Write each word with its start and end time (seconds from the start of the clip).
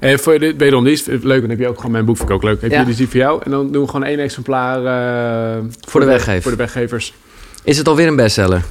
En 0.00 0.18
voor 0.18 0.38
wederom, 0.38 0.84
die 0.84 0.92
is 0.92 1.06
leuk. 1.06 1.40
Dan 1.40 1.50
heb 1.50 1.58
je 1.58 1.68
ook 1.68 1.76
gewoon 1.76 1.90
mijn 1.90 2.04
boek, 2.04 2.16
vind 2.16 2.28
ik 2.28 2.34
ook 2.34 2.42
leuk. 2.42 2.60
Heb 2.60 2.70
je 2.70 2.84
dus 2.84 2.96
die 2.96 3.08
voor 3.08 3.20
jou? 3.20 3.42
En 3.44 3.50
dan 3.50 3.72
doen 3.72 3.82
we 3.82 3.88
gewoon 3.90 4.06
één 4.06 4.18
exemplaar 4.18 4.76
eh, 4.76 5.62
voor, 5.80 6.00
de 6.00 6.06
weggever. 6.06 6.42
Voor 6.42 6.50
de 6.50 6.56
weggevers. 6.56 7.14
Is 7.64 7.78
het 7.78 7.88
alweer 7.88 8.06
een 8.06 8.16
bestseller? 8.16 8.62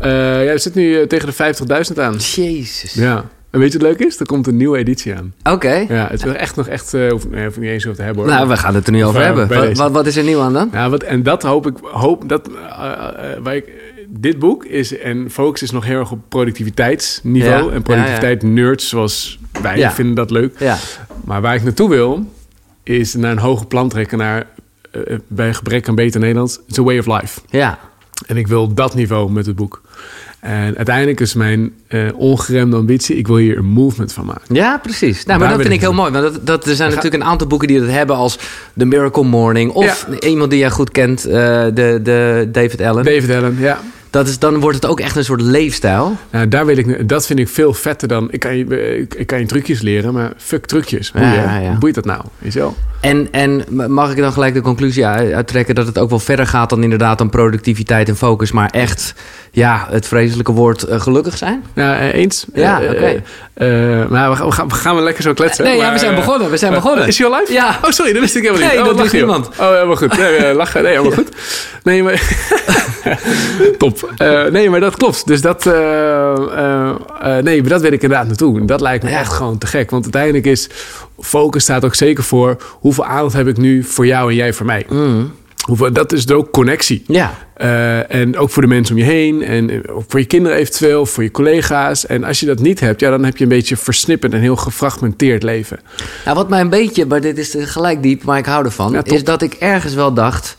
Eh 0.00 0.10
ja, 0.44 0.50
het 0.50 0.62
zit 0.62 0.74
nu 0.74 1.00
eh, 1.00 1.06
tegen 1.06 1.28
de 1.28 1.54
50.000 1.94 2.00
aan. 2.02 2.16
Jezus. 2.16 2.94
Ja. 2.94 3.24
En 3.56 3.62
weet 3.62 3.72
je 3.72 3.78
wat 3.78 3.88
leuk 3.88 3.98
is? 3.98 4.20
Er 4.20 4.26
komt 4.26 4.46
een 4.46 4.56
nieuwe 4.56 4.78
editie 4.78 5.14
aan. 5.14 5.34
Oké. 5.54 5.86
Ja, 5.88 6.08
het 6.10 6.24
is 6.24 6.32
echt 6.32 6.56
nog 6.56 6.68
echt... 6.68 6.94
eh 6.94 7.10
hoef, 7.10 7.28
nee, 7.28 7.44
hoef 7.44 7.54
ik 7.54 7.62
niet 7.62 7.70
eens 7.70 7.84
over 7.84 7.96
te 7.98 8.02
hebben 8.02 8.22
hoor. 8.22 8.32
Nou, 8.32 8.48
we 8.48 8.56
gaan 8.56 8.74
het 8.74 8.86
er 8.86 8.92
nu 8.92 9.04
over 9.04 9.20
eh, 9.20 9.26
hebben. 9.26 9.48
Wat, 9.48 9.76
wat, 9.76 9.92
wat 9.92 10.06
is 10.06 10.16
er 10.16 10.24
nieuw 10.24 10.40
aan 10.40 10.52
dan? 10.52 10.68
Ja, 10.72 10.90
wat, 10.90 11.02
en 11.02 11.22
dat 11.22 11.42
hoop 11.42 11.66
ik, 11.66 11.74
hoop 11.82 12.28
dat, 12.28 12.48
eh, 12.48 13.32
eh, 13.32 13.42
waar 13.42 13.56
ik, 13.56 13.72
dit 14.08 14.38
boek 14.38 14.64
is, 14.64 14.98
en 14.98 15.30
focus 15.30 15.62
is 15.62 15.70
nog 15.70 15.84
heel 15.84 15.98
erg 15.98 16.10
op 16.10 16.18
productiviteitsniveau. 16.28 17.68
Ja, 17.68 17.74
en 17.74 17.82
productiviteit 17.82 18.42
nerds 18.42 18.88
zoals 18.88 19.38
wij 19.62 19.78
Ja. 19.78 19.92
vinden 19.92 20.14
dat 20.14 20.30
leuk. 20.30 20.54
Ja. 20.58 20.76
Maar 21.24 21.40
waar 21.40 21.54
ik 21.54 21.62
naartoe 21.62 21.88
wil, 21.88 22.32
is 22.82 23.14
naar 23.14 23.30
een 23.32 23.38
hoger 23.38 23.66
plan 23.66 23.88
trekken, 23.88 24.18
naar, 24.18 24.46
eh, 24.90 25.00
bij 25.26 25.54
gebrek 25.54 25.88
aan 25.88 25.94
beter 25.94 26.20
Nederlands, 26.20 26.58
it's 26.66 26.78
a 26.78 26.82
way 26.82 26.98
of 26.98 27.06
life. 27.06 27.40
Ja. 27.50 27.78
En 28.26 28.36
ik 28.36 28.46
wil 28.46 28.74
dat 28.74 28.94
niveau 28.94 29.30
met 29.32 29.46
het 29.46 29.56
boek. 29.56 29.82
En 30.40 30.76
uiteindelijk 30.76 31.20
is 31.20 31.34
mijn 31.34 31.72
eh, 31.86 32.00
ongeremde 32.16 32.76
ambitie, 32.76 33.16
ik 33.16 33.26
wil 33.26 33.36
hier 33.36 33.58
een 33.58 33.64
movement 33.64 34.12
van 34.12 34.24
maken. 34.24 34.54
Ja, 34.54 34.78
precies. 34.82 35.24
Nou, 35.24 35.38
maar 35.38 35.48
Daar 35.48 35.56
dat 35.56 35.66
vind 35.66 35.74
ik 35.74 35.80
heel 35.80 35.92
mooi. 35.92 36.10
Want 36.12 36.24
dat, 36.34 36.46
dat, 36.46 36.66
er 36.66 36.74
zijn 36.76 36.88
ga- 36.90 36.94
natuurlijk 36.96 37.22
een 37.22 37.28
aantal 37.28 37.46
boeken 37.46 37.68
die 37.68 37.80
dat 37.80 37.88
hebben 37.88 38.16
als 38.16 38.38
The 38.76 38.84
Miracle 38.84 39.24
Morning. 39.24 39.70
Of 39.72 40.06
iemand 40.20 40.50
die 40.50 40.58
jij 40.58 40.70
goed 40.70 40.90
kent, 40.90 41.24
eh, 41.24 41.32
de, 41.74 42.00
de 42.02 42.48
David 42.52 42.80
Allen. 42.80 43.04
David 43.04 43.30
Allen, 43.30 43.56
ja. 43.58 43.80
Dat 44.16 44.28
is, 44.28 44.38
dan 44.38 44.60
wordt 44.60 44.76
het 44.76 44.86
ook 44.86 45.00
echt 45.00 45.16
een 45.16 45.24
soort 45.24 45.40
leefstijl. 45.40 46.16
Nou, 46.30 46.48
daar 46.48 46.66
wil 46.66 46.76
ik, 46.76 47.08
dat 47.08 47.26
vind 47.26 47.38
ik 47.38 47.48
veel 47.48 47.72
vetter 47.74 48.08
dan... 48.08 48.28
Ik 48.30 48.40
kan, 48.40 48.56
je, 48.56 48.96
ik, 48.98 49.14
ik 49.14 49.26
kan 49.26 49.38
je 49.38 49.46
trucjes 49.46 49.80
leren, 49.80 50.12
maar 50.12 50.32
fuck 50.36 50.66
trucjes. 50.66 51.10
Boeien. 51.12 51.32
Ja, 51.32 51.58
ja. 51.58 51.72
Boeit 51.78 51.94
dat 51.94 52.04
nou? 52.04 52.20
Je 52.38 52.50
wel? 52.58 52.76
En, 53.00 53.28
en 53.30 53.64
mag 53.92 54.10
ik 54.10 54.16
dan 54.16 54.32
gelijk 54.32 54.54
de 54.54 54.60
conclusie 54.60 55.06
uit- 55.06 55.32
uittrekken 55.32 55.74
dat 55.74 55.86
het 55.86 55.98
ook 55.98 56.10
wel 56.10 56.18
verder 56.18 56.46
gaat 56.46 56.70
dan 56.70 56.82
inderdaad 56.82 57.18
dan 57.18 57.30
productiviteit 57.30 58.08
en 58.08 58.16
focus, 58.16 58.52
maar 58.52 58.70
echt, 58.70 59.14
ja, 59.50 59.86
het 59.90 60.06
vreselijke 60.06 60.52
woord 60.52 60.82
eh, 60.82 61.00
gelukkig 61.00 61.36
zijn? 61.36 61.64
Ja, 61.74 61.98
eh, 61.98 62.14
eens. 62.14 62.44
Ja, 62.54 62.80
Eh, 62.80 62.90
oké. 62.90 63.22
maar 64.10 64.30
we 64.30 64.36
gaan, 64.52 64.68
we, 64.68 64.74
gaan, 64.74 64.96
we 64.96 65.02
lekker 65.02 65.22
zo 65.22 65.32
kletsen. 65.32 65.64
Nee, 65.64 65.76
ja, 65.76 65.92
we 65.92 65.98
zijn 65.98 66.14
begonnen, 66.14 66.50
we 66.50 66.56
zijn 66.56 66.72
begonnen. 66.72 67.06
Is 67.06 67.18
hij 67.18 67.26
al 67.26 67.38
live? 67.40 67.52
Ja. 67.52 67.78
Oh, 67.84 67.90
sorry, 67.90 68.12
dat 68.12 68.20
wist 68.22 68.36
ik 68.36 68.42
helemaal 68.42 68.62
niet. 68.62 68.72
Nee, 68.72 68.80
oh, 68.80 68.86
dat 68.88 68.96
wist 69.00 69.12
joh. 69.12 69.20
niemand. 69.22 69.48
Oh, 69.58 69.70
helemaal 69.70 69.96
goed. 69.96 70.18
Nee, 70.18 70.54
lachen. 70.54 70.82
Nee, 70.82 70.92
helemaal 70.92 71.16
goed. 71.22 71.28
Nee, 71.82 72.02
maar... 72.02 72.22
Top. 73.78 74.05
Eh, 74.16 74.44
nee, 74.44 74.70
maar 74.70 74.80
dat 74.80 74.96
klopt. 74.96 75.26
Dus 75.26 75.40
dat... 75.40 75.66
eh, 75.66 76.94
nee, 77.40 77.60
maar 77.60 77.70
dat 77.70 77.80
wil 77.80 77.92
ik 77.92 78.02
inderdaad 78.02 78.26
naartoe. 78.26 78.58
En 78.60 78.66
Dat 78.66 78.80
lijkt 78.80 79.04
me 79.04 79.10
Ja. 79.10 79.18
echt 79.18 79.32
gewoon 79.32 79.58
te 79.58 79.66
gek. 79.66 79.90
Want 79.90 80.02
uiteindelijk 80.02 80.46
is... 80.46 80.68
Focus 81.20 81.62
staat 81.62 81.84
ook 81.84 81.94
zeker 81.94 82.24
voor... 82.24 82.56
Hoeveel 82.80 83.04
aandacht 83.04 83.34
heb 83.34 83.46
ik 83.46 83.56
nu 83.56 83.82
voor 83.84 84.06
jou 84.06 84.30
en 84.30 84.36
jij 84.36 84.52
voor 84.52 84.66
mij? 84.66 84.86
Mm. 84.88 85.32
Hoeveel, 85.64 85.92
dat 85.92 86.12
is 86.12 86.30
ook 86.30 86.50
connectie. 86.50 87.04
Ja. 87.06 87.34
En 88.08 88.36
ook 88.38 88.50
voor 88.50 88.62
de 88.62 88.68
mensen 88.68 88.94
om 88.94 89.00
je 89.00 89.06
heen. 89.06 89.42
En 89.42 89.88
ook 89.88 90.04
voor 90.08 90.20
je 90.20 90.26
kinderen 90.26 90.58
eventueel, 90.58 91.06
voor 91.06 91.22
je 91.22 91.30
collega's. 91.30 92.06
En 92.06 92.24
als 92.24 92.40
je 92.40 92.46
dat 92.46 92.58
niet 92.58 92.80
hebt, 92.80 93.00
ja, 93.00 93.10
dan 93.10 93.24
heb 93.24 93.36
je 93.36 93.42
een 93.42 93.48
beetje 93.50 93.76
versnipperd 93.76 94.32
en 94.32 94.40
heel 94.40 94.56
gefragmenteerd 94.56 95.42
leven. 95.42 95.78
Nou, 96.24 96.36
wat 96.36 96.48
mij 96.48 96.60
een 96.60 96.68
beetje, 96.68 97.06
maar 97.06 97.20
dit 97.20 97.38
is 97.38 97.54
gelijk 97.58 98.02
diep, 98.02 98.22
maar 98.24 98.38
ik 98.38 98.46
hou 98.46 98.64
ervan, 98.64 98.92
Ja, 98.92 99.04
is 99.04 99.24
dat 99.24 99.42
ik 99.42 99.52
ergens 99.54 99.94
wel 99.94 100.12
dacht, 100.12 100.56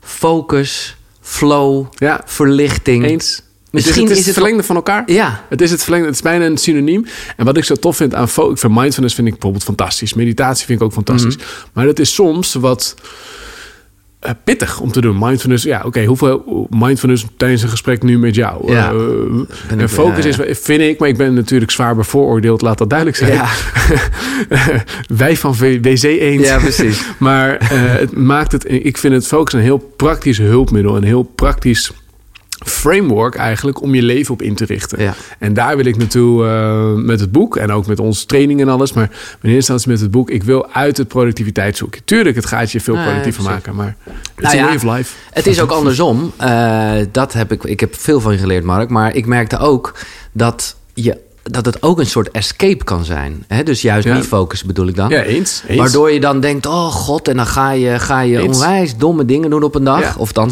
focus, 0.00 0.96
flow, 1.22 1.86
Ja, 1.94 2.22
verlichting. 2.24 3.04
eens. 3.04 3.42
Misschien 3.70 4.02
het 4.02 4.10
is, 4.12 4.18
het, 4.18 4.18
is 4.18 4.26
het 4.26 4.26
het 4.26 4.34
verlengde 4.34 4.62
van 4.62 4.76
elkaar. 4.76 5.02
Ja, 5.12 5.44
Het 5.48 5.60
is 5.60 5.70
het 5.70 5.82
verlengde, 5.82 6.06
het 6.06 6.16
is 6.16 6.22
bijna 6.22 6.44
een 6.44 6.56
synoniem. 6.58 7.06
En 7.36 7.44
wat 7.44 7.56
ik 7.56 7.64
zo 7.64 7.74
tof 7.74 7.96
vind 7.96 8.14
aan 8.14 8.28
fo- 8.28 8.50
ik 8.50 8.58
vind 8.58 8.74
mindfulness 8.74 9.14
vind 9.14 9.26
ik 9.26 9.32
bijvoorbeeld 9.32 9.64
fantastisch. 9.64 10.14
Meditatie 10.14 10.66
vind 10.66 10.80
ik 10.80 10.84
ook 10.86 10.92
fantastisch. 10.92 11.36
Mhm. 11.36 11.44
Maar 11.72 11.86
het 11.86 11.98
is 11.98 12.14
soms 12.14 12.54
wat 12.54 12.94
eh, 14.22 14.30
pittig 14.44 14.80
om 14.80 14.92
te 14.92 15.00
doen. 15.00 15.16
Mindfulness, 15.18 15.64
ja, 15.64 15.82
oké, 15.84 16.04
hoeveel 16.04 16.66
mindfulness 16.70 17.26
tijdens 17.36 17.62
een 17.62 17.68
gesprek 17.68 18.02
nu 18.02 18.18
met 18.18 18.34
jou? 18.34 18.72
Ja. 18.72 18.90
Eh, 18.90 18.96
en 19.68 19.80
ik- 19.80 19.88
focus 19.88 20.24
ja, 20.24 20.30
ja. 20.42 20.44
is, 20.44 20.58
vind 20.58 20.80
ik, 20.80 20.98
maar 20.98 21.08
ik 21.08 21.16
ben 21.16 21.34
natuurlijk 21.34 21.70
zwaar 21.70 21.96
bevooroordeeld, 21.96 22.62
laat 22.62 22.78
dat 22.78 22.90
duidelijk 22.90 23.18
zijn. 23.18 23.32
Ja. 23.32 23.48
Wij 25.22 25.36
van 25.36 25.54
WC 25.58 26.02
Eend. 26.02 26.44
Ja, 26.44 26.58
precies. 26.58 27.04
maar 27.18 27.56
eh, 27.56 27.68
het 27.70 28.16
maakt 28.16 28.52
het, 28.52 28.64
ik 28.70 28.98
vind 28.98 29.14
het 29.14 29.26
focus 29.26 29.52
een 29.52 29.60
heel 29.60 29.92
praktisch 29.96 30.38
hulpmiddel, 30.38 30.96
een 30.96 31.04
heel 31.04 31.22
praktisch 31.22 31.92
framework 32.64 33.34
eigenlijk 33.34 33.82
om 33.82 33.94
je 33.94 34.02
leven 34.02 34.34
op 34.34 34.42
in 34.42 34.54
te 34.54 34.64
richten. 34.64 35.02
Ja. 35.02 35.14
En 35.38 35.54
daar 35.54 35.76
wil 35.76 35.84
ik 35.84 35.96
naartoe 35.96 36.46
eh, 36.46 36.92
met 36.92 37.20
het 37.20 37.32
boek 37.32 37.56
en 37.56 37.72
ook 37.72 37.86
met 37.86 37.98
onze 38.00 38.26
training 38.26 38.60
en 38.60 38.68
alles. 38.68 38.92
Maar 38.92 39.04
in 39.04 39.10
eerste 39.40 39.54
instantie 39.54 39.88
met 39.88 40.00
het 40.00 40.10
boek, 40.10 40.30
ik 40.30 40.42
wil 40.42 40.70
uit 40.72 40.96
het 40.96 41.08
productiviteit 41.08 41.76
zoeken. 41.76 42.04
Tuurlijk, 42.04 42.36
het 42.36 42.46
gaat 42.46 42.70
je 42.72 42.80
veel 42.80 42.94
productiever 42.94 43.42
maken, 43.42 43.74
maar 43.74 43.96
het 44.06 44.44
Nou 44.44 44.54
is 44.54 44.60
ja, 44.60 44.64
way 44.64 44.74
of 44.74 44.96
life. 44.96 45.14
Het 45.30 45.46
is 45.46 45.60
ook 45.60 45.70
andersom. 45.70 46.32
Eh, 46.36 46.92
dat 47.12 47.32
heb 47.32 47.52
ik, 47.52 47.64
ik 47.64 47.80
heb 47.80 47.94
veel 47.94 48.20
van 48.20 48.32
je 48.32 48.38
geleerd, 48.38 48.64
Mark. 48.64 48.88
Maar 48.88 49.14
ik 49.14 49.26
merkte 49.26 49.58
ook 49.58 49.98
dat, 50.32 50.76
je, 50.94 51.18
dat 51.42 51.64
het 51.66 51.82
ook 51.82 51.98
een 51.98 52.06
soort 52.06 52.30
escape 52.30 52.84
kan 52.84 53.04
zijn. 53.04 53.44
Hè? 53.48 53.62
Dus 53.62 53.82
juist 53.82 54.06
Ja. 54.06 54.14
niet 54.14 54.26
focussen 54.26 54.66
bedoel 54.66 54.86
ik 54.86 54.96
dan. 54.96 55.08
Ja, 55.08 55.22
eens. 55.22 55.62
eens. 55.68 55.78
Waardoor 55.78 56.10
je 56.12 56.20
dan 56.20 56.40
denkt, 56.40 56.66
oh 56.66 56.86
god, 56.86 57.28
en 57.28 57.36
dan 57.36 57.46
ga 57.46 57.70
je, 57.72 57.98
ga 57.98 58.20
je 58.20 58.38
Eens. 58.38 58.56
onwijs 58.56 58.96
domme 58.96 59.24
dingen 59.24 59.50
doen 59.50 59.62
op 59.62 59.74
een 59.74 59.84
dag. 59.84 60.00
Ja. 60.00 60.14
Of 60.18 60.32
dan, 60.32 60.50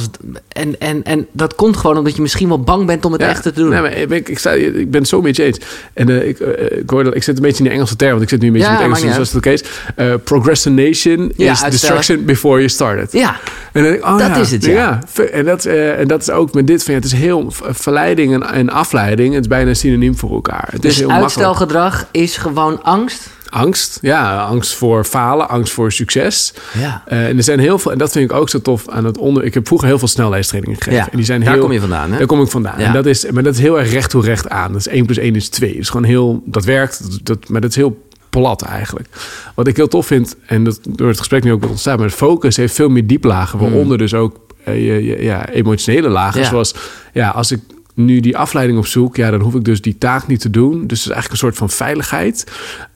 en, 0.49 0.81
en, 0.81 1.05
en 1.05 1.27
dat 1.33 1.55
komt 1.55 1.77
gewoon 1.77 1.97
omdat 1.99 2.17
je 2.17 2.23
misschien 2.23 2.49
wel 2.49 2.61
bang 2.61 2.87
bent 2.87 3.05
om 3.05 3.12
het 3.12 3.21
Ja. 3.21 3.28
echt 3.28 3.43
te 3.43 3.53
doen. 3.53 3.69
Nee, 3.69 3.81
maar 3.81 3.97
ik, 3.97 4.09
ben- 4.09 4.19
ik, 4.27 4.39
sta, 4.39 4.51
ik 4.53 4.91
ben 4.91 5.01
het 5.01 5.09
zo 5.09 5.21
met 5.23 5.37
je 5.37 5.43
eens. 5.45 5.59
En 5.93 6.09
eh, 6.09 6.28
ik, 6.28 6.41
eh, 6.41 6.78
ik, 6.78 6.91
hoorde, 6.91 7.11
ik 7.15 7.22
zit 7.22 7.37
een 7.37 7.43
beetje 7.43 7.59
in 7.59 7.65
de 7.65 7.71
Engelse 7.71 7.97
term, 7.97 8.11
want 8.11 8.22
ik 8.22 8.28
zit 8.28 8.41
nu 8.41 8.47
een 8.47 8.53
beetje 8.53 8.69
in 8.69 8.75
het 8.75 8.83
Engels, 8.83 9.01
dus 9.01 9.19
is 9.19 9.27
het 9.28 9.37
oké 9.37 9.51
is. 9.51 9.62
Eh, 9.97 10.15
procrastination 10.25 11.33
is 11.37 11.47
uitstellen. 11.47 11.71
destruction 11.71 12.25
before 12.25 12.57
you 12.57 12.69
start 12.69 13.03
it. 13.03 13.12
Ja, 13.12 13.31
En 13.72 13.83
dan 13.83 13.83
denk 13.83 13.95
ik, 13.95 14.05
oh 14.05 14.19
Dat 14.19 14.27
ja, 14.28 14.37
is 14.37 14.51
het, 14.51 14.65
ja. 14.65 14.99
En, 15.33 15.45
dat, 15.45 15.65
eh, 15.65 15.99
en 15.99 16.09
dat 16.09 16.21
is 16.22 16.31
ook 16.31 16.55
met 16.55 16.67
dit 16.67 16.83
van, 16.83 16.95
ja, 16.95 17.01
het 17.01 17.12
is 17.12 17.19
heel 17.19 17.47
verleiding 17.71 18.34
en, 18.34 18.43
en 18.43 18.71
afleiding. 18.71 19.33
Het 19.34 19.43
is 19.43 19.49
bijna 19.49 19.75
synoniem 19.75 20.17
voor 20.17 20.31
elkaar. 20.33 20.69
Het 20.83 20.91
is 20.91 20.97
dus 20.99 21.07
makkelijk. 21.07 21.23
uitstelgedrag 21.23 22.07
is 22.11 22.37
gewoon 22.37 22.83
angst. 22.83 23.29
Angst, 23.49 23.99
ja, 24.03 24.43
angst 24.43 24.75
voor 24.75 25.05
falen, 25.05 25.49
angst 25.49 25.73
voor 25.73 25.93
succes. 25.93 26.55
Ja. 26.79 27.03
Eh, 27.07 27.27
en 27.29 27.37
er 27.37 27.43
zijn 27.43 27.59
heel 27.59 27.79
veel, 27.79 27.93
en 27.93 27.99
dat 27.99 28.13
vind 28.13 28.31
ik 28.31 28.37
ook 28.37 28.49
zo 28.49 28.61
tof 28.61 28.89
aan 28.89 29.05
het 29.05 29.19
onder. 29.19 29.45
Ik 29.45 29.55
heb 29.55 29.67
vroeger 29.67 29.89
heel 29.89 29.99
veel 29.99 30.09
snelheidstrainingen 30.09 30.77
gegeven. 30.77 30.99
Ja, 30.99 31.11
en 31.11 31.17
die 31.17 31.27
zijn 31.27 31.41
daar 31.45 31.53
heel, 31.53 31.63
kom 31.63 31.73
je 31.73 31.81
vandaan, 31.81 32.11
hè? 32.13 32.19
Daar 32.19 32.27
kom 32.27 32.41
ik 32.43 32.49
vandaan. 32.51 32.79
Ja. 32.79 32.87
En 32.87 32.93
dat 32.93 33.07
is, 33.07 33.31
maar 33.31 33.43
dat 33.43 33.55
is 33.55 33.61
heel 33.61 33.79
erg 33.79 33.91
recht 33.93 34.11
toe 34.11 34.23
recht 34.25 34.49
aan. 34.49 34.73
Dat 34.73 34.81
is 34.81 34.89
1 34.89 35.05
plus 35.05 35.19
1 35.19 35.37
is 35.37 35.49
2. 35.49 35.71
Dat 35.71 35.81
is 35.81 35.89
gewoon 35.89 36.07
heel, 36.07 36.43
dat 36.45 36.65
werkt, 36.65 37.11
dat, 37.11 37.21
dat- 37.23 37.49
maar 37.49 37.61
dat 37.61 37.71
is 37.71 37.77
heel 37.77 38.07
plat 38.31 38.63
eigenlijk. 38.63 39.09
Wat 39.55 39.67
ik 39.67 39.77
heel 39.77 39.89
tof 39.89 40.07
vind, 40.07 40.37
en 40.47 40.65
dat 40.65 40.79
door 40.89 41.09
het 41.09 41.19
gesprek 41.19 41.45
nu 41.45 41.53
ook 41.53 41.61
met 41.61 41.71
ontstaan, 41.71 41.99
maar 41.99 42.11
focus 42.11 42.57
heeft 42.57 42.75
veel 42.75 42.89
meer 42.89 43.07
dieplagen, 43.07 43.59
waaronder 43.59 43.99
dus 43.99 44.15
ook 44.15 44.37
eh, 44.65 44.75
je, 44.87 45.05
je- 45.05 45.23
ja, 45.23 45.49
emotionele 45.49 46.09
lagen. 46.09 46.41
Zoals, 46.45 46.75
ja, 47.13 47.29
als 47.29 47.51
ik 47.53 47.61
nu 47.95 48.21
die 48.21 48.37
afleiding 48.37 48.78
opzoek, 48.78 49.17
ja, 49.17 49.31
dan 49.31 49.41
hoef 49.41 49.55
ik 49.55 49.65
dus 49.65 49.83
die 49.83 49.99
taak 49.99 50.27
niet 50.27 50.41
te 50.41 50.51
doen. 50.51 50.87
Dus 50.87 50.99
het 50.99 51.09
is 51.09 51.12
eigenlijk 51.12 51.31
een 51.31 51.37
soort 51.37 51.56
van 51.56 51.71
veiligheid. 51.71 52.47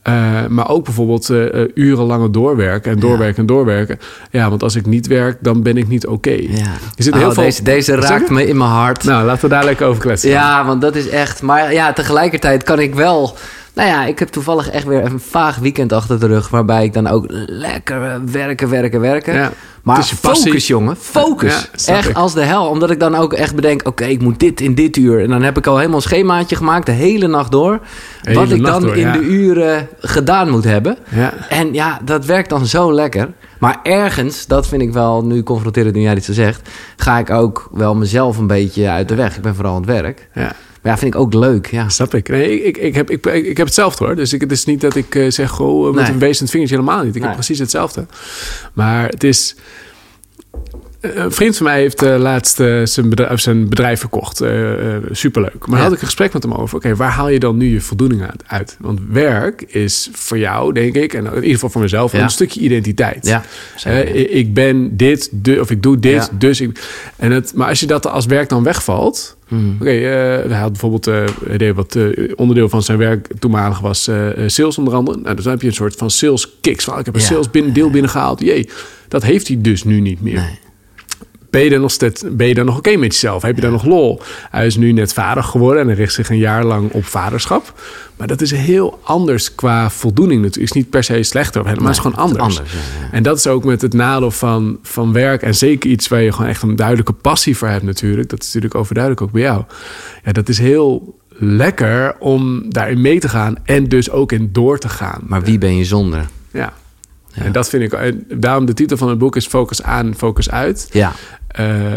Eh, 0.02 0.46
maar 0.48 0.68
ook 0.68 0.84
bijvoorbeeld 0.84 1.30
eh, 1.30 1.62
eh, 1.62 1.70
urenlange 1.74 2.30
doorwerken 2.30 2.92
en 2.92 3.00
doorwerken 3.00 3.36
en 3.36 3.46
doorwerken. 3.46 3.98
Ja, 4.30 4.50
want 4.50 4.62
als 4.62 4.74
ik 4.74 4.86
niet 4.86 5.06
werk, 5.06 5.38
dan 5.40 5.62
ben 5.62 5.76
ik 5.76 5.88
niet 5.88 6.06
oké. 6.06 6.30
Ja. 6.30 6.72
Er 6.96 7.02
zit 7.02 7.14
Oh, 7.14 7.18
heel 7.18 7.32
veel... 7.32 7.42
deze, 7.42 7.62
deze 7.62 7.94
raakt 7.94 8.30
me 8.30 8.46
in 8.46 8.56
mijn 8.56 8.70
hart. 8.70 9.04
Nou, 9.04 9.24
laten 9.24 9.42
we 9.42 9.48
daar 9.48 9.64
lekker 9.64 9.86
over 9.86 10.02
kletsen. 10.02 10.30
Ja, 10.30 10.64
want 10.64 10.80
dat 10.80 10.96
is 10.96 11.08
echt. 11.08 11.42
Maar 11.42 11.72
ja, 11.72 11.92
tegelijkertijd 11.92 12.62
kan 12.62 12.78
ik 12.80 12.94
wel. 12.94 13.36
Nou 13.74 13.88
ja, 13.88 14.04
ik 14.04 14.18
heb 14.18 14.28
toevallig 14.28 14.70
echt 14.70 14.86
weer 14.86 15.04
een 15.04 15.20
vaag 15.20 15.56
weekend 15.56 15.92
achter 15.92 16.20
de 16.20 16.26
rug. 16.26 16.48
Waarbij 16.48 16.84
ik 16.84 16.92
dan 16.92 17.06
ook 17.06 17.24
lekker 17.46 18.02
eh, 18.02 18.16
werken, 18.24 18.68
werken, 18.68 19.00
werken. 19.00 19.34
Ja. 19.34 19.52
Maar 19.82 19.96
passie. 19.96 20.16
focus, 20.16 20.66
jongen. 20.66 20.96
Focus. 20.96 21.68
Ja, 21.72 21.94
echt 21.94 22.08
ik. 22.08 22.16
als 22.16 22.34
de 22.34 22.42
hel. 22.42 22.66
Omdat 22.66 22.90
ik 22.90 23.00
dan 23.00 23.14
ook 23.14 23.32
echt 23.32 23.54
bedenk: 23.54 23.86
oké, 23.86 24.04
ik 24.04 24.20
moet 24.20 24.40
dit 24.40 24.60
in 24.60 24.74
dit 24.74 24.96
uur. 24.96 25.22
En 25.22 25.28
dan 25.28 25.42
heb 25.42 25.58
ik 25.58 25.66
al 25.66 25.76
helemaal 25.76 25.96
een 25.96 26.02
schemaatje 26.02 26.56
gemaakt, 26.56 26.86
de 26.86 26.92
hele 26.92 27.26
nacht 27.26 27.50
door. 27.50 27.80
Hele 28.22 28.38
wat 28.38 28.50
ik 28.50 28.64
dan 28.64 28.82
door, 28.82 28.96
in 28.96 29.06
ja. 29.06 29.12
de 29.12 29.18
uren 29.18 29.88
gedaan 30.00 30.50
moet 30.50 30.64
hebben. 30.64 30.96
Ja. 31.08 31.32
En 31.48 31.72
ja, 31.72 32.00
dat 32.04 32.24
werkt 32.24 32.50
dan 32.50 32.66
zo 32.66 32.92
lekker. 32.92 33.28
Maar 33.58 33.78
ergens, 33.82 34.46
dat 34.46 34.66
vind 34.66 34.82
ik 34.82 34.92
wel, 34.92 35.24
nu 35.24 35.42
confronterend 35.42 35.94
nu 35.94 36.00
jij 36.00 36.14
dit 36.14 36.24
zo 36.24 36.32
zegt... 36.32 36.68
ga 36.96 37.18
ik 37.18 37.30
ook 37.30 37.68
wel 37.72 37.94
mezelf 37.94 38.38
een 38.38 38.46
beetje 38.46 38.88
uit 38.88 39.08
de 39.08 39.14
weg. 39.14 39.36
Ik 39.36 39.42
ben 39.42 39.54
vooral 39.54 39.74
aan 39.74 39.80
het 39.80 39.90
werk. 39.90 40.28
Ja. 40.34 40.52
Maar 40.84 40.92
ja, 40.92 40.98
vind 40.98 41.14
ik 41.14 41.20
ook 41.20 41.34
leuk, 41.34 41.66
ja. 41.70 41.88
Snap 41.88 42.14
ik. 42.14 42.28
Nee, 42.28 42.62
ik, 42.62 42.76
ik, 42.76 42.94
heb, 42.94 43.10
ik, 43.10 43.26
ik 43.26 43.56
heb 43.56 43.66
hetzelfde 43.66 44.04
hoor. 44.04 44.16
Dus 44.16 44.32
ik, 44.32 44.40
het 44.40 44.52
is 44.52 44.64
niet 44.64 44.80
dat 44.80 44.94
ik 44.96 45.14
eh, 45.14 45.30
zeg, 45.30 45.50
goh, 45.50 45.94
met 45.94 46.02
Nee. 46.04 46.12
een 46.12 46.18
wezenend 46.18 46.50
vingertje 46.50 46.76
helemaal 46.76 46.98
niet. 47.04 47.08
Ik 47.08 47.14
Nee. 47.14 47.24
heb 47.24 47.34
precies 47.34 47.58
hetzelfde. 47.58 48.06
Maar 48.72 49.08
het 49.08 49.24
is... 49.24 49.56
Een 51.04 51.32
vriend 51.32 51.56
van 51.56 51.66
mij 51.66 51.80
heeft 51.80 52.02
uh, 52.02 52.16
laatst 52.16 52.60
uh, 52.60 52.80
zijn, 52.84 53.08
bedrijf, 53.08 53.40
zijn 53.40 53.68
bedrijf 53.68 54.00
verkocht. 54.00 54.42
Uh, 54.42 54.96
superleuk. 55.10 55.66
Maar 55.66 55.78
ja. 55.78 55.84
had 55.84 55.92
ik 55.92 56.00
een 56.00 56.06
gesprek 56.06 56.32
met 56.32 56.42
hem 56.42 56.52
over. 56.52 56.76
Oké, 56.76 56.86
okay, 56.86 56.96
waar 56.96 57.10
haal 57.10 57.28
je 57.28 57.38
dan 57.38 57.56
nu 57.56 57.72
je 57.72 57.80
voldoening 57.80 58.22
uit? 58.46 58.76
Want 58.80 59.00
werk 59.08 59.62
is 59.62 60.08
voor 60.12 60.38
jou, 60.38 60.72
denk 60.72 60.94
ik, 60.94 61.14
en 61.14 61.26
in 61.26 61.34
ieder 61.34 61.50
geval 61.50 61.68
voor 61.68 61.80
mezelf, 61.80 62.12
ja. 62.12 62.22
een 62.22 62.30
stukje 62.30 62.60
identiteit. 62.60 63.26
Ja, 63.26 63.42
ik 64.12 64.54
ben 64.54 64.96
dit, 64.96 65.28
de, 65.32 65.60
of 65.60 65.70
ik 65.70 65.82
doe 65.82 65.98
dit, 65.98 66.30
dus 66.38 66.60
ik. 66.60 66.80
En 67.16 67.30
het, 67.30 67.54
maar 67.54 67.68
als 67.68 67.80
je 67.80 67.86
dat 67.86 68.06
als 68.06 68.26
werk 68.26 68.48
dan 68.48 68.62
wegvalt. 68.62 69.36
Hmm. 69.48 69.76
Oké, 69.80 69.82
okay, 69.82 70.02
hij 70.48 70.58
had 70.58 70.70
bijvoorbeeld 70.70 71.10
idee 71.52 71.74
wat 71.74 71.98
onderdeel 72.34 72.68
van 72.68 72.82
zijn 72.82 72.98
werk 72.98 73.28
toenmalig 73.38 73.80
was 73.80 74.10
sales 74.46 74.78
onder 74.78 74.94
andere. 74.94 75.18
Nou, 75.18 75.34
dus 75.34 75.44
dan 75.44 75.52
heb 75.52 75.62
je 75.62 75.68
een 75.68 75.74
soort 75.74 75.96
van 75.96 76.10
sales 76.10 76.56
kicks. 76.60 76.84
Van, 76.84 76.98
ik 76.98 77.04
heb 77.04 77.14
een 77.14 77.20
sales 77.20 77.50
binnen, 77.50 77.72
deel 77.72 77.90
binnengehaald. 77.90 78.40
Jee, 78.40 78.68
dat 79.08 79.22
heeft 79.22 79.48
hij 79.48 79.60
dus 79.60 79.84
nu 79.84 80.00
niet 80.00 80.22
meer. 80.22 80.34
Nee 80.34 80.62
ben 81.54 81.64
je 81.64 81.70
er 81.70 81.80
nog, 81.80 81.90
steeds, 81.90 82.24
ben 82.30 82.46
je 82.46 82.54
dan 82.54 82.64
nog 82.64 82.78
oké 82.78 82.88
okay 82.88 83.00
met 83.00 83.12
jezelf? 83.12 83.42
Heb 83.42 83.54
je 83.54 83.60
daar 83.60 83.70
nog 83.70 83.84
lol? 83.84 84.20
Hij 84.50 84.66
is 84.66 84.76
nu 84.76 84.92
net 84.92 85.12
vader 85.12 85.42
geworden 85.42 85.82
en 85.82 85.86
hij 85.86 85.96
richt 85.96 86.12
zich 86.12 86.28
een 86.28 86.38
jaar 86.38 86.64
lang 86.64 86.90
op 86.92 87.04
vaderschap. 87.04 87.80
Maar 88.16 88.26
dat 88.26 88.40
is 88.40 88.50
heel 88.50 88.98
anders 89.02 89.54
qua 89.54 89.90
voldoening 89.90 90.42
natuurlijk. 90.42 90.70
is 90.70 90.76
niet 90.76 90.90
per 90.90 91.04
se 91.04 91.22
slechter 91.22 91.64
nee, 91.64 91.74
het 91.74 91.88
is 91.88 91.98
gewoon 91.98 92.16
anders. 92.16 92.42
anders 92.42 92.72
ja, 92.72 92.78
ja. 93.00 93.12
En 93.12 93.22
dat 93.22 93.36
is 93.36 93.46
ook 93.46 93.64
met 93.64 93.82
het 93.82 93.92
nadeel 93.92 94.30
van, 94.30 94.78
van 94.82 95.12
werk. 95.12 95.42
En 95.42 95.54
zeker 95.54 95.90
iets 95.90 96.08
waar 96.08 96.20
je 96.20 96.32
gewoon 96.32 96.50
echt 96.50 96.62
een 96.62 96.76
duidelijke 96.76 97.12
passie 97.12 97.56
voor 97.56 97.68
hebt 97.68 97.84
natuurlijk. 97.84 98.28
Dat 98.28 98.40
is 98.40 98.46
natuurlijk 98.46 98.74
overduidelijk 98.74 99.22
ook 99.22 99.32
bij 99.32 99.42
jou. 99.42 99.62
Ja, 100.24 100.32
dat 100.32 100.48
is 100.48 100.58
heel 100.58 101.18
lekker 101.28 102.16
om 102.18 102.64
daarin 102.68 103.00
mee 103.00 103.20
te 103.20 103.28
gaan 103.28 103.56
en 103.64 103.88
dus 103.88 104.10
ook 104.10 104.32
in 104.32 104.48
door 104.52 104.78
te 104.78 104.88
gaan. 104.88 105.20
Maar 105.26 105.42
wie 105.42 105.58
ben 105.58 105.76
je 105.76 105.84
zonder? 105.84 106.26
Ja. 106.52 106.72
Ja. 107.34 107.42
En 107.42 107.52
dat 107.52 107.68
vind 107.68 107.82
ik. 107.82 107.92
En 107.92 108.24
daarom 108.28 108.66
de 108.66 108.74
titel 108.74 108.96
van 108.96 109.08
het 109.08 109.18
boek 109.18 109.36
is 109.36 109.46
Focus 109.46 109.82
aan, 109.82 110.14
focus 110.16 110.50
uit. 110.50 110.88
Ja. 110.90 111.12
Uh, 111.60 111.90
uh, 111.90 111.94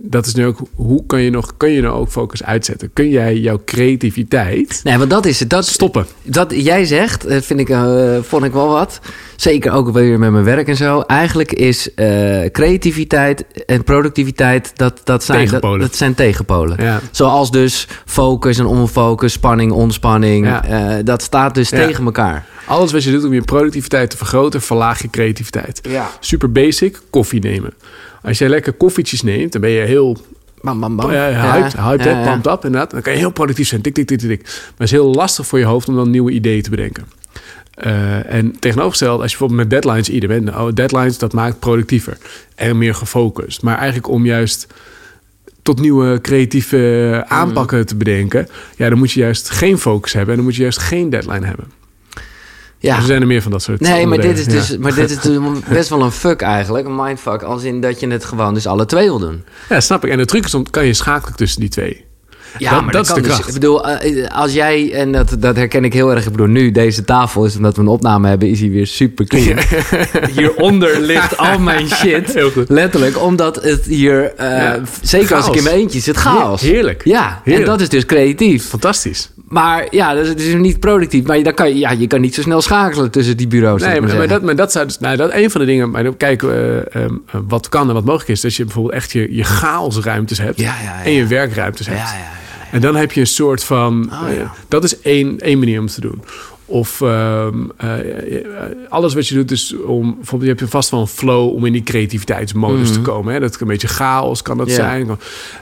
dat 0.00 0.26
is 0.26 0.34
nu 0.34 0.46
ook. 0.46 0.58
Hoe 0.74 1.06
kan 1.06 1.20
je 1.20 1.30
nog. 1.30 1.56
Kun 1.56 1.70
je 1.70 1.80
nou 1.80 1.94
ook 1.94 2.10
focus 2.10 2.44
uitzetten? 2.44 2.90
Kun 2.92 3.08
jij 3.08 3.36
jouw 3.36 3.60
creativiteit. 3.64 4.80
Nee, 4.82 4.98
want 4.98 5.10
dat 5.10 5.26
is 5.26 5.40
het. 5.40 5.50
Dat, 5.50 5.66
stoppen. 5.66 6.06
Dat 6.22 6.52
jij 6.56 6.84
zegt, 6.84 7.24
vind 7.28 7.60
ik, 7.60 7.68
uh, 7.68 8.16
vond 8.22 8.44
ik 8.44 8.52
wel 8.52 8.68
wat. 8.68 9.00
Zeker 9.36 9.72
ook 9.72 9.92
weer 9.92 10.18
met 10.18 10.30
mijn 10.30 10.44
werk 10.44 10.68
en 10.68 10.76
zo. 10.76 11.00
Eigenlijk 11.00 11.52
is 11.52 11.90
creativiteit 12.52 13.44
en 13.66 13.84
productiviteit. 13.84 14.72
Dat, 14.76 15.00
dat, 15.04 15.24
zijn, 15.24 15.38
tegenpolen. 15.38 15.78
Dat, 15.78 15.88
dat 15.88 15.96
zijn 15.96 16.14
tegenpolen. 16.14 16.82
Ja. 16.82 17.00
Zoals 17.10 17.50
dus 17.50 17.88
focus 18.04 18.58
en 18.58 18.66
onfocus, 18.66 19.32
spanning, 19.32 19.72
ontspanning. 19.72 20.46
Ja. 20.46 21.02
dat 21.02 21.22
staat 21.22 21.54
dus 21.54 21.68
Ja. 21.68 21.86
tegen 21.86 22.04
elkaar. 22.04 22.46
Alles 22.66 22.92
wat 22.92 23.04
je 23.04 23.10
doet 23.10 23.24
om 23.24 23.32
je 23.32 23.42
productiviteit 23.42 24.10
te 24.10 24.16
vergroten, 24.16 24.62
verlaag 24.62 25.02
je 25.02 25.10
creativiteit. 25.10 25.80
Ja. 25.82 26.10
Super 26.20 26.52
basic, 26.52 27.00
koffie 27.10 27.40
nemen. 27.40 27.72
Als 28.24 28.38
jij 28.38 28.48
lekker 28.48 28.72
koffietjes 28.72 29.22
neemt, 29.22 29.52
dan 29.52 29.60
ben 29.60 29.70
je 29.70 29.80
heel 29.80 30.18
Bam, 30.64 30.80
bam, 30.80 30.96
bam. 30.96 31.12
Ja, 31.12 31.52
hyped, 31.52 31.76
hyped, 31.76 32.04
ja, 32.04 32.10
ja. 32.10 32.30
pumped 32.30 32.52
up 32.52 32.64
inderdaad. 32.64 32.90
Dan 32.90 33.02
kan 33.02 33.12
je 33.12 33.18
heel 33.18 33.30
productief 33.30 33.68
zijn, 33.68 33.80
tik, 33.80 33.94
tik, 33.94 34.06
tik, 34.06 34.18
tik. 34.18 34.42
Maar 34.42 34.72
het 34.76 34.86
is 34.86 34.90
heel 34.90 35.14
lastig 35.14 35.46
voor 35.46 35.58
je 35.58 35.64
hoofd 35.64 35.88
om 35.88 35.94
dan 35.94 36.10
nieuwe 36.10 36.30
ideeën 36.30 36.62
te 36.62 36.70
bedenken. 36.70 37.04
Uh, 37.86 38.32
en 38.32 38.58
tegenovergesteld, 38.58 39.20
als 39.20 39.32
je 39.32 39.38
bijvoorbeeld 39.38 39.68
met 39.68 39.82
deadlines 39.82 40.08
ieder 40.08 40.28
bent... 40.28 40.48
Oh, 40.48 40.68
deadlines, 40.74 41.18
dat 41.18 41.32
maakt 41.32 41.58
productiever 41.58 42.18
en 42.54 42.78
meer 42.78 42.94
gefocust. 42.94 43.62
Maar 43.62 43.76
eigenlijk 43.76 44.08
om 44.08 44.26
juist 44.26 44.66
tot 45.62 45.80
nieuwe 45.80 46.20
creatieve 46.20 47.24
aanpakken 47.28 47.86
te 47.86 47.96
bedenken... 47.96 48.48
ja, 48.76 48.88
dan 48.88 48.98
moet 48.98 49.12
je 49.12 49.20
juist 49.20 49.50
geen 49.50 49.78
focus 49.78 50.12
hebben... 50.12 50.30
en 50.30 50.36
dan 50.36 50.44
moet 50.44 50.56
je 50.56 50.62
juist 50.62 50.78
geen 50.78 51.10
deadline 51.10 51.46
hebben. 51.46 51.66
Ja. 52.84 52.96
Er 52.96 53.02
zijn 53.02 53.20
er 53.20 53.26
meer 53.26 53.42
van 53.42 53.50
dat 53.50 53.62
soort 53.62 53.80
Nee, 53.80 54.06
maar 54.06 54.20
dit 54.20 54.38
is 54.38 54.46
dus, 54.46 54.76
maar 54.76 54.94
dit 54.94 55.10
is 55.10 55.20
dus 55.28 55.38
best 55.68 55.88
wel 55.88 56.02
een 56.02 56.12
fuck 56.12 56.40
eigenlijk. 56.40 56.86
Een 56.86 56.94
mindfuck. 56.94 57.42
Als 57.42 57.62
in 57.62 57.80
dat 57.80 58.00
je 58.00 58.06
het 58.06 58.24
gewoon 58.24 58.54
dus 58.54 58.66
alle 58.66 58.86
twee 58.86 59.04
wil 59.04 59.18
doen. 59.18 59.44
Ja, 59.68 59.80
snap 59.80 60.04
ik. 60.04 60.10
En 60.10 60.18
de 60.18 60.24
truc 60.24 60.44
is 60.44 60.54
om, 60.54 60.70
kan 60.70 60.86
je 60.86 60.94
schakelen 60.94 61.36
tussen 61.36 61.60
die 61.60 61.68
twee. 61.68 62.04
Ja, 62.58 62.70
Dat- 62.70 62.82
maar 62.84 62.92
dat 62.92 63.06
dat, 63.06 63.16
is 63.16 63.22
kan 63.22 63.32
de 63.32 63.36
dus. 63.38 63.46
Ik 63.46 63.52
bedoel, 63.52 63.88
eh, 63.88 64.30
als 64.30 64.52
jij, 64.52 64.92
en 64.92 65.12
dat, 65.12 65.36
dat 65.38 65.56
herken 65.56 65.84
ik 65.84 65.92
heel 65.92 66.10
erg. 66.10 66.24
Ik 66.24 66.30
bedoel, 66.30 66.46
nu 66.46 66.70
deze 66.70 67.04
tafel 67.04 67.44
is, 67.44 67.56
omdat 67.56 67.76
we 67.76 67.82
een 67.82 67.88
opname 67.88 68.28
hebben, 68.28 68.48
is 68.48 68.60
hij 68.60 68.70
weer 68.70 68.86
super 68.86 69.26
clean. 69.26 69.58
Hieronder 70.36 71.00
ligt 71.00 71.36
al 71.36 71.58
mijn 71.58 71.88
shit. 71.88 72.32
Heel 72.34 72.50
goed. 72.50 72.68
Letterlijk, 72.68 73.22
omdat 73.22 73.62
het 73.62 73.84
hier, 73.84 74.32
eh, 74.36 74.48
Ja. 74.48 74.80
zeker 75.02 75.36
als 75.36 75.44
ik 75.46 75.52
Chaos. 75.52 75.56
in 75.56 75.62
mijn 75.64 75.76
eentje 75.76 76.00
zit, 76.00 76.16
chaos. 76.16 76.60
Heerlijk. 76.60 77.04
Ja, 77.04 77.40
Heerlijk. 77.44 77.66
en 77.66 77.70
dat 77.72 77.80
is 77.80 77.88
dus 77.88 78.06
creatief. 78.06 78.64
Fantastisch. 78.68 79.30
Maar 79.48 79.86
ja, 79.90 80.14
dat 80.14 80.22
is, 80.22 80.28
het 80.28 80.40
is 80.40 80.54
niet 80.54 80.80
productief. 80.80 81.24
Maar 81.26 81.36
je, 81.38 81.44
dan 81.44 81.54
kan, 81.54 81.68
je- 81.68 81.78
ja, 81.78 81.90
je 81.90 82.06
kan 82.06 82.20
niet 82.20 82.34
zo 82.34 82.42
snel 82.42 82.60
schakelen 82.60 83.10
tussen 83.10 83.36
die 83.36 83.46
bureaus. 83.46 83.82
Nee, 83.82 84.00
maar, 84.00 84.16
maar 84.16 84.28
dat, 84.28 84.42
maar 84.42 84.56
dat 84.56 84.72
zou 84.72 84.86
dus, 84.86 84.98
nou, 84.98 85.16
dat 85.16 85.32
een 85.32 85.50
van 85.50 85.60
de 85.60 85.66
dingen. 85.66 85.90
Maar 85.90 86.02
we 86.04 86.16
eh, 86.18 87.02
ehm, 87.02 87.14
eh, 87.26 87.40
wat 87.48 87.68
kan 87.68 87.88
en 87.88 87.94
wat 87.94 88.04
mogelijk 88.04 88.28
is. 88.30 88.40
Dat 88.40 88.54
je 88.54 88.64
bijvoorbeeld 88.64 88.94
echt 88.94 89.12
je, 89.12 89.34
je 89.34 89.44
chaosruimtes 89.44 90.38
hebt 90.38 90.60
Ja, 90.60 90.74
ja, 90.84 90.90
ja. 90.98 91.04
en 91.04 91.12
je 91.12 91.26
werkruimtes 91.26 91.86
hebt. 91.86 92.00
Ja, 92.74 92.80
ja, 92.80 92.80
ja. 92.80 92.86
En 92.86 92.92
dan 92.92 92.96
heb 92.96 93.12
je 93.12 93.20
een 93.20 93.26
soort 93.26 93.64
van. 93.64 94.10
Oh, 94.12 94.28
ja. 94.34 94.40
eh, 94.40 94.50
dat 94.68 94.84
is 94.84 95.00
één, 95.00 95.40
één 95.40 95.58
manier 95.58 95.78
om 95.78 95.84
het 95.84 95.94
te 95.94 96.00
doen. 96.00 96.22
Of 96.66 97.00
ehm, 97.00 97.54
eh, 97.76 97.98
eh, 98.38 98.42
alles 98.88 99.14
wat 99.14 99.26
je 99.28 99.34
doet 99.34 99.50
is 99.50 99.74
om... 99.86 100.02
Bijvoorbeeld, 100.14 100.42
je 100.42 100.48
hebt 100.48 100.60
je 100.60 100.68
vast 100.68 100.90
wel 100.90 101.00
een 101.00 101.06
flow 101.06 101.54
om 101.54 101.64
in 101.64 101.72
die 101.72 101.82
creativiteitsmodus 101.82 102.92
te 102.92 103.00
komen. 103.00 103.32
Hè? 103.34 103.40
Dat 103.40 103.50
kan 103.56 103.60
een 103.66 103.72
beetje 103.72 103.88
chaos 103.88 104.42
kan 104.42 104.56
dat 104.58 104.66
Mhm. 104.66 104.76
Ja. 104.76 104.82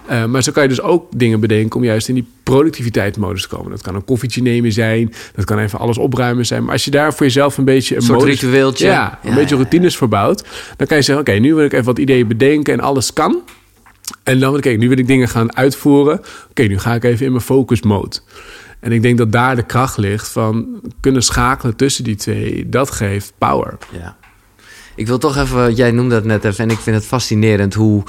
zijn. 0.06 0.30
Maar 0.30 0.42
zo 0.42 0.52
kan 0.52 0.62
je 0.62 0.68
dus 0.68 0.80
ook 0.80 1.06
dingen 1.16 1.40
bedenken 1.40 1.76
om 1.80 1.84
juist 1.84 2.08
in 2.08 2.14
die 2.14 2.26
productiviteitsmodus 2.42 3.42
te 3.42 3.48
komen. 3.48 3.70
Dat 3.70 3.82
kan 3.82 3.94
een 3.94 4.04
koffietje 4.04 4.42
nemen 4.42 4.72
zijn. 4.72 5.12
Dat 5.34 5.44
kan 5.44 5.58
even 5.58 5.78
alles 5.78 5.98
opruimen 5.98 6.46
zijn. 6.46 6.62
Maar 6.64 6.72
als 6.72 6.84
je 6.84 6.90
daar 6.90 7.14
voor 7.14 7.26
jezelf 7.26 7.58
een 7.58 7.64
beetje... 7.64 7.96
Een 7.96 8.02
soort 8.02 8.18
modus- 8.18 8.40
ritueeltje. 8.40 8.86
Ja, 8.86 9.18
een 9.22 9.30
Ja, 9.30 9.34
beetje 9.36 9.54
ja, 9.56 9.60
routines 9.60 9.96
verbouwt. 9.96 10.44
Dan 10.76 10.86
kan 10.86 10.96
je 10.96 11.02
zeggen, 11.02 11.24
oké, 11.28 11.38
nu 11.38 11.54
wil 11.54 11.64
ik 11.64 11.72
even 11.72 11.84
wat 11.84 11.98
ideeën 11.98 12.26
bedenken 12.28 12.72
en 12.72 12.80
alles 12.80 13.12
kan. 13.12 13.38
En 14.22 14.38
dan, 14.40 14.56
oké, 14.56 14.68
nu 14.70 14.88
wil 14.88 14.98
ik 14.98 15.06
dingen 15.06 15.28
gaan 15.28 15.56
uitvoeren. 15.56 16.20
Oké, 16.50 16.62
nu 16.62 16.78
ga 16.78 16.94
ik 16.94 17.04
even 17.04 17.26
in 17.26 17.32
mijn 17.32 17.44
focus 17.44 17.82
mode. 17.82 18.16
En 18.80 18.92
ik 18.92 19.02
denk 19.02 19.18
dat 19.18 19.32
daar 19.32 19.56
de 19.56 19.62
kracht 19.62 19.96
ligt 19.96 20.28
van 20.28 20.80
kunnen 21.00 21.22
schakelen 21.22 21.76
tussen 21.76 22.04
die 22.04 22.14
twee. 22.16 22.68
Dat 22.68 22.90
geeft 22.90 23.32
power. 23.38 23.76
Ja. 23.92 24.16
Ik 24.96 25.06
wil 25.06 25.18
toch 25.18 25.36
even, 25.36 25.74
jij 25.74 25.90
noemde 25.90 26.14
dat 26.14 26.24
net 26.24 26.44
even 26.44 26.64
en 26.64 26.70
ik 26.70 26.78
vind 26.78 26.96
het 26.96 27.04
fascinerend 27.06 27.74
hoe 27.74 28.02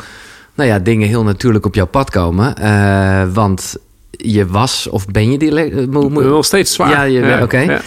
nou 0.55 0.69
ja, 0.69 0.79
dingen 0.79 1.07
heel 1.07 1.23
natuurlijk 1.23 1.65
op 1.65 1.75
jouw 1.75 1.85
pad 1.87 2.09
komen. 2.09 2.55
Eh, 2.55 3.23
want 3.33 3.75
je 4.11 4.45
was, 4.47 4.87
of 4.89 5.05
ben 5.07 5.31
je 5.31 5.37
die... 5.37 5.55
eh, 5.63 5.87
Nog 5.87 6.45
steeds 6.45 6.73
zwaar. 6.73 6.89
Ja, 6.89 7.03
je- 7.03 7.41
oké. 7.41 7.59
ja. 7.59 7.81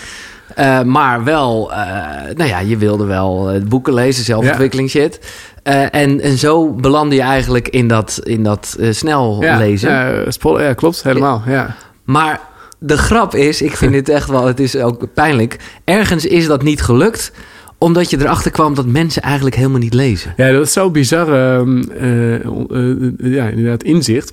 Eh, 0.55 0.83
maar 0.83 1.25
wel, 1.25 1.73
nou 2.35 2.45
ja, 2.45 2.59
je 2.59 2.77
wilde 2.77 3.05
wel 3.05 3.61
boeken 3.69 3.95
lezen, 3.95 4.25
zelfontwikkeling 4.25 4.91
shit. 4.91 5.19
Eh, 5.67 5.83
en, 6.03 6.21
en 6.21 6.39
zo 6.39 6.73
belandde 6.73 7.15
je 7.17 7.23
eigenlijk 7.23 7.69
in 7.69 7.89
dat, 7.89 8.21
in 8.23 8.43
dat 8.43 8.77
eh, 8.81 8.93
snel 8.93 9.39
Ja, 9.43 9.59
lezen. 9.59 9.91
Ja, 9.91 10.31
spol- 10.31 10.61
ja, 10.61 10.73
klopt. 10.73 11.03
Helemaal. 11.03 11.43
Ja. 11.47 11.77
Maar 12.05 12.41
de 12.79 12.97
grap 12.99 13.35
is, 13.35 13.63
ik 13.63 13.77
vind 13.77 13.93
dit 13.99 14.09
echt 14.09 14.29
wel, 14.29 14.47
het 14.47 14.61
is 14.61 14.77
ook 14.77 15.07
pijnlijk. 15.15 15.57
Ergens 15.85 16.27
is 16.27 16.47
dat 16.47 16.63
niet 16.63 16.83
gelukt, 16.83 17.33
omdat 17.79 18.11
je 18.11 18.19
erachter 18.21 18.51
kwam 18.51 18.75
dat 18.75 18.87
mensen 18.87 19.23
eigenlijk 19.23 19.57
helemaal 19.57 19.79
niet 19.79 19.95
lezen. 19.95 20.35
ja, 20.37 20.53
dat 20.53 20.67
is 20.67 20.73
zo 20.73 20.91
bizar. 20.91 21.29
ehm, 21.33 21.83
eh, 21.91 22.35
eh, 22.35 23.13
ja, 23.19 23.47
inderdaad, 23.49 23.83
inzicht. 23.83 24.33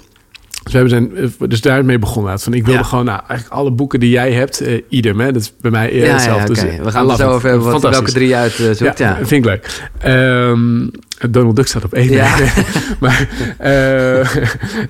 Dus 0.63 0.73
we 0.73 0.79
hebben 0.79 0.89
zijn, 0.89 1.31
eh, 1.41 1.47
dus 1.49 1.61
daarmee 1.61 1.99
begonnen. 1.99 2.31
laat. 2.31 2.43
Van, 2.43 2.53
ik 2.53 2.65
wilde 2.65 2.79
Ja. 2.79 2.85
gewoon, 2.85 3.05
nou, 3.05 3.19
eigenlijk 3.27 3.59
alle 3.59 3.71
boeken 3.71 3.99
die 3.99 4.09
jij 4.09 4.31
hebt, 4.31 4.61
eh 4.61 4.81
idem. 4.89 5.19
Hè? 5.19 5.31
Dat 5.31 5.41
is 5.41 5.53
bij 5.61 5.71
mij 5.71 5.95
Ja, 5.95 6.05
ja, 6.05 6.11
hetzelfde. 6.11 6.47
Dus, 6.47 6.63
eh, 6.63 6.79
We 6.81 6.91
gaan 6.91 7.09
het 7.09 7.17
zo 7.19 7.29
over 7.31 7.49
hebben 7.49 7.71
wat, 7.71 7.81
welke 7.81 8.11
drie 8.11 8.27
je 8.27 8.35
uit 8.35 8.59
eh, 8.59 8.71
zoekt. 8.71 8.97
Ja, 8.97 9.15
vind 9.15 9.31
ik 9.31 9.45
leuk. 9.45 9.89
Ehm, 9.99 10.87
Donald 11.29 11.55
Duck 11.55 11.67
staat 11.67 11.83
op 11.83 11.93
één. 11.93 12.09
Ja. 12.11 12.35
maar 12.99 13.29
eh, 13.57 14.35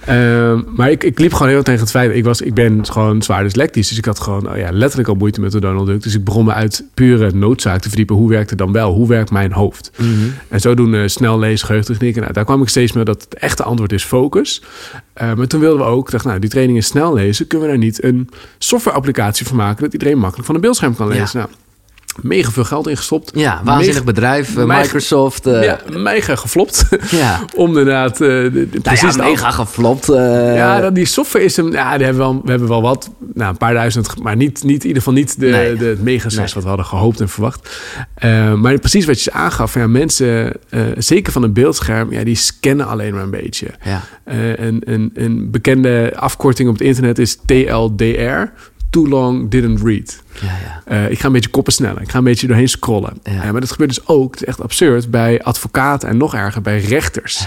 ehm, 0.05 0.61
maar 0.75 0.91
ik, 0.91 1.03
ik 1.03 1.19
liep 1.19 1.33
gewoon 1.33 1.47
heel 1.51 1.63
tegen 1.63 1.81
het 1.81 1.89
feit... 1.89 2.15
Ik, 2.15 2.23
was, 2.23 2.41
ik 2.41 2.53
ben 2.53 2.85
gewoon 2.85 3.21
zwaar 3.21 3.43
dyslectisch. 3.43 3.87
Dus 3.87 3.97
ik 3.97 4.05
had 4.05 4.19
gewoon 4.19 4.49
oh 4.49 4.57
ja, 4.57 4.71
letterlijk 4.71 5.09
al 5.09 5.15
moeite 5.15 5.41
met 5.41 5.51
de 5.51 5.59
Donald 5.59 5.87
Duck. 5.87 6.03
Dus 6.03 6.15
ik 6.15 6.23
begon 6.23 6.45
me 6.45 6.53
uit 6.53 6.83
pure 6.93 7.31
noodzaak 7.33 7.81
te 7.81 7.87
verdiepen. 7.87 8.15
Hoe 8.15 8.29
werkt 8.29 8.49
het 8.49 8.59
dan 8.59 8.71
wel? 8.71 8.93
Hoe 8.93 9.07
werkt 9.07 9.31
mijn 9.31 9.51
hoofd? 9.51 9.91
Mhm. 9.97 10.09
En 10.47 10.59
zodoende 10.59 11.07
snel 11.07 11.39
lezen, 11.39 11.65
geheugentechnieken. 11.65 12.21
Nou, 12.21 12.33
daar 12.33 12.45
kwam 12.45 12.61
ik 12.61 12.69
steeds 12.69 12.91
meer 12.91 13.05
dat 13.05 13.23
het 13.23 13.33
echte 13.33 13.63
antwoord 13.63 13.91
is 13.91 14.03
focus. 14.03 14.61
Eh, 15.13 15.33
maar 15.33 15.47
toen 15.47 15.59
wilden 15.59 15.79
we 15.85 15.91
ook, 15.91 16.11
dacht, 16.11 16.25
nou, 16.25 16.39
die 16.39 16.49
training 16.49 16.77
is 16.77 16.87
snel 16.87 17.13
lezen. 17.13 17.47
Kunnen 17.47 17.67
we 17.67 17.73
daar 17.73 17.83
niet 17.83 18.03
een 18.03 18.29
software-applicatie 18.57 19.45
van 19.45 19.55
maken... 19.55 19.83
dat 19.83 19.93
iedereen 19.93 20.17
makkelijk 20.17 20.45
van 20.45 20.55
een 20.55 20.61
beeldscherm 20.61 20.95
kan 20.95 21.07
Ja. 21.07 21.13
lezen? 21.13 21.37
Nou, 21.39 21.49
mega 22.21 22.51
veel 22.51 22.63
geld 22.63 22.87
ingestopt. 22.87 23.31
Ja, 23.35 23.61
waanzinnig 23.63 23.93
Mega- 23.93 24.05
bedrijf, 24.05 24.57
eh, 24.57 24.63
mega- 24.65 24.81
Microsoft. 24.81 25.45
eh, 25.45 25.63
ja, 25.63 25.79
mega 25.97 26.35
geflopt. 26.35 26.85
ja. 27.11 27.39
Om 27.55 27.67
inderdaad 27.67 28.21
uh, 28.21 28.27
de, 28.27 28.51
de, 28.51 28.67
Nou 28.71 28.81
precies 28.81 29.15
ja, 29.15 29.23
mega 29.23 29.51
geflopt. 29.51 30.09
eh, 30.09 30.55
Ja, 30.55 30.89
die 30.89 31.05
software 31.05 31.45
is 31.45 31.55
hem. 31.57 31.71
Ja, 31.71 31.97
die 31.97 32.05
hebben 32.05 32.25
we, 32.25 32.31
wel, 32.33 32.41
we 32.43 32.49
hebben 32.49 32.67
wel 32.69 32.81
wat. 32.81 33.09
Nou, 33.33 33.49
een 33.51 33.57
paar 33.57 33.73
duizend. 33.73 34.21
Maar 34.23 34.35
niet, 34.35 34.63
niet 34.63 34.81
in 34.81 34.87
ieder 34.87 35.01
geval 35.03 35.13
niet 35.19 35.39
de, 35.39 35.47
Nee. 35.47 35.75
de, 35.75 35.85
het 35.85 36.01
mega 36.03 36.27
Nee. 36.35 36.45
wat 36.53 36.63
we 36.63 36.67
hadden 36.69 36.85
gehoopt 36.85 37.19
en 37.19 37.29
verwacht. 37.29 37.81
Eh, 38.13 38.53
maar 38.53 38.79
precies 38.79 39.05
wat 39.05 39.21
je 39.21 39.31
aangaf. 39.31 39.73
Ja, 39.73 39.87
mensen, 39.87 40.51
eh, 40.69 40.81
zeker 40.97 41.31
van 41.33 41.43
een 41.43 41.53
beeldscherm, 41.53 42.11
ja, 42.11 42.23
die 42.23 42.35
scannen 42.35 42.87
alleen 42.87 43.13
maar 43.13 43.23
een 43.23 43.29
beetje. 43.29 43.67
ja. 43.83 44.01
Eh, 44.23 44.55
een, 44.57 44.81
een, 44.85 45.11
een 45.13 45.51
bekende 45.51 46.13
afkorting 46.15 46.69
op 46.69 46.73
het 46.77 46.83
internet 46.87 47.19
is 47.19 47.37
TLDR. 47.45 48.51
Too 48.93 49.07
long 49.07 49.49
didn't 49.49 49.81
read. 49.81 50.21
Ja, 50.41 50.47
ja. 50.47 50.81
Eh, 50.85 51.11
ik 51.11 51.19
ga 51.19 51.25
een 51.25 51.31
beetje 51.31 51.49
koppen 51.49 51.73
sneller. 51.73 52.01
Ik 52.01 52.09
ga 52.09 52.17
een 52.17 52.23
beetje 52.23 52.47
doorheen 52.47 52.69
scrollen. 52.69 53.13
Ja. 53.23 53.43
Eh, 53.43 53.51
maar 53.51 53.61
dat 53.61 53.71
gebeurt 53.71 53.95
dus 53.95 54.07
ook, 54.07 54.31
het 54.31 54.41
is 54.41 54.47
echt 54.47 54.61
absurd, 54.61 55.11
bij 55.11 55.43
advocaten 55.43 56.09
en 56.09 56.17
nog 56.17 56.35
erger 56.35 56.61
bij 56.61 56.79
rechters. 56.79 57.37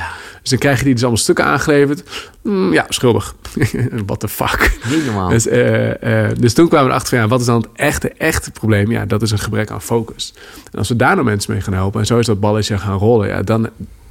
Dus 0.40 0.50
dan 0.50 0.58
krijgen 0.58 0.84
die 0.84 0.92
dus 0.92 1.02
allemaal 1.02 1.20
stukken 1.20 1.44
aangeleverd. 1.44 2.02
Mm, 2.42 2.72
ja, 2.72 2.86
schuldig. 2.88 3.34
What 4.06 4.20
the 4.20 4.28
fuck. 4.28 4.78
Niet 4.90 5.04
normaal. 5.04 5.28
Dus, 5.28 5.46
eh, 5.46 6.28
dus 6.38 6.54
toen 6.54 6.68
kwamen 6.68 6.86
we 6.86 6.92
erachter 6.92 7.08
van, 7.08 7.18
ja, 7.18 7.28
wat 7.28 7.40
is 7.40 7.46
dan 7.46 7.60
het 7.60 7.68
echte, 7.74 8.12
echte 8.12 8.50
probleem? 8.50 8.90
Ja, 8.90 9.04
dat 9.04 9.22
is 9.22 9.30
een 9.30 9.38
gebrek 9.38 9.70
aan 9.70 9.82
focus. 9.82 10.34
En 10.72 10.78
als 10.78 10.88
we 10.88 10.96
daar 10.96 11.14
nou 11.14 11.24
mensen 11.24 11.52
mee 11.52 11.60
gaan 11.60 11.74
helpen 11.74 12.00
en 12.00 12.06
zo 12.06 12.18
is 12.18 12.26
dat 12.26 12.40
balletje 12.40 12.78
gaan 12.78 12.98
rollen, 12.98 13.28
ja, 13.28 13.42
dan 13.42 13.68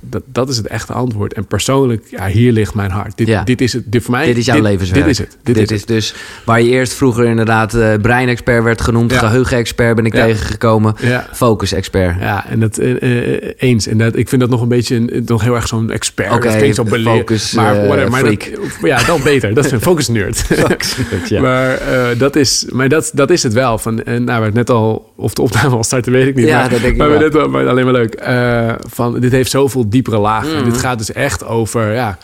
dat, 0.10 0.22
dat 0.26 0.50
is 0.50 0.58
het 0.58 0.68
echte 0.68 0.94
antwoord. 0.94 1.34
En 1.34 1.46
persoonlijk, 1.46 2.04
ja, 2.10 2.28
hier 2.28 2.52
ligt 2.52 2.74
mijn 2.74 2.92
hart. 2.92 3.18
Dit, 3.18 3.28
Ja. 3.28 3.44
dit 3.44 3.62
is 3.62 3.74
het. 3.74 3.84
Dit 3.86 4.04
voor 4.04 4.12
mij. 4.12 4.26
dit 4.26 4.38
is 4.38 4.46
jouw 4.46 4.62
levenswerk. 4.62 5.02
Dit 5.02 5.12
is 5.12 5.18
het. 5.18 5.38
Dit, 5.44 5.72
is, 5.72 5.80
het. 5.80 5.88
dus 5.88 6.14
waar 6.46 6.62
je 6.62 6.70
eerst 6.70 6.94
vroeger 6.94 7.26
inderdaad 7.26 7.74
eh, 7.74 7.94
breinexpert 8.02 8.64
werd 8.64 8.82
genoemd, 8.82 9.12
Ja. 9.12 9.18
geheugenexpert 9.20 9.96
ben 9.96 10.06
ik 10.06 10.14
tegengekomen, 10.14 10.96
focus-expert. 11.34 12.20
Ja, 12.20 12.50
en 12.50 12.60
dat 12.60 12.78
eh, 12.78 13.52
eens. 13.58 13.88
En 13.88 13.98
dat, 13.98 14.16
ik 14.16 14.30
vind 14.30 14.42
dat 14.42 14.50
nog 14.50 14.62
een 14.62 14.68
beetje 14.68 14.96
een, 14.96 15.24
nog 15.26 15.42
heel 15.42 15.56
erg 15.56 15.68
zo'n 15.68 15.92
expert. 15.92 16.32
Oké, 16.32 16.56
klinkt 16.58 16.76
zo 16.76 16.86
focus, 16.86 17.54
maar, 17.54 17.76
whatever, 17.76 18.12
maar 18.12 18.20
freak. 18.20 18.52
dat, 18.56 18.90
ja, 18.90 19.04
dan 19.04 19.22
beter. 19.24 19.54
Dat 19.54 19.66
is 19.66 19.72
een 19.72 19.82
focus 19.90 20.08
nerd. 20.08 20.44
Maar, 21.42 21.80
dat, 22.18 22.36
is, 22.36 22.66
maar 22.74 22.90
dat, 22.90 23.12
dat 23.14 23.30
is 23.30 23.44
het 23.44 23.54
wel. 23.54 23.78
Van, 23.78 24.04
en 24.04 24.24
nou, 24.24 24.44
we 24.46 24.52
net 24.54 24.70
al, 24.70 25.14
of 25.16 25.34
de 25.34 25.42
opname 25.42 25.76
al 25.76 25.84
starten, 25.84 26.12
weet 26.12 26.28
ik 26.28 26.36
niet. 26.36 26.46
Ja, 26.48 26.60
maar, 26.60 26.70
dat 26.70 26.80
denk 26.82 26.92
ik 26.92 26.98
maar, 26.98 27.08
we 27.08 27.14
wel. 27.14 27.22
net 27.24 27.34
wel, 27.34 27.50
maar 27.50 27.68
alleen 27.68 27.84
maar 27.86 27.94
leuk. 27.94 28.24
Van, 28.90 29.20
dit 29.20 29.32
heeft 29.32 29.52
zoveel 29.52 29.90
diepere 29.96 30.18
lagen. 30.20 30.56
Mhm. 30.56 30.64
Dit 30.64 30.78
gaat 30.78 30.98
dus 30.98 31.12
echt 31.12 31.46
over, 31.46 31.94
ja, 31.94 32.18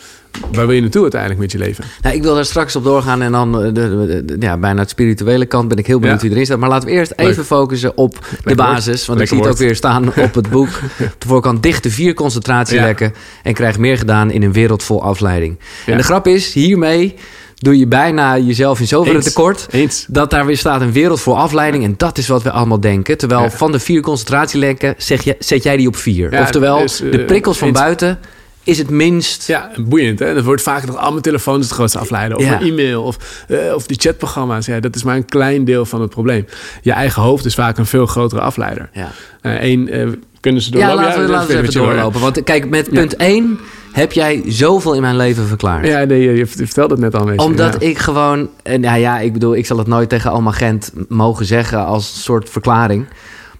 waar 0.51 0.65
wil 0.65 0.75
je 0.75 0.81
naartoe 0.81 1.01
uiteindelijk 1.01 1.41
met 1.41 1.51
je 1.51 1.57
leven? 1.57 1.83
Nou, 2.01 2.15
ik 2.15 2.21
wil 2.23 2.35
daar 2.35 2.45
straks 2.45 2.75
op 2.75 2.83
doorgaan 2.83 3.21
en 3.21 3.31
dan 3.31 3.55
eh, 3.57 3.63
de, 3.63 3.71
de- 3.73 4.21
de- 4.25 4.35
ja, 4.39 4.57
bijna 4.57 4.79
het 4.79 4.89
spirituele 4.89 5.45
kant 5.45 5.67
ben 5.67 5.77
ik 5.77 5.87
heel 5.87 5.99
benieuwd 5.99 6.17
Ja. 6.21 6.23
wie 6.27 6.31
erin 6.35 6.45
staat. 6.45 6.59
Maar 6.59 6.69
laten 6.69 6.87
we 6.87 6.93
eerst 6.93 7.13
Leuk. 7.17 7.27
even 7.29 7.45
focussen 7.45 7.97
op 7.97 8.13
de 8.13 8.37
woord. 8.43 8.55
basis. 8.55 9.05
Want 9.05 9.19
ik 9.21 9.27
zie 9.27 9.37
het 9.37 9.47
ook 9.47 9.57
weer 9.57 9.75
staan 9.75 10.07
op 10.27 10.33
het 10.35 10.49
boek. 10.49 10.69
De 10.97 11.27
voorkant 11.27 11.63
dichte 11.63 11.89
vier 11.91 12.13
concentratielekken 12.13 13.13
en 13.43 13.53
krijg 13.53 13.77
meer 13.77 13.97
gedaan 13.97 14.31
in 14.31 14.43
een 14.43 14.53
wereld 14.53 14.83
vol 14.83 15.03
afleiding. 15.03 15.59
Ja. 15.85 15.91
En 15.91 15.97
de 15.97 16.03
grap 16.03 16.27
is, 16.27 16.53
hiermee 16.53 17.15
doe 17.61 17.77
je 17.77 17.87
bijna 17.87 18.37
jezelf 18.37 18.79
in 18.79 18.87
zoverre 18.87 19.15
Eens. 19.17 19.25
tekort... 19.25 19.67
Eens. 19.71 20.05
dat 20.09 20.29
daar 20.29 20.45
weer 20.45 20.57
staat 20.57 20.81
een 20.81 20.91
wereld 20.91 21.21
voor 21.21 21.35
afleiding. 21.35 21.83
En 21.83 21.93
dat 21.97 22.17
is 22.17 22.27
wat 22.27 22.43
we 22.43 22.51
allemaal 22.51 22.79
denken. 22.79 23.17
Terwijl 23.17 23.41
Ja. 23.41 23.49
van 23.51 23.71
de 23.71 23.79
vier 23.79 24.01
concentratielekken 24.01 24.95
zeg 24.97 25.23
je, 25.23 25.35
zet 25.39 25.63
jij 25.63 25.77
die 25.77 25.87
op 25.87 25.95
vier. 25.95 26.31
Ja, 26.33 26.41
Oftewel, 26.41 26.77
dus, 26.79 27.01
eh, 27.01 27.11
de 27.11 27.25
prikkels 27.25 27.57
van 27.57 27.67
eens. 27.67 27.79
buiten 27.79 28.19
is 28.63 28.77
het 28.77 28.89
minst... 28.89 29.47
Ja, 29.47 29.71
boeiend. 29.85 30.19
Hè? 30.19 30.33
Dat 30.33 30.43
wordt 30.43 30.61
vaak 30.61 30.85
nog 30.85 30.97
al 30.97 31.09
mijn 31.09 31.21
telefoon 31.21 31.59
is 31.59 31.65
het 31.65 31.73
grootste 31.73 31.99
afleiden. 31.99 32.37
Of 32.37 32.43
Ja. 32.43 32.49
mijn 32.49 32.61
e-mail. 32.71 33.03
Of, 33.03 33.17
eh, 33.47 33.57
of 33.73 33.87
die 33.87 33.97
chatprogramma's. 33.99 34.65
Ja, 34.65 34.79
dat 34.79 34.95
is 34.95 35.03
maar 35.03 35.15
een 35.15 35.25
klein 35.25 35.65
deel 35.65 35.85
van 35.85 36.01
het 36.01 36.09
probleem. 36.09 36.45
Je 36.81 36.91
eigen 36.91 37.21
hoofd 37.21 37.45
is 37.45 37.53
vaak 37.53 37.77
een 37.77 37.85
veel 37.85 38.05
grotere 38.05 38.41
afleider. 38.41 38.89
Ja. 38.93 39.11
Eén, 39.41 39.89
eh, 39.89 40.07
kunnen 40.39 40.61
ze 40.61 40.69
Ja, 40.71 40.77
doorlopen? 40.77 41.03
laten 41.03 41.21
we, 41.21 41.27
dat 41.27 41.35
laten 41.35 41.55
we 41.55 41.61
even 41.61 41.73
doorlopen. 41.73 42.21
Want 42.21 42.43
kijk, 42.43 42.69
met 42.69 42.85
Ja. 42.91 42.99
punt 42.99 43.13
1 43.17 43.59
heb 43.91 44.11
jij 44.11 44.43
zoveel 44.45 44.93
in 44.93 45.01
mijn 45.01 45.15
leven 45.15 45.47
verklaard. 45.47 45.87
Ja, 45.87 46.03
nee, 46.03 46.35
je, 46.35 46.45
vertelde 46.45 46.93
het 46.93 47.03
net 47.03 47.15
al 47.15 47.25
beetje. 47.25 47.41
Omdat 47.45 47.73
ja. 47.79 47.87
ik 47.87 47.97
gewoon... 47.97 48.49
En 48.63 48.81
nou 48.81 48.99
ja, 48.99 49.19
ik 49.19 49.33
bedoel, 49.33 49.55
ik 49.55 49.65
zal 49.65 49.77
het 49.77 49.87
nooit 49.87 50.09
tegen 50.09 50.31
Alma 50.31 50.51
Gent 50.51 50.91
mogen 51.07 51.45
zeggen 51.45 51.85
als 51.85 52.23
soort 52.23 52.49
verklaring. 52.49 53.05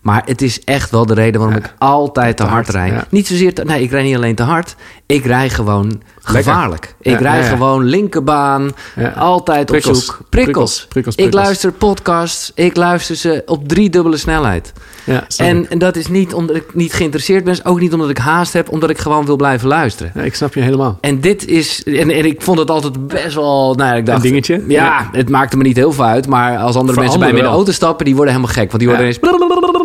Maar 0.01 0.21
het 0.25 0.41
is 0.41 0.63
echt 0.63 0.89
wel 0.91 1.05
de 1.05 1.13
reden 1.13 1.41
waarom 1.41 1.57
Ja. 1.57 1.63
ik 1.63 1.73
altijd 1.77 2.37
te 2.37 2.43
Te 2.43 2.49
hard 2.49 2.65
hard, 2.65 2.77
rijd. 2.77 2.93
ja. 2.93 3.05
Niet 3.09 3.27
zozeer... 3.27 3.53
Te, 3.53 3.63
nee, 3.63 3.81
ik 3.81 3.91
rijd 3.91 4.05
niet 4.05 4.15
alleen 4.15 4.35
te 4.35 4.43
hard. 4.43 4.75
Ik 5.05 5.25
rijd 5.25 5.53
gewoon 5.53 6.01
gevaarlijk. 6.21 6.95
Ik 7.01 7.19
Ja, 7.19 7.35
ja. 7.35 7.43
gewoon 7.43 7.83
linkerbaan. 7.83 8.71
Altijd 9.15 9.65
Prikkels. 9.65 9.97
op 9.97 10.03
zoek. 10.03 10.19
Prikkels. 10.29 10.85
Prikkels, 10.89 11.15
prikkels, 11.15 11.15
Ik 11.15 11.33
luister 11.33 11.71
podcasts. 11.71 12.51
Ik 12.55 12.75
luister 12.75 13.15
ze 13.15 13.43
op 13.45 13.67
driedubbele 13.67 14.17
snelheid. 14.17 14.73
Ja, 15.03 15.25
En, 15.37 15.69
en 15.69 15.77
dat 15.79 15.95
is 15.95 16.07
niet 16.07 16.33
omdat 16.33 16.55
ik 16.55 16.73
niet 16.73 16.93
geïnteresseerd 16.93 17.43
ben. 17.43 17.65
Ook 17.65 17.79
niet 17.79 17.93
omdat 17.93 18.09
ik 18.09 18.17
haast 18.17 18.53
heb. 18.53 18.69
Omdat 18.71 18.89
ik 18.89 18.97
gewoon 18.97 19.25
wil 19.25 19.35
blijven 19.35 19.67
luisteren. 19.67 20.11
Ja, 20.15 20.21
ik 20.21 20.35
snap 20.35 20.53
je 20.53 20.61
helemaal. 20.61 20.97
En 21.01 21.19
dit 21.21 21.45
is... 21.47 21.83
En, 21.83 22.09
en 22.09 22.25
ik 22.25 22.41
vond 22.41 22.59
het 22.59 22.69
altijd 22.69 23.07
best 23.07 23.35
wel... 23.35 23.73
Nou, 23.75 23.89
ja, 23.89 23.95
ik 23.95 24.05
dacht, 24.05 24.17
Een 24.23 24.29
dingetje? 24.29 24.63
Ja, 24.67 24.83
Ja. 24.83 25.09
het 25.11 25.29
maakte 25.29 25.57
me 25.57 25.63
niet 25.63 25.75
heel 25.75 25.91
veel 25.91 26.05
uit. 26.05 26.27
Maar 26.27 26.57
als 26.57 26.75
andere 26.75 26.93
Voor 26.93 27.01
mensen 27.03 27.19
bij 27.19 27.31
me 27.31 27.37
in 27.37 27.43
de 27.43 27.49
auto 27.49 27.71
stappen... 27.71 28.05
die 28.05 28.15
worden 28.15 28.33
helemaal 28.33 28.53
gek. 28.55 28.67
Want 28.67 28.79
die 28.79 28.87
worden 28.87 29.05
ineens... 29.05 29.19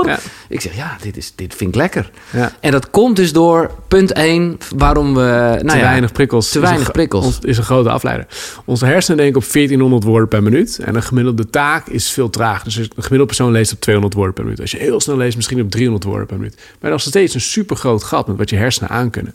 Ja. 0.06 0.18
Ik 0.49 0.61
zeg, 0.61 0.76
ja, 0.76 0.96
dit, 1.02 1.16
is, 1.16 1.32
dit 1.35 1.54
vind 1.54 1.70
ik 1.70 1.76
lekker. 1.76 2.11
Ja. 2.30 2.52
En 2.61 2.70
dat 2.70 2.90
komt 2.90 3.16
dus 3.16 3.32
door 3.32 3.70
punt 3.88 4.12
1... 4.12 4.58
waarom 4.76 5.14
we... 5.14 5.20
Nou 5.20 5.68
te 5.68 5.76
ja, 5.76 5.82
weinig 5.82 6.12
prikkels. 6.12 6.50
te 6.50 6.58
is 6.58 6.64
weinig 6.64 6.87
een, 6.87 6.92
prikkels. 6.92 7.25
ons- 7.25 7.38
is 7.42 7.58
een 7.58 7.64
grote 7.64 7.90
afleider. 7.90 8.26
Onze 8.64 8.87
hersenen 8.87 9.16
denken 9.18 9.37
op 9.42 9.52
1400 9.52 10.04
woorden 10.04 10.28
per 10.28 10.42
minuut. 10.42 10.78
En 10.85 10.94
een 10.94 11.02
gemiddelde 11.02 11.50
taak 11.50 11.87
is 11.88 12.11
veel 12.11 12.30
traag. 12.30 12.62
Dus 12.62 12.76
een 12.76 12.87
gemiddelde 12.94 13.26
persoon 13.26 13.52
leest 13.52 13.73
op 13.73 13.80
200 13.80 14.14
woorden 14.14 14.35
per 14.35 14.44
minuut. 14.44 14.61
Als 14.61 14.70
je 14.70 14.78
heel 14.78 15.00
snel 15.06 15.16
leest, 15.16 15.36
misschien 15.36 15.60
op 15.60 15.70
300 15.70 16.04
woorden 16.04 16.26
per 16.26 16.36
minuut. 16.36 16.56
Maar 16.80 16.90
nog 16.90 17.00
steeds 17.00 17.34
een 17.34 17.40
super 17.40 17.76
groot 17.76 18.02
gat 18.02 18.26
met 18.26 18.36
wat 18.36 18.50
je 18.50 18.56
hersenen 18.56 18.90
aankunnen. 18.90 19.34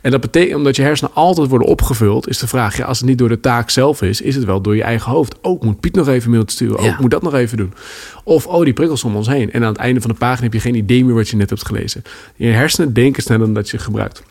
En 0.00 0.10
dat 0.10 0.20
betekent, 0.20 0.56
omdat 0.56 0.76
je 0.76 0.82
hersenen 0.82 1.14
altijd 1.14 1.48
worden 1.48 1.68
opgevuld, 1.68 2.28
is 2.28 2.38
de 2.38 2.46
vraag: 2.48 2.76
ja, 2.76 2.84
als 2.84 2.98
het 2.98 3.08
niet 3.08 3.18
door 3.18 3.28
de 3.28 3.40
taak 3.40 3.70
zelf 3.70 4.02
is, 4.02 4.20
is 4.20 4.34
het 4.34 4.44
wel 4.44 4.60
door 4.60 4.76
je 4.76 4.82
eigen 4.82 5.10
hoofd. 5.12 5.34
Ook 5.42 5.64
moet 5.64 5.80
Piet 5.80 5.94
nog 5.94 6.08
even 6.08 6.30
mailtje 6.30 6.56
sturen. 6.56 6.78
Ook 6.78 6.84
Ja. 6.84 6.96
moet 7.00 7.10
dat 7.10 7.22
nog 7.22 7.34
even 7.34 7.56
doen. 7.56 7.72
Of, 8.24 8.46
oh, 8.46 8.64
die 8.64 8.72
prikkels 8.72 9.04
om 9.04 9.16
ons 9.16 9.26
heen. 9.28 9.52
En 9.52 9.62
aan 9.62 9.68
het 9.72 9.78
einde 9.80 10.00
van 10.00 10.10
de 10.10 10.16
pagina 10.16 10.42
heb 10.42 10.52
je 10.52 10.60
geen 10.60 10.74
idee 10.74 11.04
meer 11.04 11.14
wat 11.14 11.28
je 11.28 11.36
net 11.36 11.50
hebt 11.50 11.66
gelezen. 11.66 12.02
Je 12.36 12.46
hersenen 12.46 12.92
denken 12.92 13.22
sneller 13.22 13.44
dan 13.44 13.54
dat 13.54 13.70
je 13.70 13.78
gebruikt. 13.78 14.22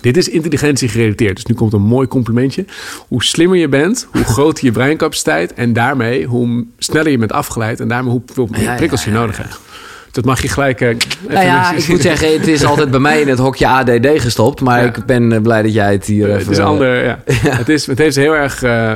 Dit 0.00 0.16
is 0.16 0.28
intelligentie 0.28 0.88
gerelateerd. 0.88 1.34
Dus 1.36 1.44
nu 1.44 1.54
komt 1.54 1.72
een 1.72 1.82
mooi 1.82 2.08
complimentje. 2.08 2.64
Hoe 3.08 3.24
slimmer 3.24 3.58
je 3.58 3.68
bent, 3.68 4.06
hoe 4.12 4.24
groter 4.34 4.64
je 4.64 4.72
breincapaciteit. 4.72 5.54
En 5.54 5.72
daarmee 5.72 6.24
hoe 6.24 6.64
sneller 6.78 7.10
je 7.10 7.18
bent 7.18 7.32
afgeleid. 7.32 7.80
En 7.80 7.88
daarmee 7.88 8.10
hoeveel 8.12 8.46
meer 8.50 8.60
Ja, 8.62 8.70
ja, 8.70 8.76
prikkels 8.76 9.04
je 9.04 9.10
nodig 9.10 9.36
hebt. 9.36 9.58
Dat 10.16 10.24
mag 10.24 10.42
je 10.42 10.48
gelijk. 10.48 10.80
eh, 10.80 10.94
Nou 11.28 11.44
ja, 11.44 11.72
ik 11.72 11.88
moet 11.88 12.00
zeggen, 12.00 12.32
het 12.32 12.46
is 12.46 12.64
altijd 12.64 12.90
bij 12.90 13.00
mij 13.00 13.20
in 13.20 13.28
het 13.28 13.38
hokje 13.38 13.66
ADD 13.68 14.06
gestopt. 14.20 14.60
Maar 14.60 14.80
Ja. 14.82 14.86
ik 14.88 15.04
ben 15.06 15.32
eh, 15.32 15.40
blij 15.40 15.62
dat 15.62 15.72
jij 15.72 15.92
het 15.92 16.04
hier 16.06 16.24
Eh, 16.28 16.34
even... 16.34 16.42
het 16.46 16.50
is 16.58 16.64
ander, 16.64 17.04
ja. 17.04 17.22
Het, 17.48 17.68
is, 17.68 17.86
het 17.86 17.98
heeft 17.98 18.16
heel 18.16 18.32
erg. 18.34 18.62
eh, 18.62 18.92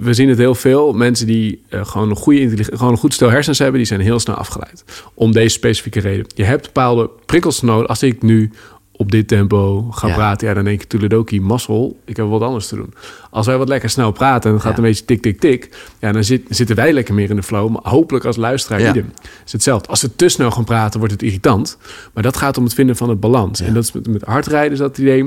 we 0.00 0.14
zien 0.14 0.28
het 0.28 0.38
heel 0.38 0.54
veel. 0.54 0.92
Mensen 0.92 1.26
die 1.26 1.62
eh, 1.68 1.84
gewoon, 1.86 2.10
een 2.10 2.16
goede 2.16 2.64
gewoon 2.72 2.92
een 2.92 2.98
goed 2.98 3.14
stel 3.14 3.30
hersens 3.30 3.58
hebben, 3.58 3.76
die 3.76 3.86
zijn 3.86 4.00
heel 4.00 4.18
snel 4.20 4.36
afgeleid. 4.36 4.84
Om 5.14 5.32
deze 5.32 5.48
specifieke 5.48 6.00
reden. 6.00 6.26
Je 6.34 6.44
hebt 6.44 6.62
bepaalde 6.62 7.10
prikkels 7.26 7.62
nodig. 7.62 7.88
Als 7.88 8.02
ik 8.02 8.22
nu 8.22 8.50
op 8.96 9.10
dit 9.10 9.28
tempo 9.28 9.82
ga 9.90 10.06
Ja. 10.08 10.14
praten, 10.14 10.48
ja, 10.48 10.54
dan 10.54 10.64
denk 10.64 10.82
ik 10.82 10.88
Tuledoki, 10.88 11.40
mazzel. 11.40 11.98
Ik 12.04 12.16
heb 12.16 12.26
wat 12.28 12.40
anders 12.40 12.66
te 12.68 12.76
doen. 12.76 12.94
Als 13.30 13.46
wij 13.46 13.56
wat 13.58 13.68
lekker 13.68 13.90
snel 13.90 14.10
praten 14.12 14.48
en 14.50 14.56
het 14.56 14.64
gaat 14.64 14.72
Ja. 14.76 14.78
een 14.78 14.84
beetje 14.84 15.04
tik, 15.04 15.22
tik, 15.22 15.40
tik. 15.40 15.68
Ja, 16.00 16.12
dan 16.12 16.24
zit, 16.24 16.42
zitten 16.48 16.76
wij 16.76 16.92
lekker 16.92 17.14
meer 17.14 17.30
in 17.30 17.36
de 17.36 17.42
flow. 17.42 17.70
Maar 17.70 17.82
hopelijk 17.92 18.24
als 18.24 18.36
luisteraar 18.36 18.80
Ja. 18.80 18.90
idem. 18.90 19.12
is 19.46 19.52
hetzelfde. 19.52 19.88
Als 19.88 20.02
we 20.02 20.16
te 20.16 20.28
snel 20.28 20.50
gaan 20.50 20.64
praten, 20.64 20.98
wordt 20.98 21.14
het 21.14 21.22
irritant. 21.22 21.78
Maar 22.14 22.22
dat 22.22 22.36
gaat 22.36 22.58
om 22.58 22.64
het 22.64 22.74
vinden 22.74 22.96
van 22.96 23.08
het 23.08 23.20
balans. 23.20 23.60
En 23.60 23.74
dat 23.74 23.82
is 23.84 23.92
met, 23.92 24.06
met 24.08 24.22
hardrijden 24.22 24.72
is 24.72 24.78
dat 24.78 24.88
het 24.88 24.98
idee. 24.98 25.24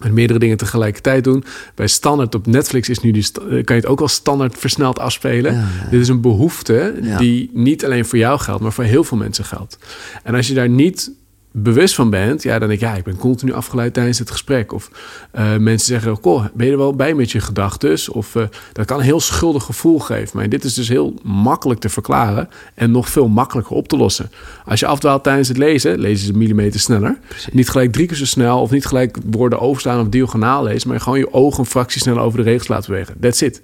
Met 0.00 0.12
meerdere 0.12 0.38
dingen 0.38 0.56
tegelijkertijd 0.56 1.24
doen. 1.24 1.44
Bij 1.74 1.86
standaard 1.86 2.34
op 2.34 2.46
Netflix 2.46 2.88
is 2.88 3.00
nu 3.00 3.10
die 3.10 3.26
eh, 3.32 3.40
kan 3.48 3.76
je 3.76 3.82
het 3.82 3.86
ook 3.86 4.00
al 4.00 4.08
standaard 4.08 4.58
versneld 4.58 4.98
afspelen. 4.98 5.52
Ja, 5.54 5.60
ja. 5.60 5.90
Dit 5.90 6.00
is 6.00 6.08
een 6.08 6.20
behoefte 6.20 6.98
Ja. 7.02 7.18
die 7.18 7.50
niet 7.52 7.84
alleen 7.84 8.04
voor 8.04 8.18
jou 8.18 8.38
geldt, 8.38 8.62
maar 8.62 8.72
voor 8.72 8.84
heel 8.84 9.04
veel 9.04 9.16
mensen 9.18 9.44
geldt. 9.44 9.78
En 10.22 10.34
als 10.34 10.48
je 10.48 10.54
daar 10.54 10.68
niet 10.68 11.10
bewust 11.56 11.94
van 11.94 12.10
bent, 12.10 12.42
ja, 12.42 12.58
dan 12.58 12.68
denk 12.68 12.80
ik, 12.80 12.88
ja, 12.88 12.94
ik 12.94 13.04
ben 13.04 13.16
continu 13.16 13.52
afgeleid 13.52 13.94
tijdens 13.94 14.18
het 14.18 14.30
gesprek. 14.30 14.72
Of 14.72 14.90
eh, 15.30 15.56
mensen 15.56 15.86
zeggen, 15.86 16.18
goh, 16.22 16.44
ben 16.54 16.66
je 16.66 16.72
er 16.72 16.78
wel 16.78 16.94
bij 16.94 17.14
met 17.14 17.30
je 17.30 17.40
gedachtes? 17.40 18.08
Of 18.08 18.36
eh, 18.36 18.44
dat 18.72 18.86
kan 18.86 18.98
een 18.98 19.04
heel 19.04 19.20
schuldig 19.20 19.64
gevoel 19.64 19.98
geven. 19.98 20.36
Maar 20.38 20.48
dit 20.48 20.64
is 20.64 20.74
dus 20.74 20.88
heel 20.88 21.14
makkelijk 21.22 21.80
te 21.80 21.88
verklaren 21.88 22.48
en 22.74 22.90
nog 22.90 23.08
veel 23.08 23.28
makkelijker 23.28 23.76
op 23.76 23.88
te 23.88 23.96
lossen. 23.96 24.30
Als 24.64 24.80
je 24.80 24.86
afdwaalt 24.86 25.22
tijdens 25.22 25.48
het 25.48 25.56
lezen, 25.56 25.98
lezen 25.98 26.26
ze 26.26 26.32
een 26.32 26.38
millimeter 26.38 26.80
sneller. 26.80 27.18
Niet 27.52 27.68
gelijk 27.68 27.92
drie 27.92 28.06
keer 28.06 28.16
zo 28.16 28.24
snel 28.24 28.60
of 28.60 28.70
niet 28.70 28.86
gelijk 28.86 29.18
woorden 29.30 29.60
overslaan 29.60 30.00
of 30.00 30.08
diagonaal 30.08 30.62
lezen, 30.62 30.88
maar 30.88 31.00
gewoon 31.00 31.18
je 31.18 31.32
ogen 31.32 31.60
een 31.60 31.66
fractie 31.66 32.00
sneller 32.00 32.22
over 32.22 32.38
de 32.38 32.44
regels 32.44 32.68
laten 32.68 32.90
bewegen. 32.90 33.20
That's 33.20 33.40
it. 33.40 33.60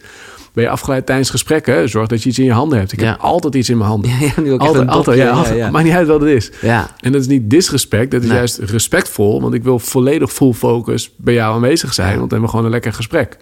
Ben 0.52 0.64
je 0.64 0.70
afgeleid 0.70 1.06
tijdens 1.06 1.30
gesprekken, 1.30 1.88
zorg 1.88 2.06
dat 2.08 2.22
je 2.22 2.28
iets 2.28 2.38
in 2.38 2.44
je 2.44 2.52
handen 2.52 2.78
hebt. 2.78 2.92
Ik 2.92 3.00
heb 3.00 3.18
altijd 3.20 3.54
iets 3.54 3.68
in 3.70 3.76
mijn 3.76 3.88
handen. 3.90 4.10
Ja, 4.20 4.42
nu 4.42 4.52
ook 4.52 4.60
altijd, 4.60 4.88
altijd, 4.88 5.18
ja, 5.18 5.30
altijd. 5.30 5.70
Maakt 5.70 5.84
niet 5.84 5.94
uit 5.94 6.06
wat 6.06 6.20
het 6.20 6.30
is. 6.30 6.50
Ja, 6.60 6.90
En 7.00 7.12
dat 7.12 7.20
is 7.20 7.26
niet 7.26 7.50
disrespect, 7.50 8.10
dat 8.10 8.20
is 8.22 8.28
Nee. 8.28 8.36
juist 8.36 8.58
respectvol. 8.58 9.40
Want 9.40 9.54
ik 9.54 9.62
wil 9.62 9.78
volledig 9.78 10.32
full 10.32 10.52
focus 10.52 11.10
bij 11.16 11.34
jou 11.34 11.54
aanwezig 11.54 11.94
zijn. 11.94 12.18
Want 12.18 12.20
dan 12.20 12.28
hebben 12.28 12.42
we 12.42 12.48
gewoon 12.48 12.64
een 12.64 12.70
lekker 12.70 12.92
gesprek. 12.92 13.36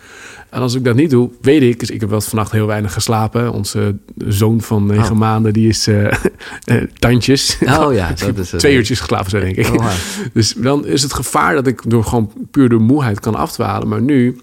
En 0.50 0.61
als 0.61 0.75
ik 0.75 0.85
dat 0.85 0.95
niet 0.95 1.11
doe, 1.11 1.31
weet 1.41 1.62
ik... 1.62 1.81
Dus 1.81 1.91
ik 1.91 2.00
heb 2.00 2.11
wel 2.11 2.21
vannacht 2.21 2.53
heel 2.53 2.67
weinig 2.67 2.93
geslapen. 2.93 3.53
Onze 3.53 3.97
zoon 4.29 4.61
van 4.61 4.87
negen 4.87 5.12
Oh. 5.12 5.19
maanden, 5.19 5.53
die 5.53 5.69
is 5.69 5.87
eh 5.87 6.05
eh, 6.65 6.83
tandjes. 6.99 7.59
Oh 7.67 7.95
ja, 7.95 8.09
dat 8.09 8.38
is 8.38 8.50
het. 8.50 8.61
Twee 8.61 8.75
uurtjes 8.75 9.00
geslapen 9.00 9.31
zo, 9.31 9.41
denk 9.41 9.57
ik. 9.57 9.69
Oh. 9.75 9.91
Dus 10.33 10.55
dan 10.57 10.87
is 10.87 11.03
het 11.03 11.12
gevaar 11.12 11.55
dat 11.55 11.67
ik 11.67 11.81
door 11.87 12.05
gewoon 12.05 12.33
puur 12.50 12.69
door 12.69 12.81
moeheid 12.81 13.21
kan 13.21 13.35
afdwalen. 13.35 13.88
Maar 13.88 14.03
nu... 14.03 14.38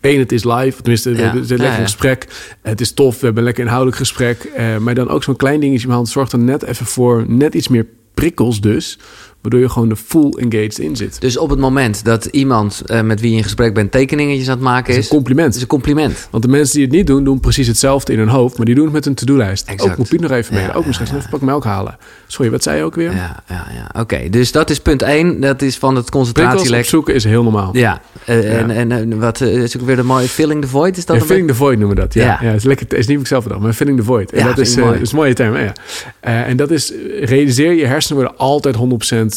Eén, 0.00 0.18
het 0.18 0.32
is 0.32 0.44
live. 0.44 0.76
Tenminste, 0.82 1.10
we 1.10 1.16
Ja. 1.18 1.32
een 1.34 1.38
Ja, 1.46 1.56
lekker 1.56 1.82
gesprek. 1.82 2.26
Het 2.62 2.80
is 2.80 2.92
tof. 2.92 3.14
We 3.14 3.24
hebben 3.24 3.38
een 3.38 3.44
lekker 3.44 3.62
inhoudelijk 3.64 3.96
gesprek. 3.98 4.44
Eh, 4.44 4.76
maar 4.76 4.94
dan 4.94 5.08
ook 5.08 5.22
zo'n 5.22 5.36
klein 5.36 5.60
dingetje 5.60 5.80
in 5.80 5.86
mijn 5.86 5.96
hand. 5.98 6.08
Zorgt 6.08 6.32
er 6.32 6.38
net 6.38 6.62
even 6.62 6.86
voor 6.86 7.24
net 7.28 7.54
iets 7.54 7.68
meer 7.68 7.86
prikkels 8.14 8.60
dus. 8.60 8.98
Waardoor 9.46 9.60
je 9.60 9.72
gewoon 9.72 9.90
er 9.90 9.96
full 9.96 10.30
engaged 10.30 10.78
in 10.78 10.96
zit. 10.96 11.20
Dus 11.20 11.36
op 11.38 11.50
het 11.50 11.58
moment 11.58 12.04
dat 12.04 12.24
iemand 12.24 12.82
eh, 12.86 13.00
met 13.00 13.20
wie 13.20 13.30
je 13.30 13.36
in 13.36 13.42
gesprek 13.42 13.74
bent 13.74 13.90
tekeningetjes 13.92 14.48
aan 14.48 14.54
het 14.54 14.62
maken 14.62 14.92
is, 14.92 14.98
is 14.98 15.04
een 15.04 15.10
compliment. 15.10 15.54
is 15.54 15.60
een 15.60 15.66
compliment. 15.68 16.28
Want 16.30 16.42
de 16.42 16.48
mensen 16.48 16.74
die 16.74 16.84
het 16.84 16.92
niet 16.94 17.06
doen, 17.06 17.24
doen 17.24 17.40
precies 17.40 17.66
hetzelfde 17.66 18.12
in 18.12 18.18
hun 18.18 18.28
hoofd, 18.28 18.56
maar 18.56 18.66
die 18.66 18.74
doen 18.74 18.84
het 18.84 18.92
met 18.92 19.06
een 19.06 19.14
to-do-lijst. 19.14 19.70
Ook 19.82 19.96
moet 19.96 20.08
Piet 20.08 20.20
nog 20.20 20.30
even 20.30 20.54
mee. 20.54 20.62
Ja, 20.64 20.72
ook 20.72 20.86
misschien 20.86 21.06
ja, 21.06 21.12
even 21.12 21.24
een 21.24 21.30
pak 21.30 21.40
melk 21.40 21.64
halen. 21.64 21.96
Sorry, 22.26 22.50
wat 22.50 22.62
zei 22.62 22.76
je 22.76 22.82
ook 22.84 22.94
weer? 22.94 23.12
Ja, 23.14 23.42
ja, 23.48 23.66
ja. 23.74 24.00
Oké, 24.00 24.28
dus 24.30 24.52
dat 24.52 24.70
is 24.70 24.80
punt 24.80 25.02
1. 25.02 25.40
Dat 25.40 25.62
is 25.62 25.76
van 25.78 25.96
het 25.96 26.10
concentratielek. 26.10 26.80
opzoeken 26.80 27.14
is 27.14 27.24
heel 27.24 27.42
normaal. 27.42 27.70
Ja, 27.72 28.00
eh. 28.24 28.58
En, 28.58 28.70
en, 28.70 28.92
en 28.92 29.18
wat 29.18 29.40
eh, 29.40 29.62
is 29.62 29.76
ook 29.78 29.86
weer 29.86 29.96
de 29.96 30.02
mooie 30.02 30.28
filling 30.28 30.62
the 30.62 30.68
void? 30.68 30.96
Is 30.96 31.04
dat 31.06 31.22
filling 31.24 31.48
the 31.48 31.54
void 31.54 31.78
noemen 31.78 31.96
we 31.96 32.02
dat. 32.02 32.14
Ja, 32.14 32.38
Ja. 32.40 32.46
het 32.48 32.56
is 32.56 32.64
lekker. 32.64 32.86
Het 32.88 32.98
is 32.98 33.06
niet 33.06 33.16
wat 33.16 33.24
ik 33.24 33.30
zelf 33.30 33.42
bedacht, 33.42 33.60
maar 33.60 33.72
filling 33.72 33.98
the 33.98 34.04
void. 34.04 34.32
En 34.32 34.38
Ja, 34.38 34.46
dat 34.46 34.58
is, 34.58 34.76
mooi. 34.76 35.00
is 35.00 35.10
een 35.10 35.16
mooie 35.18 35.34
term. 35.34 35.56
Ja. 35.56 35.72
En 36.20 36.56
dat 36.56 36.70
is 36.70 36.92
realiseer 37.20 37.72
je 37.72 37.86
hersenen 37.86 38.22
worden 38.22 38.38
altijd 38.38 38.74
100% 38.76 39.35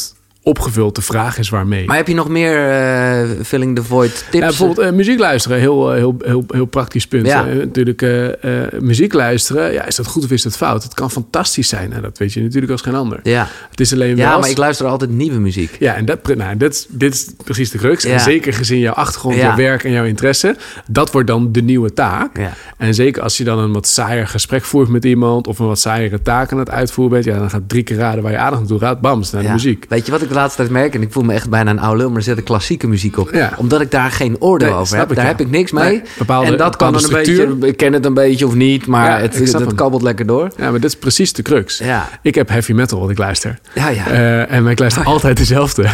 opgevuld. 0.50 0.96
De 0.96 1.01
vraag 1.01 1.38
is 1.38 1.50
waarmee. 1.50 1.86
Maar 1.86 1.96
heb 1.96 2.08
je 2.08 2.13
nog 2.13 2.29
meer 2.29 2.70
eh, 2.70 3.29
filling 3.44 3.75
the 3.75 3.84
void 3.84 4.12
tips? 4.15 4.34
Ja, 4.34 4.39
bijvoorbeeld 4.39 4.79
eh, 4.88 4.91
muziek 4.91 5.20
luisteren, 5.20 5.60
heel, 5.60 5.89
eh, 5.91 5.98
heel, 5.98 6.15
heel, 6.25 6.44
heel 6.48 6.65
praktisch 6.65 7.08
punt. 7.08 7.27
Ja. 7.27 7.44
Natuurlijk, 7.44 8.01
muziek 8.79 9.13
luisteren, 9.13 9.74
ja, 9.74 9.86
is 9.86 9.96
dat 9.96 10.08
goed 10.08 10.24
of 10.24 10.32
is 10.32 10.41
dat 10.41 10.58
fout? 10.58 10.84
Het 10.84 10.94
kan 10.94 11.12
fantastisch 11.12 11.68
zijn, 11.68 11.89
nou, 11.89 12.01
dat 12.01 12.18
weet 12.18 12.34
je 12.34 12.41
natuurlijk 12.41 12.72
als 12.72 12.82
geen 12.82 12.96
ander. 12.96 13.20
ja, 13.24 13.48
Het 13.70 13.79
is 13.79 13.94
alleen 13.94 14.15
wel... 14.15 14.25
ja 14.25 14.38
maar 14.38 14.50
ik 14.50 14.58
luister 14.58 14.86
altijd 14.88 15.10
nieuwe 15.12 15.39
muziek. 15.39 15.75
Ja, 15.79 15.96
en 15.96 16.06
dat, 16.06 16.36
nou, 16.36 16.58
dit, 16.58 16.74
is- 16.74 16.86
dit 16.89 17.13
is 17.13 17.29
precies 17.44 17.72
de 17.72 17.77
crux. 17.77 18.03
Ja. 18.03 18.12
En 18.13 18.20
zeker 18.20 18.53
gezien 18.53 18.79
jouw 18.79 18.94
achtergrond, 18.94 19.36
Ja. 19.36 19.41
jouw 19.41 19.56
werk 19.56 19.84
en 19.84 19.91
jouw 19.91 20.06
interesse, 20.06 20.56
dat 20.88 21.12
wordt 21.12 21.27
dan 21.27 21.51
de 21.51 21.62
nieuwe 21.62 21.94
taak. 21.94 22.38
Ja. 22.38 22.53
En 22.77 22.94
zeker 22.94 23.22
als 23.24 23.38
je 23.38 23.44
dan 23.44 23.60
een 23.60 23.74
wat 23.74 23.88
saaier 23.88 24.27
gesprek 24.27 24.63
voert 24.63 24.89
met 24.89 25.06
iemand 25.06 25.48
of 25.48 25.60
een 25.60 25.68
wat 25.68 25.79
saaiere 25.79 26.22
taak 26.22 26.51
aan 26.51 26.60
het 26.60 26.70
uitvoeren 26.70 27.13
bent, 27.13 27.25
ja, 27.25 27.39
dan 27.39 27.50
gaat 27.50 27.62
drie 27.70 27.84
keer 27.84 27.98
raden 27.98 28.24
waar 28.24 28.32
je 28.32 28.38
aandacht 28.38 28.60
naartoe 28.62 28.79
gaat. 28.79 29.01
Bam, 29.01 29.20
naar 29.32 29.41
de 29.41 29.48
Ja. 29.48 29.53
muziek. 29.53 29.86
Weet 29.89 30.06
je 30.06 30.12
wat 30.12 30.22
ik 30.22 30.29
laatste 30.39 30.58
tijd 30.62 30.74
merk? 30.74 30.93
En 30.96 31.01
ik 31.01 31.12
voel 31.12 31.24
me 31.24 31.34
echt 31.34 31.50
bijna 31.50 31.72
een 31.72 31.79
oude 31.79 31.98
lul, 31.98 32.08
maar 32.08 32.17
er 32.17 32.24
zet 32.24 32.38
ik 32.38 32.43
klassieke 32.46 32.88
muziek 32.88 33.17
op. 33.17 33.29
Ja. 33.34 33.53
Omdat 33.58 33.81
ik 33.81 33.91
daar 33.91 34.12
geen 34.12 34.36
oordeel 34.41 34.69
Nee, 34.69 34.77
over 34.77 34.98
heb. 34.98 35.10
ik, 35.10 35.15
daar 35.15 35.25
ja. 35.25 35.31
heb 35.31 35.39
ik 35.39 35.50
niks 35.50 35.72
mee. 35.72 35.84
Nee, 35.84 36.01
bepaalde- 36.17 36.51
en 36.51 36.58
dat 36.58 36.75
kan 36.75 36.96
een 36.96 37.10
beetje... 37.10 37.58
Ik 37.62 37.77
ken 37.77 37.93
het 37.93 38.05
een 38.05 38.13
beetje 38.13 38.46
of 38.48 38.53
niet, 38.53 38.86
maar 38.88 39.10
Ja, 39.10 39.19
het, 39.19 39.53
het 39.53 39.75
kabbelt 39.75 40.01
lekker 40.01 40.25
door. 40.25 40.51
Ja, 40.58 40.63
maar 40.72 40.79
dit 40.79 40.89
is 40.89 40.96
precies 40.96 41.34
de 41.34 41.41
crux. 41.41 41.77
Ja. 41.77 42.10
Ik 42.22 42.36
heb 42.36 42.50
heavy 42.50 42.72
metal 42.72 43.00
wat 43.00 43.10
ik 43.10 43.17
luister. 43.17 43.60
Ja, 43.74 43.89
ja. 43.89 44.08
Eh, 44.08 44.51
en 44.51 44.67
ik 44.67 44.79
luister 44.79 45.03
altijd 45.03 45.38
dezelfde. 45.38 45.86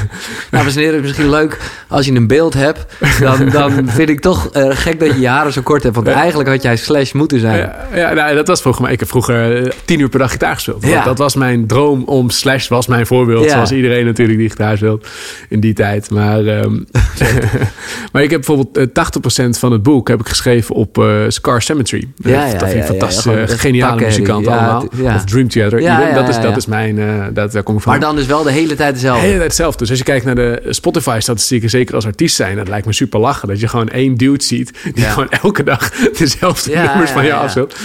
Dames 0.51 0.75
en 0.75 0.81
heren, 0.81 1.01
misschien 1.01 1.29
leuk 1.29 1.57
als 1.87 2.05
je 2.05 2.11
een 2.11 2.27
beeld 2.27 2.53
hebt. 2.53 2.85
Dan, 3.19 3.49
dan 3.59 3.89
vind 3.89 4.09
ik 4.09 4.19
toch 4.19 4.49
eh, 4.51 4.67
gek 4.69 4.99
dat 4.99 5.09
je 5.13 5.19
je 5.19 5.27
haren 5.27 5.53
zo 5.53 5.61
kort 5.61 5.83
hebt. 5.83 5.95
Want 5.95 6.07
eigenlijk 6.07 6.49
had 6.49 6.61
jij 6.61 6.75
slash 6.75 7.11
moeten 7.11 7.39
zijn. 7.39 7.71
Ja, 7.93 8.13
nou, 8.13 8.35
dat 8.35 8.47
was 8.47 8.61
vroeger. 8.61 8.81
Maar 8.81 8.91
ik 8.91 8.99
heb 8.99 9.09
vroeger 9.09 9.63
eh, 9.65 9.71
tien 9.85 9.99
uur 9.99 10.09
per 10.09 10.19
dag 10.19 10.31
gitaar 10.31 10.53
gespeeld. 10.53 10.85
Dat 11.05 11.17
was 11.17 11.35
mijn 11.35 11.67
droom 11.67 12.03
om 12.03 12.29
Slash 12.29 12.67
was 12.67 12.87
mijn 12.87 13.05
voorbeeld. 13.05 13.49
Zoals 13.49 13.71
iedereen 13.71 14.05
natuurlijk 14.05 14.24
die 14.27 14.49
gitaar 14.49 14.77
speelt 14.77 15.07
in 15.49 15.59
die 15.59 15.73
tijd. 15.73 16.09
Maar, 16.09 16.45
ehm, 16.45 16.71
maar 18.11 18.23
ik 18.23 18.29
heb 18.29 18.45
bijvoorbeeld 18.45 18.77
eh, 18.77 19.45
80% 19.45 19.49
van 19.59 19.71
het 19.71 19.83
boek 19.83 20.07
heb 20.07 20.19
ik 20.19 20.27
geschreven 20.27 20.75
op 20.75 20.97
eh, 20.97 21.05
Scar 21.27 21.61
Cemetery. 21.61 22.07
Ja, 22.17 22.51
dat 22.51 22.69
vind 22.69 22.89
ik 22.89 23.01
ja, 23.01 23.09
gewoon 23.09 23.47
geniale 23.47 24.01
muzikanten 24.01 24.51
ja, 24.51 24.57
allemaal. 24.57 25.15
Of 25.15 25.23
Dream 25.23 25.47
Theater. 25.47 25.81
Dat, 26.13 26.29
is, 26.29 26.41
dat 26.41 26.57
is 26.57 26.65
mijn, 26.65 26.99
eh, 26.99 27.25
dat, 27.33 27.51
daar 27.51 27.63
kom 27.63 27.75
ik 27.75 27.81
van. 27.81 27.91
Maar 27.91 28.01
dan 28.01 28.15
dus 28.15 28.25
wel 28.25 28.43
de 28.43 28.51
hele 28.51 28.75
tijd 28.75 28.87
De 28.87 28.93
dezelfde. 28.93 29.21
hele 29.21 29.33
tijd 29.33 29.47
hetzelfde. 29.47 29.79
Dus 29.79 29.89
als 29.89 29.97
je 29.97 30.05
kijkt 30.05 30.25
naar 30.25 30.35
de 30.35 30.61
Spotify-statistieken, 30.69 31.69
zeker 31.69 31.95
als 31.95 32.05
artiest 32.05 32.35
zijn, 32.35 32.55
dat 32.55 32.67
lijkt 32.67 32.85
me 32.85 32.93
super 32.93 33.19
lachen. 33.19 33.47
Dat 33.47 33.59
je 33.59 33.67
gewoon 33.67 33.89
één 33.89 34.15
dude 34.15 34.43
ziet 34.43 34.71
die 34.93 35.03
gewoon 35.03 35.29
elke 35.29 35.63
dag 35.63 35.91
dezelfde 36.17 36.75
nummers 36.75 37.11
van 37.11 37.25
je 37.25 37.33
afspeelt. 37.33 37.75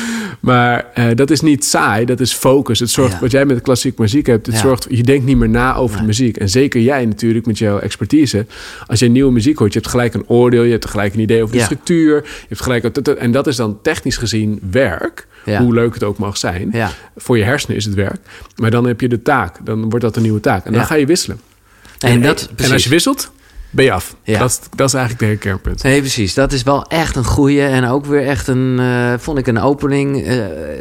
Maar 0.41 0.87
eh, 0.95 1.05
dat 1.15 1.31
is 1.31 1.41
niet 1.41 1.65
saai, 1.65 2.05
dat 2.05 2.21
is 2.21 2.33
focus. 2.33 2.79
Het 2.79 2.91
zorgt, 2.91 3.21
wat 3.21 3.31
jij 3.31 3.45
met 3.45 3.61
klassieke 3.61 4.03
muziek 4.03 4.27
hebt, 4.27 4.47
het 4.47 4.57
zorgt, 4.57 4.87
je 4.89 5.03
denkt 5.03 5.25
niet 5.25 5.37
meer 5.37 5.49
na 5.49 5.75
over 5.75 5.99
de 5.99 6.05
muziek. 6.05 6.30
En 6.37 6.49
zeker 6.49 6.81
jij 6.81 7.05
natuurlijk 7.07 7.47
met 7.47 7.59
jouw 7.59 7.79
expertise. 7.79 8.47
Als 8.87 8.99
je 8.99 9.09
nieuwe 9.09 9.33
muziek 9.33 9.59
hoort, 9.59 9.73
je 9.73 9.79
hebt 9.79 9.91
gelijk 9.91 10.15
een 10.15 10.29
oordeel, 10.29 10.63
je 10.63 10.71
hebt 10.71 10.87
gelijk 10.89 11.15
een 11.15 11.21
idee 11.21 11.43
over 11.43 11.53
de 11.53 11.59
Ja. 11.59 11.65
structuur. 11.65 12.15
Je 12.25 12.47
hebt 12.49 12.61
gelijk, 12.61 12.85
en 13.19 13.31
dat 13.33 13.47
is 13.47 13.57
dan 13.57 13.79
technisch 13.83 14.17
gezien 14.17 14.61
werk. 14.71 15.27
Ja. 15.45 15.63
Hoe 15.63 15.75
leuk 15.75 15.95
het 15.95 16.03
ook 16.03 16.19
mag 16.19 16.37
zijn. 16.37 16.69
Ja. 16.73 16.91
Voor 17.17 17.39
je 17.39 17.45
hersenen 17.45 17.77
is 17.77 17.85
het 17.85 17.95
werk. 17.95 18.19
Maar 18.57 18.71
dan 18.71 18.87
heb 18.87 19.01
je 19.01 19.09
de 19.09 19.23
taak. 19.23 19.67
Dan 19.67 19.89
wordt 19.89 20.05
dat 20.05 20.17
een 20.17 20.23
nieuwe 20.23 20.41
taak. 20.41 20.65
En 20.65 20.73
dan 20.73 20.87
ga 20.87 20.95
je 20.95 21.07
wisselen. 21.07 21.41
En, 21.99 22.23
dat, 22.23 22.51
en 22.57 22.73
als 22.73 22.85
je 22.85 22.91
wisselt, 22.91 23.31
ben 23.71 23.85
je 23.85 23.93
af. 23.93 24.17
Ja. 24.23 24.39
Dat, 24.39 24.50
is, 24.50 24.61
dat 24.77 24.89
is 24.89 24.95
eigenlijk 24.95 25.19
de 25.19 25.25
hele 25.29 25.39
kernpunt. 25.39 25.83
Nee, 25.83 26.00
precies. 26.00 26.35
Dat 26.35 26.53
is 26.53 26.62
wel 26.62 26.85
echt 26.87 27.17
een 27.17 27.25
goeie. 27.25 27.62
En 27.62 27.85
ook 27.89 28.07
weer 28.07 28.27
echt 28.27 28.47
een, 28.49 28.77
eh, 28.79 29.12
vond 29.19 29.39
ik 29.39 29.47
een 29.47 29.59
opening. 29.61 30.25
Eh, 30.25 30.37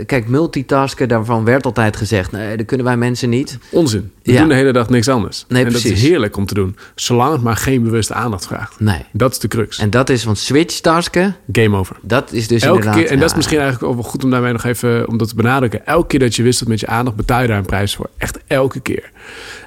kijk, 0.06 0.28
multitasken, 0.28 1.08
daarvan 1.08 1.44
werd 1.46 1.66
altijd 1.66 1.96
gezegd... 1.98 2.32
nee, 2.32 2.58
dat 2.58 2.66
kunnen 2.66 2.86
wij 2.86 2.98
mensen 2.98 3.30
niet. 3.30 3.58
Onzin. 3.72 4.12
We 4.24 4.32
Ja. 4.32 4.40
doen 4.40 4.48
de 4.50 4.56
hele 4.56 4.72
dag 4.74 4.90
niks 4.90 5.08
anders. 5.08 5.46
Nee, 5.48 5.64
en 5.66 5.72
dat 5.72 5.82
precies. 5.82 6.02
is 6.02 6.08
heerlijk 6.08 6.38
om 6.38 6.46
te 6.46 6.54
doen. 6.54 6.78
Zolang 6.96 7.32
het 7.32 7.42
maar 7.42 7.56
geen 7.56 7.84
bewuste 7.84 8.14
aandacht 8.14 8.48
vraagt. 8.48 8.80
Nee. 8.80 9.06
Dat 9.12 9.32
is 9.32 9.40
de 9.40 9.48
crux. 9.48 9.78
En 9.80 9.90
dat 9.90 10.10
is, 10.10 10.24
want 10.24 10.38
switch-tasken, 10.38 11.36
Game 11.52 11.78
over. 11.78 11.96
dat 12.02 12.32
is 12.32 12.48
dus 12.48 12.62
Elke 12.62 12.78
inderdaad... 12.78 13.02
keer, 13.02 13.12
en 13.12 13.20
dat 13.20 13.30
is 13.30 13.36
misschien 13.36 13.60
eigenlijk 13.60 13.90
ook 13.92 14.02
wel 14.02 14.10
goed 14.12 14.24
om 14.24 14.30
daarmee 14.30 14.52
nog 14.52 14.64
even 14.64 15.08
om 15.08 15.18
dat 15.18 15.28
te 15.28 15.36
benadrukken. 15.36 15.86
Elke 15.86 16.08
keer 16.08 16.20
dat 16.20 16.36
je 16.36 16.44
wisselt 16.44 16.70
met 16.70 16.80
je 16.80 16.88
aandacht, 16.88 17.16
betaal 17.16 17.42
je 17.42 17.48
daar 17.48 17.58
een 17.58 17.66
prijs 17.66 17.96
voor. 17.96 18.10
Echt 18.18 18.40
elke 18.48 18.80
keer. 18.80 19.12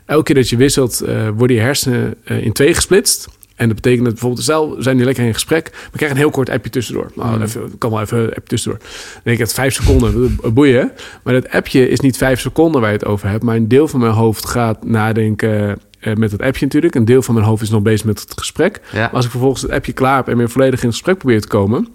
Elke 0.07 0.23
keer 0.25 0.35
dat 0.35 0.49
je 0.49 0.57
wisselt, 0.57 1.01
eh, 1.01 1.29
worden 1.37 1.57
je 1.57 1.63
hersenen 1.63 2.15
eh, 2.25 2.45
in 2.45 2.53
twee 2.53 2.75
gesplitst. 2.75 3.29
En 3.57 3.67
dat 3.69 3.77
betekent 3.77 4.05
dat 4.05 4.13
bijvoorbeeld, 4.13 4.43
stel, 4.43 4.77
we 4.77 4.83
zijn 4.83 4.97
nu 4.97 5.05
lekker 5.05 5.25
in 5.25 5.33
gesprek. 5.35 5.67
We 5.91 5.97
krijgen 5.97 6.17
een 6.17 6.23
heel 6.23 6.31
kort 6.33 6.51
appje 6.51 6.71
tussendoor. 6.71 7.11
Nou, 7.15 7.37
Mm. 7.37 7.43
even, 7.43 7.79
kan 7.79 7.91
wel 7.91 8.01
even 8.01 8.19
een 8.19 8.27
appje 8.27 8.43
tussendoor. 8.47 8.81
Dan 8.81 9.21
denk 9.23 9.37
ik, 9.37 9.43
het 9.43 9.53
vijf 9.55 9.75
seconden, 9.75 10.39
eh, 10.43 10.51
boeien. 10.51 10.93
Maar 11.23 11.35
dat 11.35 11.51
appje 11.51 11.89
is 11.89 12.01
niet 12.01 12.17
vijf 12.17 12.41
seconden 12.41 12.81
waar 12.81 12.91
je 12.91 12.97
het 12.97 13.07
over 13.07 13.29
hebt. 13.29 13.43
Maar 13.43 13.57
een 13.57 13.69
deel 13.69 13.89
van 13.89 14.01
mijn 14.01 14.13
hoofd 14.13 14.47
gaat 14.47 14.85
nadenken 14.85 15.79
eh, 16.01 16.15
met 16.15 16.33
het 16.33 16.43
appje 16.43 16.65
natuurlijk. 16.65 16.95
Een 16.95 17.05
deel 17.05 17.23
van 17.23 17.35
mijn 17.35 17.47
hoofd 17.47 17.63
is 17.63 17.71
nog 17.71 17.83
bezig 17.83 18.07
met 18.07 18.21
het 18.21 18.33
gesprek. 18.39 18.81
Ja. 18.93 18.99
Maar 18.99 19.11
als 19.11 19.25
ik 19.25 19.31
vervolgens 19.31 19.63
het 19.63 19.71
appje 19.71 19.93
klaar 19.93 20.17
heb 20.17 20.29
en 20.29 20.37
weer 20.37 20.51
volledig 20.51 20.81
in 20.81 20.87
het 20.87 20.95
gesprek 20.97 21.19
probeer 21.19 21.41
te 21.41 21.49
komen... 21.49 21.89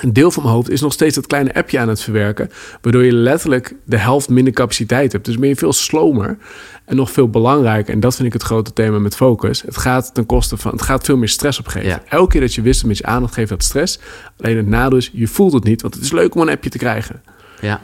Een 0.00 0.12
deel 0.12 0.30
van 0.30 0.42
mijn 0.42 0.54
hoofd 0.54 0.70
is 0.70 0.80
nog 0.80 0.92
steeds 0.92 1.14
dat 1.14 1.26
kleine 1.26 1.54
appje 1.54 1.78
aan 1.78 1.88
het 1.88 2.00
verwerken. 2.00 2.50
Waardoor 2.80 3.04
je 3.04 3.12
letterlijk 3.12 3.74
de 3.84 3.96
helft 3.96 4.28
minder 4.28 4.52
capaciteit 4.52 5.12
hebt. 5.12 5.24
Dus 5.24 5.38
ben 5.38 5.48
je 5.48 5.56
veel 5.56 5.72
slomer 5.72 6.38
en 6.84 6.96
nog 6.96 7.10
veel 7.10 7.28
belangrijker. 7.28 7.94
En 7.94 8.00
dat 8.00 8.14
vind 8.14 8.26
ik 8.26 8.32
het 8.32 8.42
grote 8.42 8.72
thema 8.72 8.98
met 8.98 9.16
focus. 9.16 9.62
Het 9.62 9.76
gaat 9.76 10.14
ten 10.14 10.26
koste 10.26 10.56
van, 10.56 10.72
het 10.72 10.82
gaat 10.82 11.04
veel 11.04 11.16
meer 11.16 11.28
stress 11.28 11.58
opgeven. 11.58 11.88
Ja. 11.88 12.02
Elke 12.08 12.30
keer 12.30 12.40
dat 12.40 12.54
je 12.54 12.62
wisselt 12.62 12.86
met 12.86 12.98
je 12.98 13.04
aandacht 13.04 13.34
geeft 13.34 13.48
dat 13.48 13.62
stress. 13.62 13.98
Alleen 14.40 14.56
het 14.56 14.66
nadeel 14.66 14.98
is, 14.98 15.10
je 15.12 15.28
voelt 15.28 15.52
het 15.52 15.64
niet. 15.64 15.82
Want 15.82 15.94
het 15.94 16.02
is 16.02 16.12
leuk 16.12 16.34
om 16.34 16.40
een 16.40 16.50
appje 16.50 16.70
te 16.70 16.78
krijgen. 16.78 17.22
Ja. 17.60 17.80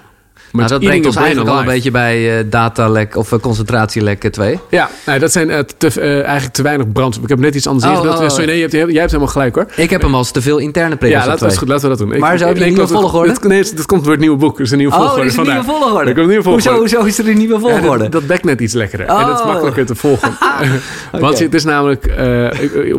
Maar 0.53 0.69
nou, 0.69 0.79
dat 0.81 0.89
brengt 0.89 1.07
ons 1.07 1.17
eigenlijk 1.17 1.49
al 1.51 1.59
een 1.59 1.65
beetje 1.67 1.91
bij 1.91 2.39
eh 2.39 2.45
datalek 2.51 3.17
of 3.17 3.33
uh, 3.33 3.39
concentratielek 3.39 4.29
2. 4.31 4.59
Ja, 4.71 4.91
nou, 5.07 5.19
dat 5.19 5.33
zijn 5.33 5.51
eh, 5.51 5.59
te, 5.77 6.01
eigenlijk 6.01 6.55
te 6.55 6.63
weinig 6.63 6.93
brandstof. 6.93 7.23
Ik 7.25 7.31
heb 7.31 7.39
net 7.39 7.55
iets 7.55 7.67
anders 7.67 7.87
Oh, 7.87 8.01
oh, 8.05 8.29
Sorry, 8.29 8.45
nee, 8.47 8.55
je 8.57 8.61
hebt, 8.61 8.73
jij 8.73 8.81
hebt 9.01 9.11
helemaal 9.11 9.27
gelijk 9.33 9.55
hoor. 9.55 9.67
Ik 9.77 9.91
heb 9.91 10.03
hem 10.03 10.15
als 10.15 10.31
te 10.31 10.43
veel 10.43 10.59
interne 10.59 10.97
prikkels 10.97 11.25
Ja, 11.25 11.29
laten 11.31 11.49
we, 11.49 11.67
laten 11.67 11.83
we 11.91 11.97
dat 11.97 11.99
doen. 12.09 12.19
Maar 12.19 12.33
Ik- 12.33 12.39
zo 12.39 12.45
heb 12.47 12.55
je 12.55 12.61
nee, 12.61 12.69
een 12.71 12.75
nieuwe 12.75 12.89
volgorde? 12.93 13.33
dit- 13.33 13.43
Nee, 13.43 13.65
dat 13.75 13.87
komt 13.87 14.03
door 14.03 14.13
het 14.13 14.21
nieuwe 14.21 14.37
boek. 14.37 14.57
Er 14.59 14.65
is 14.65 14.71
een 14.71 14.79
nieuwe 14.79 14.93
Oh, 14.93 14.99
volgorde 15.01 15.25
is 15.25 15.29
een 15.29 15.45
vandaag. 15.45 15.55
nieuwe 15.67 15.79
volgorde. 15.79 16.05
Komt 16.05 16.19
een 16.19 16.27
nieuwe 16.27 16.43
volgorde. 16.43 16.69
Hoezo, 16.69 16.81
hoezo 16.97 17.05
is 17.07 17.19
er 17.19 17.29
een 17.29 17.37
nieuwe 17.39 17.55
Ja, 17.55 17.61
volgorde? 17.61 18.03
dat, 18.03 18.13
dat 18.13 18.27
bekt 18.27 18.45
net 18.45 18.61
iets 18.61 18.75
lekkerder. 18.75 19.07
En 19.07 19.27
dat 19.27 19.35
is 19.35 19.41
Oh. 19.41 19.47
makkelijker 19.47 19.87
te 19.87 19.95
volgen. 19.95 20.37
Want 21.21 21.39
het 21.39 21.55
is 21.55 21.65
namelijk... 21.65 22.05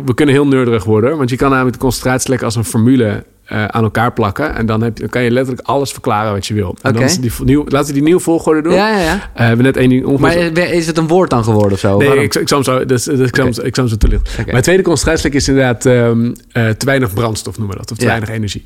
we 0.04 0.14
kunnen 0.14 0.34
heel 0.34 0.46
nerderig 0.46 0.84
worden. 0.84 1.16
Want 1.16 1.30
je 1.30 1.36
kan 1.36 1.50
namelijk 1.50 1.74
de 1.74 1.80
concentratielek 1.82 2.42
als 2.42 2.56
een 2.56 2.64
formule 2.64 3.24
eh, 3.50 3.64
aan 3.64 3.82
elkaar 3.82 4.12
plakken. 4.12 4.54
En 4.54 4.66
dan, 4.66 4.82
heb 4.82 4.94
je, 4.94 5.00
dan 5.00 5.08
kan 5.10 5.22
je 5.22 5.30
letterlijk 5.30 5.66
alles 5.68 5.90
verklaren 5.92 6.32
wat 6.32 6.46
je 6.46 6.54
wil. 6.54 6.76
En 6.82 6.92
dan 6.92 7.06
die, 7.20 7.30
nieuw, 7.44 7.64
laten 7.68 7.86
we 7.86 7.92
die 7.92 8.02
nieuwe 8.02 8.20
volgorde 8.20 8.62
doen. 8.62 8.72
ja, 8.72 8.88
ja, 8.88 8.98
ja. 8.98 9.12
Eh, 9.14 9.20
we 9.34 9.42
hebben 9.42 9.64
net 9.64 9.76
één 9.76 9.88
ding 9.88 10.04
ongeveer... 10.04 10.52
Maar 10.52 10.58
is 10.72 10.86
het 10.86 10.98
een 10.98 11.06
woord 11.06 11.30
dan 11.30 11.44
geworden 11.44 11.72
of 11.72 11.78
zo? 11.78 11.96
Nee, 11.96 12.06
Waarom? 12.06 12.24
ik, 12.24 12.34
ik 12.34 12.48
zal 12.48 12.62
hem 12.62 12.66
zo, 12.74 12.84
dus, 12.84 13.04
dus 13.04 13.28
ik 13.28 13.34
hem, 13.34 13.46
ik 13.48 13.54
zal 13.54 13.84
hem 13.84 13.88
zo 13.88 13.96
toelichten. 13.96 14.44
Mijn 14.46 14.62
tweede 14.62 14.82
concentratielek 14.82 15.34
is 15.34 15.48
inderdaad 15.48 15.86
ehm, 15.86 16.32
eh, 16.52 16.68
te 16.68 16.86
weinig 16.86 17.14
brandstof 17.14 17.58
noemen 17.58 17.74
we 17.76 17.82
dat. 17.82 17.90
Of 17.90 17.96
te 17.98 18.04
Ja. 18.04 18.10
weinig 18.10 18.30
energie. 18.30 18.64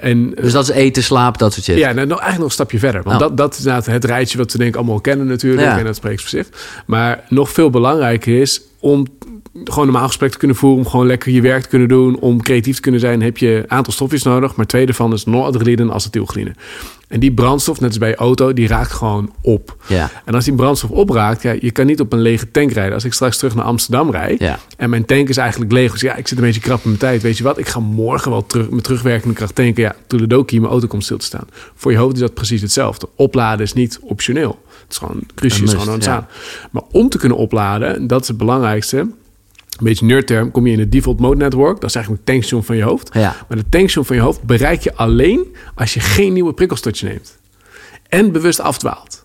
En, 0.00 0.30
Dus 0.40 0.52
dat 0.52 0.68
is 0.68 0.74
eten, 0.74 1.02
slaap, 1.02 1.38
dat 1.38 1.52
soort 1.52 1.64
shit. 1.64 1.76
ja, 1.78 1.92
nou, 1.92 2.08
eigenlijk 2.08 2.36
nog 2.38 2.46
een 2.46 2.50
stapje 2.50 2.78
verder. 2.78 3.02
Want 3.02 3.14
Oh. 3.22 3.28
dat, 3.28 3.36
dat 3.36 3.52
is 3.52 3.58
inderdaad 3.58 3.86
het 3.86 4.04
rijtje 4.04 4.38
wat 4.38 4.52
we 4.52 4.58
denk 4.58 4.70
ik 4.70 4.76
allemaal 4.76 5.00
kennen 5.00 5.26
natuurlijk. 5.26 5.62
Ja. 5.62 5.78
En 5.78 5.84
dat 5.84 5.96
spreekt 5.96 6.20
voor 6.20 6.30
zich. 6.30 6.48
Maar 6.86 7.24
nog 7.28 7.50
veel 7.50 7.70
belangrijker 7.70 8.40
is 8.40 8.60
om 8.86 9.06
gewoon 9.64 9.84
normaal 9.84 10.06
gesprek 10.06 10.30
te 10.30 10.38
kunnen 10.38 10.56
voeren. 10.56 10.78
Om 10.84 10.90
gewoon 10.90 11.06
lekker 11.06 11.32
je 11.32 11.40
werk 11.40 11.62
te 11.62 11.68
kunnen 11.68 11.88
doen. 11.88 12.18
Om 12.18 12.42
creatief 12.42 12.74
te 12.74 12.80
kunnen 12.80 13.00
zijn 13.00 13.22
heb 13.22 13.38
je 13.38 13.48
een 13.48 13.70
aantal 13.70 13.92
stofjes 13.92 14.22
nodig. 14.22 14.56
Maar 14.56 14.66
twee 14.66 14.86
daarvan 14.86 15.12
is 15.12 15.24
noradrenaline 15.24 15.82
en 15.82 15.92
acetylcholine. 15.92 16.54
En 17.08 17.20
die 17.20 17.32
brandstof, 17.32 17.80
net 17.80 17.88
als 17.88 17.98
bij 17.98 18.08
je 18.08 18.14
auto, 18.16 18.52
die 18.52 18.66
raakt 18.66 18.92
gewoon 18.92 19.32
op. 19.42 19.76
Ja. 19.86 20.10
En 20.24 20.34
als 20.34 20.44
die 20.44 20.54
brandstof 20.54 20.90
opraakt, 20.90 21.42
ja, 21.42 21.54
je 21.60 21.70
kan 21.70 21.86
niet 21.86 22.00
op 22.00 22.12
een 22.12 22.20
lege 22.20 22.50
tank 22.50 22.72
rijden. 22.72 22.94
Als 22.94 23.04
ik 23.04 23.12
straks 23.12 23.36
terug 23.36 23.54
naar 23.54 23.64
Amsterdam 23.64 24.10
rijd 24.10 24.38
Ja. 24.38 24.58
en 24.76 24.90
mijn 24.90 25.04
tank 25.04 25.28
is 25.28 25.36
eigenlijk 25.36 25.72
leeg. 25.72 25.92
Dus 25.92 26.00
ja, 26.00 26.14
ik 26.16 26.28
zit 26.28 26.38
een 26.38 26.44
beetje 26.44 26.60
krap 26.60 26.76
in 26.82 26.88
mijn 26.88 26.98
tijd. 27.00 27.22
Weet 27.22 27.36
je 27.38 27.44
wat? 27.44 27.58
Ik 27.58 27.68
ga 27.68 27.80
morgen 27.80 28.30
wel 28.30 28.46
terug 28.46 28.70
met 28.70 28.84
terugwerkende 28.84 29.34
kracht 29.34 29.54
tanken. 29.54 29.82
Ja, 29.82 29.94
toeledoki, 30.06 30.60
mijn 30.60 30.72
auto 30.72 30.86
komt 30.86 31.04
stil 31.04 31.18
te 31.18 31.24
staan. 31.24 31.46
Voor 31.74 31.92
je 31.92 31.98
hoofd 31.98 32.14
is 32.14 32.20
dat 32.20 32.34
precies 32.34 32.60
hetzelfde. 32.62 33.08
Opladen 33.16 33.64
is 33.64 33.72
niet 33.72 33.98
optioneel. 34.02 34.58
Het 34.86 34.92
is 34.92 34.98
gewoon 34.98 35.22
cruciaal, 35.34 35.80
gewoon 35.80 36.00
ja. 36.00 36.26
Maar 36.70 36.82
om 36.92 37.08
te 37.08 37.18
kunnen 37.18 37.38
opladen, 37.38 38.06
dat 38.06 38.22
is 38.22 38.28
het 38.28 38.36
belangrijkste. 38.36 38.96
Een 38.96 39.84
beetje 39.84 40.06
nerdterm, 40.06 40.50
kom 40.50 40.66
je 40.66 40.72
in 40.72 40.78
het 40.78 40.92
default 40.92 41.20
mode 41.20 41.36
network. 41.36 41.80
Dat 41.80 41.88
is 41.88 41.94
eigenlijk 41.94 42.26
een 42.26 42.32
tankstation 42.32 42.64
van 42.64 42.76
je 42.76 42.82
hoofd. 42.82 43.10
Ja. 43.12 43.36
Maar 43.48 43.56
de 43.58 43.68
tankstation 43.68 44.04
van 44.04 44.16
je 44.16 44.22
hoofd 44.22 44.42
bereik 44.42 44.80
je 44.80 44.94
alleen 44.94 45.56
als 45.74 45.94
je 45.94 46.00
geen 46.00 46.32
nieuwe 46.32 46.52
prikkels 46.52 46.80
tot 46.80 46.98
je 46.98 47.06
neemt. 47.06 47.38
En 48.08 48.32
bewust 48.32 48.60
afdwaalt. 48.60 49.15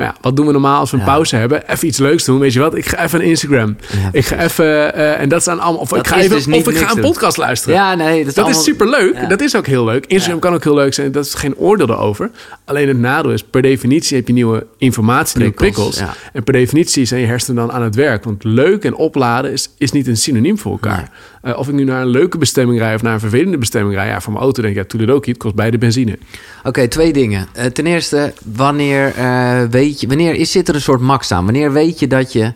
Maar 0.00 0.08
ja, 0.08 0.14
wat 0.20 0.36
doen 0.36 0.46
we 0.46 0.52
normaal 0.52 0.78
als 0.80 0.90
we 0.90 0.96
een 0.96 1.02
Ja. 1.04 1.08
pauze 1.10 1.36
hebben? 1.36 1.68
Even 1.70 1.88
iets 1.88 1.98
leuks 1.98 2.24
doen. 2.24 2.38
Weet 2.38 2.52
je 2.52 2.60
wat? 2.60 2.74
Ik 2.76 2.86
ga 2.86 3.04
even 3.04 3.20
een 3.20 3.26
Instagram. 3.26 3.76
Ja, 4.02 4.08
ik 4.12 4.24
ga 4.26 4.38
even... 4.38 4.94
eh, 4.94 5.20
en 5.20 5.28
dat 5.28 5.42
zijn 5.42 5.60
allemaal... 5.60 5.80
Of 5.80 5.88
Dat 5.88 5.98
ik 5.98 6.06
ga, 6.06 6.16
even, 6.16 6.30
dus 6.30 6.46
of 6.46 6.68
ik 6.68 6.76
ga 6.76 6.88
een 6.88 6.94
doen. 6.96 7.04
podcast 7.10 7.36
luisteren. 7.36 7.74
Ja, 7.74 7.94
nee, 7.94 8.18
dat 8.18 8.26
is, 8.28 8.34
Dat 8.34 8.44
allemaal- 8.44 8.58
is 8.60 8.66
superleuk. 8.66 9.28
Dat 9.28 9.40
is 9.40 9.56
ook 9.56 9.66
heel 9.66 9.84
leuk. 9.84 10.06
Instagram 10.06 10.38
kan 10.40 10.54
ook 10.54 10.64
heel 10.64 10.74
leuk 10.74 10.94
zijn. 10.94 11.12
Dat 11.12 11.24
is 11.24 11.34
geen 11.34 11.56
oordeel 11.56 11.88
erover. 11.88 12.30
Alleen 12.64 12.88
het 12.88 12.98
nadeel 12.98 13.32
is, 13.32 13.42
per 13.42 13.62
definitie 13.62 14.16
heb 14.16 14.26
je 14.26 14.32
nieuwe 14.32 14.66
informatie, 14.78 15.38
nieuwe 15.38 15.54
Prikkels. 15.54 16.02
En 16.32 16.44
per 16.44 16.52
definitie 16.52 17.04
zijn 17.04 17.20
je 17.20 17.26
hersenen 17.26 17.66
dan 17.66 17.72
aan 17.74 17.82
het 17.82 17.94
werk. 17.94 18.24
Want 18.24 18.44
leuk 18.44 18.84
en 18.84 18.94
opladen 18.94 19.52
is, 19.52 19.70
is 19.78 19.92
niet 19.92 20.06
een 20.06 20.16
synoniem 20.16 20.58
voor 20.58 20.72
elkaar. 20.72 21.10
Eh, 21.40 21.58
of 21.58 21.68
ik 21.68 21.74
nu 21.74 21.84
naar 21.84 22.02
een 22.02 22.08
leuke 22.08 22.38
bestemming 22.38 22.78
rij 22.78 22.94
of 22.94 23.02
naar 23.02 23.14
een 23.14 23.20
vervelende 23.20 23.58
bestemming 23.58 23.94
rij. 23.94 24.06
Ja, 24.06 24.20
voor 24.20 24.32
mijn 24.32 24.44
auto 24.44 24.62
denk 24.62 24.76
ik, 24.76 24.92
ja, 24.92 25.12
ook 25.12 25.26
niet. 25.26 25.34
Het 25.34 25.44
kost 25.44 25.54
beide 25.54 25.78
benzine. 25.78 26.18
Oké, 26.64 26.88
twee 26.88 27.12
dingen. 27.12 27.48
Eh, 27.52 27.64
ten 27.66 27.86
eerste, 27.86 28.34
wanneer 28.54 29.14
eh, 29.14 29.62
weet 29.70 30.00
je, 30.00 30.06
wanneer 30.06 30.34
is, 30.34 30.50
zit 30.50 30.68
er 30.68 30.74
een 30.74 30.80
soort 30.80 31.00
max 31.00 31.32
aan? 31.32 31.44
Wanneer 31.44 31.72
weet 31.72 31.98
je 31.98 32.06
dat 32.06 32.32
je. 32.32 32.52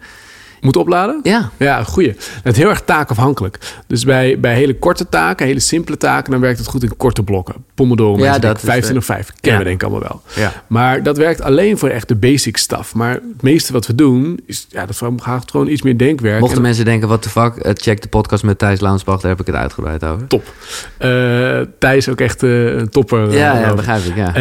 Moet 0.64 0.76
opladen? 0.76 1.20
Ja, 1.22 1.50
Ja, 1.58 1.82
goeie. 1.82 2.14
Het 2.42 2.52
is 2.52 2.58
heel 2.58 2.68
erg 2.70 2.80
taakafhankelijk. 2.84 3.58
Dus 3.86 4.04
bij, 4.04 4.40
bij 4.40 4.54
hele 4.54 4.78
korte 4.78 5.08
taken, 5.08 5.46
hele 5.46 5.60
simpele 5.60 5.96
taken, 5.96 6.30
dan 6.30 6.40
werkt 6.40 6.58
het 6.58 6.66
goed 6.68 6.82
in 6.82 6.96
korte 6.96 7.22
blokken. 7.22 7.54
Pomodoro, 7.74 8.22
Ja, 8.22 8.32
dat 8.32 8.40
denken 8.40 8.62
is, 8.62 8.68
15 8.68 8.90
eh, 8.90 8.96
of 8.96 9.04
5. 9.04 9.32
Kennen 9.40 9.60
we 9.62 9.66
denk 9.68 9.82
ik 9.82 9.88
allemaal 9.88 10.08
wel. 10.08 10.22
Ja. 10.44 10.52
Maar 10.66 11.02
dat 11.02 11.16
werkt 11.16 11.42
alleen 11.42 11.78
voor 11.78 11.88
echt 11.88 12.08
de 12.08 12.14
basic 12.14 12.56
stuff. 12.56 12.94
Maar 12.94 13.12
het 13.12 13.42
meeste 13.42 13.72
wat 13.72 13.86
we 13.86 13.94
doen, 13.94 14.40
is, 14.46 14.66
ja, 14.68 14.86
dat 14.86 14.96
vraagt 15.16 15.50
gewoon 15.50 15.68
iets 15.68 15.82
meer 15.82 15.98
denkwerk. 15.98 16.38
mochten 16.40 16.56
En- 16.58 16.62
mensen 16.64 16.84
denken, 16.84 17.08
wat 17.08 17.22
de 17.22 17.28
fuck, 17.28 17.54
eh, 17.56 17.70
check 17.74 18.02
de 18.02 18.08
podcast 18.08 18.42
met 18.44 18.58
Thijs 18.58 18.80
Launsbach, 18.80 19.20
daar 19.20 19.30
heb 19.30 19.40
ik 19.40 19.46
het 19.46 19.56
uitgebreid 19.56 20.04
over. 20.04 20.26
Top. 20.26 20.52
Eh, 20.98 21.60
Thijs 21.78 22.08
ook 22.08 22.20
echt 22.20 22.42
eh, 22.42 22.64
een 22.74 22.88
topper. 22.88 23.32
Ja, 23.32 23.74
begrijp 23.74 24.04
ik, 24.04 24.16
ja. 24.16 24.34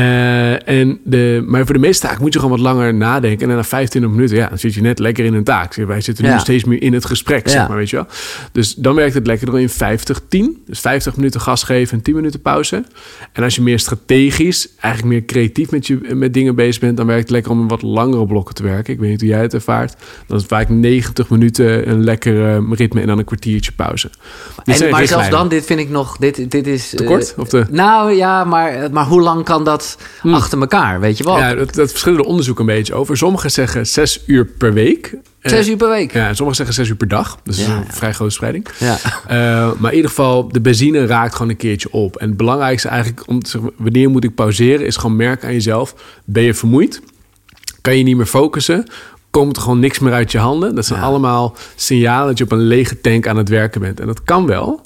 En 0.66 1.00
de, 1.04 1.44
maar 1.48 1.66
voor 1.66 1.74
de 1.74 1.80
meeste 1.80 2.08
taken 2.08 2.22
moet 2.22 2.34
je 2.34 2.40
gewoon 2.40 2.56
wat 2.58 2.66
langer 2.66 2.94
nadenken. 2.94 3.50
En 3.50 3.56
na 3.56 3.64
25 3.64 4.12
minuten, 4.12 4.38
ja, 4.38 4.48
dan 4.48 4.58
zit 4.60 4.74
je 4.74 4.82
net 4.82 5.00
lekker 5.00 5.26
in 5.26 5.34
een 5.34 5.44
taak. 5.44 5.76
Wij 5.76 6.02
zitten 6.02 6.13
nu 6.22 6.40
steeds 6.40 6.64
meer 6.64 6.82
in 6.82 6.94
het 6.94 7.06
gesprek, 7.06 7.50
zeg 7.50 7.68
maar, 7.68 7.78
weet 7.78 7.90
je 7.90 7.96
wel. 7.96 8.08
Dus 8.52 8.76
dan 8.76 8.96
werkt 8.96 9.14
het 9.14 9.28
lekker 9.28 9.48
door 9.48 9.60
in 9.60 9.70
50-10. 9.70 9.74
Dus 10.66 10.80
50 10.80 11.16
minuten 11.16 11.42
gas 11.42 11.64
geven 11.64 11.98
en 11.98 12.04
10 12.04 12.16
minuten 12.16 12.42
pauze. 12.42 12.84
En 13.34 13.44
als 13.44 13.56
je 13.56 13.62
meer 13.62 13.80
strategisch, 13.80 14.70
eigenlijk 14.80 15.14
meer 15.14 15.26
creatief 15.26 15.72
met, 15.72 15.88
je, 15.88 16.00
met 16.14 16.34
dingen 16.34 16.56
bezig 16.56 16.82
bent... 16.82 16.98
dan 16.98 17.06
werkt 17.06 17.22
het 17.22 17.32
lekker 17.32 17.52
om 17.52 17.62
in 17.62 17.68
wat 17.68 17.82
langere 17.82 18.26
blokken 18.26 18.56
te 18.56 18.64
werken. 18.64 18.94
Ik 18.94 19.00
weet 19.00 19.10
niet 19.10 19.20
hoe 19.20 19.30
jij 19.30 19.42
het 19.42 19.54
ervaart. 19.54 19.96
Dan 20.28 20.38
is 20.38 20.46
vaak 20.46 20.70
90 20.70 21.30
minuten 21.30 21.90
een 21.90 22.04
lekker 22.04 22.56
eh, 22.56 22.72
ritme 22.72 23.02
en 23.02 23.08
dan 23.08 23.18
een 23.18 23.26
kwartiertje 23.26 23.72
pauze. 23.72 24.10
Dit 24.64 24.82
En, 24.82 24.90
maar 24.90 25.08
zelfs 25.08 25.30
dan, 25.30 25.48
dit 25.48 25.66
vind 25.66 25.80
ik 25.80 25.90
nog, 25.90 26.18
dit, 26.18 26.52
dit 26.52 26.68
is... 26.68 26.90
Te 26.90 27.04
eh, 27.04 27.10
kort? 27.10 27.34
Of 27.38 27.48
te... 27.48 27.66
nou 27.70 28.12
ja, 28.12 28.44
maar, 28.44 28.92
maar 28.92 29.06
hoe 29.06 29.22
lang 29.22 29.44
kan 29.44 29.64
dat 29.64 29.98
achter 30.22 30.60
elkaar, 30.60 31.00
weet 31.00 31.18
je 31.18 31.24
wel? 31.24 31.38
Ja, 31.38 31.56
dat, 31.56 31.74
dat 31.74 31.90
verschillende 31.90 32.26
onderzoeken 32.26 32.68
een 32.68 32.76
beetje 32.76 32.94
over. 32.94 33.18
Sommigen 33.18 33.52
zeggen 33.52 33.88
zes 33.88 34.24
uur 34.26 34.46
per 34.46 34.74
week. 34.74 35.16
Eh, 35.44 35.52
Zes 35.52 35.70
uur 35.70 35.78
per 35.78 35.90
week. 35.90 36.14
Ja, 36.14 36.28
en 36.28 36.36
sommigen 36.36 36.56
zeggen 36.56 36.76
zes 36.76 36.90
uur 36.90 36.96
per 36.96 37.08
dag. 37.08 37.38
Dus 37.44 37.58
dat 37.58 37.66
Ja, 37.66 37.80
is 37.80 37.88
een 37.88 37.94
vrij 37.94 38.14
grote 38.14 38.32
spreiding. 38.34 38.68
Ja. 38.80 38.98
Eh, 39.28 39.72
maar 39.78 39.90
in 39.92 39.96
ieder 39.96 40.10
geval, 40.10 40.48
de 40.48 40.62
benzine 40.62 41.06
raakt 41.06 41.34
gewoon 41.36 41.50
een 41.50 41.58
keertje 41.58 41.92
op. 41.92 42.16
En 42.16 42.28
het 42.28 42.38
belangrijkste 42.38 42.88
eigenlijk, 42.88 43.28
om 43.28 43.44
te 43.44 43.50
zeggen, 43.50 43.72
wanneer 43.78 44.10
moet 44.10 44.24
ik 44.24 44.36
pauzeren, 44.36 44.86
is 44.86 44.96
gewoon 44.98 45.16
merken 45.16 45.48
aan 45.48 45.54
jezelf. 45.54 45.96
Ben 46.26 46.44
je 46.44 46.54
vermoeid? 46.54 47.02
Kan 47.82 47.98
je 47.98 48.04
niet 48.04 48.18
meer 48.18 48.26
focussen? 48.26 48.86
Komt 49.30 49.56
er 49.56 49.62
gewoon 49.62 49.80
niks 49.80 50.00
meer 50.00 50.14
uit 50.14 50.32
je 50.32 50.38
handen? 50.38 50.76
Dat 50.76 50.86
zijn 50.86 51.00
Ja. 51.00 51.06
allemaal 51.06 51.56
signalen 51.76 52.28
dat 52.28 52.38
je 52.38 52.44
op 52.44 52.52
een 52.52 52.68
lege 52.68 53.02
tank 53.02 53.28
aan 53.28 53.38
het 53.38 53.50
werken 53.50 53.82
bent. 53.82 54.00
En 54.00 54.08
dat 54.08 54.24
kan 54.24 54.46
wel. 54.46 54.82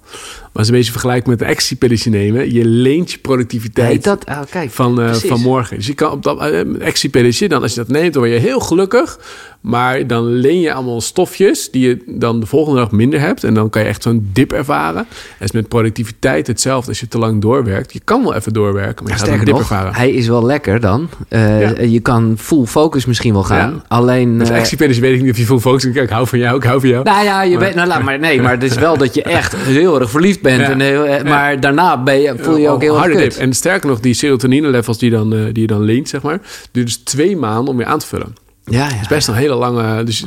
Maar 0.57 0.65
als 0.65 0.75
je 0.75 0.81
een 0.81 0.85
beetje 0.85 0.99
vergelijkt 0.99 1.27
met 1.27 1.41
een 1.41 1.47
actiepilletje 1.47 2.09
nemen, 2.09 2.53
je 2.53 2.65
leent 2.65 3.11
je 3.11 3.17
productiviteit 3.17 4.03
dat? 4.03 4.25
Oh, 4.25 4.39
kijk, 4.49 4.71
van, 4.71 5.01
eh, 5.01 5.13
van 5.13 5.41
morgen. 5.41 5.75
Dus 5.77 5.87
je 5.87 5.93
kan 5.93 6.11
op 6.11 6.23
dat 6.23 6.51
uh, 6.51 6.59
actiepilletje, 6.85 7.47
dan 7.47 7.61
als 7.61 7.73
je 7.73 7.79
dat 7.79 7.87
neemt, 7.89 8.13
dan 8.13 8.21
word 8.21 8.33
je 8.33 8.39
heel 8.41 8.59
gelukkig. 8.59 9.19
Maar 9.61 10.07
dan 10.07 10.25
leen 10.25 10.59
je 10.59 10.73
allemaal 10.73 11.01
stofjes 11.01 11.71
die 11.71 11.87
je 11.87 12.03
dan 12.05 12.39
de 12.39 12.45
volgende 12.45 12.79
dag 12.79 12.91
minder 12.91 13.19
hebt. 13.19 13.43
En 13.43 13.53
dan 13.53 13.69
kan 13.69 13.81
je 13.81 13.87
echt 13.87 14.03
zo'n 14.03 14.29
dip 14.33 14.51
ervaren. 14.53 15.05
En 15.39 15.45
is 15.45 15.51
met 15.51 15.67
productiviteit 15.67 16.47
hetzelfde. 16.47 16.89
Als 16.89 16.99
je 16.99 17.07
te 17.07 17.17
lang 17.17 17.41
doorwerkt, 17.41 17.93
je 17.93 18.01
kan 18.03 18.23
wel 18.23 18.33
even 18.35 18.53
doorwerken, 18.53 19.03
maar 19.03 19.13
je 19.13 19.19
gaat 19.19 19.27
een 19.27 19.39
dip 19.39 19.47
nog, 19.47 19.59
ervaren. 19.59 19.93
hij 19.95 20.11
is 20.11 20.27
wel 20.27 20.45
lekker 20.45 20.79
dan. 20.79 21.09
Eh, 21.29 21.61
Ja. 21.61 21.81
Je 21.81 21.99
kan 21.99 22.35
full 22.39 22.65
focus 22.65 23.05
misschien 23.05 23.33
wel 23.33 23.43
gaan. 23.43 23.71
Ja. 23.71 23.83
Alleen... 23.87 24.41
Eh, 24.41 24.57
actiepilletje 24.57 25.01
weet 25.01 25.15
ik 25.15 25.21
niet 25.21 25.31
of 25.31 25.37
je 25.37 25.45
full 25.45 25.59
focus 25.59 25.85
ik 25.85 26.09
hou 26.09 26.27
van 26.27 26.39
jou, 26.39 26.57
ik 26.57 26.63
hou 26.63 26.79
van 26.79 26.89
jou. 26.89 27.03
nou 27.03 27.23
ja, 27.23 27.43
je 27.43 27.49
Maar- 27.49 27.59
bent, 27.59 27.75
nou, 27.75 27.87
laat 27.87 28.03
maar, 28.03 28.19
nee, 28.19 28.41
maar 28.41 28.51
het 28.51 28.63
is 28.63 28.75
wel 28.75 28.97
dat 28.97 29.13
je 29.15 29.23
echt 29.23 29.55
heel 29.79 29.99
erg 29.99 30.09
verliefd 30.09 30.41
bent. 30.41 30.46
Ja. 30.51 30.69
En 30.69 30.79
heel, 30.79 31.05
eh, 31.05 31.23
maar 31.23 31.59
daarna 31.59 32.03
ben 32.03 32.19
je, 32.19 32.33
voel 32.37 32.55
je 32.55 32.61
je 32.61 32.69
ook 32.69 32.81
heel 32.81 32.93
erg 32.93 33.01
harde 33.01 33.17
kut. 33.17 33.31
dip. 33.31 33.41
En 33.41 33.53
sterker 33.53 33.89
nog, 33.89 33.99
die 33.99 34.13
serotonine 34.13 34.67
levels 34.67 34.97
die, 34.97 35.09
dan, 35.09 35.33
eh, 35.33 35.39
die 35.51 35.61
je 35.61 35.67
dan 35.67 35.81
leent, 35.81 36.09
zeg 36.09 36.21
maar, 36.21 36.39
duurt 36.71 36.85
dus 36.85 36.97
twee 36.97 37.37
maanden 37.37 37.67
om 37.67 37.77
weer 37.77 37.85
aan 37.85 37.99
te 37.99 38.05
vullen. 38.05 38.35
Ja, 38.63 38.77
ja. 38.77 38.93
Het 38.93 39.01
is 39.01 39.07
best 39.07 39.27
een 39.27 39.33
hele 39.33 39.55
lange... 39.55 40.03
Dus 40.03 40.23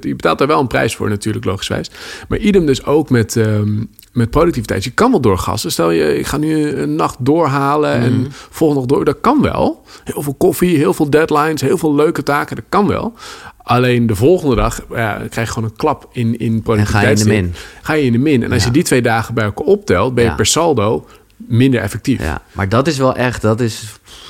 je 0.00 0.14
betaalt 0.14 0.38
daar 0.38 0.48
wel 0.48 0.60
een 0.60 0.66
prijs 0.66 0.96
voor 0.96 1.08
natuurlijk, 1.08 1.44
logischwijs. 1.44 1.90
Maar 2.28 2.38
idem 2.38 2.66
dus 2.66 2.84
ook 2.84 3.10
met, 3.10 3.36
ehm, 3.36 3.82
met 4.18 4.30
productiviteit. 4.30 4.84
Je 4.84 4.90
kan 4.90 5.10
wel 5.10 5.20
doorgassen. 5.20 5.72
Stel 5.72 5.90
je, 5.90 6.18
ik 6.18 6.26
ga 6.26 6.36
nu 6.36 6.70
een 6.76 6.94
nacht 6.94 7.16
doorhalen 7.18 7.92
en 7.92 8.20
Mhm. 8.20 8.26
volgende 8.30 8.86
dag 8.86 8.96
door. 8.96 9.04
Dat 9.04 9.20
kan 9.20 9.42
wel. 9.42 9.82
Heel 10.04 10.22
veel 10.22 10.34
koffie, 10.34 10.76
heel 10.76 10.94
veel 10.94 11.10
deadlines, 11.10 11.60
heel 11.60 11.78
veel 11.78 11.94
leuke 11.94 12.22
taken. 12.22 12.56
Dat 12.56 12.64
kan 12.68 12.86
wel. 12.86 13.12
Alleen 13.62 14.06
de 14.06 14.14
volgende 14.16 14.54
dag 14.54 14.80
ja, 14.90 15.14
krijg 15.30 15.46
je 15.48 15.52
gewoon 15.54 15.68
een 15.70 15.76
klap 15.76 16.08
in, 16.12 16.20
in 16.22 16.28
En 16.28 16.36
ga 16.36 16.42
je 16.46 16.52
in 16.54 16.62
productiviteit. 16.62 17.18
de 17.18 17.24
min. 17.24 17.54
Ga 17.82 17.92
je 17.92 18.04
in 18.04 18.12
de 18.12 18.18
min. 18.18 18.42
En 18.42 18.52
als 18.52 18.60
Ja. 18.60 18.66
je 18.66 18.72
die 18.74 18.82
twee 18.82 19.02
dagen 19.02 19.34
bij 19.34 19.44
elkaar 19.44 19.66
optelt, 19.66 20.14
ben 20.14 20.24
je 20.24 20.30
Ja. 20.30 20.36
per 20.36 20.46
saldo 20.46 21.06
minder 21.36 21.80
effectief. 21.80 22.22
Ja, 22.22 22.42
maar 22.52 22.68
dat 22.68 22.86
is 22.86 22.98
wel 22.98 23.14
echt, 23.16 23.42
dat 23.42 23.60
is 23.60 23.84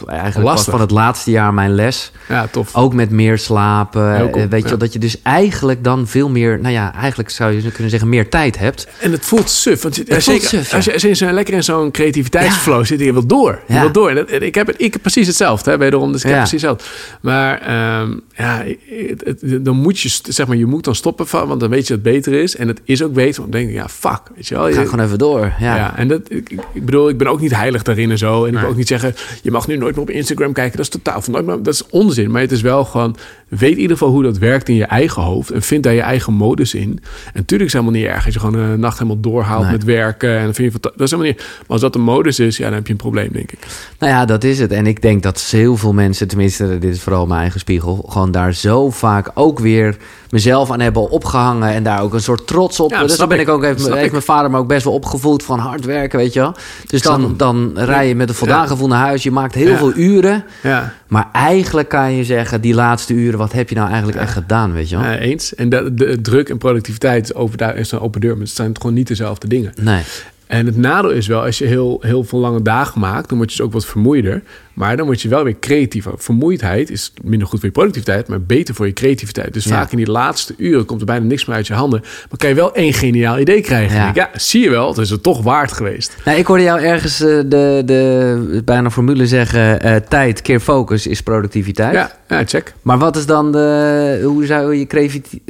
eigenlijk 0.07 0.49
Lastig. 0.49 0.71
van 0.71 0.81
het 0.81 0.91
laatste 0.91 1.31
jaar 1.31 1.55
mijn 1.55 1.75
les. 1.75 2.13
tof. 2.51 2.75
Ook 2.75 2.95
met 2.95 3.11
meer 3.11 3.39
slapen. 3.39 4.17
Cool, 4.19 4.43
eh, 4.43 4.49
weet 4.49 4.63
je 4.63 4.69
ja. 4.69 4.77
dat 4.77 4.93
je 4.93 4.99
dus 4.99 5.23
eigenlijk 5.23 5.85
dan 5.85 6.07
veel 6.07 6.29
meer, 6.29 6.59
nou 6.61 6.73
ja, 6.75 6.95
eigenlijk 6.95 7.31
zou 7.31 7.53
je 7.53 7.71
kunnen 7.73 7.91
zeggen 7.91 8.09
meer 8.09 8.29
tijd 8.31 8.59
hebt. 8.59 8.87
En 9.01 9.13
het 9.13 9.25
voelt 9.25 9.51
suf. 9.51 9.83
Want 9.83 9.97
je, 9.97 10.05
Het 10.09 10.23
zeker, 10.23 10.49
suf, 10.49 10.71
ja. 10.71 10.77
als 10.77 10.85
je, 10.85 10.93
als 10.93 11.03
je 11.03 11.15
zo 11.15 11.31
lekker 11.31 11.55
in 11.55 11.65
zo'n 11.65 11.91
creativiteitsflow 11.91 12.85
zit, 12.85 13.01
je 13.01 13.13
wil 13.13 13.27
door. 13.27 13.61
Je 13.67 13.75
Ja. 13.75 13.81
wil 13.81 13.93
door. 13.93 14.11
En 14.11 14.43
ik 14.43 14.55
heb, 14.55 14.67
het, 14.67 14.77
ik 14.79 14.93
heb 14.93 15.03
precies 15.03 15.27
hetzelfde. 15.27 15.71
Hè, 15.71 15.79
wederom, 15.79 16.13
dus 16.13 16.21
ik 16.25 16.27
heb 16.31 16.37
Ja. 16.37 16.43
precies 16.47 16.63
hetzelfde. 16.63 16.85
Maar 17.21 17.61
ehm, 17.61 18.13
ja, 18.37 18.65
het- 19.09 19.23
het- 19.25 19.65
dan 19.65 19.77
moet 19.77 20.01
je, 20.01 20.19
zeg 20.29 20.47
maar, 20.47 20.57
je 20.57 20.67
moet 20.67 20.85
dan 20.85 20.95
stoppen 20.95 21.27
van, 21.29 21.49
want 21.49 21.61
dan 21.61 21.71
weet 21.71 21.87
je 21.87 21.95
dat 21.97 22.05
het 22.05 22.13
beter 22.15 22.33
is. 22.33 22.57
En 22.57 22.69
het 22.69 22.81
is 22.85 23.03
ook 23.03 23.13
beter. 23.13 23.41
Want 23.41 23.53
dan 23.53 23.61
denk 23.61 23.73
ik, 23.73 23.77
ja, 23.77 23.89
fuck. 23.89 24.21
Weet 24.35 24.49
je 24.49 24.55
wel. 24.55 24.63
Ga 24.73 24.81
Je- 24.81 24.89
gewoon 24.89 25.05
even 25.05 25.19
door. 25.19 25.53
Ja. 25.61 25.77
ja. 25.77 25.97
en 25.97 26.09
dat, 26.09 26.21
ik, 26.29 26.51
ik- 26.51 26.61
ik 26.73 26.85
bedoel, 26.85 27.09
ik 27.09 27.19
ben 27.19 27.27
ook 27.27 27.41
niet 27.41 27.55
heilig 27.55 27.83
daarin 27.83 28.11
en 28.11 28.19
zo. 28.19 28.45
En 28.45 28.53
ik 28.55 28.59
wil 28.61 28.69
ook 28.69 28.77
niet 28.77 28.89
zeggen, 28.89 29.15
je 29.43 29.51
mag 29.51 29.67
nu 29.69 29.77
nooit 29.77 29.95
meer 29.95 30.05
op 30.05 30.11
Instagram 30.11 30.53
kijken. 30.53 30.77
Dat 30.77 30.87
is 30.87 30.93
totaal, 30.93 31.17
of 31.17 31.29
nooit 31.29 31.47
dat 31.47 31.75
is 31.75 31.87
onzin. 31.87 32.31
Maar 32.31 32.41
het 32.41 32.53
is 32.53 32.61
wel 32.61 32.85
gewoon, 32.85 33.17
weet 33.49 33.73
in 33.73 33.81
ieder 33.81 33.97
geval 33.97 34.13
hoe 34.13 34.23
dat 34.23 34.39
werkt 34.39 34.69
in 34.69 34.75
je 34.75 34.85
eigen 34.85 35.23
hoofd. 35.23 35.51
En 35.51 35.63
vind 35.63 35.83
daar 35.83 35.93
je 35.95 36.01
eigen 36.01 36.33
modus 36.33 36.75
in. 36.75 36.83
En 36.83 37.01
natuurlijk 37.35 37.71
is 37.71 37.73
het 37.77 37.83
helemaal 37.83 38.01
niet 38.01 38.11
erg 38.11 38.25
als 38.25 38.35
je 38.35 38.41
gewoon 38.41 38.55
een 38.61 38.81
nacht 38.81 38.99
helemaal 38.99 39.21
doorhaalt 39.21 39.63
Nee. 39.63 39.73
met 39.73 39.85
werken. 39.85 40.37
En 40.39 40.45
dan 40.45 40.55
vind 40.55 40.73
je, 40.73 40.79
dat 40.81 41.01
is 41.01 41.11
helemaal 41.11 41.33
niet, 41.33 41.39
maar 41.39 41.67
als 41.69 41.81
dat 41.81 41.93
de 41.93 41.99
modus 41.99 42.39
is, 42.39 42.57
ja, 42.57 42.65
dan 42.65 42.75
heb 42.75 42.87
je 42.87 42.93
een 42.93 42.99
probleem, 42.99 43.29
denk 43.33 43.53
ik. 43.53 43.59
Nou 43.99 44.13
ja, 44.13 44.25
dat 44.25 44.45
is 44.45 44.59
het. 44.59 44.73
En 44.73 44.87
ik 44.87 45.03
denk 45.03 45.23
dat 45.23 45.41
heel 45.41 45.77
veel 45.77 45.93
mensen, 45.93 46.29
tenminste, 46.29 46.79
dit 46.79 46.95
is 46.95 47.01
vooral 47.01 47.27
mijn 47.27 47.41
eigen 47.41 47.61
spiegel, 47.61 48.05
gewoon 48.09 48.31
daar 48.31 48.55
zo 48.55 48.91
vaak 48.91 49.31
ook 49.35 49.59
weer 49.59 49.97
mezelf 50.31 50.71
aan 50.71 50.81
hebben 50.81 51.11
opgehangen 51.11 51.69
en 51.73 51.83
daar 51.83 52.03
ook 52.03 52.15
een 52.15 52.21
soort 52.21 52.47
trots 52.47 52.81
op. 52.81 52.91
Ja, 52.91 52.99
dat 52.99 53.09
dus 53.09 53.17
dan 53.17 53.29
ben 53.29 53.41
ik. 53.41 53.49
ook 53.49 53.63
even, 53.65 53.97
heeft 53.97 54.11
mijn 54.11 54.23
vader 54.23 54.51
me 54.51 54.59
ook 54.59 54.69
best 54.69 54.85
wel 54.85 54.93
opgevoed 54.93 55.43
van 55.43 55.59
hard 55.59 55.85
werken, 55.85 56.19
weet 56.19 56.33
je 56.33 56.41
wel. 56.41 56.55
Dus 56.87 57.03
dan, 57.03 57.35
dan 57.37 57.73
rij 57.75 58.09
je 58.09 58.15
met 58.15 58.29
een 58.29 58.35
voldaan 58.35 58.67
gevoel 58.69 58.89
naar 58.89 58.99
huis, 59.05 59.23
je 59.23 59.31
maakt 59.31 59.55
heel 59.55 59.77
veel 59.77 59.93
uren, 59.95 60.45
Ja, 60.63 60.93
maar 61.07 61.29
eigenlijk 61.33 61.89
kan 61.89 62.13
je 62.13 62.25
zeggen, 62.25 62.61
die 62.61 62.75
laatste 62.75 63.13
uren, 63.15 63.38
wat 63.39 63.53
heb 63.53 63.69
je 63.69 63.75
nou 63.75 63.89
eigenlijk 63.89 64.19
echt 64.19 64.33
gedaan, 64.33 64.73
weet 64.73 64.89
je 64.89 64.97
wel? 64.97 65.05
ja, 65.05 65.19
eens. 65.19 65.55
En 65.55 65.69
de, 65.69 65.95
de, 65.95 66.21
druk 66.21 66.49
en 66.49 66.59
productiviteit 66.59 67.25
is, 67.25 67.35
open, 67.35 67.59
daar 67.59 67.77
is 67.77 67.93
een 67.93 68.01
open 68.01 68.21
deur. 68.21 68.33
Maar 68.33 68.47
het 68.47 68.55
zijn 68.55 68.77
gewoon 68.77 68.95
niet 68.95 69.09
dezelfde 69.09 69.49
dingen. 69.49 69.73
Nee. 69.81 70.03
En 70.49 70.67
het 70.67 70.77
nadeel 70.77 71.11
is 71.11 71.27
wel, 71.27 71.43
als 71.43 71.59
je 71.59 71.65
heel, 71.67 71.99
heel 72.01 72.25
veel 72.25 72.39
lange 72.39 72.63
dagen 72.63 73.01
maakt, 73.01 73.29
dan 73.29 73.39
word 73.39 73.51
je 73.51 73.57
dus 73.57 73.67
ook 73.67 73.73
wat 73.73 73.87
vermoeider. 73.87 74.43
Maar 74.75 74.97
dan 74.97 75.07
word 75.07 75.23
je 75.23 75.29
wel 75.29 75.45
weer 75.45 75.57
creatiever. 75.61 76.13
Vermoeidheid 76.17 76.91
is 76.91 77.13
minder 77.23 77.49
goed 77.49 77.59
voor 77.59 77.69
je 77.69 77.75
productiviteit, 77.75 78.29
maar 78.29 78.41
beter 78.43 78.75
voor 78.75 78.87
je 78.87 78.93
creativiteit. 78.93 79.53
Dus 79.53 79.65
Ja. 79.65 79.71
vaak 79.71 79.91
in 79.91 79.97
die 79.97 80.11
laatste 80.11 80.55
uren 80.57 80.85
komt 80.85 81.01
er 81.01 81.07
bijna 81.07 81.25
niks 81.27 81.45
meer 81.45 81.57
uit 81.57 81.67
je 81.67 81.75
handen. 81.75 82.01
Maar 82.01 82.39
kan 82.39 82.49
je 82.49 82.55
wel 82.55 82.75
één 82.75 82.93
geniaal 82.93 83.39
idee 83.39 83.61
krijgen. 83.61 84.11
Ja. 84.15 84.31
Zie 84.35 84.63
je 84.63 84.71
wel, 84.71 84.89
het 84.89 84.99
is 84.99 85.11
het 85.11 85.23
toch 85.23 85.43
waard 85.43 85.73
geweest. 85.73 86.17
Nou, 86.25 86.39
ik 86.39 86.47
hoorde 86.47 86.63
jou 86.63 86.81
ergens 86.81 87.21
eh, 87.21 87.29
de, 87.47 87.83
de 87.85 88.63
bijna 88.65 88.91
formule 88.91 89.27
zeggen, 89.27 89.81
eh, 89.81 89.97
tijd 89.97 90.43
keer 90.43 90.61
focus 90.61 91.07
is 91.07 91.21
productiviteit. 91.23 91.95
Ja, 91.95 92.13
ja 92.29 92.45
check. 92.45 92.75
Maar 92.83 92.99
wat 92.99 93.17
is 93.17 93.27
dan 93.27 93.53
de, 93.53 94.21
hoe 94.25 94.47
zou 94.47 94.75
je 94.75 94.87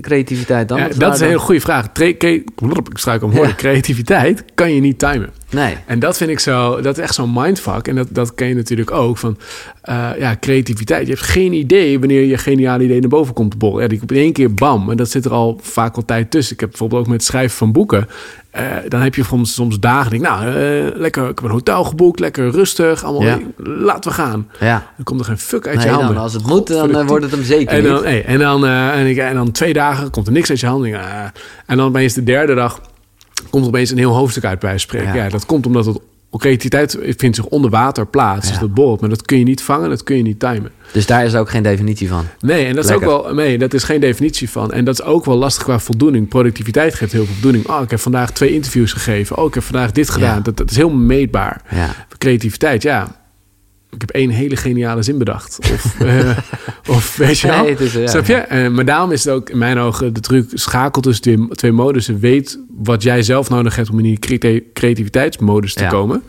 creativiteit 0.00 0.68
dan? 0.68 0.78
Ja, 0.78 0.88
dat 0.96 1.14
is 1.14 1.20
een 1.20 1.26
hele 1.26 1.38
goede 1.38 1.60
vraag. 1.60 1.86
Ik 1.92 2.42
struik 2.92 3.22
om. 3.22 3.32
Ja. 3.32 3.52
Creativiteit 3.56 4.44
kan 4.54 4.74
je 4.74 4.80
niet 4.80 4.87
niet 4.88 4.98
timen. 4.98 5.30
Nee. 5.50 5.76
En 5.86 5.98
dat 5.98 6.16
vind 6.16 6.30
ik 6.30 6.38
zo, 6.38 6.80
dat 6.80 6.96
is 6.98 7.02
echt 7.02 7.14
zo'n 7.14 7.30
mindfuck. 7.34 7.88
En 7.88 7.94
dat, 7.94 8.06
dat 8.10 8.34
ken 8.34 8.48
je 8.48 8.54
natuurlijk 8.54 8.90
ook 8.90 9.18
van 9.18 9.38
eh, 9.82 10.08
ja, 10.18 10.36
creativiteit. 10.40 11.06
Je 11.06 11.12
hebt 11.12 11.24
geen 11.24 11.52
idee 11.52 11.98
wanneer 11.98 12.22
je 12.24 12.38
geniale 12.38 12.84
idee 12.84 13.00
naar 13.00 13.08
boven 13.08 13.34
komt 13.34 13.50
te 13.50 13.56
borrelen. 13.56 13.82
Ja, 13.82 13.88
die 13.88 13.98
komt 13.98 14.12
in 14.12 14.18
één 14.18 14.32
keer 14.32 14.54
bam. 14.54 14.90
En 14.90 14.96
dat 14.96 15.10
zit 15.10 15.24
er 15.24 15.30
al 15.32 15.58
vaak 15.62 15.96
al 15.96 16.04
tijd 16.04 16.30
tussen. 16.30 16.54
Ik 16.54 16.60
heb 16.60 16.68
bijvoorbeeld 16.68 17.00
ook 17.00 17.06
met 17.06 17.16
het 17.16 17.24
schrijven 17.26 17.56
van 17.56 17.72
boeken. 17.72 18.08
eh, 18.50 18.64
dan 18.88 19.00
heb 19.00 19.14
je 19.14 19.24
soms, 19.24 19.54
soms 19.54 19.78
dagen, 19.80 20.10
denk, 20.10 20.22
nou, 20.22 20.46
eh, 20.46 20.96
lekker, 21.00 21.22
ik 21.28 21.34
heb 21.38 21.42
een 21.44 21.50
hotel 21.50 21.84
geboekt, 21.84 22.20
lekker 22.20 22.50
rustig, 22.50 23.04
allemaal, 23.04 23.26
Ja. 23.28 23.38
laten 23.64 24.10
we 24.10 24.16
gaan. 24.16 24.48
Ja. 24.60 24.86
Dan 24.96 25.04
komt 25.04 25.20
er 25.20 25.26
geen 25.26 25.38
fuck 25.38 25.66
uit 25.66 25.76
Nee, 25.76 25.86
je 25.86 25.92
handen. 25.92 26.14
dan, 26.14 26.22
als 26.22 26.32
het 26.32 26.46
moet, 26.46 26.66
dan 26.66 27.06
wordt 27.06 27.24
het 27.24 27.32
hem 27.34 27.42
zeker 27.42 27.76
En 27.76 27.82
dan, 27.82 27.94
niet. 27.94 28.02
nee, 28.04 28.22
en, 28.22 28.38
dan, 28.38 28.66
en, 28.66 29.06
ik, 29.06 29.16
en 29.16 29.34
dan 29.34 29.50
twee 29.50 29.72
dagen 29.72 30.10
komt 30.10 30.26
er 30.26 30.32
niks 30.32 30.50
uit 30.50 30.60
je 30.60 30.66
handen. 30.66 31.00
En 31.66 31.76
dan 31.76 31.86
opeens 31.86 32.14
de 32.14 32.24
derde 32.24 32.54
dag 32.54 32.80
komt 33.50 33.66
opeens 33.66 33.90
een 33.90 33.98
heel 33.98 34.14
hoofdstuk 34.14 34.44
uit 34.44 34.58
bij 34.58 34.78
spreken. 34.78 35.14
Ja. 35.14 35.24
Ja. 35.24 35.28
dat 35.28 35.46
komt 35.46 35.66
omdat 35.66 35.86
het 35.86 35.98
creativiteit 36.36 36.98
vindt 37.00 37.36
zich 37.36 37.44
onder 37.44 37.70
water 37.70 38.06
plaats. 38.06 38.44
Ja. 38.44 38.50
Dus 38.50 38.60
dat 38.60 38.74
borrelt. 38.74 39.00
Maar 39.00 39.10
dat 39.10 39.22
kun 39.22 39.38
je 39.38 39.44
niet 39.44 39.62
vangen, 39.62 39.88
dat 39.88 40.02
kun 40.02 40.16
je 40.16 40.22
niet 40.22 40.38
timen. 40.38 40.70
Dus 40.92 41.06
daar 41.06 41.24
is 41.24 41.34
ook 41.34 41.50
geen 41.50 41.62
definitie 41.62 42.08
van. 42.08 42.24
Nee, 42.40 42.66
en 42.66 42.74
dat 42.74 42.84
is 42.84 42.90
ook 42.90 43.04
wel. 43.04 43.34
Nee, 43.34 43.58
dat 43.58 43.74
is 43.74 43.82
geen 43.82 44.00
definitie 44.00 44.50
van. 44.50 44.72
En 44.72 44.84
dat 44.84 45.00
is 45.00 45.06
ook 45.06 45.24
wel 45.24 45.36
lastig 45.36 45.62
qua 45.62 45.78
voldoening. 45.78 46.28
Productiviteit 46.28 46.94
geeft 46.94 47.12
heel 47.12 47.24
veel 47.24 47.34
voldoening. 47.34 47.68
Oh, 47.68 47.82
ik 47.82 47.90
heb 47.90 48.00
vandaag 48.00 48.30
twee 48.30 48.54
interviews 48.54 48.92
gegeven. 48.92 49.36
Oh, 49.36 49.46
ik 49.46 49.54
heb 49.54 49.62
vandaag 49.62 49.92
dit 49.92 50.10
gedaan. 50.10 50.36
Ja. 50.36 50.40
Dat, 50.40 50.56
dat 50.56 50.70
is 50.70 50.76
heel 50.76 50.90
meetbaar. 50.90 51.60
Ja. 51.70 51.88
Creativiteit, 52.18 52.82
ja. 52.82 53.17
Ik 53.90 54.00
heb 54.00 54.10
één 54.10 54.30
hele 54.30 54.56
geniale 54.56 55.02
zin 55.02 55.18
bedacht. 55.18 55.58
Of, 55.72 56.00
eh, 56.00 56.38
of 56.88 57.16
weet 57.16 57.38
je 57.38 57.46
wel. 57.48 57.62
Nee, 57.62 57.76
is, 57.78 57.92
ja, 57.92 58.06
Snap 58.06 58.26
je? 58.26 58.32
ja. 58.32 58.46
Eh, 58.46 58.68
maar 58.68 58.84
daarom 58.84 59.12
is 59.12 59.24
het 59.24 59.34
ook 59.34 59.50
in 59.50 59.58
mijn 59.58 59.78
ogen 59.78 60.12
de 60.12 60.20
truc 60.20 60.50
schakel 60.54 61.02
tussen 61.02 61.22
twee, 61.22 61.48
twee 61.48 61.72
modussen. 61.72 62.18
Weet 62.18 62.58
wat 62.78 63.02
jij 63.02 63.22
zelf 63.22 63.48
nodig 63.50 63.76
hebt 63.76 63.90
om 63.90 63.98
in 63.98 64.04
die 64.04 64.18
creati- 64.18 64.64
creativiteitsmodus 64.72 65.74
te 65.74 65.82
Ja. 65.82 65.88
komen. 65.88 66.22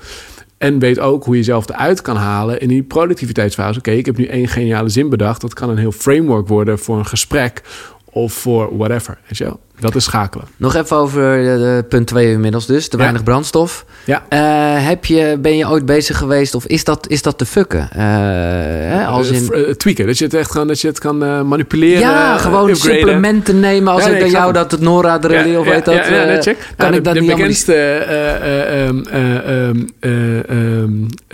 En 0.57 0.79
weet 0.79 0.99
ook 0.99 1.23
hoe 1.23 1.33
je 1.33 1.39
jezelf 1.39 1.69
eruit 1.69 2.01
kan 2.01 2.15
halen 2.15 2.59
in 2.61 2.67
die 2.67 2.83
productiviteitsfase. 2.83 3.79
Oké, 3.79 3.91
ik 3.91 4.05
heb 4.05 4.17
nu 4.17 4.25
één 4.25 4.47
geniale 4.47 4.89
zin 4.89 5.09
bedacht. 5.09 5.41
Dat 5.41 5.53
kan 5.53 5.69
een 5.69 5.77
heel 5.77 5.91
framework 5.91 6.47
worden 6.47 6.79
voor 6.79 6.97
een 6.97 7.05
gesprek 7.05 7.61
of 8.05 8.33
voor 8.33 8.77
whatever. 8.77 9.17
Weet 9.27 9.37
je 9.37 9.43
wel? 9.43 9.59
Dat 9.79 9.95
is 9.95 10.03
schakelen. 10.03 10.45
Nog 10.57 10.75
even 10.75 10.97
over 10.97 11.53
eh, 11.63 11.77
punt 11.89 12.07
2 12.07 12.31
inmiddels 12.31 12.65
dus. 12.65 12.87
Te 12.87 12.97
Ja. 12.97 13.03
weinig 13.03 13.23
brandstof. 13.23 13.85
Ja. 14.05 14.23
Eh, 14.29 14.39
heb 14.87 15.05
je, 15.05 15.37
ben 15.41 15.57
je 15.57 15.67
ooit 15.69 15.85
bezig 15.85 16.17
geweest 16.17 16.55
of 16.55 16.65
is 16.65 16.83
dat, 16.83 17.07
is 17.07 17.21
dat 17.21 17.37
te 17.37 17.45
fucken? 17.45 17.87
Hè, 17.91 19.05
als 19.05 19.29
in, 19.29 19.77
tweaken. 19.77 20.05
Dat 20.07 20.17
je 20.17 20.23
het 20.23 20.33
echt 20.33 20.51
kan, 20.51 20.67
dat 20.67 20.81
je 20.81 20.87
het 20.87 20.99
kan 20.99 21.47
manipuleren. 21.47 21.99
ja, 21.99 22.37
gewoon 22.37 22.69
upgraden. 22.69 22.97
supplementen 22.97 23.59
nemen. 23.59 23.93
Als 23.93 24.03
Ja, 24.05 24.09
ik 24.09 24.19
bij 24.19 24.29
jou 24.29 24.53
dat 24.53 24.71
het 24.71 24.81
Noradrenaline 24.81 25.59
of 25.59 25.65
weet 25.67 25.85
dat. 25.85 25.93
Ja, 25.95 26.23
ja, 26.23 26.41
check. 26.41 26.57
Kan 26.75 26.91
Nou, 26.91 26.95
ik 26.95 26.97
de, 26.97 27.01
dat 27.01 27.13
de 27.13 27.19
niet 27.19 27.29
allemaal 27.29 27.35
bekendste 27.37 27.73
eh, 27.73 28.35
eh, 28.35 28.87
ehm, 28.87 28.99
eh, 29.11 29.67
ehm, 29.67 29.85
eh, 29.99 30.49
ehm, 30.49 30.91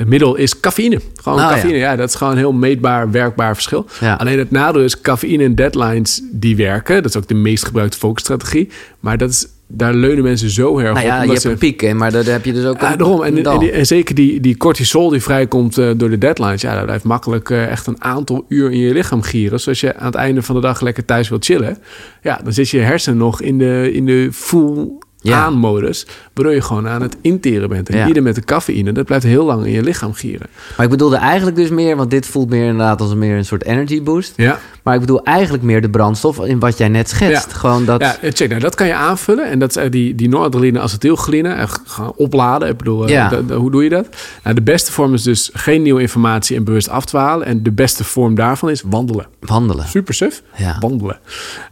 middel 0.08 0.36
is 0.36 0.60
cafeïne. 0.60 1.00
Gewoon 1.22 1.40
Nou, 1.40 1.54
cafeïne, 1.54 1.78
ja. 1.78 1.96
Dat 1.96 2.10
is 2.10 2.16
gewoon 2.16 2.34
een 2.34 2.40
heel 2.40 2.54
meetbaar, 2.54 3.12
werkbaar 3.12 3.54
verschil. 3.54 3.86
Ja. 4.00 4.14
Alleen 4.14 4.40
het 4.40 4.52
nadeel 4.52 4.82
is, 4.82 5.02
cafeïne 5.02 5.44
en 5.44 5.56
deadlines, 5.56 6.22
die 6.32 6.56
werken. 6.56 6.96
Dat 6.96 7.06
is 7.12 7.18
ook 7.18 7.28
de 7.28 7.34
meest 7.34 7.66
gebruikte 7.66 7.98
focusstrategie. 8.42 8.70
Maar 9.00 9.18
dat 9.18 9.30
is, 9.30 9.48
daar 9.68 9.94
leunen 9.94 10.24
mensen 10.24 10.50
zo 10.50 10.78
erg 10.78 10.94
Nou 10.94 10.98
op. 11.06 11.12
ja, 11.12 11.22
je 11.24 11.30
hebt 11.30 11.42
ze- 11.42 11.50
een 11.50 11.58
piek, 11.58 11.82
hè, 11.82 11.94
maar 11.94 12.12
daar 12.12 12.24
heb 12.26 12.46
je 12.46 12.54
dus 12.54 12.66
ook 12.66 12.82
ja, 12.82 12.92
een 12.92 12.98
daarom. 12.98 13.24
En, 13.24 13.46
en, 13.46 13.60
die- 13.60 13.72
en 13.72 13.86
zeker 13.86 14.16
die, 14.16 14.40
die 14.40 14.58
cortisol 14.58 15.10
die 15.10 15.22
vrijkomt 15.22 15.78
eh, 15.78 15.90
door 15.98 16.10
de 16.10 16.18
deadlines. 16.18 16.62
Ja, 16.62 16.76
dat 16.76 16.86
blijft 16.86 17.04
makkelijk 17.04 17.50
eh, 17.50 17.68
echt 17.72 17.88
een 17.88 18.04
aantal 18.04 18.46
uur 18.50 18.72
in 18.72 18.80
je 18.80 18.94
lichaam 18.94 19.22
gieren. 19.22 19.60
Zoals 19.60 19.80
je 19.80 19.96
aan 19.96 20.06
het 20.06 20.16
einde 20.16 20.42
van 20.42 20.56
de 20.56 20.62
dag 20.62 20.82
lekker 20.82 21.06
thuis 21.06 21.30
wilt 21.30 21.46
chillen. 21.46 21.78
Ja, 22.22 22.40
dan 22.44 22.54
zit 22.54 22.70
je 22.70 22.80
hersen 22.80 23.18
nog 23.18 23.42
in 23.42 23.58
de, 23.58 23.90
in 23.94 24.06
de 24.06 24.30
full 24.32 24.88
Ja. 25.18 25.44
aan-modus. 25.44 26.08
Waardoor 26.34 26.54
je 26.54 26.62
gewoon 26.62 26.88
aan 26.88 27.02
het 27.02 27.18
interen 27.22 27.70
bent. 27.70 27.90
En 27.90 27.98
Ja. 27.98 28.08
ieder 28.08 28.24
met 28.24 28.36
de 28.36 28.42
cafeïne, 28.42 28.92
dat 28.92 29.06
blijft 29.06 29.26
heel 29.26 29.46
lang 29.46 29.66
in 29.66 29.72
je 29.72 29.84
lichaam 29.84 30.14
gieren. 30.14 30.48
Maar 30.78 30.86
ik 30.86 30.92
bedoelde 30.92 31.16
eigenlijk 31.16 31.58
dus 31.58 31.70
meer, 31.70 31.96
want 31.96 32.10
dit 32.12 32.26
voelt 32.26 32.50
meer 32.50 32.64
inderdaad 32.64 33.02
als 33.02 33.14
meer 33.16 33.38
een 33.38 33.46
soort 33.46 33.64
energy 33.64 34.04
boost. 34.04 34.34
Ja. 34.36 34.60
Maar 34.86 34.94
ik 34.94 35.00
bedoel 35.00 35.24
eigenlijk 35.24 35.64
meer 35.64 35.82
de 35.82 35.90
brandstof 35.90 36.40
in 36.46 36.60
wat 36.60 36.78
jij 36.78 36.88
net 36.88 37.10
schetst. 37.10 37.48
Ja. 37.52 37.58
Gewoon 37.58 37.86
dat... 37.86 38.02
Ja, 38.02 38.16
check. 38.22 38.50
Nou, 38.50 38.62
dat 38.62 38.76
kan 38.76 38.88
je 38.88 38.94
aanvullen. 38.94 39.50
En 39.50 39.60
dat 39.60 39.76
eh, 39.76 39.92
die, 39.92 40.16
die 40.16 40.30
noradrenaline, 40.30 40.80
acetylcholine. 40.80 41.50
Echt 41.54 41.82
gaan 41.86 42.12
opladen. 42.16 42.70
Ik 42.70 42.78
bedoel, 42.78 43.04
eh, 43.06 43.10
Ja. 43.10 43.42
hoe 43.56 43.72
doe 43.72 43.84
je 43.84 43.90
dat? 43.90 44.08
Nou, 44.44 44.56
de 44.56 44.62
beste 44.62 44.92
vorm 44.92 45.14
is 45.14 45.24
dus 45.24 45.50
geen 45.54 45.82
nieuwe 45.82 46.02
informatie 46.02 46.58
en 46.58 46.64
bewust 46.64 46.90
afdwalen. 46.90 47.48
En 47.48 47.64
de 47.64 47.72
beste 47.72 48.04
vorm 48.04 48.36
daarvan 48.36 48.70
is 48.70 48.84
wandelen. 48.86 49.28
Wandelen. 49.40 49.88
Super 49.88 50.14
suf. 50.14 50.42
Ja. 50.56 50.78
Wandelen. 50.80 51.20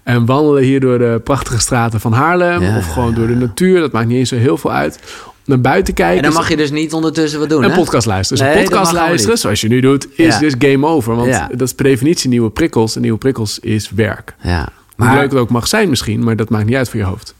En 0.03 0.25
wandelen 0.25 0.63
hier 0.63 0.79
door 0.79 0.97
de 0.97 1.21
prachtige 1.23 1.59
straten 1.59 1.99
van 1.99 2.13
Haarlem. 2.13 2.75
Of 2.77 2.87
gewoon 2.93 3.13
door 3.13 3.27
de 3.27 3.35
natuur. 3.35 3.79
Dat 3.79 3.91
maakt 3.91 4.07
niet 4.07 4.17
eens 4.17 4.29
zo 4.29 4.35
heel 4.35 4.57
veel 4.57 4.71
uit. 4.71 4.99
Naar 5.45 5.61
buiten 5.61 5.93
kijken. 5.93 6.17
En 6.17 6.23
dan 6.23 6.33
mag 6.33 6.49
je 6.49 6.57
dus 6.57 6.71
niet 6.71 6.93
ondertussen 6.93 7.39
wat 7.39 7.49
doen, 7.49 7.63
een 7.63 7.69
hè? 7.69 7.75
podcast 7.75 8.05
luisteren. 8.07 8.43
Dus 8.43 8.53
Nee, 8.53 8.63
een 8.63 8.69
podcast 8.69 8.91
luisteren, 8.93 9.37
zoals 9.37 9.61
je 9.61 9.67
nu 9.67 9.79
doet, 9.79 10.07
is 10.15 10.33
Ja. 10.33 10.39
dus 10.39 10.53
game 10.59 10.87
over. 10.87 11.15
Want 11.15 11.27
Ja. 11.29 11.47
dat 11.51 11.61
is 11.61 11.73
per 11.73 11.83
definitie 11.85 12.29
nieuwe 12.29 12.49
prikkels. 12.49 12.95
En 12.95 13.01
nieuwe 13.01 13.17
prikkels 13.17 13.59
is 13.59 13.89
werk. 13.95 14.35
Ja. 14.41 14.67
Hoe 14.95 15.07
leuk 15.13 15.21
het 15.31 15.35
ook 15.39 15.49
mag 15.49 15.67
zijn 15.67 15.89
misschien, 15.89 16.23
maar 16.23 16.35
dat 16.35 16.49
maakt 16.49 16.65
niet 16.65 16.75
uit 16.75 16.89
voor 16.89 16.99
je 16.99 17.05
hoofd. 17.05 17.35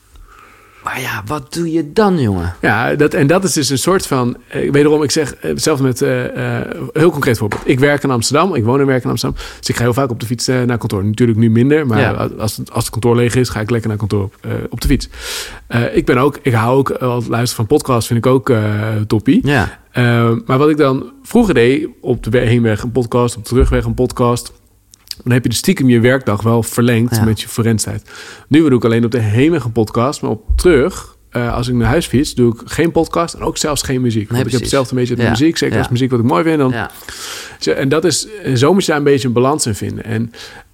Maar 0.84 1.02
ja, 1.02 1.24
wat 1.26 1.54
doe 1.54 1.72
je 1.72 1.92
dan, 1.94 2.20
jongen? 2.22 2.56
Ja, 2.62 2.96
dat, 2.96 3.14
en 3.14 3.28
dat 3.28 3.44
is 3.44 3.54
dus 3.54 3.70
een 3.70 3.78
soort 3.78 4.08
van... 4.08 4.38
Eh, 4.48 4.72
wederom, 4.72 5.04
ik 5.04 5.12
zeg 5.12 5.36
eh, 5.36 5.52
zelf 5.56 5.82
met... 5.82 6.02
eh, 6.02 6.22
heel 6.94 7.12
concreet 7.12 7.38
voorbeeld. 7.38 7.62
Ik 7.66 7.80
werk 7.80 8.04
in 8.04 8.12
Amsterdam. 8.12 8.56
Ik 8.56 8.64
woon 8.64 8.80
en 8.80 8.86
werk 8.86 9.04
in 9.04 9.10
Amsterdam. 9.10 9.40
Dus 9.60 9.70
ik 9.70 9.76
ga 9.76 9.84
heel 9.84 9.94
vaak 9.94 10.10
op 10.10 10.20
de 10.20 10.26
fiets 10.26 10.48
naar 10.48 10.78
kantoor. 10.78 11.06
Natuurlijk 11.06 11.40
nu 11.40 11.50
minder. 11.50 11.88
Maar 11.88 12.00
Ja. 12.00 12.12
als, 12.38 12.58
het, 12.58 12.72
als 12.72 12.84
het 12.84 12.92
kantoor 12.94 13.16
leeg 13.16 13.36
is, 13.36 13.50
ga 13.50 13.60
ik 13.60 13.70
lekker 13.70 13.90
naar 13.90 13.98
kantoor 13.98 14.24
op, 14.24 14.36
op 14.70 14.82
de 14.82 14.88
fiets. 14.88 15.10
Ik 15.94 16.06
ben 16.06 16.18
ook... 16.18 16.40
Ik 16.42 16.54
hou 16.54 16.78
ook... 16.78 16.88
het 16.90 17.00
luisteren 17.28 17.48
van 17.48 17.68
podcasts 17.68 18.08
vind 18.08 18.26
ik 18.26 18.32
ook 18.32 18.52
toppie. 19.08 19.40
Ja. 19.48 19.80
Maar 20.46 20.58
wat 20.58 20.70
ik 20.70 20.78
dan 20.78 21.12
vroeger 21.24 21.54
deed... 21.54 21.88
Op 22.02 22.24
de 22.24 22.30
we- 22.30 22.38
heenweg 22.38 22.84
een 22.84 22.92
podcast. 22.92 23.36
Op 23.38 23.44
de 23.44 23.50
terugweg 23.50 23.86
een 23.86 23.94
podcast... 23.94 24.52
Dan 25.24 25.34
heb 25.34 25.44
je 25.44 25.50
de 25.50 25.56
stiekem 25.56 25.90
je 25.90 26.00
werkdag 26.00 26.42
wel 26.42 26.64
verlengd 26.64 27.16
Ja. 27.16 27.24
met 27.24 27.42
je 27.42 27.48
forenstijd. 27.48 28.10
Nu 28.48 28.60
doe 28.70 28.78
ik 28.78 28.86
alleen 28.86 29.06
op 29.06 29.12
de 29.12 29.20
heenweg 29.20 29.64
een 29.64 29.72
podcast, 29.72 30.22
maar 30.22 30.32
op 30.32 30.44
terug, 30.56 31.16
eh, 31.30 31.54
als 31.56 31.68
ik 31.68 31.74
naar 31.74 31.88
huis 31.88 32.06
fiets, 32.08 32.34
doe 32.36 32.54
ik 32.54 32.62
geen 32.66 32.92
podcast 32.92 33.34
en 33.34 33.42
ook 33.42 33.58
zelfs 33.58 33.82
geen 33.82 34.02
muziek. 34.02 34.30
Want 34.30 34.46
ik 34.46 34.52
heb 34.52 34.62
hetzelfde 34.62 34.92
een 34.94 35.00
beetje 35.00 35.16
met 35.16 35.24
Ja. 35.26 35.30
muziek. 35.32 35.58
Zeker 35.58 35.76
Ja. 35.76 35.82
als 35.82 35.92
muziek 35.92 36.10
wat 36.12 36.20
ik 36.20 36.26
mooi 36.26 36.44
vind. 36.44 36.58
Dan, 36.58 36.72
ja. 36.72 36.92
En 37.76 37.90
dat 37.90 38.06
is, 38.06 38.28
en 38.44 38.58
zo 38.58 38.74
moet 38.74 38.82
je 38.82 38.88
daar 38.88 38.98
een 38.98 39.04
beetje 39.04 39.28
een 39.28 39.34
balans 39.34 39.66
in 39.66 39.76
vinden. 39.76 40.04
En 40.04 40.32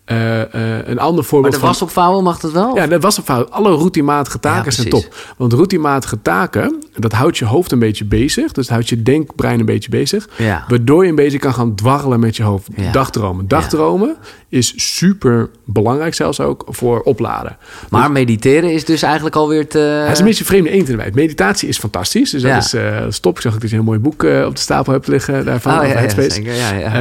eh, 0.09 0.41
eh, 0.41 0.87
een 0.87 0.99
ander 0.99 1.15
Maar 1.15 1.23
voorbeeld 1.23 1.53
de 1.53 1.59
van... 1.59 1.67
was 1.67 1.81
opvouwen, 1.81 2.23
mag 2.23 2.39
dat 2.39 2.51
wel? 2.51 2.75
Ja, 2.75 2.87
dat 2.87 3.01
was 3.01 3.17
een 3.17 3.23
fout. 3.23 3.51
Alle 3.51 3.75
routinematige 3.75 4.39
taken 4.39 4.65
Ja, 4.65 4.71
zijn 4.71 4.89
top. 4.89 5.15
Want 5.37 5.53
routinematige 5.53 6.21
taken, 6.21 6.83
dat 6.95 7.11
houdt 7.11 7.37
je 7.37 7.45
hoofd 7.45 7.71
een 7.71 7.79
beetje 7.79 8.05
bezig. 8.05 8.45
Dus 8.45 8.65
dat 8.65 8.67
houdt 8.67 8.89
je 8.89 9.03
denkbrein 9.03 9.59
een 9.59 9.65
beetje 9.65 9.89
bezig. 9.89 10.29
Ja. 10.37 10.65
Waardoor 10.67 11.03
je 11.03 11.09
een 11.09 11.15
beetje 11.15 11.39
kan 11.39 11.53
gaan 11.53 11.75
dwarrelen 11.75 12.19
met 12.19 12.35
je 12.35 12.43
hoofd. 12.43 12.67
Ja. 12.75 12.91
Dagdromen. 12.91 13.47
Dagdromen 13.47 14.15
is 14.47 14.73
super 14.97 15.49
belangrijk 15.65 16.13
zelfs 16.13 16.39
ook 16.39 16.63
voor 16.67 17.01
opladen. 17.01 17.57
Maar 17.89 18.11
mediteren 18.11 18.73
is 18.73 18.85
dus 18.85 19.01
eigenlijk 19.01 19.35
alweer 19.35 19.67
te... 19.67 19.79
Het 19.79 20.11
is 20.11 20.19
een 20.19 20.25
beetje 20.25 20.45
vreemde 20.45 20.69
eend 20.69 20.87
de. 20.87 21.15
Meditatie 21.15 21.69
is 21.69 21.77
fantastisch. 21.77 22.31
Dus 22.31 22.41
dat 22.41 22.63
is 22.63 22.73
uh, 22.73 22.97
stop. 23.09 23.35
Ik 23.35 23.41
zag 23.41 23.57
dat 23.57 23.69
je 23.69 23.77
een 23.77 23.83
mooi 23.83 23.99
boek 23.99 24.23
op 24.23 24.55
de 24.55 24.61
stapel 24.61 24.93
hebt 24.93 25.07
liggen 25.07 25.45
daarvan. 25.45 25.79
Oh, 25.79 25.87
ja, 25.87 26.09
zeker. 26.09 26.53
Ja, 26.53 26.73
ja, 26.73 26.99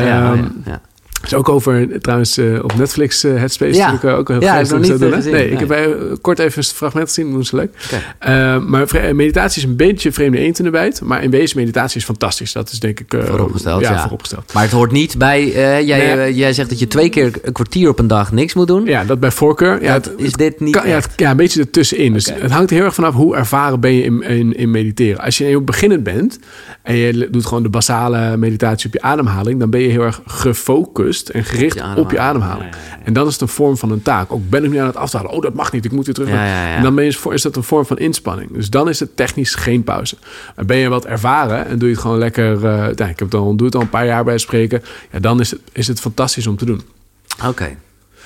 ja, 0.64 0.81
is 1.24 1.35
ook 1.35 1.48
over, 1.48 2.00
trouwens, 2.00 2.38
uh, 2.38 2.64
op 2.64 2.74
Netflix 2.76 3.24
uh, 3.24 3.38
Headspace. 3.38 3.74
Ja. 3.74 3.90
Natuurlijk, 3.90 4.14
uh, 4.14 4.18
ook 4.18 4.28
heel 4.28 4.40
Ja, 4.40 4.57
heb 4.57 4.68
nog 4.68 4.81
niet 4.81 4.98
doen, 4.98 5.12
gezien. 5.12 5.33
Nee, 5.33 5.50
Nee. 5.50 5.61
ik 5.61 5.68
heb 5.68 6.18
kort 6.20 6.38
even 6.38 6.59
een 6.59 6.64
fragment 6.64 7.09
gezien. 7.09 7.33
Dat 7.33 7.40
is 7.40 7.50
leuk. 7.50 7.70
Okay. 8.18 8.59
Maar 8.59 9.14
meditatie 9.14 9.62
is 9.62 9.68
een 9.68 9.76
beetje 9.76 10.12
vreemde 10.12 10.38
eend 10.38 10.59
in 10.59 10.64
de 10.64 10.70
bijt. 10.70 11.00
Maar 11.00 11.22
in 11.22 11.31
wezen 11.31 11.59
meditatie 11.59 11.96
is 11.96 12.04
fantastisch. 12.04 12.52
Dat 12.52 12.70
is 12.70 12.81
denk 12.81 13.00
ik... 13.00 13.14
vooropgesteld, 13.24 13.81
ja, 13.81 13.92
ja. 13.92 14.00
vooropgesteld. 14.00 14.52
Maar 14.52 14.62
het 14.62 14.72
hoort 14.72 14.92
niet 14.92 15.18
bij... 15.18 15.46
Jij, 15.85 16.14
Nee. 16.16 16.35
jij 16.35 16.52
zegt 16.52 16.68
dat 16.68 16.78
je 16.78 16.87
twee 16.87 17.09
keer 17.09 17.33
een 17.42 17.52
kwartier 17.52 17.88
op 17.88 17.98
een 17.98 18.07
dag 18.07 18.33
niks 18.33 18.54
moet 18.54 18.66
doen. 18.66 18.85
Ja, 18.85 19.04
dat 19.04 19.20
bij 19.20 19.31
voorkeur. 19.31 19.83
Ja, 19.83 19.92
het, 19.92 20.12
is 20.16 20.33
dit 20.33 20.61
niet 20.61 20.76
kan, 20.76 20.88
ja, 20.88 20.94
het, 20.94 21.09
ja, 21.16 21.31
een 21.31 21.37
beetje 21.37 21.61
ertussenin. 21.61 22.12
Dus 22.12 22.33
het 22.35 22.50
hangt 22.50 22.70
heel 22.70 22.85
erg 22.85 22.94
vanaf 22.94 23.14
hoe 23.14 23.37
ervaren 23.37 23.81
ben 23.81 23.94
je 23.94 24.02
in, 24.02 24.22
in, 24.22 24.57
in 24.57 24.70
mediteren. 24.70 25.20
Als 25.20 25.38
je 25.38 25.44
heel 25.44 25.62
beginnend 25.64 26.02
bent 26.02 26.38
en 26.83 26.96
je 26.96 27.28
doet 27.31 27.46
gewoon 27.46 27.62
de 27.62 27.68
basale 27.68 28.37
meditatie 28.37 28.87
op 28.87 28.92
je 28.92 29.02
ademhaling, 29.02 29.61
dan 29.61 29.70
ben 29.70 29.81
je 29.81 29.88
heel 29.88 30.02
erg 30.02 30.20
gefocust 30.26 31.08
en 31.16 31.44
gericht 31.44 31.81
Op 31.81 31.94
je 31.94 32.01
op 32.01 32.11
je 32.11 32.18
ademhaling. 32.18 32.71
En 33.05 33.12
dan 33.12 33.27
is 33.27 33.33
het 33.33 33.42
een 33.42 33.49
vorm 33.49 33.77
van 33.77 33.90
een 33.90 34.03
taak. 34.03 34.33
Ook 34.33 34.49
ben 34.49 34.64
ik 34.64 34.71
nu 34.71 34.77
aan 34.77 34.87
het 34.87 34.97
aftalen. 34.97 35.31
Oh, 35.31 35.42
dat 35.42 35.55
mag 35.55 35.73
niet. 35.73 35.85
Ik 35.85 35.92
moet 35.92 36.05
weer 36.05 36.14
terug. 36.14 36.29
En 36.29 36.83
dan 36.83 36.94
ben 36.94 37.05
je, 37.05 37.18
is 37.31 37.42
dat 37.42 37.57
een 37.57 37.62
vorm 37.62 37.87
van 37.87 37.99
inspanning. 37.99 38.53
Dus 38.53 38.71
dan 38.71 38.88
is 38.88 39.01
het 39.01 39.16
technisch 39.16 39.55
geen 39.55 39.85
pauze. 39.85 40.16
Maar 40.57 40.64
ben 40.64 40.77
je 40.77 40.88
wat 40.88 41.07
ervaren 41.07 41.66
en 41.66 41.79
doe 41.79 41.88
je 41.88 41.94
het 41.94 42.03
gewoon 42.03 42.18
lekker. 42.18 42.64
Uh, 42.64 42.88
ik 42.88 42.99
heb 42.99 43.18
het 43.18 43.35
al, 43.35 43.57
doe 43.57 43.66
het 43.66 43.75
al 43.75 43.81
een 43.81 43.90
paar 43.90 44.07
jaar 44.07 44.25
bij 44.25 44.38
spreken. 44.38 44.83
Ja, 45.12 45.18
dan 45.18 45.40
is 45.40 45.51
het, 45.51 45.61
is 45.73 45.87
het 45.87 46.01
fantastisch 46.01 46.47
om 46.47 46.57
te 46.57 46.64
doen. 46.64 46.83
Oké. 47.47 47.77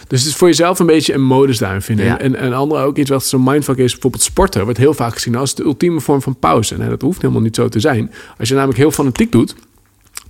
Dus 0.08 0.20
het 0.20 0.30
is 0.30 0.36
voor 0.36 0.48
jezelf 0.48 0.78
een 0.78 0.86
beetje 0.86 1.14
een 1.14 1.24
modus 1.24 1.58
daarin 1.58 1.82
vinden. 1.82 2.04
Ja. 2.04 2.18
En 2.18 2.44
een 2.44 2.54
andere 2.54 2.82
ook 2.82 2.96
iets 2.96 3.10
wat 3.10 3.24
zo'n 3.24 3.42
mindfuck 3.42 3.76
is, 3.76 3.92
bijvoorbeeld 3.92 4.22
sporten, 4.22 4.64
wordt 4.64 4.78
heel 4.78 4.94
vaak 4.94 5.12
gezien 5.12 5.36
als 5.36 5.54
de 5.54 5.62
ultieme 5.62 6.00
vorm 6.00 6.22
van 6.22 6.38
pauze. 6.38 6.74
En 6.74 6.88
dat 6.88 7.02
hoeft 7.02 7.20
helemaal 7.20 7.42
niet 7.42 7.54
zo 7.54 7.68
te 7.68 7.80
zijn. 7.80 8.12
Als 8.38 8.48
je 8.48 8.54
namelijk 8.54 8.78
heel 8.78 8.90
fanatiek 8.90 9.32
doet, 9.32 9.54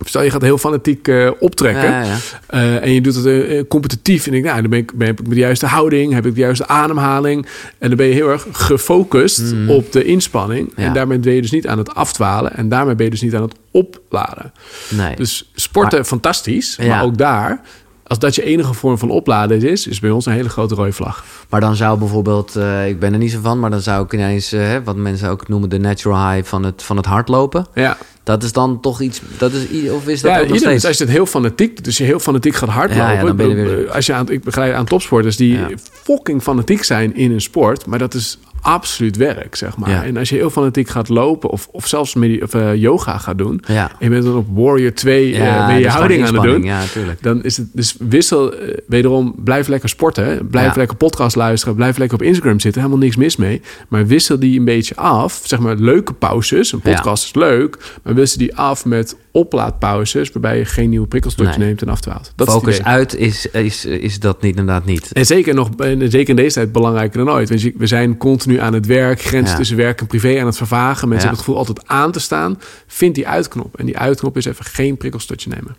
Stel, 0.07 0.23
je 0.23 0.29
gaat 0.29 0.41
heel 0.41 0.57
fanatiek 0.57 1.07
uh, 1.07 1.31
optrekken. 1.39 1.83
Ja, 1.91 2.01
ja. 2.03 2.17
Uh, 2.53 2.83
en 2.83 2.91
je 2.93 3.01
doet 3.01 3.15
het 3.15 3.25
uh, 3.25 3.61
competitief. 3.67 4.27
En 4.27 4.33
ik, 4.33 4.43
nou, 4.43 4.61
dan 4.61 4.69
ben 4.69 4.79
ik, 4.79 4.93
ben 4.93 5.07
ik 5.07 5.19
met 5.21 5.29
de 5.29 5.35
juiste 5.35 5.65
houding, 5.65 6.13
heb 6.13 6.25
ik 6.25 6.33
de 6.35 6.39
juiste 6.41 6.67
ademhaling. 6.67 7.45
En 7.79 7.87
dan 7.87 7.97
ben 7.97 8.05
je 8.07 8.13
heel 8.13 8.29
erg 8.29 8.47
gefocust 8.51 9.51
Mm. 9.53 9.69
op 9.69 9.91
de 9.91 10.03
inspanning. 10.03 10.71
Ja. 10.75 10.83
En 10.83 10.93
daarmee 10.93 11.19
ben 11.19 11.33
je 11.33 11.41
dus 11.41 11.51
niet 11.51 11.67
aan 11.67 11.77
het 11.77 11.95
afdwalen. 11.95 12.55
En 12.55 12.69
daarmee 12.69 12.95
ben 12.95 13.05
je 13.05 13.11
dus 13.11 13.21
niet 13.21 13.35
aan 13.35 13.41
het 13.41 13.55
opladen. 13.71 14.53
Nee. 14.89 15.15
Dus 15.15 15.51
sporten, 15.55 15.97
Maar- 15.97 16.07
fantastisch. 16.07 16.77
Maar 16.87 17.03
ook 17.03 17.17
daar, 17.17 17.61
als 18.07 18.19
dat 18.19 18.35
je 18.35 18.43
enige 18.43 18.73
vorm 18.73 18.97
van 18.97 19.09
opladen 19.09 19.61
is, 19.61 19.87
is 19.87 19.99
bij 19.99 20.09
ons 20.09 20.25
een 20.25 20.33
hele 20.33 20.49
grote 20.49 20.75
rode 20.75 20.91
vlag. 20.91 21.23
Maar 21.49 21.61
dan 21.61 21.75
zou 21.75 21.97
bijvoorbeeld, 21.99 22.55
eh, 22.55 22.87
ik 22.87 22.99
ben 22.99 23.11
er 23.13 23.19
niet 23.19 23.31
zo 23.31 23.39
van, 23.41 23.59
maar 23.59 23.69
dan 23.69 23.81
zou 23.81 24.05
ik 24.05 24.13
ineens, 24.13 24.51
eh, 24.51 24.75
wat 24.83 24.95
mensen 24.95 25.29
ook 25.29 25.47
noemen, 25.47 25.69
de 25.69 25.79
natural 25.79 26.31
high 26.31 26.47
van 26.47 26.63
het, 26.63 26.83
van 26.83 26.97
het 26.97 27.05
hardlopen. 27.05 27.65
Ja, 27.73 27.97
Dat 28.23 28.43
is 28.43 28.51
dan 28.51 28.79
toch 28.79 29.01
iets, 29.01 29.21
dat 29.37 29.51
is, 29.51 29.89
of 29.91 30.07
is 30.07 30.21
dat 30.21 30.31
ja 30.31 30.39
ook 30.41 30.47
nog 30.47 30.57
steeds? 30.57 30.85
als 30.85 30.97
je 30.97 31.03
het 31.03 31.13
heel 31.13 31.25
fanatiek 31.25 31.83
dus 31.83 31.97
je 31.97 32.03
heel 32.03 32.19
fanatiek 32.19 32.55
gaat 32.55 32.69
hardlopen. 32.69 33.03
Ja, 33.05 33.11
ja, 33.11 33.23
dan 33.23 33.35
ben 33.35 33.49
je 33.49 33.55
weer- 33.55 33.91
Als 33.91 34.05
je 34.05 34.13
aan, 34.13 34.29
ik 34.29 34.43
begeleid 34.43 34.73
aan 34.73 34.85
topsporters 34.85 35.35
die 35.35 35.59
fucking 36.03 36.41
fanatiek 36.41 36.83
zijn 36.83 37.15
in 37.15 37.31
een 37.31 37.41
sport, 37.41 37.85
maar 37.85 37.99
dat 37.99 38.13
is 38.13 38.37
absoluut 38.63 39.17
werk, 39.17 39.55
zeg 39.55 39.77
maar. 39.77 39.89
Ja. 39.89 40.03
En 40.03 40.17
als 40.17 40.29
je 40.29 40.35
heel 40.35 40.49
fanatiek 40.49 40.89
gaat 40.89 41.09
lopen 41.09 41.49
of, 41.49 41.67
of 41.71 41.87
zelfs 41.87 42.15
of, 42.41 42.53
eh, 42.53 42.75
yoga 42.75 43.17
gaat 43.17 43.37
doen, 43.37 43.61
Ja. 43.67 43.89
en 43.89 43.95
je 43.99 44.09
bent 44.09 44.23
dan 44.23 44.35
op 44.35 44.47
Warrior 44.53 44.93
2 44.93 45.33
eh, 45.35 45.67
ben 45.67 45.79
je 45.79 45.87
houding 45.89 46.27
aan 46.27 46.33
het 46.33 46.43
doen, 46.43 46.63
Ja, 46.63 46.79
natuurlijk. 46.79 47.23
dan 47.23 47.43
is 47.43 47.57
het 47.57 47.67
dus 47.73 47.95
wissel. 47.99 48.53
eh, 48.53 48.77
wederom, 48.87 49.35
blijf 49.43 49.67
lekker 49.67 49.89
sporten. 49.89 50.47
Blijf 50.47 50.71
Ja. 50.73 50.77
lekker 50.77 50.97
podcast 50.97 51.35
luisteren. 51.35 51.75
Blijf 51.75 51.97
lekker 51.97 52.17
op 52.17 52.23
Instagram 52.23 52.59
zitten. 52.59 52.81
Helemaal 52.81 53.03
niks 53.03 53.15
mis 53.15 53.35
mee. 53.35 53.61
Maar 53.87 54.07
wissel 54.07 54.39
die 54.39 54.59
een 54.59 54.65
beetje 54.65 54.95
af. 54.95 55.41
Zeg 55.45 55.59
maar 55.59 55.75
leuke 55.75 56.13
pauzes. 56.13 56.71
Een 56.71 56.79
podcast 56.79 57.25
is 57.25 57.33
leuk. 57.33 57.77
Maar 58.03 58.13
wissel 58.13 58.37
die 58.39 58.55
af 58.55 58.85
met 58.85 59.15
oplaadpauzes. 59.33 60.31
Waarbij 60.31 60.57
je 60.57 60.65
geen 60.65 60.89
nieuwe 60.89 61.07
prikkels 61.07 61.33
tot 61.35 61.45
je 61.53 61.57
Nee. 61.57 61.67
neemt 61.67 61.81
en 61.81 61.89
afdwaalt. 61.89 62.31
Dat 62.35 62.49
Focus 62.49 62.83
uit 62.83 63.15
is, 63.15 63.45
is, 63.45 63.85
is 63.85 64.19
dat 64.19 64.41
niet, 64.41 64.55
inderdaad 64.57 64.85
niet. 64.85 65.11
En 65.11 65.25
zeker, 65.25 65.53
nog, 65.53 65.69
en 65.77 66.11
zeker 66.11 66.29
in 66.29 66.35
deze 66.35 66.53
tijd 66.53 66.71
belangrijker 66.71 67.25
dan 67.25 67.33
ooit. 67.35 67.49
Want 67.49 67.61
we 67.77 67.87
zijn 67.87 68.17
continu 68.17 68.59
aan 68.59 68.73
het 68.73 68.85
werk. 68.85 69.21
Grenzen 69.21 69.51
Ja. 69.51 69.57
tussen 69.57 69.77
werk 69.77 69.99
en 70.01 70.07
privé 70.07 70.39
aan 70.39 70.45
het 70.45 70.57
vervagen. 70.57 71.07
Mensen 71.09 71.09
Ja. 71.09 71.13
hebben 71.15 71.29
het 71.29 71.39
gevoel 71.39 71.57
altijd 71.57 71.87
aan 71.87 72.11
te 72.11 72.19
staan. 72.19 72.59
Vind 72.87 73.15
die 73.15 73.27
uitknop. 73.27 73.77
En 73.77 73.85
die 73.85 73.97
uitknop 73.97 74.37
is 74.37 74.45
even 74.45 74.65
geen 74.65 74.97
prikkels 74.97 75.25
tot 75.25 75.43
je 75.43 75.49
nemen. 75.49 75.75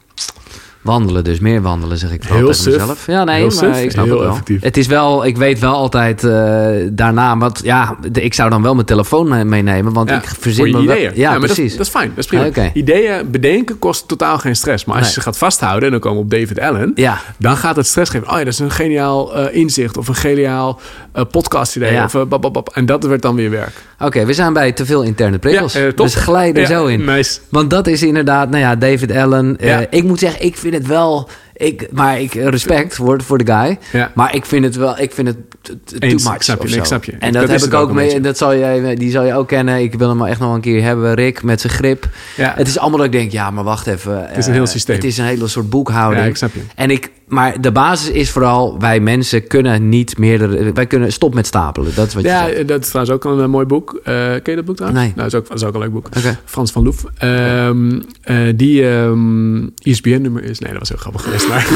Wandelen 0.84 1.24
dus, 1.24 1.38
meer 1.38 1.62
wandelen 1.62 1.98
zeg 1.98 2.12
ik 2.12 2.22
Heel 2.24 2.50
tegen 2.52 2.70
mezelf. 2.72 3.06
Ja, 3.06 3.24
nee, 3.24 3.34
Heel 3.36 3.44
maar 3.44 3.54
suf, 3.54 3.82
ik 3.82 3.90
snap 3.90 4.04
heel 4.04 4.12
het 4.14 4.22
wel. 4.22 4.30
effectief. 4.30 4.62
Het 4.62 4.76
is 4.76 4.86
wel, 4.86 5.26
ik 5.26 5.36
weet 5.36 5.58
wel 5.58 5.74
altijd 5.74 6.24
eh, 6.24 6.66
daarna, 6.90 7.36
want 7.38 7.60
ja, 7.62 7.96
ik 8.12 8.34
zou 8.34 8.50
dan 8.50 8.62
wel 8.62 8.74
mijn 8.74 8.86
telefoon 8.86 9.28
mee- 9.28 9.44
meenemen, 9.44 9.92
want 9.92 10.08
Ja, 10.08 10.16
ik 10.16 10.28
verzin 10.38 10.64
me 10.64 10.72
wel- 10.72 10.82
ideeën. 10.82 11.12
Ja, 11.14 11.30
dat- 11.32 11.40
precies. 11.40 11.72
Dat, 11.76 11.86
is 11.86 11.92
fijn, 11.92 12.08
dat 12.08 12.18
is 12.18 12.26
prima. 12.26 12.44
Ah. 12.56 12.70
Ideeën 12.74 13.30
bedenken 13.30 13.78
kost 13.78 14.08
totaal 14.08 14.38
geen 14.38 14.56
stress. 14.56 14.84
Maar 14.84 14.94
als 14.96 15.04
Nee. 15.04 15.14
je 15.14 15.20
ze 15.20 15.26
gaat 15.26 15.38
vasthouden, 15.38 15.84
en 15.84 15.90
dan 15.90 16.00
komen 16.00 16.18
we 16.18 16.24
op 16.24 16.30
David 16.30 16.60
Allen... 16.60 16.92
Ja. 16.94 17.18
dan 17.38 17.56
gaat 17.56 17.76
het 17.76 17.86
stress 17.86 18.10
geven. 18.10 18.26
Oh 18.30 18.32
ja, 18.38 18.44
dat 18.44 18.52
is 18.52 18.58
een 18.58 18.70
geniaal 18.70 19.34
eh, 19.36 19.56
inzicht 19.56 19.96
of 19.96 20.08
een 20.08 20.14
geniaal 20.14 20.80
eh 21.12 21.22
podcast 21.30 21.76
idee. 21.76 22.02
Of, 22.02 22.14
eh, 22.14 22.22
bap. 22.24 22.68
En 22.74 22.86
dat 22.86 23.04
werd 23.04 23.22
dan 23.22 23.34
weer 23.34 23.50
werk. 23.50 23.72
Oké, 23.98 24.24
we 24.24 24.32
zijn 24.32 24.52
bij 24.52 24.72
te 24.72 24.86
veel 24.86 25.02
interne 25.02 25.38
prikkels. 25.38 25.74
Eh. 25.74 25.82
Dus 25.94 26.14
glijden 26.14 26.62
Ja, 26.62 26.68
zo 26.68 26.86
in. 26.86 27.04
nice. 27.04 27.38
Want 27.48 27.70
dat 27.70 27.86
is 27.86 28.02
inderdaad, 28.02 28.48
nou 28.50 28.62
ja, 28.62 28.76
David 28.76 29.12
Allen. 29.12 29.56
eh, 29.58 29.78
ik 29.90 30.04
moet 30.04 30.18
zeggen, 30.18 30.44
ik 30.44 30.56
vind 30.56 30.73
het 30.74 30.86
wel. 30.86 31.28
Ik, 31.56 31.88
maar 31.92 32.20
ik 32.20 32.34
respect 32.34 32.94
voor, 32.94 33.22
voor 33.22 33.38
de 33.38 33.52
guy. 33.52 33.78
Ja. 33.92 34.12
Maar 34.14 34.34
ik 34.34 34.44
vind 34.44 34.64
het 34.64 34.76
wel, 34.76 34.98
ik 34.98 35.12
vind 35.12 35.26
het 35.28 35.36
too 35.62 35.98
Eens, 35.98 36.24
much. 36.24 36.34
ik 36.34 36.42
snap 36.42 36.66
je, 36.66 36.76
ik 36.76 36.84
snap 36.84 37.04
je. 37.04 37.12
En 37.18 37.32
Dat 37.32 37.48
heb 37.48 37.60
ik 37.60 37.74
ook 37.74 37.88
een 37.88 37.94
mee. 37.94 38.20
Dat 38.20 38.38
zal 38.38 38.56
jij, 38.56 38.94
die 38.94 39.10
zal 39.10 39.24
je 39.24 39.34
ook 39.34 39.48
kennen. 39.48 39.82
Ik 39.82 39.94
wil 39.94 40.08
hem 40.08 40.22
echt 40.24 40.40
nog 40.40 40.54
een 40.54 40.60
keer 40.60 40.82
hebben. 40.82 41.14
Rick 41.14 41.42
met 41.42 41.60
zijn 41.60 41.72
grip. 41.72 42.08
Ja. 42.36 42.52
Het 42.56 42.68
is 42.68 42.78
allemaal 42.78 42.98
dat 42.98 43.06
ik 43.06 43.12
denk, 43.12 43.30
ja, 43.32 43.50
maar 43.50 43.64
wacht 43.64 43.86
even. 43.86 44.26
Het 44.28 44.36
is 44.36 44.44
een 44.46 44.50
eh, 44.50 44.58
heel 44.58 44.66
systeem. 44.66 44.96
Het 44.96 45.04
is 45.04 45.18
een 45.18 45.24
hele 45.24 45.48
soort 45.48 45.70
boekhouding. 45.70 46.22
Ja, 46.22 46.28
ik 46.28 46.36
snap 46.36 46.54
je. 46.54 46.60
En 46.74 46.90
ik, 46.90 47.10
maar 47.28 47.60
de 47.60 47.72
basis 47.72 48.10
is 48.10 48.30
vooral, 48.30 48.78
wij 48.78 49.00
mensen 49.00 49.46
kunnen 49.46 49.88
niet 49.88 50.18
meerdere. 50.18 50.72
Wij 50.72 50.86
kunnen 50.86 51.12
stop 51.12 51.34
met 51.34 51.46
stapelen. 51.46 51.94
Dat 51.94 52.06
is 52.06 52.14
wat 52.14 52.22
je 52.22 52.28
Ja, 52.28 52.46
zegt. 52.46 52.68
dat 52.68 52.82
is 52.82 52.88
trouwens 52.88 53.14
ook 53.16 53.24
een 53.32 53.40
eh, 53.40 53.46
mooi 53.46 53.66
boek. 53.66 54.00
Eh, 54.04 54.14
ken 54.14 54.42
je 54.44 54.54
dat 54.54 54.64
boek 54.64 54.76
trouwens? 54.76 55.02
Nee. 55.04 55.12
Nou, 55.16 55.30
dat, 55.30 55.32
is 55.32 55.38
ook, 55.38 55.48
dat 55.48 55.56
is 55.56 55.64
ook 55.64 55.74
een 55.74 55.80
leuk 55.80 55.92
boek. 55.92 56.08
Frans 56.44 56.72
van 56.72 56.82
Loef. 56.84 57.04
Ehm, 57.18 58.00
eh, 58.22 58.36
die 58.56 58.88
ehm 58.88 59.68
ISBN-nummer 59.82 60.44
is... 60.44 60.58
Nee, 60.58 60.70
dat 60.70 60.78
was 60.78 60.88
heel 60.88 60.98
grappig 60.98 61.22
geweest. 61.22 61.43
Maar, 61.48 61.66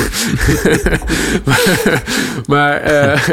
maar, 1.44 2.02
maar, 2.46 2.76
eh, 2.76 3.28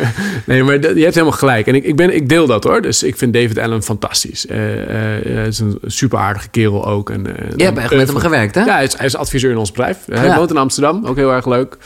nee, 0.45 0.63
maar 0.63 0.74
je 0.74 1.04
hebt 1.04 1.13
helemaal 1.15 1.32
gelijk. 1.38 1.67
En 1.67 1.76
ik, 1.76 1.84
ik, 1.84 1.95
ben, 1.95 2.15
ik 2.15 2.30
deel 2.30 2.48
dat 2.48 2.63
hoor. 2.63 2.82
Dus 2.82 3.04
ik 3.04 3.17
vind 3.17 3.34
David 3.34 3.58
Allen 3.60 3.84
fantastisch. 3.84 4.48
Eh, 4.48 4.82
eh, 4.82 5.36
Hij 5.36 5.48
is 5.48 5.60
een 5.60 5.80
super 5.86 6.19
aardige 6.19 6.50
kerel 6.50 6.86
ook. 6.88 7.10
En, 7.10 7.24
Je 7.56 7.63
hebt 7.63 7.78
echt 7.78 7.95
met 7.95 8.08
hem 8.08 8.17
gewerkt, 8.17 8.56
hè? 8.56 8.63
Ja, 8.63 8.74
hij 8.74 8.84
is, 8.84 8.98
hij 8.98 9.06
is 9.06 9.15
adviseur 9.15 9.52
in 9.52 9.58
ons 9.58 9.71
bedrijf. 9.71 9.98
Hij 10.12 10.26
Ja. 10.26 10.38
woont 10.38 10.50
in 10.50 10.58
Amsterdam, 10.58 11.06
ook 11.06 11.15
heel 11.15 11.32
erg 11.32 11.45
leuk. 11.45 11.78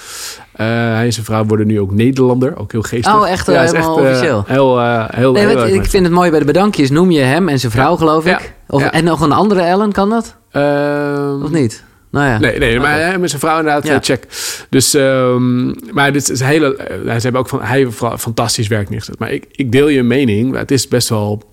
Hij 0.54 1.06
en 1.06 1.14
zijn 1.14 1.26
vrouw 1.26 1.46
worden 1.46 1.68
nu 1.68 1.80
ook 1.80 1.92
Nederlander, 1.92 2.58
ook 2.58 2.72
heel 2.72 2.82
geestig. 2.82 3.16
Oh, 3.16 3.30
echt, 3.30 3.48
is 3.48 3.72
helemaal 3.72 3.96
officieel? 3.96 4.44
heel, 4.48 4.80
eh, 4.80 5.04
heel, 5.10 5.32
Nee, 5.32 5.48
heel 5.48 5.66
ik 5.68 5.86
vind 5.86 6.06
het 6.06 6.14
mooi 6.14 6.30
bij 6.30 6.40
de 6.40 6.46
bedankjes. 6.46 6.90
Noem 6.90 7.12
je 7.12 7.22
hem 7.22 7.50
en 7.50 7.60
zijn 7.60 7.72
vrouw, 7.72 7.96
geloof 7.96 8.26
Ja. 8.26 8.40
ik? 8.40 8.54
Of, 8.68 8.82
Ja. 8.82 8.92
En 8.92 9.04
nog 9.04 9.22
een 9.22 9.32
andere 9.32 9.62
Ellen, 9.62 9.92
kan 9.92 10.10
dat? 10.10 10.36
Ehm, 10.52 11.44
Of 11.44 11.50
niet? 11.50 11.84
Nou 12.12 12.26
ja. 12.28 12.40
Nee, 12.40 12.60
nee, 12.60 12.80
maar 12.80 13.00
hij 13.00 13.18
met 13.18 13.30
zijn 13.30 13.42
vrouw 13.42 13.58
inderdaad, 13.60 13.88
Ja. 13.88 13.94
eh, 13.94 14.00
check. 14.02 14.24
Dus, 14.70 14.94
ehm, 14.94 15.66
maar 15.94 16.12
dit 16.14 16.30
is 16.30 16.40
hele... 16.40 16.76
eh, 16.76 16.96
ze 17.16 17.20
hebben 17.22 17.42
ook 17.42 17.50
van, 17.50 17.62
hij 17.62 17.78
heeft 17.78 17.98
fantastisch 18.18 18.68
werk 18.68 18.90
neergezet. 18.90 19.20
Maar 19.20 19.32
ik, 19.32 19.46
ik 19.52 19.72
deel 19.72 19.88
je 19.88 20.04
mening, 20.04 20.52
maar 20.52 20.60
het 20.60 20.72
is 20.72 20.88
best 20.88 21.10
wel 21.10 21.44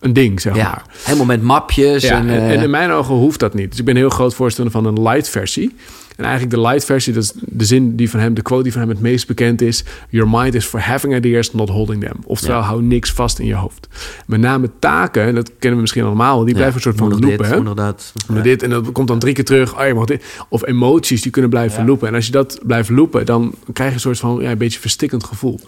een 0.00 0.12
ding, 0.12 0.40
zeg 0.40 0.56
Ja, 0.56 0.62
maar. 0.62 0.82
helemaal 1.02 1.26
met 1.26 1.42
mapjes. 1.42 2.02
Ja, 2.02 2.18
en, 2.18 2.28
en, 2.28 2.38
eh, 2.40 2.50
en 2.50 2.62
in 2.62 2.70
mijn 2.70 2.90
ogen 2.90 3.14
hoeft 3.14 3.40
dat 3.40 3.54
niet. 3.54 3.70
Dus 3.70 3.78
ik 3.78 3.84
ben 3.84 3.96
heel 3.96 4.08
groot 4.10 4.34
voorstander 4.34 4.72
van 4.72 4.86
een 4.86 5.02
light 5.02 5.28
versie. 5.28 5.74
En 6.16 6.24
eigenlijk 6.24 6.54
de 6.54 6.60
light 6.60 6.84
versie, 6.84 7.12
dat 7.12 7.22
is 7.22 7.32
de 7.40 7.64
zin 7.64 7.96
die 7.96 8.10
van 8.10 8.20
hem, 8.20 8.34
de 8.34 8.42
quote 8.42 8.62
die 8.62 8.72
van 8.72 8.80
hem 8.80 8.90
het 8.90 9.00
meest 9.00 9.26
bekend 9.26 9.60
is. 9.60 9.84
Your 10.10 10.30
mind 10.30 10.54
is 10.54 10.64
for 10.64 10.80
having 10.80 11.14
ideas, 11.14 11.52
not 11.52 11.68
holding 11.68 12.00
them. 12.04 12.16
Oftewel, 12.24 12.56
Ja. 12.58 12.62
hou 12.64 12.82
niks 12.82 13.12
vast 13.12 13.38
in 13.38 13.46
je 13.46 13.54
hoofd. 13.54 13.88
Met 14.26 14.40
name 14.40 14.70
taken, 14.78 15.22
en 15.22 15.34
dat 15.34 15.48
kennen 15.48 15.74
we 15.74 15.80
misschien 15.80 16.04
allemaal, 16.04 16.38
die 16.38 16.48
ja, 16.48 16.54
blijven 16.54 16.74
een 16.76 16.82
soort 16.82 16.96
van 16.96 17.08
loopen. 17.08 17.28
dit, 17.28 18.12
Ja. 18.34 18.40
dit 18.42 18.62
en 18.62 18.70
dat 18.70 18.92
komt 18.92 19.08
dan 19.08 19.18
drie 19.18 19.34
keer 19.34 19.44
terug. 19.44 19.78
Oh, 19.80 19.86
je 19.86 19.94
mag 19.94 20.04
dit. 20.04 20.24
Of 20.48 20.66
emoties 20.66 21.22
die 21.22 21.30
kunnen 21.30 21.50
blijven 21.50 21.80
Ja. 21.80 21.86
loopen. 21.86 22.08
En 22.08 22.14
als 22.14 22.26
je 22.26 22.32
dat 22.32 22.60
blijft 22.66 22.88
loopen, 22.90 23.26
dan 23.26 23.54
krijg 23.72 23.88
je 23.88 23.94
een 23.94 24.00
soort 24.00 24.18
van 24.18 24.38
ja, 24.40 24.50
een 24.50 24.58
beetje 24.58 24.80
verstikkend 24.80 25.24
gevoel. 25.24 25.60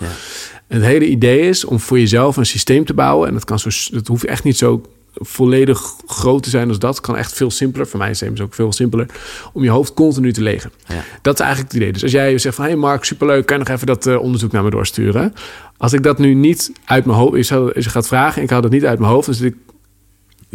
En 0.69 0.77
het 0.77 0.85
hele 0.87 1.07
idee 1.09 1.41
is 1.41 1.65
om 1.65 1.81
voor 1.81 1.99
jezelf 1.99 2.37
een 2.37 2.47
systeem 2.47 2.85
te 2.85 2.95
bouwen. 2.95 3.29
En 3.29 3.35
dat, 3.35 3.45
kan 3.45 3.59
zo, 3.59 3.69
dat 3.93 4.07
hoeft 4.07 4.25
echt 4.25 4.45
niet 4.45 4.57
zo 4.57 4.83
volledig 5.19 5.95
groot 6.07 6.43
te 6.43 6.51
zijn 6.51 6.69
als 6.69 6.79
dat. 6.79 7.01
Kan 7.01 7.17
echt 7.17 7.33
veel 7.33 7.51
simpeler. 7.51 7.87
Voor 7.87 7.99
mij 7.99 8.11
is 8.11 8.21
het 8.21 8.41
ook 8.41 8.55
veel 8.55 8.73
simpeler. 8.73 9.07
Om 9.53 9.63
je 9.63 9.71
hoofd 9.71 9.95
continu 9.95 10.33
te 10.33 10.43
legen. 10.43 10.73
Ja. 10.87 11.05
Dat 11.23 11.35
is 11.35 11.41
eigenlijk 11.41 11.73
het 11.73 11.83
idee. 11.83 11.93
Dus 11.93 12.03
als 12.03 12.13
jij 12.13 12.39
zegt 12.39 12.55
van... 12.55 12.65
Hé 12.65 12.71
hey 12.71 12.81
Mark, 12.81 13.05
superleuk. 13.05 13.47
Kan 13.47 13.59
je 13.59 13.65
nog 13.65 13.75
even 13.75 13.87
dat 13.87 14.07
eh, 14.07 14.21
onderzoek 14.21 14.53
naar 14.53 14.63
me 14.63 14.71
doorsturen? 14.71 15.35
Als 15.77 15.93
ik 15.93 16.03
dat 16.03 16.19
nu 16.19 16.35
niet 16.35 16.73
uit 16.85 17.05
mijn 17.05 17.19
hoofd... 17.19 17.37
Je, 17.37 17.43
zou, 17.43 17.71
je 17.75 17.89
gaat 17.89 18.07
vragen 18.07 18.37
en 18.37 18.43
ik 18.43 18.51
haal 18.51 18.61
dat 18.61 18.71
niet 18.71 18.85
uit 18.85 18.99
mijn 18.99 19.11
hoofd... 19.11 19.27
Dan 19.27 19.35
zit 19.35 19.53
ik 19.53 19.57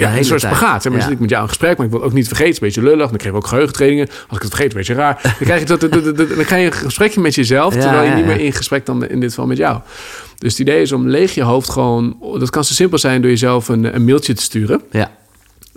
ja, 0.02 0.18
een 0.18 0.26
soort 0.26 0.42
tijd. 0.42 0.56
spagaat. 0.56 0.84
Maar, 0.84 0.94
Ja. 0.98 1.04
zit 1.04 1.12
ik 1.12 1.20
met 1.20 1.30
jou 1.30 1.42
in 1.42 1.48
gesprek, 1.50 1.78
maar 1.78 1.86
ik 1.86 1.92
wil 1.92 2.04
ook 2.04 2.14
niet 2.14 2.28
vergeten. 2.28 2.54
Het 2.54 2.62
is 2.62 2.76
een 2.76 2.84
beetje 2.84 2.96
lullig. 2.96 3.10
Dan 3.10 3.18
krijg 3.18 3.34
je 3.34 3.40
ook 3.42 3.48
geheugentrainingen. 3.48 4.08
Als 4.08 4.38
ik 4.38 4.42
het 4.44 4.48
vergeet, 4.50 4.72
een 4.72 4.78
beetje 4.78 4.94
raar. 4.94 5.20
Dan, 5.24 5.32
krijg 5.40 5.60
je 5.60 5.66
dat, 5.66 5.82
dat, 5.82 5.92
dat, 5.92 6.18
dat- 6.18 6.30
dan 6.36 6.46
ga 6.46 6.56
je 6.56 6.66
een 6.66 6.72
gesprekje 6.74 7.22
met 7.22 7.36
jezelf... 7.36 7.74
Ja, 7.76 7.80
terwijl 7.82 8.10
je 8.10 8.16
niet 8.16 8.26
meer 8.26 8.40
in 8.40 8.54
gesprek 8.54 8.86
dan 8.86 9.08
in 9.08 9.20
dit 9.20 9.30
geval 9.30 9.46
met 9.46 9.58
jou. 9.58 9.80
Dus 10.38 10.52
het 10.52 10.60
idee 10.60 10.82
is 10.82 10.92
om 10.92 11.08
leeg 11.08 11.34
je 11.34 11.44
hoofd 11.44 11.70
gewoon... 11.70 12.18
Dat 12.40 12.50
kan 12.50 12.64
zo 12.64 12.74
simpel 12.74 12.98
zijn 12.98 13.22
door 13.22 13.30
jezelf 13.30 13.68
een, 13.68 13.96
een 13.96 14.06
mailtje 14.06 14.34
te 14.34 14.42
sturen. 14.42 14.82
Ja. 14.92 15.12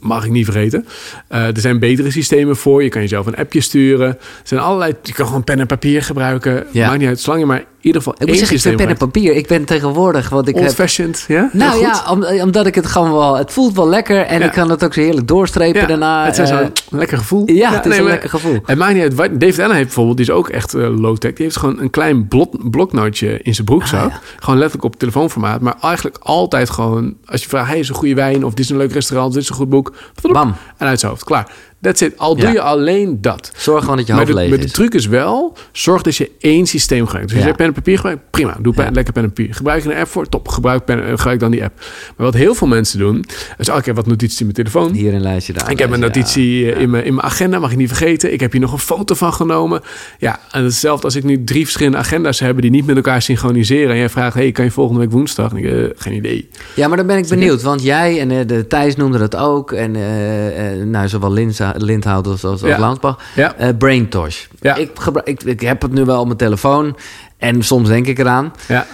Mag 0.05 0.25
ik 0.25 0.31
niet 0.31 0.45
vergeten. 0.45 0.87
Eh, 1.29 1.47
er 1.47 1.61
zijn 1.61 1.79
betere 1.79 2.11
systemen 2.11 2.57
voor. 2.57 2.83
Je 2.83 2.89
kan 2.89 3.01
jezelf 3.01 3.27
een 3.27 3.37
appje 3.37 3.61
sturen. 3.61 4.09
Er 4.09 4.17
zijn 4.43 4.61
allerlei... 4.61 4.93
Je 5.03 5.13
kan 5.13 5.27
gewoon 5.27 5.45
pen 5.45 5.61
en 5.61 5.67
papier 5.67 6.03
gebruiken. 6.03 6.67
Ja. 6.71 6.87
Maakt 6.87 6.99
niet 6.99 7.09
uit. 7.09 7.21
Zolang 7.21 7.41
je 7.43 7.47
maar 7.49 7.59
in 7.59 7.65
ieder 7.81 8.03
geval 8.03 8.17
Ik 8.19 8.27
moet 8.29 8.37
zeggen, 8.39 8.57
ik 8.57 8.63
vind 8.63 8.77
pen 8.77 8.89
en 8.89 8.97
papier. 8.97 9.35
Ik 9.35 9.47
ben 9.47 9.65
tegenwoordig, 9.65 10.29
want 10.29 10.49
ik 10.49 10.55
heb... 10.55 10.65
Old-fashioned, 10.65 11.25
ja? 11.29 11.51
Nou 11.53 11.81
ja, 11.81 12.05
om- 12.11 12.25
omdat 12.25 12.67
ik 12.67 12.75
het 12.75 12.87
gewoon 12.87 13.13
wel... 13.13 13.37
Het 13.37 13.53
voelt 13.53 13.77
wel 13.77 13.89
lekker 13.89 14.21
en 14.21 14.39
Ja. 14.41 14.45
ik 14.47 14.53
kan 14.53 14.71
het 14.71 14.85
ook 14.85 14.95
zo 14.95 15.01
heerlijk 15.01 15.29
doorstrepen 15.29 15.81
Ja, 15.81 15.87
daarna. 15.87 16.25
het 16.25 16.39
is 16.39 16.51
eh, 16.51 16.57
zo'n 16.59 16.73
lekker 16.99 17.19
gevoel. 17.19 17.51
ja, 17.51 17.71
het 17.73 17.81
is 17.85 17.87
nee, 17.91 17.97
een 17.99 18.03
maar- 18.05 18.13
lekker 18.13 18.31
gevoel. 18.31 18.59
Het 18.65 18.79
maakt 18.79 18.95
niet 18.95 19.03
uit. 19.03 19.15
wat- 19.15 19.41
David 19.41 19.59
Allen 19.59 19.73
heeft 19.75 19.85
bijvoorbeeld, 19.87 20.17
die 20.17 20.27
is 20.27 20.33
ook 20.33 20.49
echt 20.49 20.75
eh, 20.75 20.99
low-tech. 21.01 21.33
Die 21.33 21.45
heeft 21.45 21.57
gewoon 21.57 21.81
een 21.81 21.91
klein 21.91 22.29
blok, 22.29 22.71
bloknootje 22.71 23.39
in 23.43 23.55
zijn 23.55 23.67
broekzak. 23.67 24.11
Ah. 24.11 24.15
Gewoon 24.39 24.59
letterlijk 24.59 24.85
op 24.95 24.99
telefoonformaat. 24.99 25.61
Maar 25.61 25.75
eigenlijk 25.83 26.17
altijd 26.21 26.71
gewoon, 26.71 27.15
als 27.27 27.43
je 27.43 27.49
vraagt... 27.49 27.69
hey, 27.69 27.79
is 27.79 27.89
een 27.89 27.95
goede 27.95 28.15
wijn? 28.15 28.45
Of 28.45 28.51
dit 28.55 28.65
is 28.65 28.71
een 28.71 28.77
leuk 28.77 28.93
restaurant? 28.93 29.33
Dit 29.33 29.43
is 29.43 29.49
een 29.49 29.55
goed 29.55 29.69
boek? 29.69 29.94
Bam. 30.23 30.57
En 30.77 30.87
uit 30.87 31.01
zijn 31.01 31.11
hoofd. 31.11 31.25
Klaar. 31.25 31.51
That's 31.85 32.01
it. 32.01 32.19
Al 32.19 32.35
doe 32.37 32.45
Ja. 32.45 32.53
je 32.53 32.61
alleen 32.61 33.21
dat. 33.21 33.51
Zorg 33.57 33.81
gewoon 33.81 33.97
dat 33.97 34.07
je 34.07 34.13
Maar 34.13 34.21
hoofd 34.23 34.35
de, 34.37 34.41
leeg 34.43 34.51
maar 34.51 34.67
de 34.67 34.71
truc 34.71 34.95
is 34.95 35.07
wel, 35.07 35.57
zorg 35.73 36.03
dat 36.03 36.17
je 36.17 36.31
één 36.39 36.67
systeem 36.67 37.05
gebruikt. 37.07 37.31
Dus 37.31 37.39
Ja. 37.41 37.47
je 37.47 37.55
pen 37.55 37.67
en 37.67 37.73
papier 37.73 37.97
gebruikt, 37.97 38.23
prima. 38.31 38.57
Doe 38.61 38.75
pen, 38.75 38.85
Ja. 38.85 38.91
lekker 38.91 39.13
pen 39.13 39.23
en 39.23 39.33
papier. 39.33 39.55
Gebruik 39.55 39.83
je 39.83 39.91
een 39.91 39.97
app 39.97 40.09
voor? 40.09 40.29
Top. 40.29 40.49
Gebruik, 40.49 40.85
pen, 40.85 41.05
eh, 41.07 41.09
gebruik 41.17 41.41
dan 41.41 41.51
die 41.51 41.65
app. 41.65 41.73
Maar 42.17 42.27
wat 42.27 42.35
heel 42.35 42.55
veel 42.55 42.67
mensen 42.67 42.99
doen, 42.99 43.25
is... 43.59 43.69
Oh, 43.71 43.77
ik 43.77 43.85
heb 43.85 43.97
wat 43.97 44.07
notities 44.07 44.39
in 44.41 44.45
mijn 44.47 44.57
telefoon. 44.57 44.93
Hier 44.93 45.15
een 45.15 45.21
lijstje, 45.21 45.53
daar 45.53 45.71
Ik 45.71 45.79
heb 45.79 45.91
een 45.93 46.01
notitie 46.01 46.73
eh, 46.73 46.81
in, 46.81 46.91
mijn, 46.91 47.05
in 47.05 47.15
mijn 47.15 47.27
agenda, 47.27 47.59
mag 47.59 47.71
ik 47.71 47.77
niet 47.77 47.89
vergeten. 47.89 48.33
Ik 48.33 48.41
heb 48.41 48.53
hier 48.53 48.61
nog 48.61 48.73
een 48.73 48.79
foto 48.79 49.15
van 49.15 49.33
genomen. 49.33 49.81
Ja, 50.19 50.41
en 50.51 50.65
hetzelfde 50.65 51.05
als 51.05 51.15
ik 51.17 51.25
nu 51.25 51.45
drie 51.45 51.65
verschillende 51.65 51.99
agenda's 51.99 52.41
heb... 52.41 52.61
die 52.61 52.71
niet 52.71 52.87
met 52.87 52.97
elkaar 52.97 53.23
synchroniseren. 53.23 53.91
En 53.91 53.97
jij 53.97 54.09
vraagt, 54.09 54.35
hey, 54.35 54.53
kan 54.53 54.65
je 54.65 54.71
volgende 54.71 55.01
week 55.01 55.11
woensdag? 55.11 55.51
En 55.51 55.57
ik, 55.57 55.65
eh, 55.65 55.73
geen 55.97 56.13
idee. 56.15 56.49
Ja, 56.75 56.89
maar 56.89 56.97
dan 56.97 57.07
ben 57.07 57.17
ik 57.17 57.29
benieuwd. 57.29 57.63
Want 57.63 57.83
jij 57.83 58.21
en 58.21 58.47
de 58.47 58.67
Thijs 58.67 58.97
noemde 58.97 59.19
dat 59.19 59.37
ook. 59.37 59.73
En 59.73 59.97
eh, 59.97 60.85
nou, 60.85 61.09
zowel 61.09 61.33
Linda, 61.33 61.74
Lindhout 61.77 62.27
of 62.45 62.61
Ja. 62.61 62.79
Landsbach. 62.79 63.19
Ja. 63.35 63.55
Braintosh. 63.79 64.45
Ja. 64.61 64.75
Ik, 64.75 64.91
gebruik, 64.95 65.27
ik, 65.29 65.43
ik 65.43 65.61
heb 65.61 65.83
het 65.83 65.93
nu 65.93 66.05
wel 66.05 66.21
op 66.21 66.27
mijn 66.27 66.39
telefoon. 66.39 66.97
En 67.39 67.63
soms 67.63 67.89
denk 67.89 68.07
ik 68.07 68.19
eraan. 68.19 68.53
Ja. 68.69 68.87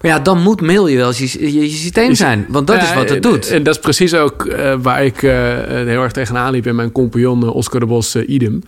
Maar 0.00 0.12
ja, 0.12 0.18
dan 0.18 0.42
moet 0.42 0.60
mail 0.60 0.86
je 0.86 0.96
wel 0.96 1.12
je, 1.14 1.52
je, 1.52 1.62
je 1.62 1.76
systeem 1.76 2.14
zijn. 2.14 2.46
Want 2.48 2.66
dat 2.66 2.82
is 2.82 2.94
wat 2.94 3.08
het 3.08 3.22
doet. 3.22 3.48
En, 3.48 3.62
dat 3.62 3.74
is 3.74 3.80
precies 3.80 4.14
ook 4.14 4.44
eh, 4.46 4.74
waar 4.82 5.04
ik 5.04 5.22
eh, 5.22 5.30
heel 5.66 6.02
erg 6.02 6.12
tegenaan 6.12 6.52
liep. 6.52 6.66
En 6.66 6.74
mijn 6.74 6.92
compagnon 6.92 7.48
Oscar 7.52 7.80
de 7.80 7.86
Bos, 7.86 8.16
idem. 8.16 8.62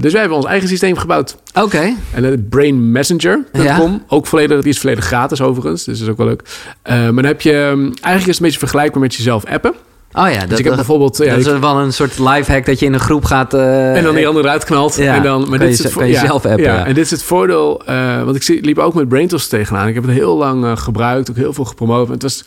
Dus 0.00 0.12
wij 0.12 0.20
hebben 0.20 0.36
ons 0.36 0.46
eigen 0.46 0.68
systeem 0.68 0.96
gebouwd. 0.96 1.36
Oké. 1.54 1.94
En 2.14 2.22
dat 2.22 2.32
is 2.32 2.38
brainmessenger.com. 2.50 3.62
Ja. 3.62 4.00
Ook 4.08 4.26
volledig, 4.26 4.60
die 4.62 4.72
is 4.72 4.78
volledig 4.78 5.04
gratis 5.04 5.40
overigens. 5.40 5.84
Dus 5.84 5.98
dat 5.98 6.06
is 6.06 6.12
ook 6.12 6.18
wel 6.18 6.26
leuk. 6.26 6.42
Maar 6.84 7.12
dan 7.14 7.24
heb 7.24 7.40
je... 7.40 7.52
ehm, 7.52 7.80
Eigenlijk 7.80 8.16
is 8.16 8.26
het 8.26 8.36
een 8.36 8.42
beetje 8.42 8.58
vergelijkbaar 8.58 9.02
met 9.02 9.14
jezelf 9.14 9.44
appen. 9.44 9.74
Oh 10.18 10.30
ja, 10.30 10.38
dat, 10.40 10.48
dus 10.48 10.58
ik 10.58 10.64
heb 10.64 10.72
eh, 10.72 10.78
bijvoorbeeld... 10.78 11.16
ja, 11.16 11.36
dat 11.36 11.38
is 11.54 11.58
wel 11.58 11.78
een 11.80 11.92
soort 11.92 12.18
lifehack 12.18 12.66
dat 12.66 12.78
je 12.78 12.86
in 12.86 12.92
een 12.94 13.00
groep 13.00 13.24
gaat... 13.24 13.54
eh, 13.54 13.96
en 13.96 14.04
dan 14.04 14.14
die 14.14 14.26
andere 14.28 14.44
eruit 14.46 14.64
knalt. 14.64 14.96
Ja, 14.96 15.14
en 15.16 15.22
dan, 15.22 15.48
maar 15.48 15.58
dit 15.58 15.68
je 15.68 15.74
is 15.74 15.78
het 15.82 15.92
ze- 15.92 15.98
kan 15.98 16.08
je 16.08 16.16
zelf 16.16 16.44
appen, 16.46 16.60
Ja, 16.62 16.74
ja. 16.74 16.86
En 16.86 16.94
dit 16.94 17.04
is 17.04 17.10
het 17.10 17.22
voordeel. 17.22 17.82
eh, 17.86 18.22
want 18.22 18.48
ik 18.48 18.64
liep 18.64 18.78
ook 18.78 18.94
met 18.94 19.08
BrainTools 19.08 19.48
tegenaan. 19.48 19.88
Ik 19.88 19.94
heb 19.94 20.02
het 20.04 20.12
heel 20.12 20.36
lang 20.36 20.64
eh, 20.64 20.76
gebruikt. 20.76 21.30
Ook 21.30 21.36
heel 21.36 21.52
veel 21.52 21.64
gepromoot. 21.64 22.08
Het 22.08 22.22
was... 22.22 22.44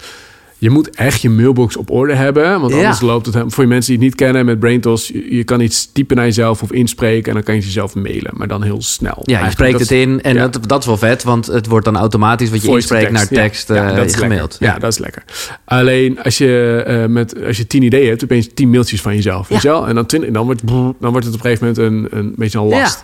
Je 0.59 0.69
moet 0.69 0.89
echt 0.89 1.21
je 1.21 1.29
mailbox 1.29 1.75
op 1.77 1.91
orde 1.91 2.13
hebben. 2.13 2.59
Want 2.59 2.73
Ja. 2.73 2.77
anders 2.79 3.01
loopt 3.01 3.25
het... 3.25 3.35
Voor 3.47 3.63
je 3.63 3.69
mensen 3.69 3.91
die 3.91 4.01
het 4.01 4.09
niet 4.09 4.15
kennen 4.15 4.45
met 4.45 4.59
BrainTools... 4.59 5.07
Je, 5.07 5.35
je 5.35 5.43
kan 5.43 5.61
iets 5.61 5.91
typen 5.91 6.15
naar 6.15 6.25
jezelf 6.25 6.61
of 6.61 6.71
inspreken... 6.71 7.27
en 7.27 7.33
dan 7.33 7.43
kan 7.43 7.55
je 7.55 7.61
jezelf 7.61 7.95
mailen. 7.95 8.31
Maar 8.33 8.47
dan 8.47 8.63
heel 8.63 8.81
snel. 8.81 9.17
Ja, 9.21 9.21
je 9.23 9.43
Eigenlijk, 9.43 9.51
spreekt 9.51 9.79
het 9.79 9.91
in 9.91 10.21
en 10.21 10.35
ja. 10.35 10.47
dat, 10.47 10.69
dat 10.69 10.79
is 10.79 10.85
wel 10.85 10.97
vet, 10.97 11.23
want 11.23 11.45
het 11.45 11.67
wordt 11.67 11.85
dan 11.85 11.97
automatisch 11.97 12.49
wat 12.49 12.61
je 12.61 12.67
Voice 12.67 12.87
inspreekt 12.87 13.11
naar 13.11 13.27
tekst 13.27 13.67
ja. 13.67 13.75
Ja, 13.75 13.89
eh, 13.89 13.95
dat 13.95 14.05
is 14.05 14.15
gemaild. 14.15 14.57
Ja. 14.59 14.79
dat 14.79 14.91
is 14.91 14.97
lekker. 14.97 15.23
Alleen 15.65 16.23
als 16.23 16.37
je, 16.37 16.83
eh, 16.85 17.05
met, 17.05 17.45
als 17.45 17.57
je 17.57 17.67
tien 17.67 17.83
ideeën 17.83 18.09
hebt, 18.09 18.23
opeens 18.23 18.49
tien 18.53 18.69
mailtjes 18.69 19.01
van 19.01 19.15
jezelf. 19.15 19.47
Weet 19.47 19.61
je 19.61 19.67
wel? 19.67 19.87
En 19.87 19.95
dan, 19.95 20.05
twintig, 20.05 20.31
dan, 20.31 20.45
wordt, 20.45 20.67
dan 20.67 20.95
wordt 20.99 21.25
het 21.25 21.35
op 21.35 21.45
een 21.45 21.57
gegeven 21.57 21.67
moment 21.67 22.11
een, 22.11 22.19
een 22.19 22.33
beetje 22.35 22.59
een 22.59 22.65
last. 22.65 23.03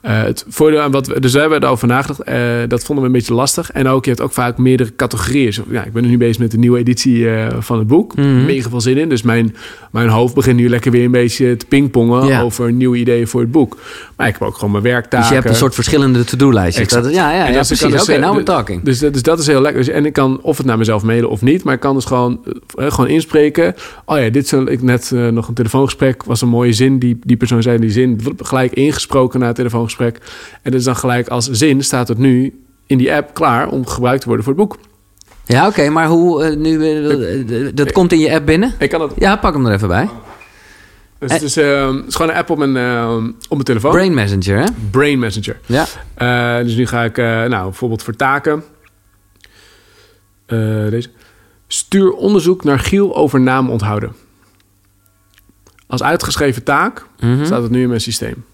Eh, 0.00 0.22
het 0.22 0.44
voordeel 0.48 0.80
aan 0.80 0.90
wat 0.90 1.06
we, 1.06 1.20
dus 1.20 1.32
we 1.32 1.40
hebben 1.40 1.62
erover 1.62 1.88
nagedacht. 1.88 2.70
dat 2.70 2.84
vonden 2.84 3.04
we 3.04 3.10
een 3.10 3.16
beetje 3.16 3.34
lastig. 3.34 3.70
En 3.70 3.88
ook, 3.88 4.04
je 4.04 4.10
hebt 4.10 4.22
ook 4.22 4.32
vaak 4.32 4.58
meerdere 4.58 4.92
categorieën. 4.96 5.54
Ja, 5.70 5.84
ik 5.84 5.92
ben 5.92 6.06
nu 6.06 6.18
bezig 6.18 6.38
met 6.38 6.50
de 6.50 6.58
nieuwe 6.58 6.78
editie 6.80 7.30
eh, 7.30 7.46
van 7.58 7.78
het 7.78 7.86
boek. 7.86 8.16
Mhm. 8.16 8.44
Mega 8.44 8.68
veel 8.68 8.80
zin 8.80 8.96
in. 8.96 9.08
Dus 9.08 9.22
mijn, 9.22 9.54
mijn 9.92 10.08
hoofd 10.08 10.34
begint 10.34 10.56
nu 10.56 10.68
lekker 10.68 10.90
weer 10.90 11.04
een 11.04 11.10
beetje 11.10 11.56
te 11.56 11.66
pingpongen 11.66 12.26
Ja. 12.26 12.42
over 12.42 12.72
nieuwe 12.72 12.96
ideeën 12.96 13.26
voor 13.28 13.40
het 13.40 13.50
boek. 13.50 13.76
Maar 14.16 14.26
ik 14.28 14.32
heb 14.38 14.42
ook 14.48 14.54
gewoon 14.54 14.70
mijn 14.70 14.82
werktaken. 14.82 15.18
Dus 15.18 15.28
je 15.28 15.34
hebt 15.34 15.48
een 15.48 15.54
soort 15.54 15.74
verschillende 15.74 16.24
to-do-lijstjes. 16.24 16.88
Dat- 16.88 17.04
Ja, 17.12 17.32
ja, 17.32 17.46
ja 17.46 17.52
dat 17.52 17.70
is- 17.70 17.78
precies. 17.80 18.02
Oké, 18.02 18.10
nou 18.18 18.22
eh, 18.22 18.30
we're 18.30 18.42
talking. 18.42 18.82
Dus, 18.82 18.98
dat- 18.98 19.12
dus 19.12 19.22
dat 19.22 19.38
is 19.38 19.46
heel 19.46 19.60
lekker. 19.60 19.84
Dus, 19.84 19.92
en 19.94 20.06
ik 20.06 20.12
kan 20.12 20.38
of 20.42 20.56
het 20.56 20.66
naar 20.66 20.78
mezelf 20.78 21.02
mailen 21.02 21.30
of 21.30 21.42
niet. 21.42 21.64
Maar 21.64 21.74
ik 21.74 21.80
kan 21.80 21.94
dus 21.94 22.04
gewoon, 22.04 22.40
eh, 22.76 22.90
gewoon 22.92 23.10
inspreken. 23.10 23.74
Oh 24.04 24.18
ja, 24.18 24.28
dit 24.30 24.44
is 24.44 24.50
een- 24.52 24.68
ik 24.68 24.82
net 24.82 25.10
nog 25.30 25.48
een 25.48 25.54
telefoongesprek. 25.54 26.24
Was 26.24 26.40
een 26.40 26.48
mooie 26.48 26.72
zin. 26.72 26.98
Die, 26.98 27.18
die 27.22 27.36
persoon 27.36 27.62
zei 27.62 27.78
die 27.78 27.90
zin. 27.90 28.20
Gelijk 28.36 28.72
ingesproken 28.72 29.40
na 29.40 29.46
het 29.46 29.56
telefoongesprek. 29.56 30.18
En 30.62 30.70
dus 30.70 30.84
dan 30.84 30.96
gelijk 30.96 31.28
als 31.28 31.50
zin 31.50 31.82
staat 31.82 32.08
het 32.08 32.18
nu 32.18 32.60
in 32.86 32.98
die 32.98 33.12
app 33.14 33.34
klaar 33.34 33.68
om 33.68 33.86
gebruikt 33.86 34.20
te 34.20 34.26
worden 34.26 34.44
voor 34.44 34.54
het 34.54 34.62
boek. 34.62 34.78
Ja, 35.44 35.66
oké, 35.66 35.88
maar 35.88 36.06
hoe 36.06 36.44
eh, 36.44 36.56
nu... 36.56 36.90
eh, 37.08 37.46
dat- 37.64 37.76
dat 37.76 37.92
komt 37.92 38.12
in 38.12 38.18
je 38.18 38.32
app 38.34 38.46
binnen? 38.46 38.74
Ik 38.78 38.90
kan 38.90 39.00
dat. 39.00 39.12
Ja, 39.18 39.36
pak 39.36 39.54
hem 39.54 39.66
er 39.66 39.72
even 39.72 39.88
bij. 39.88 40.08
Dus 41.18 41.32
het 41.32 41.42
is, 41.42 41.56
eh, 41.56 41.86
het 41.96 42.06
is 42.06 42.14
gewoon 42.14 42.30
een 42.30 42.36
app 42.38 42.50
op 42.50 42.58
mijn, 42.58 42.76
eh, 42.76 43.14
op 43.24 43.48
mijn 43.50 43.62
telefoon. 43.64 43.90
Brain 43.90 44.14
Messenger, 44.14 44.58
hè? 44.58 44.66
Brain 44.90 45.18
Messenger. 45.18 45.58
Ja. 45.66 45.86
Eh, 46.14 46.64
dus 46.64 46.74
nu 46.74 46.86
ga 46.86 47.04
ik, 47.04 47.18
eh, 47.18 47.24
nou, 47.24 47.62
bijvoorbeeld 47.64 48.02
voor 48.02 48.16
taken. 48.16 48.64
Eh, 50.46 50.58
deze. 50.90 51.08
Stuur 51.66 52.12
onderzoek 52.12 52.64
naar 52.64 52.78
Giel 52.78 53.16
over 53.16 53.40
naam 53.40 53.70
onthouden. 53.70 54.12
Als 55.86 56.02
uitgeschreven 56.02 56.62
taak 56.62 57.06
Mhm. 57.20 57.44
staat 57.44 57.62
het 57.62 57.70
nu 57.70 57.82
in 57.82 57.88
mijn 57.88 58.00
systeem. 58.00 58.44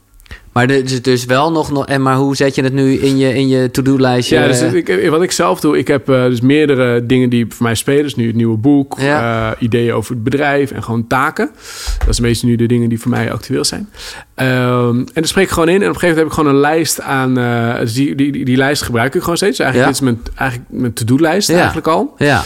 Maar 0.56 0.70
is 0.70 1.02
dus 1.02 1.24
wel 1.24 1.52
nog... 1.52 1.70
nog- 1.70 1.86
En 1.86 2.02
maar 2.02 2.16
hoe 2.16 2.36
zet 2.36 2.54
je 2.54 2.62
het 2.62 2.72
nu 2.72 2.92
in 2.92 3.16
je, 3.18 3.34
in 3.34 3.48
je 3.48 3.70
to-do-lijstje? 3.70 4.38
Ja, 4.38 4.46
dus 4.46 4.62
ik, 4.62 5.06
wat 5.10 5.22
ik 5.22 5.30
zelf 5.32 5.60
doe, 5.60 5.78
ik 5.78 5.88
heb 5.88 6.08
eh, 6.08 6.22
dus 6.24 6.40
meerdere 6.40 7.06
dingen 7.06 7.28
die 7.30 7.46
voor 7.48 7.62
mij 7.62 7.74
spelen. 7.74 8.02
Dus 8.02 8.14
nu 8.14 8.26
het 8.26 8.36
nieuwe 8.36 8.56
boek, 8.56 8.96
Ja. 9.00 9.50
eh, 9.50 9.62
ideeën 9.62 9.92
over 9.92 10.14
het 10.14 10.24
bedrijf 10.24 10.70
en 10.70 10.82
gewoon 10.82 11.06
taken. 11.06 11.50
Dat 11.98 12.08
is 12.08 12.20
meestal 12.20 12.48
nu 12.48 12.56
de 12.56 12.66
dingen 12.66 12.88
die 12.88 13.00
voor 13.00 13.10
mij 13.10 13.32
actueel 13.32 13.64
zijn. 13.64 13.88
Ehm, 14.34 14.98
en 14.98 15.06
dan 15.14 15.24
spreek 15.24 15.44
ik 15.44 15.50
gewoon 15.50 15.68
in 15.68 15.82
en 15.82 15.88
op 15.88 15.94
een 15.94 16.00
gegeven 16.00 16.16
moment 16.16 16.16
heb 16.18 16.26
ik 16.26 16.32
gewoon 16.32 16.54
een 16.54 16.60
lijst 16.60 17.00
aan... 17.00 17.38
eh, 17.38 17.80
dus 17.80 17.92
die, 17.94 18.14
die, 18.14 18.32
die, 18.32 18.44
die 18.44 18.56
lijst 18.56 18.82
gebruik 18.82 19.14
ik 19.14 19.20
gewoon 19.20 19.36
steeds. 19.36 19.56
Dus 19.56 19.66
eigenlijk 19.66 19.96
Ja. 19.98 20.08
dit 20.08 20.08
is 20.18 20.24
mijn, 20.24 20.36
eigenlijk 20.38 20.70
mijn 20.80 20.92
to-do-lijst 20.92 21.48
Ja. 21.48 21.54
eigenlijk 21.56 21.86
al. 21.86 22.14
Ja, 22.18 22.42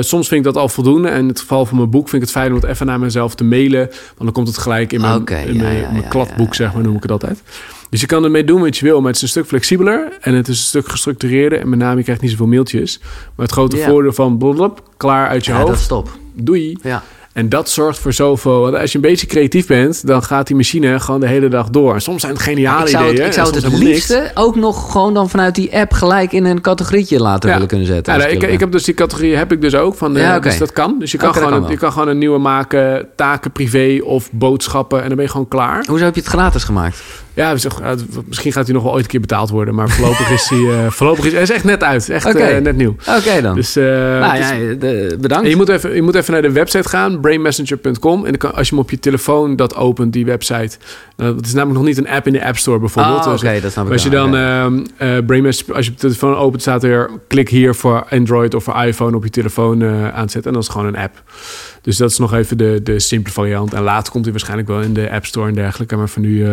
soms 0.00 0.28
vind 0.28 0.46
ik 0.46 0.52
dat 0.52 0.62
al 0.62 0.68
voldoende. 0.68 1.08
En 1.08 1.18
in 1.18 1.28
het 1.28 1.40
geval 1.40 1.66
van 1.66 1.76
mijn 1.76 1.90
boek 1.90 2.08
vind 2.08 2.22
ik 2.22 2.28
het 2.28 2.36
fijn 2.38 2.48
om 2.48 2.60
het 2.60 2.64
even 2.70 2.86
naar 2.86 2.98
mezelf 3.00 3.34
te 3.34 3.44
mailen. 3.44 3.86
Want 3.88 4.18
dan 4.18 4.32
komt 4.32 4.46
het 4.48 4.58
gelijk 4.58 4.92
in 4.92 5.00
mijn, 5.00 5.26
in 5.46 5.56
mijn, 5.56 5.86
mijn 5.92 6.08
kladboek, 6.08 6.54
zeg 6.54 6.72
maar, 6.74 6.82
noem 6.82 6.96
ik 6.96 7.02
het 7.02 7.10
altijd. 7.12 7.42
Dus 7.90 8.00
je 8.00 8.06
kan 8.06 8.24
ermee 8.24 8.44
doen 8.44 8.60
wat 8.60 8.76
je 8.76 8.84
wil, 8.84 8.98
maar 8.98 9.06
het 9.06 9.16
is 9.16 9.22
een 9.22 9.28
stuk 9.28 9.46
flexibeler. 9.46 10.08
En 10.20 10.34
het 10.34 10.48
is 10.48 10.58
een 10.58 10.64
stuk 10.64 10.88
gestructureerder. 10.88 11.60
En 11.60 11.68
met 11.68 11.78
name, 11.78 11.96
je 11.96 12.02
krijgt 12.02 12.20
niet 12.22 12.30
zoveel 12.30 12.46
mailtjes. 12.46 12.98
Maar 13.34 13.46
het 13.46 13.52
grote 13.52 13.76
Ja. 13.76 13.88
voordeel 13.88 14.12
van 14.12 14.38
blablabla, 14.38 14.82
klaar 14.96 15.28
uit 15.28 15.44
je 15.44 15.52
ja 15.52 15.60
hoofd. 15.60 15.80
is 15.80 15.86
top. 15.86 16.08
Doei. 16.32 16.78
Ja. 16.82 17.02
En 17.32 17.48
dat 17.48 17.68
zorgt 17.70 17.98
voor 17.98 18.12
zoveel. 18.12 18.60
Want 18.60 18.74
als 18.76 18.90
je 18.92 18.96
een 18.98 19.02
beetje 19.04 19.26
creatief 19.26 19.66
bent, 19.66 20.06
dan 20.06 20.22
gaat 20.22 20.46
die 20.46 20.56
machine 20.56 21.00
gewoon 21.00 21.20
de 21.20 21.26
hele 21.26 21.48
dag 21.48 21.70
door. 21.70 21.94
En 21.94 22.00
soms 22.00 22.20
zijn 22.20 22.32
het 22.32 22.42
geniale 22.42 22.82
ik 22.84 22.88
zou 22.88 23.02
het, 23.04 23.12
ideeën. 23.12 23.26
ik 23.28 23.32
zou 23.34 23.46
het 23.46 23.62
het 23.62 23.72
niks. 23.72 23.84
liefste 23.84 24.30
ook 24.34 24.56
nog 24.56 24.92
gewoon 24.92 25.14
dan 25.14 25.30
vanuit 25.30 25.54
die 25.54 25.76
app 25.76 25.92
gelijk 25.92 26.32
in 26.32 26.44
een 26.44 26.60
categorietje 26.60 27.18
later 27.20 27.46
Ja. 27.48 27.52
willen 27.54 27.68
kunnen 27.68 27.86
zetten. 27.86 28.12
Ja, 28.12 28.18
nou, 28.18 28.30
ik, 28.32 28.40
wil. 28.40 28.50
ik 28.50 28.60
heb 28.60 28.72
dus 28.72 28.84
die 28.84 28.94
categorie 28.94 29.36
heb 29.36 29.52
ik 29.52 29.60
dus 29.60 29.74
ook. 29.74 29.94
Van, 29.94 30.14
Ja, 30.14 30.36
eh. 30.36 30.42
Dus 30.42 30.58
dat 30.58 30.72
kan. 30.72 30.96
Dus 30.98 31.10
je 31.12 31.18
kan, 31.18 31.34
gewoon, 31.34 31.50
kan 31.50 31.64
een- 31.64 31.70
je 31.70 31.76
kan 31.76 31.92
gewoon 31.92 32.08
een 32.08 32.18
nieuwe 32.18 32.38
maken. 32.38 33.08
Taken 33.16 33.52
privé 33.52 34.00
of 34.04 34.28
boodschappen. 34.32 35.00
En 35.02 35.06
dan 35.06 35.16
ben 35.16 35.24
je 35.24 35.30
gewoon 35.30 35.48
klaar. 35.48 35.84
Hoezo 35.86 36.04
heb 36.04 36.14
je 36.14 36.20
het 36.20 36.30
gratis 36.30 36.64
gemaakt? 36.64 37.02
Ja, 37.34 37.54
eh, 37.54 37.90
misschien 38.26 38.52
gaat 38.52 38.64
hij 38.64 38.74
nog 38.74 38.82
wel 38.82 38.92
ooit 38.92 39.02
een 39.04 39.10
keer 39.10 39.20
betaald 39.20 39.50
worden. 39.50 39.74
Maar 39.74 39.88
voorlopig 39.88 40.30
is 40.30 40.48
hij, 40.48 40.58
eh, 40.58 40.90
voorlopig 40.98 41.24
is, 41.24 41.32
hij 41.32 41.42
is 41.42 41.50
echt 41.50 41.64
net 41.64 41.82
uit. 41.82 42.08
Echt 42.08 42.26
eh, 42.34 42.58
net 42.60 42.76
nieuw. 42.76 42.96
Oké 43.18 43.40
dan. 43.42 43.54
Dus, 43.54 43.76
eh, 43.76 43.84
nou 43.84 44.36
ja, 44.36 44.50
de- 44.78 45.16
bedankt. 45.20 45.48
je, 45.48 45.56
moet 45.56 45.68
even, 45.68 45.94
je 45.94 46.02
moet 46.02 46.14
even 46.14 46.32
naar 46.32 46.42
de 46.42 46.52
website 46.52 46.88
gaan, 46.88 47.20
brainmessenger.com. 47.20 48.18
En 48.24 48.30
dan 48.30 48.36
kan, 48.36 48.54
als 48.54 48.68
je 48.68 48.74
hem 48.74 48.84
op 48.84 48.90
je 48.90 48.98
telefoon 48.98 49.56
dat 49.56 49.76
opent, 49.76 50.12
die 50.12 50.24
website. 50.24 50.76
Uh, 51.16 51.26
het 51.26 51.46
is 51.46 51.52
namelijk 51.52 51.78
nog 51.78 51.88
niet 51.88 51.98
een 51.98 52.08
app 52.08 52.26
in 52.26 52.32
de 52.32 52.44
App 52.44 52.56
Store 52.56 52.78
bijvoorbeeld. 52.78 53.24
Oh, 53.26 53.32
Dus, 53.32 53.42
oké, 53.42 53.60
dat 53.60 53.72
snap 53.72 53.86
ik 53.86 53.92
als 53.92 54.02
je 54.02 54.10
dan 54.10 54.36
ehm, 54.36 54.84
eh, 54.96 55.08
Brainmessenger, 55.26 55.74
als 55.76 55.86
je 55.86 55.92
op 55.92 55.98
telefoon 55.98 56.36
opent, 56.36 56.62
staat 56.62 56.84
er 56.84 57.10
klik 57.28 57.48
hier 57.48 57.74
voor 57.74 58.06
Android 58.10 58.54
of 58.54 58.64
voor 58.64 58.82
iPhone 58.84 59.16
op 59.16 59.24
je 59.24 59.30
telefoon 59.30 59.84
aanzetten. 60.12 60.44
En 60.44 60.52
dat 60.52 60.62
is 60.62 60.68
gewoon 60.68 60.86
een 60.86 60.96
app. 60.96 61.22
Dus 61.82 61.96
dat 61.96 62.10
is 62.10 62.18
nog 62.18 62.34
even 62.34 62.58
de, 62.58 62.80
de 62.82 63.00
simpele 63.00 63.34
variant. 63.34 63.72
En 63.72 63.82
later 63.82 64.12
komt 64.12 64.24
hij 64.24 64.32
waarschijnlijk 64.32 64.68
wel 64.68 64.80
in 64.80 64.92
de 64.94 65.10
App 65.10 65.26
Store 65.26 65.48
en 65.48 65.54
dergelijke. 65.54 65.96
Maar 65.96 66.08
voor 66.08 66.22
nu, 66.22 66.46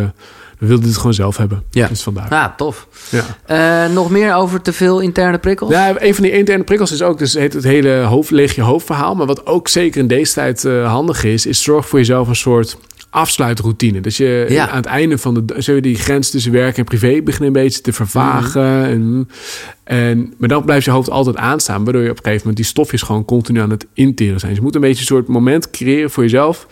we 0.62 0.68
wilden 0.68 0.88
het 0.88 0.96
gewoon 0.96 1.14
zelf 1.14 1.36
hebben. 1.36 1.62
Ja. 1.70 1.88
Dus 1.88 2.02
vandaar. 2.02 2.28
Ah, 2.28 2.56
tof. 2.56 2.88
Ja. 3.10 3.24
Eh, 3.86 3.92
nog 3.94 4.10
meer 4.10 4.34
over 4.34 4.62
te 4.62 4.72
veel 4.72 5.00
interne 5.00 5.38
prikkels? 5.38 5.70
Ja, 5.70 5.94
een 5.98 6.14
van 6.14 6.22
die 6.22 6.32
interne 6.32 6.64
prikkels 6.64 6.92
is 6.92 7.02
ook 7.02 7.18
dus 7.18 7.32
het 7.32 7.64
hele 7.64 7.90
hoofd, 7.90 8.30
leeg 8.30 8.54
je 8.54 8.62
hoofdverhaal. 8.62 9.14
Maar 9.14 9.26
wat 9.26 9.46
ook 9.46 9.68
zeker 9.68 10.00
in 10.00 10.06
deze 10.06 10.32
tijd 10.32 10.64
eh, 10.64 10.92
handig 10.92 11.24
is, 11.24 11.46
is 11.46 11.62
zorg 11.62 11.88
voor 11.88 11.98
jezelf 11.98 12.28
een 12.28 12.36
soort 12.36 12.76
afsluitroutine. 13.10 14.00
Dus 14.00 14.16
je 14.16 14.46
Ja. 14.48 14.68
aan 14.68 14.76
het 14.76 14.86
einde 14.86 15.18
van 15.18 15.34
de 15.34 15.54
je 15.58 15.80
die 15.80 15.96
grens 15.96 16.30
tussen 16.30 16.52
werk 16.52 16.78
en 16.78 16.84
privé 16.84 17.20
beginnen 17.22 17.46
een 17.46 17.62
beetje 17.62 17.80
te 17.80 17.92
vervagen. 17.92 18.80
Mhm. 18.80 18.90
En, 18.90 19.28
en, 19.84 20.34
maar 20.38 20.48
dan 20.48 20.64
blijft 20.64 20.84
je 20.84 20.90
hoofd 20.90 21.10
altijd 21.10 21.36
aanstaan, 21.36 21.84
waardoor 21.84 22.02
je 22.02 22.10
op 22.10 22.16
een 22.16 22.22
gegeven 22.22 22.46
moment 22.46 22.56
die 22.56 22.66
stofjes 22.66 23.02
gewoon 23.02 23.24
continu 23.24 23.60
aan 23.60 23.70
het 23.70 23.86
interen 23.94 24.38
zijn. 24.38 24.50
Dus 24.50 24.58
je 24.58 24.64
moet 24.66 24.74
een 24.74 24.80
beetje 24.80 25.00
een 25.00 25.06
soort 25.06 25.28
moment 25.28 25.70
creëren 25.70 26.10
voor 26.10 26.22
jezelf. 26.22 26.66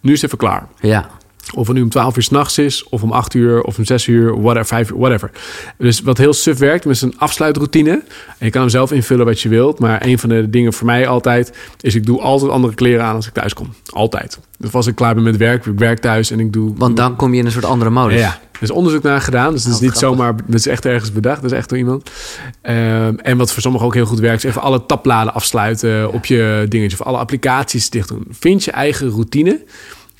Nu 0.00 0.12
is 0.12 0.20
het 0.20 0.26
even 0.32 0.46
klaar. 0.48 0.68
Ja. 0.80 1.10
Of 1.54 1.66
het 1.66 1.76
nu 1.76 1.82
om 1.82 1.88
12 1.88 2.16
uur 2.16 2.22
s'nachts 2.22 2.58
is, 2.58 2.84
of 2.88 3.02
om 3.02 3.12
8 3.12 3.34
uur, 3.34 3.62
of 3.62 3.78
om 3.78 3.84
6 3.84 4.06
uur, 4.06 4.40
whatever, 4.40 4.66
5 4.66 4.90
uur, 4.90 4.98
whatever. 4.98 5.30
Dus 5.78 6.00
wat 6.00 6.18
heel 6.18 6.32
suf 6.32 6.58
werkt, 6.58 6.84
met 6.84 7.02
een 7.02 7.14
afsluitroutine. 7.18 7.90
En 8.38 8.46
je 8.46 8.50
kan 8.50 8.60
hem 8.60 8.70
zelf 8.70 8.92
invullen 8.92 9.26
wat 9.26 9.40
je 9.40 9.48
wilt. 9.48 9.78
Maar 9.78 10.06
een 10.06 10.18
van 10.18 10.28
de 10.28 10.50
dingen 10.50 10.72
voor 10.72 10.86
mij 10.86 11.06
altijd 11.06 11.52
is: 11.80 11.94
ik 11.94 12.06
doe 12.06 12.20
altijd 12.20 12.50
andere 12.50 12.74
kleren 12.74 13.04
aan 13.04 13.14
als 13.14 13.26
ik 13.26 13.32
thuis 13.32 13.54
kom. 13.54 13.74
Altijd. 13.86 14.38
Dus 14.58 14.72
als 14.72 14.86
ik 14.86 14.94
klaar 14.94 15.14
ben 15.14 15.22
met 15.24 15.36
werk, 15.36 15.66
ik 15.66 15.78
werk 15.78 15.98
thuis 15.98 16.30
en 16.30 16.40
ik 16.40 16.52
doe. 16.52 16.72
Want 16.76 16.96
dan 16.96 17.16
kom 17.16 17.32
je 17.32 17.38
in 17.40 17.46
een 17.46 17.52
soort 17.52 17.64
andere 17.64 17.90
modus. 17.90 18.18
Ja, 18.20 18.38
er 18.52 18.62
is 18.62 18.70
onderzoek 18.70 19.02
naar 19.02 19.20
gedaan. 19.20 19.52
Dus 19.52 19.62
het 19.64 19.72
is 19.72 19.76
Oh, 19.78 19.82
niet 19.84 19.90
grappig. 19.96 20.18
zomaar... 20.18 20.36
Dat 20.46 20.54
is 20.54 20.66
echt 20.66 20.84
ergens 20.84 21.12
bedacht. 21.12 21.42
Dat 21.42 21.50
is 21.50 21.56
echt 21.56 21.68
door 21.68 21.78
iemand. 21.78 22.10
Ehm, 22.62 23.14
en 23.16 23.36
wat 23.36 23.52
voor 23.52 23.62
sommigen 23.62 23.86
ook 23.86 23.94
heel 23.94 24.06
goed 24.06 24.18
werkt... 24.20 24.44
is 24.44 24.50
even 24.50 24.62
alle 24.62 24.86
tabbladen 24.86 25.34
afsluiten 25.34 26.12
op 26.12 26.26
je 26.26 26.66
dingetje. 26.68 26.98
Of 27.00 27.06
alle 27.06 27.18
applicaties 27.18 27.90
dicht 27.90 28.08
doen. 28.08 28.24
Vind 28.30 28.64
je 28.64 28.70
eigen 28.70 29.08
routine. 29.08 29.60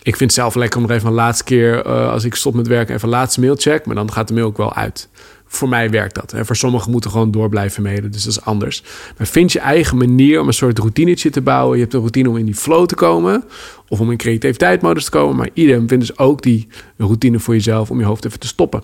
Ik 0.06 0.16
vind 0.16 0.30
het 0.30 0.40
zelf 0.40 0.54
lekker 0.54 0.80
om 0.80 0.88
er 0.88 0.94
even 0.94 1.08
een 1.08 1.14
laatste 1.14 1.44
keer... 1.44 1.84
eh, 1.86 2.10
als 2.10 2.24
ik 2.24 2.34
stop 2.34 2.54
met 2.54 2.66
werken, 2.66 2.94
even 2.94 3.08
een 3.08 3.14
laatste 3.14 3.40
mail 3.40 3.54
check. 3.58 3.86
Maar 3.86 3.94
dan 3.94 4.12
gaat 4.12 4.28
de 4.28 4.34
mail 4.34 4.46
ook 4.46 4.56
wel 4.56 4.74
uit. 4.74 5.08
Voor 5.46 5.68
mij 5.68 5.90
werkt 5.90 6.14
dat. 6.14 6.32
En 6.32 6.46
voor 6.46 6.56
sommigen 6.56 6.90
moeten 6.90 7.10
gewoon 7.10 7.30
door 7.30 7.48
blijven 7.48 7.82
mailen. 7.82 8.10
Dus 8.10 8.22
dat 8.24 8.32
is 8.32 8.40
anders. 8.44 8.82
Maar 9.18 9.26
vind 9.26 9.52
je 9.52 9.58
eigen 9.58 9.96
manier 9.96 10.40
om 10.40 10.46
een 10.46 10.52
soort 10.52 10.78
routinetje 10.78 11.30
te 11.30 11.40
bouwen. 11.40 11.76
Je 11.76 11.82
hebt 11.82 11.94
een 11.94 12.00
routine 12.00 12.28
om 12.28 12.36
in 12.36 12.44
die 12.44 12.54
flow 12.54 12.86
te 12.86 12.94
komen. 12.94 13.44
Of 13.88 14.00
om 14.00 14.10
in 14.10 14.16
creativiteitsmodus 14.16 15.04
te 15.04 15.10
komen. 15.10 15.36
Maar 15.36 15.48
iedereen 15.52 15.88
vindt 15.88 16.06
dus 16.06 16.18
ook 16.18 16.42
die 16.42 16.68
routine 16.96 17.38
voor 17.38 17.54
jezelf 17.54 17.90
om 17.90 17.98
je 17.98 18.04
hoofd 18.04 18.24
even 18.24 18.38
te 18.40 18.46
stoppen. 18.46 18.82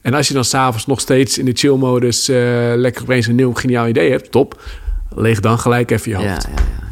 En 0.00 0.14
als 0.14 0.28
je 0.28 0.34
dan 0.34 0.44
s'avonds 0.44 0.86
nog 0.86 1.00
steeds 1.00 1.38
in 1.38 1.44
de 1.44 1.52
chill-modus 1.54 2.28
eh, 2.28 2.36
lekker 2.74 3.02
opeens 3.02 3.26
een 3.26 3.34
nieuw 3.34 3.52
geniaal 3.52 3.86
idee 3.88 4.10
hebt, 4.10 4.30
top. 4.30 4.62
Leeg 5.14 5.40
dan 5.40 5.58
gelijk 5.58 5.90
even 5.90 6.10
je 6.10 6.18
Ja, 6.18 6.30
hoofd. 6.30 6.42
ja, 6.42 6.50
ja. 6.54 6.85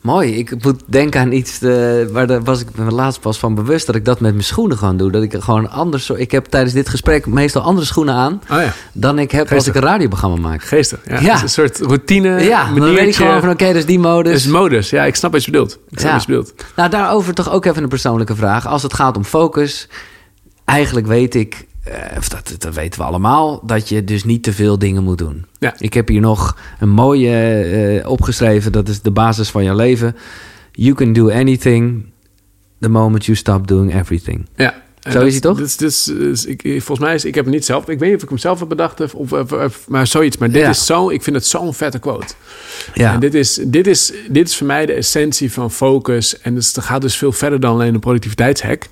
Mooi. 0.00 0.36
Ik 0.38 0.64
moet 0.64 0.82
denken 0.86 1.20
aan 1.20 1.32
iets, 1.32 1.62
uh, 1.62 2.06
waar 2.12 2.26
daar 2.26 2.42
was 2.42 2.60
ik 2.60 2.66
me 2.74 2.90
laatst 2.90 3.20
pas 3.20 3.38
van 3.38 3.54
bewust 3.54 3.86
dat 3.86 3.94
ik 3.94 4.04
dat 4.04 4.20
met 4.20 4.32
mijn 4.32 4.44
schoenen 4.44 4.78
gewoon 4.78 4.96
doe. 4.96 5.10
Dat 5.10 5.22
ik 5.22 5.34
gewoon 5.38 5.70
anders. 5.70 6.10
Ik 6.10 6.30
heb 6.30 6.44
tijdens 6.44 6.72
dit 6.74 6.88
gesprek 6.88 7.26
meestal 7.26 7.62
andere 7.62 7.86
schoenen 7.86 8.14
aan 8.14 8.32
Oh 8.50 8.58
ja, 8.60 8.72
dan 8.92 9.18
ik 9.18 9.30
heb 9.30 9.52
als 9.52 9.66
ik 9.66 9.74
een 9.74 9.80
radioprogramma 9.82 10.36
maak. 10.48 10.62
geestig. 10.62 10.98
Ja, 11.04 11.20
Ja. 11.20 11.34
Is 11.34 11.42
een 11.42 11.48
soort 11.48 11.78
routine, 11.78 12.28
Ja, 12.42 12.64
dan 12.64 12.74
weet 12.74 12.82
ik 12.88 12.94
maniertje. 12.94 13.22
gewoon 13.24 13.40
van 13.40 13.50
oké, 13.50 13.72
dus 13.72 13.86
die 13.86 13.98
modus. 13.98 14.34
Is 14.34 14.46
modus. 14.46 14.90
Ja, 14.90 15.04
ik 15.04 15.14
snap 15.14 15.32
wat 15.32 15.44
je 15.44 15.50
bedoelt. 15.50 15.72
Ik 15.90 15.98
snap 15.98 16.10
Ja. 16.10 16.12
wat 16.12 16.22
je 16.26 16.28
bedoelt. 16.32 16.52
Nou, 16.76 16.90
daarover 16.90 17.34
toch 17.34 17.50
ook 17.52 17.64
even 17.64 17.82
een 17.82 17.88
persoonlijke 17.88 18.34
vraag. 18.36 18.66
Als 18.66 18.82
het 18.82 18.94
gaat 18.94 19.16
om 19.16 19.24
focus, 19.24 19.88
eigenlijk 20.64 21.06
weet 21.06 21.34
ik, 21.34 21.66
of 22.18 22.28
dat, 22.28 22.54
dat 22.58 22.74
weten 22.74 23.00
we 23.00 23.06
allemaal, 23.06 23.60
dat 23.66 23.88
je 23.88 24.04
dus 24.04 24.24
niet 24.24 24.42
te 24.42 24.52
veel 24.52 24.78
dingen 24.78 25.02
moet 25.02 25.18
doen. 25.18 25.46
Ja. 25.58 25.74
Ik 25.78 25.94
heb 25.94 26.08
hier 26.08 26.20
nog 26.20 26.56
een 26.80 26.88
mooie 26.88 27.60
eh, 28.02 28.10
opgeschreven, 28.10 28.72
dat 28.72 28.88
is 28.88 29.00
de 29.02 29.10
basis 29.10 29.48
van 29.50 29.64
je 29.64 29.74
leven. 29.74 30.16
You 30.72 30.94
can 30.94 31.12
do 31.12 31.30
anything 31.30 32.04
the 32.80 32.88
moment 32.88 33.24
you 33.24 33.36
stop 33.36 33.66
doing 33.68 33.94
everything. 33.94 34.46
Ja. 34.56 34.74
Zo 35.00 35.10
dat- 35.12 35.22
is 35.26 35.32
hij 35.32 35.40
toch? 35.40 35.60
is- 35.60 36.44
ik, 36.46 36.62
volgens 36.62 36.98
mij 36.98 37.14
is 37.14 37.24
ik 37.24 37.34
heb 37.34 37.44
het 37.44 37.54
niet 37.54 37.64
zelf. 37.64 37.88
Ik 37.88 37.98
weet 37.98 38.08
niet 38.08 38.16
of 38.16 38.22
ik 38.22 38.28
hem 38.28 38.38
zelf 38.38 38.58
heb 38.60 38.68
bedacht 38.68 39.00
of, 39.00 39.14
of, 39.14 39.32
of- 39.32 39.52
of- 39.52 39.88
maar 39.88 40.06
zoiets. 40.06 40.36
Maar 40.36 40.50
dit 40.50 40.62
Ja. 40.62 40.68
is 40.68 40.86
zo. 40.86 41.10
Ik 41.10 41.22
vind 41.22 41.36
het 41.36 41.46
zo'n 41.46 41.74
vette 41.74 41.98
quote. 41.98 42.34
Ja, 42.94 43.12
En 43.12 43.20
dit 43.20 43.34
is, 43.34 43.60
dit, 43.66 43.86
is, 43.86 44.12
dit 44.28 44.48
is 44.48 44.56
voor 44.56 44.66
mij 44.66 44.86
de 44.86 44.92
essentie 44.92 45.52
van 45.52 45.70
focus. 45.70 46.40
En 46.40 46.54
dus, 46.54 46.74
het 46.74 46.84
gaat 46.84 47.00
dus 47.00 47.16
veel 47.16 47.32
verder 47.32 47.60
dan 47.60 47.72
alleen 47.72 47.94
een 47.94 48.00
productiviteitshack. 48.00 48.88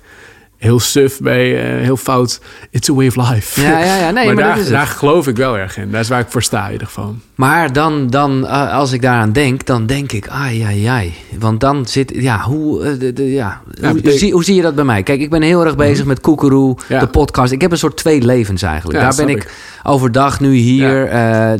Heel 0.59 0.79
suf 0.79 1.19
bij 1.19 1.61
eh, 1.77 1.83
heel 1.83 1.97
fout. 1.97 2.39
It's 2.69 2.89
a 2.89 2.93
way 2.93 3.07
of 3.07 3.15
life. 3.15 3.61
Ja, 3.61 3.79
ja, 3.79 3.95
ja. 3.95 4.11
Nee, 4.11 4.25
maar 4.33 4.35
daar, 4.35 4.57
is 4.57 4.63
het. 4.63 4.71
daar 4.73 4.87
geloof 4.87 5.27
ik 5.27 5.35
wel 5.37 5.57
erg 5.57 5.77
in. 5.77 5.91
Dat 5.91 6.01
is 6.01 6.07
waar 6.09 6.19
ik 6.19 6.25
voor 6.29 6.43
sta 6.43 6.65
in 6.65 6.71
ieder 6.71 6.87
geval. 6.87 7.15
Maar 7.35 7.73
dan, 7.73 8.07
dan 8.09 8.47
eh, 8.47 8.73
als 8.73 8.91
ik 8.91 9.01
daaraan 9.01 9.31
denk, 9.31 9.65
dan 9.65 9.85
denk 9.85 10.11
ik, 10.11 10.27
ai, 10.27 10.61
ai, 10.61 10.85
ai. 10.85 11.13
Want 11.39 11.59
dan 11.59 11.85
zit, 11.85 12.11
ja, 12.15 12.41
hoe, 12.41 12.83
eh, 12.85 12.99
de, 12.99 13.13
de- 13.13 13.31
ja, 13.31 13.61
Ja, 13.81 13.91
hoe, 13.91 14.11
zie, 14.11 14.31
hoe 14.33 14.43
zie 14.43 14.55
je 14.55 14.61
dat 14.61 14.75
bij 14.75 14.83
mij? 14.83 15.03
Kijk, 15.03 15.19
ik 15.21 15.29
ben 15.29 15.41
heel 15.41 15.65
erg 15.65 15.75
bezig 15.75 16.05
met 16.05 16.19
Koekeroe, 16.21 16.77
Ja. 16.87 16.99
de 16.99 17.07
podcast. 17.07 17.51
Ik 17.51 17.61
heb 17.61 17.71
een 17.71 17.77
soort 17.77 17.97
twee 17.97 18.21
levens 18.21 18.61
eigenlijk. 18.61 18.99
Ja, 18.99 19.05
Daar 19.09 19.25
ben 19.25 19.29
ik, 19.35 19.43
ik. 19.43 19.53
overdag 19.83 20.39
nu 20.39 20.53
hier. 20.55 21.07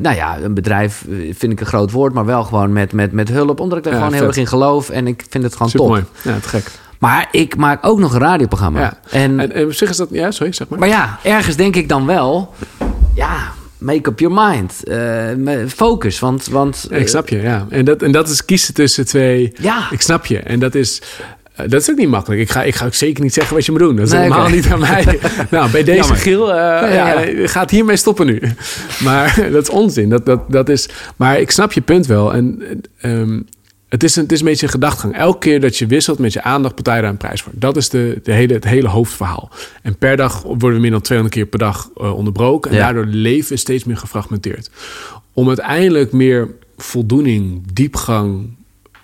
nou 0.02 0.16
ja, 0.16 0.38
een 0.42 0.54
bedrijf 0.54 1.06
vind 1.32 1.52
ik 1.52 1.60
een 1.60 1.66
groot 1.66 1.92
woord, 1.92 2.14
maar 2.14 2.26
wel 2.26 2.44
gewoon 2.44 2.74
met, 2.74 2.92
met, 2.94 3.12
met 3.12 3.30
hulp. 3.30 3.60
Omdat 3.60 3.78
ik 3.78 3.84
daar 3.84 3.94
Ja, 3.94 4.00
gewoon 4.00 4.14
heel 4.14 4.28
erg 4.28 4.38
in 4.38 4.48
geloof. 4.48 4.90
En 4.90 5.08
ik 5.08 5.24
vind 5.30 5.44
het 5.44 5.54
gewoon 5.54 5.70
Super 5.70 5.86
top. 5.86 5.96
mooi. 5.96 6.06
Ja, 6.36 6.40
te 6.42 6.50
gek. 6.50 6.72
Maar 7.00 7.28
ik 7.32 7.56
maak 7.56 7.86
ook 7.86 8.00
nog 8.00 8.14
een 8.14 8.20
radioprogramma. 8.20 8.80
Ja. 8.80 8.94
En, 9.10 9.40
En, 9.40 9.54
en 9.54 9.66
op 9.66 9.74
zich 9.74 9.90
is 9.90 9.98
dat. 9.98 10.08
Ja, 10.12 10.32
sorry, 10.32 10.54
zeg 10.54 10.68
maar. 10.68 10.80
maar 10.80 10.88
ja, 10.88 11.20
ergens 11.24 11.56
denk 11.56 11.76
ik 11.76 11.90
dan 11.90 12.06
wel, 12.06 12.54
ja, 13.16 13.52
make 13.78 14.10
up 14.10 14.20
your 14.20 14.36
mind. 14.50 14.84
Eh, 14.84 15.58
focus, 15.68 16.20
want... 16.20 16.48
want 16.48 16.88
Ja, 16.90 16.96
ik 16.98 17.08
snap 17.08 17.30
je, 17.30 17.42
ja. 17.42 17.66
En 17.70 17.86
dat, 17.86 18.02
en 18.02 18.12
dat 18.12 18.30
is 18.30 18.46
kiezen 18.46 18.74
tussen 18.74 19.06
twee. 19.06 19.54
Ja. 19.62 19.88
Ik 19.92 20.02
snap 20.02 20.26
je. 20.26 20.40
En 20.40 20.60
dat 20.60 20.76
is. 20.76 21.02
eh, 21.56 21.70
Dat 21.70 21.82
is 21.82 21.90
ook 21.90 21.98
niet 21.98 22.10
makkelijk. 22.10 22.42
Ik 22.42 22.50
ga, 22.50 22.64
ik 22.64 22.76
ga 22.76 22.86
ook 22.86 22.94
zeker 22.94 23.24
niet 23.24 23.34
zeggen 23.34 23.56
wat 23.56 23.66
je 23.66 23.72
moet 23.72 23.82
doen. 23.82 23.96
Dat 23.96 24.06
is 24.06 24.12
Nee, 24.12 24.22
helemaal 24.22 24.50
niet 24.50 24.72
aan 24.72 24.80
mij. 24.80 25.20
nou, 25.52 25.72
bij 25.72 25.84
deze. 25.84 26.16
Giel, 26.16 26.50
eh, 26.50 26.56
ja. 26.56 26.88
ja, 27.12 27.20
je 27.20 27.48
gaat 27.48 27.70
hiermee 27.70 27.96
stoppen 27.98 28.26
nu. 28.26 28.42
Maar 29.04 29.36
dat 29.52 29.62
is 29.64 29.70
onzin. 29.70 30.10
Dat, 30.10 30.26
dat, 30.26 30.52
dat 30.52 30.70
is, 30.70 30.90
maar 31.16 31.40
ik 31.40 31.52
snap 31.52 31.72
je 31.74 31.82
punt 31.82 32.06
wel. 32.08 32.34
En 32.34 32.62
ehm, 33.02 33.40
het, 33.90 34.04
is 34.04 34.16
een, 34.16 34.24
het 34.24 34.32
is 34.32 34.40
een 34.40 34.46
beetje 34.46 34.66
een 34.66 34.72
gedachtegang. 34.72 35.16
Elke 35.16 35.40
keer 35.40 35.60
dat 35.60 35.78
je 35.78 35.86
wisselt 35.88 36.20
met 36.20 36.34
je 36.34 36.42
aandacht, 36.44 36.76
betaal 36.76 36.96
je 36.96 37.02
daar 37.02 37.10
een 37.10 37.18
prijs 37.18 37.42
voor. 37.42 37.52
Dat 37.56 37.78
is 37.78 37.90
de, 37.90 38.20
de 38.24 38.32
hele, 38.34 38.54
het 38.54 38.64
hele 38.64 38.88
hoofdverhaal. 38.88 39.50
En 39.82 39.98
per 39.98 40.18
dag 40.18 40.42
worden 40.42 40.74
we 40.74 40.80
meer 40.80 40.92
dan 40.92 41.02
200 41.02 41.38
keer 41.38 41.46
per 41.46 41.60
dag 41.60 41.90
eh, 41.98 42.16
onderbroken. 42.16 42.72
En 42.72 42.78
Ja. 42.78 42.84
daardoor 42.84 43.06
leven 43.06 43.54
is 43.56 43.62
steeds 43.62 43.84
meer 43.84 43.98
gefragmenteerd. 43.98 44.70
Om 45.34 45.48
uiteindelijk 45.48 46.12
meer 46.12 46.50
voldoening, 46.78 47.62
diepgang, 47.74 48.50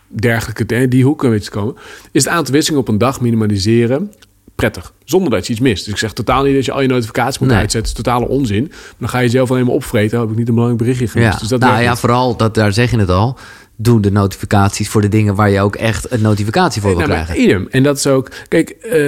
dergelijke, 0.08 0.88
die 0.88 1.04
hoeken 1.04 1.30
weet 1.30 1.44
je 1.46 1.50
te 1.52 1.58
komen, 1.58 1.76
is 2.12 2.24
het 2.24 2.34
aantal 2.34 2.54
wisselingen 2.54 2.82
op 2.82 2.88
een 2.88 2.98
dag 2.98 3.22
minimaliseren 3.22 4.12
prettig. 4.56 4.94
Zonder 5.04 5.30
dat 5.32 5.46
je 5.48 5.52
iets 5.54 5.62
mist. 5.62 5.84
Dus 5.84 5.94
ik 5.94 6.00
zeg 6.00 6.14
totaal 6.14 6.44
niet 6.44 6.56
dat 6.56 6.66
je 6.66 6.72
al 6.72 6.82
je 6.82 6.88
notificaties 6.88 7.40
moet 7.40 7.50
Nee. 7.50 7.58
uitzetten. 7.58 7.90
Het 7.92 8.00
is 8.00 8.04
totale 8.06 8.28
onzin. 8.28 8.64
Maar 8.70 8.94
dan 9.00 9.10
ga 9.10 9.20
je 9.20 9.30
zelf 9.30 9.52
alleen 9.52 9.66
maar 9.66 9.74
opvreten. 9.74 10.20
Heb 10.20 10.30
ik 10.30 10.36
niet 10.38 10.48
een 10.48 10.54
belangrijk 10.54 10.82
berichtje 10.84 11.08
gemist. 11.08 11.34
Ja, 11.34 11.40
Dus 11.40 11.48
dat 11.48 11.60
nou 11.60 11.82
ja, 11.82 11.96
vooral, 11.96 12.36
dat, 12.38 12.54
daar 12.54 12.74
zeg 12.74 12.92
je 12.92 12.98
het 12.98 13.10
al. 13.10 13.38
Doe 13.78 14.00
de 14.02 14.12
notificaties 14.12 14.90
voor 14.90 15.02
de 15.02 15.10
dingen 15.10 15.36
waar 15.36 15.50
je 15.50 15.60
ook 15.62 15.76
echt 15.76 16.12
een 16.12 16.22
notificatie 16.22 16.82
voor 16.82 16.90
wil 16.98 17.00
Nou, 17.08 17.12
krijgen. 17.12 17.42
idem. 17.44 17.68
En 17.72 17.84
dat 17.84 17.98
is 17.98 18.08
ook... 18.08 18.32
Kijk, 18.48 18.70
eh, 18.70 19.00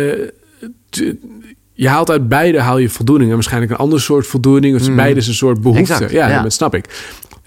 je 1.74 1.88
haalt 1.88 2.10
uit 2.10 2.28
beide 2.28 2.60
haal 2.62 2.78
je 2.78 2.90
voldoening. 2.90 3.30
En 3.30 3.36
waarschijnlijk 3.36 3.72
een 3.72 3.78
ander 3.78 4.02
soort 4.02 4.28
voldoening. 4.28 4.76
Of 4.76 4.96
beide 4.96 5.20
is 5.20 5.28
een 5.28 5.34
soort 5.34 5.62
behoefte. 5.62 5.84
Mm. 5.84 5.92
Exact, 5.92 6.12
ja, 6.12 6.28
ja. 6.30 6.42
dat 6.42 6.54
snap 6.54 6.76
ik. 6.76 6.86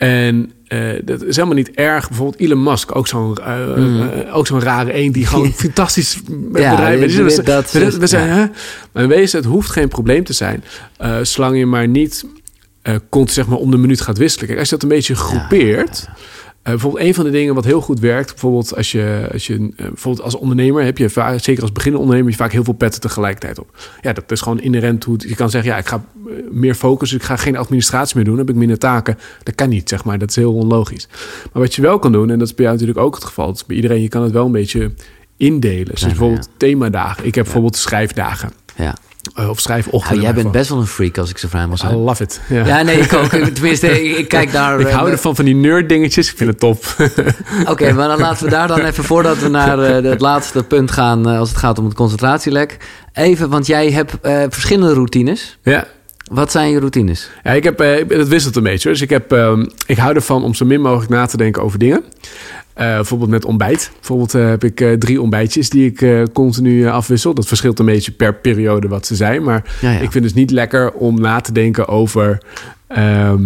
En 0.00 0.52
eh, 0.66 0.80
dat 1.04 1.22
is 1.22 1.36
helemaal 1.36 1.56
niet 1.56 1.70
erg. 1.70 2.08
Bijvoorbeeld 2.08 2.40
Elon 2.42 2.62
Musk, 2.62 2.96
ook 2.96 3.08
zo'n 3.08 3.36
eh, 3.36 4.20
eh, 4.26 4.36
ook 4.36 4.46
zo'n 4.46 4.60
rare 4.60 4.92
eend... 4.92 5.14
die 5.14 5.26
gewoon 5.26 5.52
fantastisch 5.66 6.20
Ja, 6.28 6.70
bedrijven... 6.70 7.08
dit- 7.08 7.16
Dus 7.16 7.36
dat 7.36 7.72
we, 7.72 7.80
is- 7.84 7.96
we 7.96 8.06
zijn, 8.06 8.28
ja. 8.28 8.34
hè? 8.34 9.06
Maar 9.06 9.16
het 9.18 9.44
hoeft 9.44 9.70
geen 9.70 9.88
probleem 9.88 10.24
te 10.24 10.32
zijn... 10.32 10.64
zolang 11.22 11.58
je 11.58 11.66
maar 11.66 11.88
niet 11.88 12.24
komt, 13.08 13.32
zeg 13.32 13.46
maar, 13.46 13.58
om 13.58 13.70
de 13.70 13.76
minuut 13.76 14.00
gaat 14.00 14.18
wisselen. 14.18 14.46
Kijk, 14.46 14.58
als 14.58 14.68
je 14.68 14.74
dat 14.74 14.82
een 14.82 14.96
beetje 14.96 15.14
groepeert... 15.14 16.08
Eh, 16.62 16.72
bijvoorbeeld 16.72 17.04
een 17.04 17.14
van 17.14 17.24
de 17.24 17.30
dingen 17.30 17.54
wat 17.54 17.64
heel 17.64 17.80
goed 17.80 18.00
werkt, 18.00 18.30
bijvoorbeeld 18.30 18.76
als 18.76 18.92
je, 18.92 19.28
als 19.32 19.46
je 19.46 19.54
eh, 19.54 19.86
bijvoorbeeld 19.86 20.24
als 20.24 20.34
ondernemer 20.34 20.84
heb 20.84 20.98
je 20.98 21.10
vaak, 21.10 21.40
zeker 21.40 21.62
als 21.62 21.72
beginnende 21.72 22.04
ondernemer, 22.04 22.32
je 22.32 22.42
vaak 22.42 22.52
heel 22.52 22.64
veel 22.64 22.74
petten 22.74 23.00
tegelijkertijd 23.00 23.58
op. 23.58 23.76
Ja, 24.00 24.12
dat 24.12 24.30
is 24.30 24.40
gewoon 24.40 24.60
inherent 24.60 25.04
hoe 25.04 25.16
je 25.18 25.34
kan 25.34 25.50
zeggen, 25.50 25.70
ja, 25.70 25.78
ik 25.78 25.86
ga 25.86 26.04
eh, 26.26 26.32
meer 26.50 26.74
focussen, 26.74 27.18
ik 27.18 27.24
ga 27.24 27.36
geen 27.36 27.56
administratie 27.56 28.16
meer 28.16 28.24
doen, 28.24 28.36
dan 28.36 28.44
heb 28.44 28.54
ik 28.54 28.60
minder 28.60 28.78
taken. 28.78 29.18
Dat 29.42 29.54
kan 29.54 29.68
niet, 29.68 29.88
zeg 29.88 30.04
maar. 30.04 30.18
Dat 30.18 30.28
is 30.28 30.36
heel 30.36 30.54
onlogisch. 30.54 31.08
Maar 31.52 31.62
wat 31.62 31.74
je 31.74 31.82
wel 31.82 31.98
kan 31.98 32.12
doen, 32.12 32.30
en 32.30 32.38
dat 32.38 32.48
is 32.48 32.54
bij 32.54 32.64
jou 32.64 32.76
natuurlijk 32.76 33.06
ook 33.06 33.14
het 33.14 33.24
geval, 33.24 33.46
dat 33.46 33.56
is 33.56 33.66
bij 33.66 33.76
iedereen, 33.76 34.02
je 34.02 34.08
kan 34.08 34.22
het 34.22 34.32
wel 34.32 34.46
een 34.46 34.52
beetje 34.52 34.92
indelen. 35.36 35.84
Dus 35.84 36.00
Ja, 36.00 36.06
bijvoorbeeld 36.06 36.48
themadagen. 36.56 37.26
Ik 37.26 37.34
heb 37.34 37.44
bijvoorbeeld 37.44 37.76
schrijfdagen 37.76 38.52
Ja. 38.76 38.94
Eh, 39.34 39.48
of 39.48 39.60
schrijfochtenden. 39.60 40.22
Nou, 40.22 40.34
jij 40.34 40.42
bent 40.42 40.52
best 40.52 40.68
wel 40.68 40.78
een 40.78 40.86
freak 40.86 41.18
als 41.18 41.30
ik 41.30 41.38
zo 41.38 41.48
vrij 41.48 41.66
mag 41.66 41.92
I 41.92 41.94
love 41.94 42.22
it. 42.22 42.40
Ja. 42.48 42.66
Ja, 42.66 42.82
nee, 42.82 42.98
ik 42.98 43.12
ook. 43.12 43.28
Tenminste, 43.28 44.02
ik, 44.04 44.16
ik 44.16 44.28
kijk 44.28 44.52
daar... 44.52 44.80
ik 44.80 44.86
eh, 44.86 44.94
hou 44.94 45.10
ervan 45.10 45.36
van 45.36 45.44
die 45.44 45.54
nerd 45.54 45.88
dingetjes. 45.88 46.30
Ik 46.30 46.36
vind 46.36 46.50
het 46.50 46.58
top. 46.58 46.84
Oké, 47.72 47.92
maar 47.92 48.08
dan 48.08 48.18
laten 48.18 48.44
we 48.44 48.50
daar 48.50 48.68
dan 48.68 48.80
even, 48.80 49.04
voordat 49.04 49.38
we 49.38 49.48
naar 49.48 49.78
eh, 49.78 50.10
het 50.10 50.20
laatste 50.20 50.62
punt 50.62 50.90
gaan... 50.90 51.26
als 51.26 51.48
het 51.48 51.58
gaat 51.58 51.78
om 51.78 51.84
het 51.84 51.94
concentratielek. 51.94 52.76
Even, 53.12 53.48
want 53.48 53.66
jij 53.66 53.90
hebt 53.90 54.16
verschillende 54.54 54.94
routines. 54.94 55.58
ja. 55.62 55.86
Wat 56.30 56.50
zijn 56.50 56.70
je 56.70 56.78
routines? 56.78 57.30
Ja, 57.42 57.52
ik 57.52 57.64
heb, 57.64 57.78
dat 58.08 58.28
wisselt 58.28 58.56
een 58.56 58.62
beetje. 58.62 58.88
Dus 58.88 59.00
ik, 59.00 59.10
heb, 59.10 59.32
ehm, 59.32 59.66
ik 59.86 59.96
hou 59.96 60.14
ervan 60.14 60.44
om 60.44 60.54
zo 60.54 60.64
min 60.64 60.80
mogelijk 60.80 61.10
na 61.10 61.26
te 61.26 61.36
denken 61.36 61.62
over 61.62 61.78
dingen. 61.78 62.04
Eh, 62.80 62.94
bijvoorbeeld 62.94 63.30
met 63.30 63.44
ontbijt. 63.44 63.90
Bijvoorbeeld 63.94 64.34
eh, 64.34 64.48
heb 64.48 64.64
ik 64.64 64.80
eh, 64.80 64.92
drie 64.92 65.20
ontbijtjes 65.20 65.68
die 65.68 65.92
ik 65.92 66.28
continu 66.32 66.88
afwissel. 66.88 67.34
Dat 67.34 67.46
verschilt 67.46 67.78
een 67.78 67.86
beetje 67.86 68.12
per 68.12 68.34
periode 68.34 68.88
wat 68.88 69.06
ze 69.06 69.16
zijn. 69.16 69.42
Maar 69.42 69.64
Ja, 69.80 69.90
ja. 69.90 69.94
ik 69.94 70.00
vind 70.00 70.14
het 70.14 70.22
dus 70.22 70.34
niet 70.34 70.50
lekker 70.50 70.92
om 70.92 71.20
na 71.20 71.40
te 71.40 71.52
denken 71.52 71.88
over... 71.88 72.42
ehm, 72.94 73.42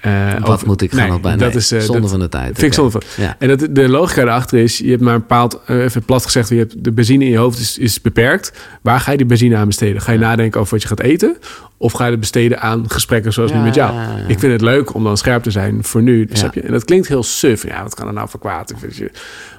eh, 0.00 0.32
Wat 0.38 0.48
over- 0.48 0.66
moet 0.66 0.82
ik 0.82 0.92
gaan 0.92 1.06
Nee, 1.08 1.16
op 1.16 1.22
bij? 1.22 1.36
dat 1.36 1.48
Nee, 1.48 1.56
is, 1.56 1.72
eh, 1.72 1.80
zonde 1.80 2.00
dat 2.00 2.10
van 2.10 2.20
de 2.20 2.28
tijd. 2.28 2.44
Vind 2.58 2.58
ik 2.58 2.64
Oké. 2.64 2.74
zonde 2.74 2.90
van. 2.90 3.24
Ja. 3.24 3.36
En 3.38 3.48
dat, 3.48 3.66
de 3.70 3.88
logica 3.88 4.22
erachter 4.22 4.58
is, 4.58 4.78
je 4.78 4.90
hebt 4.90 5.02
maar 5.02 5.14
een 5.14 5.20
bepaald, 5.20 5.60
eh, 5.66 5.82
even 5.82 6.02
plat 6.02 6.24
gezegd, 6.24 6.48
je 6.48 6.54
hebt 6.56 6.84
de 6.84 6.92
benzine 6.92 7.24
in 7.24 7.30
je 7.30 7.36
hoofd 7.36 7.58
is, 7.58 7.78
is 7.78 8.00
beperkt. 8.00 8.52
Waar 8.82 9.00
ga 9.00 9.10
je 9.10 9.16
die 9.16 9.26
benzine 9.26 9.56
aan 9.56 9.66
besteden? 9.66 10.02
Ga 10.02 10.12
je 10.12 10.18
nadenken 10.18 10.60
over 10.60 10.72
wat 10.72 10.82
je 10.82 10.88
gaat 10.88 11.00
eten? 11.00 11.36
Of 11.76 11.92
ga 11.92 12.04
je 12.04 12.10
het 12.10 12.20
besteden 12.20 12.60
aan 12.60 12.84
gesprekken 12.90 13.32
zoals 13.32 13.52
nu 13.52 13.58
met 13.60 13.74
jou? 13.74 13.94
Ik 14.28 14.38
vind 14.38 14.52
het 14.52 14.60
leuk 14.60 14.94
om 14.94 15.04
dan 15.04 15.16
scherp 15.16 15.42
te 15.42 15.50
zijn 15.50 15.84
voor 15.84 16.02
nu. 16.02 16.28
Je? 16.32 16.60
En 16.60 16.72
dat 16.72 16.84
klinkt 16.84 17.08
heel 17.08 17.22
suf. 17.22 17.66
Ja, 17.66 17.82
wat 17.82 17.94
kan 17.94 18.06
er 18.06 18.12
nou 18.12 18.28
voor 18.28 18.40
kwaad? 18.40 18.74
Je? 18.92 19.10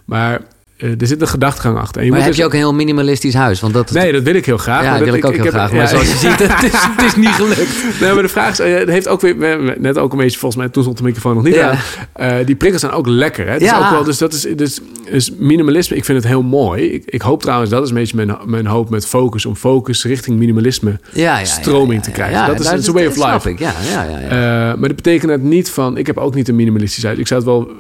Maar 0.05 0.33
eh, 0.33 0.39
er 0.79 1.07
zit 1.07 1.21
een 1.21 1.27
gedachtegang 1.27 1.77
achter. 1.77 1.97
En 1.99 2.03
je 2.05 2.11
Maar 2.11 2.19
moet 2.19 2.27
heb 2.27 2.35
je 2.37 2.41
dus- 2.41 2.45
ook 2.51 2.53
een 2.53 2.65
heel 2.65 2.73
minimalistisch 2.77 3.33
huis? 3.33 3.59
Want 3.59 3.73
dat 3.73 3.89
is 3.89 3.95
Nee, 3.95 4.11
dat 4.11 4.23
wil 4.23 4.35
ik 4.35 4.45
heel 4.45 4.57
graag. 4.57 4.83
Ja, 4.83 4.89
maar 4.89 4.97
dat 4.99 5.07
wil 5.07 5.17
ik 5.17 5.25
ook 5.25 5.35
heel 5.35 5.45
graag. 5.51 5.71
Maar 5.71 5.81
ja, 5.81 5.87
zoals 5.87 6.11
je 6.11 6.17
ziet, 6.17 6.39
het 6.53 6.63
is, 6.63 6.71
het 6.73 7.05
is 7.05 7.15
niet 7.15 7.29
gelukt. 7.29 7.99
Nee, 8.01 8.13
maar 8.13 8.21
de 8.23 8.29
vraag 8.29 8.51
is, 8.51 8.59
eh, 8.59 8.73
het 8.77 8.89
heeft 8.89 9.07
ook 9.07 9.21
weer, 9.21 9.37
we- 9.39 9.75
net 9.79 9.97
ook 9.97 10.11
een 10.11 10.17
beetje, 10.17 10.39
volgens 10.39 10.61
mij, 10.61 10.69
toen 10.71 10.83
stond 10.83 10.97
de 10.97 11.03
microfoon 11.03 11.35
nog 11.35 11.43
niet 11.43 11.55
Ja. 11.55 11.69
aan. 11.69 11.77
Eh, 12.13 12.45
die 12.45 12.55
prikkels 12.55 12.81
zijn 12.81 12.93
ook 12.93 13.07
lekker, 13.07 13.45
hè? 13.45 13.51
Het 13.51 13.61
is 13.61 13.67
Ja. 13.69 13.77
ook 13.85 13.89
wel, 13.89 14.03
dus 14.03 14.17
dat 14.17 14.33
is, 14.33 14.47
dus, 14.55 14.79
dus 15.11 15.31
minimalisme, 15.37 15.95
ik 15.95 16.05
vind 16.05 16.17
het 16.17 16.27
heel 16.27 16.41
mooi. 16.43 16.83
Ik, 16.83 17.03
ik 17.05 17.21
hoop 17.21 17.41
trouwens, 17.41 17.69
dat 17.71 17.83
is 17.83 17.89
een 17.89 17.95
beetje 17.95 18.15
mijn, 18.15 18.37
mijn 18.45 18.65
hoop 18.65 18.89
met 18.89 19.05
focus, 19.07 19.45
om 19.45 19.55
focus 19.55 20.03
richting 20.05 20.37
minimalisme 20.39 20.99
stroming 21.43 22.03
te 22.03 22.11
krijgen. 22.11 22.37
ja, 22.37 22.47
dat 22.47 22.59
is 22.59 22.89
a 22.89 22.91
way 22.91 23.05
of 23.05 23.15
life. 23.15 23.49
ik, 23.49 23.59
ja, 23.59 23.73
ja, 23.91 24.03
ja. 24.03 24.19
Eh, 24.19 24.77
maar 24.79 24.87
dat 24.87 24.95
betekent 24.95 25.31
het 25.31 25.43
niet 25.43 25.69
van... 25.69 25.97
Ik 25.97 26.07
heb 26.07 26.17
ook 26.17 26.35
niet 26.35 26.47
een 26.47 26.55
minimalistisch 26.55 27.03
huis. 27.03 27.17
Ik 27.17 27.27
zou 27.27 27.39
het 27.39 27.49
wel 27.49 27.71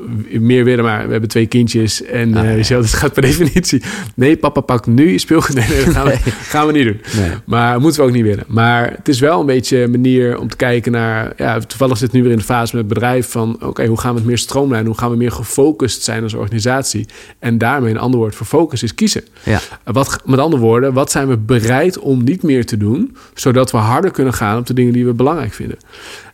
meer 0.41 0.63
willen, 0.63 0.83
maar 0.83 1.05
we 1.05 1.11
hebben 1.11 1.29
twee 1.29 1.45
kindjes. 1.45 2.03
En 2.03 2.35
Ah, 2.35 2.43
zegt, 2.89 3.01
het 3.03 3.11
gaat 3.11 3.13
per 3.13 3.21
definitie... 3.21 3.83
Nee, 4.15 4.37
papa 4.37 4.61
pakt 4.61 4.85
nu 4.87 5.11
je 5.11 5.17
speelgoed. 5.17 5.55
Nee, 5.55 5.67
nee, 5.67 5.85
dat 5.85 5.93
gaan 5.93 6.05
we, 6.05 6.17
gaan 6.51 6.67
we 6.67 6.73
niet 6.73 6.85
doen. 6.85 7.01
Maar 7.45 7.79
moeten 7.79 8.01
we 8.01 8.07
ook 8.07 8.13
niet 8.13 8.23
willen. 8.23 8.43
Maar 8.47 8.91
het 8.95 9.07
is 9.07 9.19
wel 9.19 9.39
een 9.39 9.45
beetje 9.45 9.81
een 9.81 9.91
manier 9.91 10.39
om 10.39 10.49
te 10.49 10.55
kijken 10.55 10.91
naar... 10.91 11.33
Ja, 11.37 11.59
toevallig 11.59 11.97
zit 11.97 12.11
nu 12.11 12.21
weer 12.21 12.31
in 12.31 12.37
de 12.37 12.43
fase 12.43 12.75
met 12.75 12.85
het 12.85 12.93
bedrijf 12.93 13.31
van... 13.31 13.57
Oké, 13.61 13.85
hoe 13.85 13.99
gaan 13.99 14.11
we 14.11 14.17
het 14.17 14.27
meer 14.27 14.37
stroomlijnen? 14.37 14.87
Hoe 14.87 14.97
gaan 14.97 15.11
we 15.11 15.17
meer 15.17 15.31
gefocust 15.31 16.03
zijn 16.03 16.23
als 16.23 16.33
organisatie? 16.33 17.07
En 17.39 17.57
daarmee 17.57 17.91
een 17.91 17.99
ander 17.99 18.19
woord 18.19 18.35
voor 18.35 18.45
focus 18.45 18.83
is 18.83 18.95
kiezen. 18.95 19.23
ja. 19.43 19.59
Wat, 19.83 20.21
met 20.25 20.39
andere 20.39 20.61
woorden, 20.61 20.93
wat 20.93 21.11
zijn 21.11 21.27
we 21.27 21.37
bereid 21.37 21.99
om 21.99 22.23
niet 22.23 22.43
meer 22.43 22.65
te 22.65 22.77
doen, 22.77 23.17
zodat 23.33 23.71
we 23.71 23.77
harder 23.77 24.11
kunnen 24.11 24.33
gaan 24.33 24.57
op 24.57 24.65
de 24.67 24.73
dingen 24.73 24.93
die 24.93 25.05
we 25.05 25.13
belangrijk 25.13 25.53
vinden? 25.53 25.77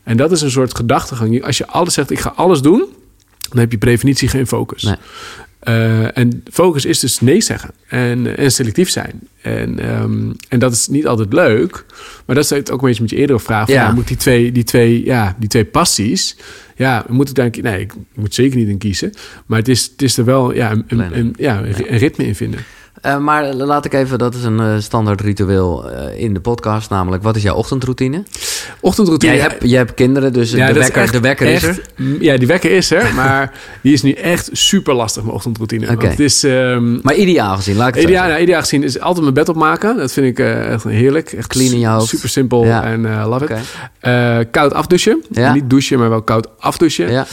En 0.04 0.18
dat 0.18 0.32
is 0.32 0.42
een 0.42 0.52
soort 0.52 0.76
gedachtegang. 0.76 1.44
Als 1.44 1.58
je 1.58 1.68
alles 1.68 1.94
zegt, 1.94 2.12
ik 2.12 2.20
ga 2.20 2.34
alles 2.36 2.62
doen, 2.62 2.86
dan 3.50 3.60
heb 3.60 3.72
je 3.72 3.78
per 3.78 3.88
definitie 3.88 4.28
geen 4.28 4.48
focus. 4.48 4.84
Nee. 4.84 4.96
Uh, 5.68 6.18
en 6.18 6.44
focus 6.52 6.86
is 6.86 7.00
dus 7.00 7.20
nee 7.20 7.42
zeggen 7.42 7.72
en, 7.88 8.38
en 8.38 8.52
selectief 8.52 8.90
zijn. 8.90 9.20
En, 9.42 10.02
um, 10.02 10.36
en 10.50 10.60
dat 10.60 10.74
is 10.74 10.88
niet 10.88 11.08
altijd 11.08 11.34
leuk. 11.34 11.86
Maar 12.26 12.36
dat 12.36 12.52
is 12.52 12.52
ook 12.52 12.82
een 12.82 12.88
beetje 12.88 13.02
met 13.02 13.10
je 13.10 13.18
eerdere 13.18 13.40
vraag. 13.40 13.66
Van, 13.66 13.76
ja. 13.76 13.92
moet 13.92 14.08
die 14.08 14.18
twee, 14.18 14.52
die, 14.52 14.64
twee, 14.64 15.06
ja, 15.06 15.36
die 15.40 15.50
twee 15.50 15.66
passies... 15.66 16.38
Ja, 16.78 17.06
moet 17.10 17.30
ik 17.30 17.36
denk 17.36 17.62
Nee, 17.62 17.80
ik 17.80 17.94
moet 18.14 18.34
zeker 18.34 18.58
niet 18.58 18.68
in 18.68 18.78
kiezen. 18.78 19.14
Maar 19.46 19.60
het 19.60 19.68
is, 19.68 19.84
het 19.84 20.02
is 20.02 20.18
er 20.18 20.26
wel 20.26 20.54
ja, 20.54 20.72
een, 20.72 20.84
een, 20.88 21.18
een 21.18 21.34
ja, 21.38 21.64
een 21.64 21.98
ritme 21.98 22.26
in 22.26 22.36
vinden. 22.36 22.60
Uh, 23.04 23.18
maar 23.18 23.54
laat 23.54 23.86
ik 23.86 23.94
even, 23.94 24.18
dat 24.18 24.36
is 24.36 24.44
een 24.44 24.60
uh, 24.60 24.76
standaard 24.80 25.22
ritueel 25.22 25.92
uh, 25.92 26.20
in 26.22 26.34
de 26.34 26.40
podcast, 26.40 26.90
namelijk 26.90 27.24
wat 27.24 27.36
is 27.36 27.42
jouw 27.42 27.56
ochtendroutine? 27.56 28.24
Ochtendroutine. 28.80 29.34
Jij 29.34 29.42
hebt, 29.42 29.64
jij 29.64 29.78
hebt 29.78 29.94
kinderen, 29.94 30.34
dus 30.34 30.52
ja, 30.52 30.68
de, 30.68 30.74
wekker, 30.74 31.02
echt, 31.02 31.14
de 31.14 31.20
wekker 31.20 31.48
echt, 31.48 31.64
is 31.64 31.78
er. 31.78 32.24
Ja, 32.24 32.38
die 32.38 32.48
wekker 32.48 32.72
is 32.72 32.92
er, 32.92 33.14
maar 33.14 33.54
die 33.82 33.94
is 33.94 34.02
nu 34.02 34.12
echt 34.12 34.50
super 34.52 34.94
lastig, 34.94 35.24
mijn 35.24 35.36
ochtendroutine. 35.36 35.92
Okay. 35.92 36.10
het 36.10 36.20
is, 36.20 36.44
um, 36.44 37.00
maar 37.04 37.16
ideaal 37.16 37.56
gezien, 37.56 37.76
laat 37.76 37.88
ik 37.88 37.94
het 37.94 38.04
ideaal, 38.04 38.28
nou, 38.28 38.42
ideaal 38.42 38.62
gezien 38.62 38.84
is 38.84 39.00
altijd 39.00 39.22
mijn 39.22 39.34
bed 39.34 39.50
opmaken. 39.50 39.98
Dat 39.98 40.12
vind 40.12 40.28
ik 40.28 40.40
echt 40.40 40.84
heerlijk. 40.84 41.32
Echt 41.32 41.48
Clean 41.48 41.72
in 41.72 41.80
je 41.80 41.88
hoofd. 41.88 42.08
Super 42.08 42.30
simpel 42.30 42.66
ja. 42.66 42.84
en 42.84 43.26
love 43.28 43.44
okay. 43.44 43.62
it. 44.40 44.52
koud 44.52 44.74
afdouchen. 44.74 45.24
Niet 45.54 45.70
douchen, 45.70 46.00
maar 46.00 46.10
wel 46.10 46.22
koud 46.22 46.48
afdouchen. 46.60 47.26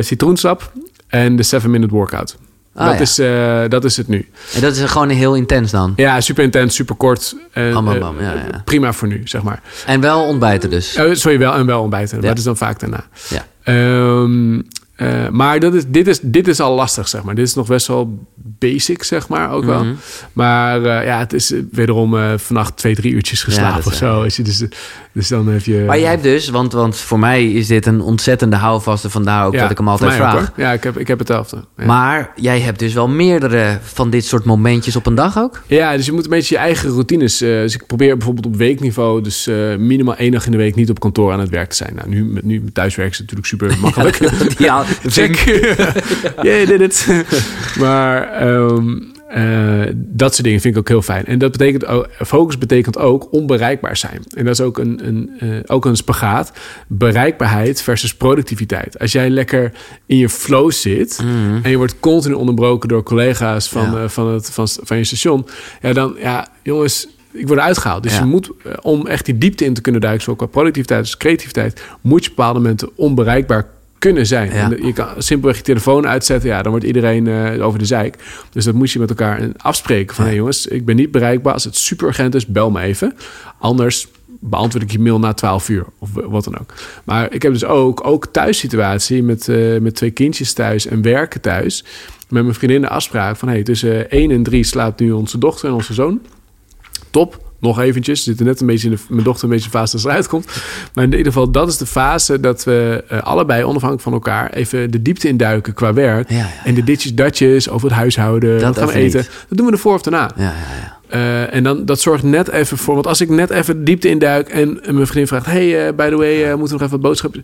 Citroensap 0.00 0.72
en 1.08 1.36
de 1.36 1.46
7-minute 1.46 1.94
workout. 1.94 2.36
Ah, 2.76 2.86
dat, 2.86 2.94
ja. 2.94 3.00
is, 3.00 3.18
uh, 3.64 3.68
dat 3.68 3.84
is 3.84 3.96
het 3.96 4.08
nu. 4.08 4.28
En 4.54 4.60
dat 4.60 4.76
is 4.76 4.82
gewoon 4.90 5.08
heel 5.08 5.34
intens 5.34 5.70
dan? 5.70 5.92
Ja, 5.96 6.20
super 6.20 6.44
intens, 6.44 6.74
super 6.74 6.94
kort. 6.94 7.36
Ja, 7.54 7.70
ja. 8.18 8.62
Prima 8.64 8.92
voor 8.92 9.08
nu, 9.08 9.20
zeg 9.24 9.42
maar. 9.42 9.62
En 9.86 10.00
wel 10.00 10.22
ontbijten 10.22 10.70
dus? 10.70 10.92
Sorry, 11.12 11.38
wel 11.38 11.54
en 11.54 11.66
wel 11.66 11.82
ontbijten. 11.82 12.20
Dat 12.20 12.38
is 12.38 12.44
dan 12.44 12.56
vaak 12.56 12.80
daarna. 12.80 13.04
Ja. 13.28 13.46
Um, 13.72 14.66
uh, 14.96 15.28
maar 15.28 15.60
dat 15.60 15.74
is, 15.74 15.82
dit, 15.86 16.06
is, 16.06 16.18
dit 16.22 16.48
is 16.48 16.60
al 16.60 16.74
lastig, 16.74 17.08
zeg 17.08 17.22
maar. 17.22 17.34
Dit 17.34 17.46
is 17.46 17.54
nog 17.54 17.66
best 17.66 17.86
wel 17.86 18.26
basic, 18.34 19.02
zeg 19.02 19.28
maar, 19.28 19.50
ook 19.50 19.64
wel. 19.64 19.82
Mm 19.82 19.88
-hmm. 19.88 19.98
Maar 20.32 20.80
uh, 20.80 21.04
ja, 21.04 21.18
het 21.18 21.32
is 21.32 21.54
wederom 21.70 22.14
uh, 22.14 22.32
vannacht 22.36 22.76
twee, 22.76 22.94
drie 22.94 23.12
uurtjes 23.12 23.42
geslapen 23.42 23.82
ja, 23.84 23.90
of 23.90 23.94
zo. 23.94 24.22
Is 24.22 24.34
dus, 24.34 24.64
dus 25.12 25.28
dan 25.28 25.48
heb 25.48 25.64
je... 25.64 25.84
Maar 25.86 25.98
jij 25.98 26.10
hebt 26.10 26.22
dus, 26.22 26.48
want, 26.48 26.72
want 26.72 26.96
voor 26.96 27.18
mij 27.18 27.52
is 27.52 27.66
dit 27.66 27.86
een 27.86 28.00
ontzettende 28.00 28.56
houvaste. 28.56 29.10
Vandaar 29.10 29.46
ook 29.46 29.52
ja, 29.52 29.60
dat 29.60 29.70
ik 29.70 29.78
hem 29.78 29.88
altijd 29.88 30.14
vraag. 30.14 30.40
Ook, 30.40 30.56
ja, 30.56 30.72
ik 30.72 30.82
heb, 30.82 30.98
ik 30.98 31.08
heb 31.08 31.18
hetzelfde. 31.18 31.64
Ja. 31.76 31.84
Maar 31.84 32.32
jij 32.36 32.60
hebt 32.60 32.78
dus 32.78 32.94
wel 32.94 33.08
meerdere 33.08 33.78
van 33.82 34.10
dit 34.10 34.24
soort 34.24 34.44
momentjes 34.44 34.96
op 34.96 35.06
een 35.06 35.14
dag 35.14 35.38
ook? 35.38 35.62
Ja, 35.66 35.96
dus 35.96 36.06
je 36.06 36.12
moet 36.12 36.24
een 36.24 36.30
beetje 36.30 36.54
je 36.54 36.60
eigen 36.60 36.90
routines... 36.90 37.38
dus 37.38 37.74
ik 37.74 37.86
probeer 37.86 38.16
bijvoorbeeld 38.16 38.46
op 38.46 38.56
weekniveau... 38.56 39.22
dus 39.22 39.46
minimaal 39.78 40.16
één 40.16 40.30
dag 40.32 40.44
in 40.44 40.50
de 40.50 40.56
week 40.56 40.74
niet 40.74 40.90
op 40.90 41.00
kantoor 41.00 41.32
aan 41.32 41.40
het 41.40 41.50
werk 41.50 41.70
te 41.70 41.76
zijn. 41.76 41.94
Nou, 41.94 42.08
nu, 42.08 42.24
met, 42.24 42.44
nu 42.44 42.60
met 42.60 42.74
thuiswerk 42.74 43.10
is 43.10 43.18
het 43.18 43.30
natuurlijk 43.30 43.48
super 43.48 43.80
makkelijk. 43.80 44.18
ja, 44.58 44.85
Check. 45.06 45.36
yeah, 46.42 46.66
did 46.66 46.80
it. 46.80 47.06
maar 47.80 48.46
um, 48.48 49.14
uh, 49.36 49.84
dat 49.94 50.32
soort 50.32 50.44
dingen 50.44 50.60
vind 50.60 50.74
ik 50.74 50.80
ook 50.80 50.88
heel 50.88 51.02
fijn. 51.02 51.24
En 51.24 51.38
dat 51.38 51.52
betekent 51.52 51.86
ook, 51.86 52.08
focus 52.26 52.58
betekent 52.58 52.98
ook 52.98 53.32
onbereikbaar 53.32 53.96
zijn. 53.96 54.22
En 54.34 54.44
dat 54.44 54.54
is 54.54 54.60
ook 54.60 54.78
een, 54.78 55.06
een, 55.06 55.30
uh, 55.42 55.58
ook 55.66 55.84
een 55.84 55.96
spagaat. 55.96 56.52
Bereikbaarheid 56.86 57.82
versus 57.82 58.14
productiviteit. 58.14 58.98
Als 58.98 59.12
jij 59.12 59.30
lekker 59.30 59.72
in 60.06 60.16
je 60.16 60.28
flow 60.28 60.70
zit 60.70 61.20
mm. 61.24 61.60
en 61.62 61.70
je 61.70 61.76
wordt 61.76 62.00
continu 62.00 62.34
onderbroken 62.34 62.88
door 62.88 63.02
collega's 63.02 63.68
van, 63.68 63.90
ja. 63.90 64.02
uh, 64.02 64.08
van, 64.08 64.28
het, 64.28 64.50
van, 64.50 64.68
van 64.68 64.96
je 64.96 65.04
station. 65.04 65.46
Ja, 65.82 65.92
dan, 65.92 66.16
ja, 66.18 66.48
jongens, 66.62 67.08
ik 67.32 67.46
word 67.46 67.60
uitgehaald. 67.60 68.02
Dus 68.02 68.12
ja. 68.12 68.18
je 68.18 68.24
moet, 68.24 68.50
om 68.82 69.06
echt 69.06 69.24
die 69.24 69.38
diepte 69.38 69.64
in 69.64 69.74
te 69.74 69.80
kunnen 69.80 70.00
duiken, 70.00 70.22
zowel 70.22 70.38
qua 70.38 70.46
productiviteit 70.46 71.00
als 71.00 71.16
creativiteit, 71.16 71.82
moet 72.00 72.24
je 72.24 72.30
op 72.30 72.36
bepaalde 72.36 72.60
momenten 72.60 72.90
onbereikbaar 72.94 73.74
kunnen 73.98 74.26
zijn. 74.26 74.52
Ja. 74.52 74.70
Je 74.86 74.92
kan 74.92 75.08
simpelweg 75.18 75.56
je 75.56 75.62
telefoon 75.62 76.06
uitzetten, 76.06 76.48
ja, 76.48 76.62
dan 76.62 76.70
wordt 76.70 76.86
iedereen 76.86 77.26
uh, 77.26 77.66
over 77.66 77.78
de 77.78 77.84
zeik. 77.84 78.16
Dus 78.50 78.64
dat 78.64 78.74
moet 78.74 78.90
je 78.90 78.98
met 78.98 79.08
elkaar 79.08 79.40
afspreken. 79.56 80.14
Van, 80.14 80.24
ja. 80.24 80.30
hey 80.30 80.38
jongens, 80.38 80.66
ik 80.66 80.84
ben 80.84 80.96
niet 80.96 81.10
bereikbaar. 81.10 81.52
Als 81.52 81.64
het 81.64 81.76
super 81.76 82.06
urgent 82.06 82.34
is, 82.34 82.46
bel 82.46 82.70
me 82.70 82.80
even. 82.80 83.16
Anders 83.58 84.08
beantwoord 84.40 84.84
ik 84.84 84.90
je 84.90 84.98
mail 84.98 85.18
na 85.18 85.32
12 85.32 85.68
uur 85.68 85.84
of 85.98 86.10
wat 86.12 86.44
dan 86.44 86.58
ook. 86.58 86.72
Maar 87.04 87.32
ik 87.32 87.42
heb 87.42 87.52
dus 87.52 87.64
ook, 87.64 88.06
ook 88.06 88.26
thuissituatie 88.26 89.22
met, 89.22 89.48
uh, 89.48 89.80
met 89.80 89.94
twee 89.94 90.10
kindjes 90.10 90.52
thuis 90.52 90.86
en 90.86 91.02
werken 91.02 91.40
thuis. 91.40 91.84
Met 92.28 92.42
mijn 92.42 92.54
vriendin 92.54 92.80
de 92.80 92.88
afspraak 92.88 93.36
van, 93.36 93.48
hey, 93.48 93.62
tussen 93.62 94.10
1 94.10 94.30
en 94.30 94.42
3 94.42 94.64
slaapt 94.64 95.00
nu 95.00 95.12
onze 95.12 95.38
dochter 95.38 95.68
en 95.68 95.74
onze 95.74 95.94
zoon. 95.94 96.20
Top 97.10 97.45
nog 97.66 97.80
eventjes. 97.80 98.18
We 98.18 98.24
zitten 98.24 98.46
net 98.46 98.60
een 98.60 98.66
beetje 98.66 98.88
in 98.88 98.94
de, 98.94 99.00
mijn 99.08 99.24
dochter 99.24 99.44
een 99.44 99.50
beetje 99.50 99.70
de 99.70 99.76
fase 99.76 99.92
dat 99.92 100.00
ze 100.00 100.08
eruit 100.08 100.28
komt. 100.28 100.46
Maar 100.94 101.04
in 101.04 101.10
ieder 101.10 101.26
geval, 101.26 101.50
dat 101.50 101.68
is 101.68 101.76
de 101.76 101.86
fase 101.86 102.40
dat 102.40 102.64
we 102.64 103.04
uh, 103.12 103.22
allebei 103.22 103.62
onafhankelijk 103.62 104.02
van 104.02 104.12
elkaar 104.12 104.52
even 104.52 104.90
de 104.90 105.02
diepte 105.02 105.28
induiken 105.28 105.74
qua 105.74 105.92
werk. 105.92 106.30
Ja, 106.30 106.36
ja, 106.36 106.42
ja. 106.42 106.64
En 106.64 106.74
de 106.74 106.84
ditjes, 106.84 107.14
datjes 107.14 107.68
over 107.68 107.88
het 107.88 107.96
huishouden, 107.96 108.60
dat 108.60 108.78
gaan 108.78 108.90
eten. 108.90 109.20
Niet. 109.20 109.30
Dat 109.48 109.58
doen 109.58 109.66
we 109.66 109.72
ervoor 109.72 109.94
of 109.94 110.02
daarna. 110.02 110.30
Ja, 110.36 110.42
ja, 110.42 110.50
ja. 110.50 110.94
Uh, 111.14 111.54
en 111.54 111.62
dan, 111.62 111.84
dat 111.84 112.00
zorgt 112.00 112.22
net 112.22 112.48
even 112.48 112.78
voor... 112.78 112.94
Want 112.94 113.06
als 113.06 113.20
ik 113.20 113.28
net 113.28 113.50
even 113.50 113.84
diepte 113.84 114.08
induik 114.08 114.48
en, 114.48 114.84
en 114.84 114.94
mijn 114.94 115.06
vriendin 115.06 115.26
vraagt... 115.26 115.46
hey, 115.46 115.86
uh, 115.86 115.94
by 115.94 116.08
the 116.08 116.16
way, 116.16 116.54
moeten 116.54 116.54
we 116.54 116.72
nog 116.72 116.80
even 116.80 116.90
wat 116.90 117.00
boodschappen... 117.00 117.42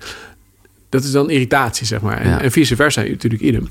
Dat 0.89 1.05
is 1.05 1.11
dan 1.11 1.31
irritatie, 1.31 1.87
zeg 1.87 2.01
maar. 2.01 2.21
En, 2.21 2.41
en 2.41 2.51
vice 2.51 2.77
versa 2.77 3.03
natuurlijk 3.03 3.43
idem. 3.43 3.69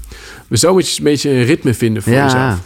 Maar 0.48 0.58
zo 0.58 0.74
moet 0.74 0.90
je 0.90 0.98
een 0.98 1.04
beetje 1.04 1.30
een 1.30 1.44
ritme 1.44 1.74
vinden 1.74 2.04
voor 2.04 2.14
jezelf. 2.14 2.60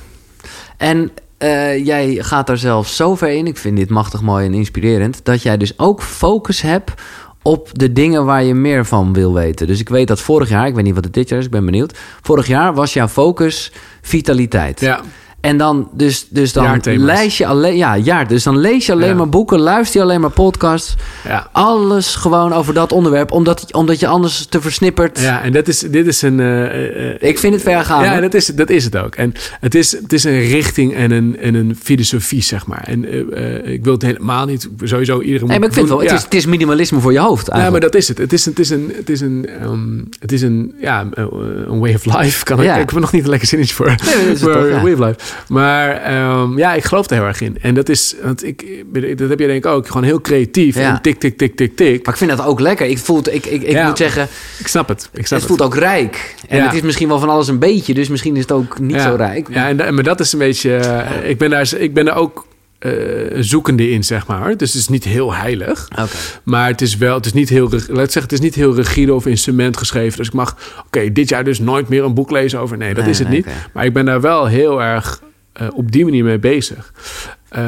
En 0.77 1.11
uh, 1.39 1.85
jij 1.85 2.17
gaat 2.19 2.47
daar 2.47 2.57
zelf 2.57 2.87
zo 2.87 3.15
ver 3.15 3.29
in. 3.29 3.47
Ik 3.47 3.57
vind 3.57 3.77
dit 3.77 3.89
machtig 3.89 4.21
mooi 4.21 4.45
en 4.45 4.53
inspirerend. 4.53 5.19
Dat 5.25 5.41
jij 5.41 5.57
dus 5.57 5.79
ook 5.79 6.01
focus 6.01 6.61
hebt 6.61 6.93
op 7.41 7.69
de 7.71 7.93
dingen 7.93 8.25
waar 8.25 8.43
je 8.43 8.53
meer 8.53 8.85
van 8.85 9.13
wil 9.13 9.33
weten. 9.33 9.67
Dus 9.67 9.79
ik 9.79 9.89
weet 9.89 10.07
dat 10.07 10.21
vorig 10.21 10.49
jaar, 10.49 10.67
ik 10.67 10.75
weet 10.75 10.83
niet 10.83 10.95
wat 10.95 11.03
het 11.03 11.13
dit 11.13 11.29
jaar 11.29 11.39
is, 11.39 11.45
ik 11.45 11.51
ben 11.51 11.65
benieuwd. 11.65 11.97
Vorig 12.21 12.47
jaar 12.47 12.73
was 12.73 12.93
jouw 12.93 13.07
focus 13.07 13.71
vitaliteit. 14.01 14.79
Ja. 14.79 15.01
En 15.45 15.57
dan, 15.57 15.89
dus, 15.91 16.27
dus 16.29 16.53
dan 16.53 16.81
lees 16.83 17.37
je 17.37 17.45
alleen, 17.45 17.77
ja, 17.77 17.97
jaar. 17.97 18.27
Dus 18.27 18.43
dan 18.43 18.57
lees 18.57 18.85
je 18.85 18.91
alleen 18.91 19.09
ja. 19.09 19.15
maar 19.15 19.29
boeken, 19.29 19.59
luister 19.59 19.99
je 19.99 20.05
alleen 20.05 20.21
maar 20.21 20.29
podcasts. 20.29 20.95
Ja. 21.27 21.47
Alles 21.51 22.15
gewoon 22.15 22.53
over 22.53 22.73
dat 22.73 22.91
onderwerp, 22.91 23.31
omdat, 23.31 23.73
omdat 23.73 23.99
je 23.99 24.07
anders 24.07 24.45
te 24.45 24.61
versnippert. 24.61 25.19
Ja, 25.19 25.43
en 25.43 25.53
dat 25.53 25.67
is, 25.67 25.79
dit 25.79 26.07
is 26.07 26.21
een. 26.21 26.39
Uh, 26.39 27.05
uh, 27.05 27.13
ik 27.19 27.39
vind 27.39 27.53
het 27.53 27.63
ver 27.63 27.85
gaan. 27.85 28.03
Ja, 28.03 28.21
dat 28.21 28.33
is, 28.33 28.45
dat 28.45 28.69
is 28.69 28.83
het 28.83 28.97
ook. 28.97 29.15
En 29.15 29.33
het 29.59 29.75
is, 29.75 29.91
het 29.91 30.13
is 30.13 30.23
een 30.23 30.39
richting 30.39 30.95
en 30.95 31.11
een, 31.11 31.37
en 31.39 31.55
een 31.55 31.77
filosofie, 31.81 32.43
zeg 32.43 32.67
maar. 32.67 32.83
En 32.83 33.15
uh, 33.15 33.67
ik 33.73 33.83
wil 33.83 33.93
het 33.93 34.01
helemaal 34.01 34.45
niet, 34.45 34.69
sowieso 34.83 35.21
iedereen. 35.21 35.47
Nee, 35.47 35.59
maar 35.59 35.67
ik 35.67 35.73
vind 35.73 35.89
wel, 35.89 35.99
het, 35.99 36.11
is, 36.11 36.23
het 36.23 36.33
is 36.33 36.45
minimalisme 36.45 36.99
voor 36.99 37.11
je 37.11 37.19
hoofd. 37.19 37.47
Eigenlijk. 37.47 37.65
Ja, 37.65 37.71
maar 37.71 37.79
dat 37.79 37.95
is 37.95 38.07
het. 38.07 38.17
Het 38.17 38.33
is, 38.33 38.45
het 38.45 38.59
is 38.59 38.69
een, 38.69 38.93
het 38.95 39.09
is 39.09 39.21
een, 39.21 39.49
um, 39.63 40.09
het 40.19 40.31
is 40.31 40.41
een, 40.41 40.73
ja, 40.79 41.07
een 41.13 41.79
way 41.79 41.93
of 41.93 42.05
life. 42.05 42.45
Kan 42.45 42.61
ik, 42.61 42.69
ik 42.69 42.75
heb 42.75 42.91
er 42.91 42.99
nog 42.99 43.11
niet 43.11 43.23
een 43.23 43.29
lekker 43.29 43.47
zinnetje 43.47 43.75
voor. 43.75 43.85
Nee, 43.85 44.27
dat 44.27 44.35
is 44.35 44.41
maar, 44.41 44.81
way 44.81 44.93
of 44.93 44.99
life. 44.99 45.15
Maar 45.47 46.13
um, 46.41 46.57
ja, 46.57 46.73
ik 46.73 46.83
geloof 46.83 47.09
er 47.09 47.15
heel 47.15 47.25
erg 47.25 47.41
in. 47.41 47.57
En 47.61 47.73
dat 47.73 47.89
is, 47.89 48.15
want 48.23 48.43
ik, 48.45 48.85
dat 49.17 49.29
heb 49.29 49.39
je 49.39 49.47
denk 49.47 49.65
ik 49.65 49.71
ook, 49.71 49.87
gewoon 49.87 50.03
heel 50.03 50.21
creatief. 50.21 50.75
Ja. 50.75 50.89
En 50.89 51.01
tik, 51.01 51.19
tik, 51.19 51.37
tik, 51.37 51.55
tik, 51.55 51.75
tik. 51.75 52.05
Maar 52.05 52.13
ik 52.13 52.19
vind 52.19 52.37
dat 52.37 52.45
ook 52.45 52.59
lekker. 52.59 52.87
Ik 52.87 52.97
voel 52.97 53.17
het, 53.17 53.27
ik, 53.27 53.45
ik, 53.45 53.61
ik 53.61 53.71
ja, 53.71 53.87
moet 53.87 53.97
zeggen. 53.97 54.27
Ik 54.59 54.67
snap 54.67 54.87
het. 54.87 55.09
Ik 55.13 55.27
snap 55.27 55.39
het, 55.39 55.49
het 55.49 55.57
voelt 55.57 55.61
ook 55.61 55.75
rijk. 55.75 56.35
En 56.47 56.57
ja. 56.57 56.65
het 56.65 56.73
is 56.73 56.81
misschien 56.81 57.07
wel 57.07 57.19
van 57.19 57.29
alles 57.29 57.47
een 57.47 57.59
beetje, 57.59 57.93
dus 57.93 58.09
misschien 58.09 58.35
is 58.35 58.41
het 58.41 58.51
ook 58.51 58.79
niet 58.79 59.01
zo 59.01 59.15
rijk. 59.15 59.47
Ja, 59.49 59.67
en, 59.67 59.93
maar 59.93 60.03
dat 60.03 60.19
is 60.19 60.33
een 60.33 60.39
beetje. 60.39 60.69
Uh, 60.69 61.29
ik 61.29 61.37
ben 61.37 61.49
daar, 61.49 61.73
ik 61.77 61.93
ben 61.93 62.05
daar 62.05 62.17
ook. 62.17 62.45
Uh, 62.85 62.91
zoekende 63.39 63.89
in, 63.89 64.03
zeg 64.03 64.27
maar. 64.27 64.57
Dus 64.57 64.73
het 64.73 64.81
is 64.81 64.87
niet 64.87 65.03
heel 65.03 65.33
heilig. 65.33 65.87
Okay. 65.91 66.07
Maar 66.43 66.67
het 66.67 66.81
is 66.81 66.97
wel, 66.97 67.15
het 67.15 67.25
is 67.25 67.33
niet 67.33 67.49
heel, 67.49 67.69
laat 67.71 67.81
zeggen, 67.87 68.21
het 68.21 68.31
is 68.31 68.39
niet 68.39 68.55
heel 68.55 68.75
rigide 68.75 69.13
of 69.13 69.25
in 69.25 69.37
cement 69.37 69.77
geschreven. 69.77 70.17
Dus 70.17 70.27
ik 70.27 70.33
mag, 70.33 70.51
oké, 70.51 70.85
okay, 70.85 71.11
dit 71.11 71.29
jaar 71.29 71.43
dus 71.43 71.59
nooit 71.59 71.89
meer 71.89 72.03
een 72.03 72.13
boek 72.13 72.31
lezen 72.31 72.59
over. 72.59 72.77
Nee, 72.77 72.93
dat 72.93 73.03
nee, 73.03 73.11
is 73.11 73.19
het 73.19 73.27
nee, 73.27 73.37
niet. 73.37 73.45
Okay. 73.45 73.57
Maar 73.73 73.85
ik 73.85 73.93
ben 73.93 74.05
daar 74.05 74.21
wel 74.21 74.45
heel 74.45 74.81
erg 74.81 75.21
uh, 75.61 75.67
op 75.73 75.91
die 75.91 76.03
manier 76.03 76.23
mee 76.23 76.39
bezig. 76.39 76.93
Um, 77.57 77.63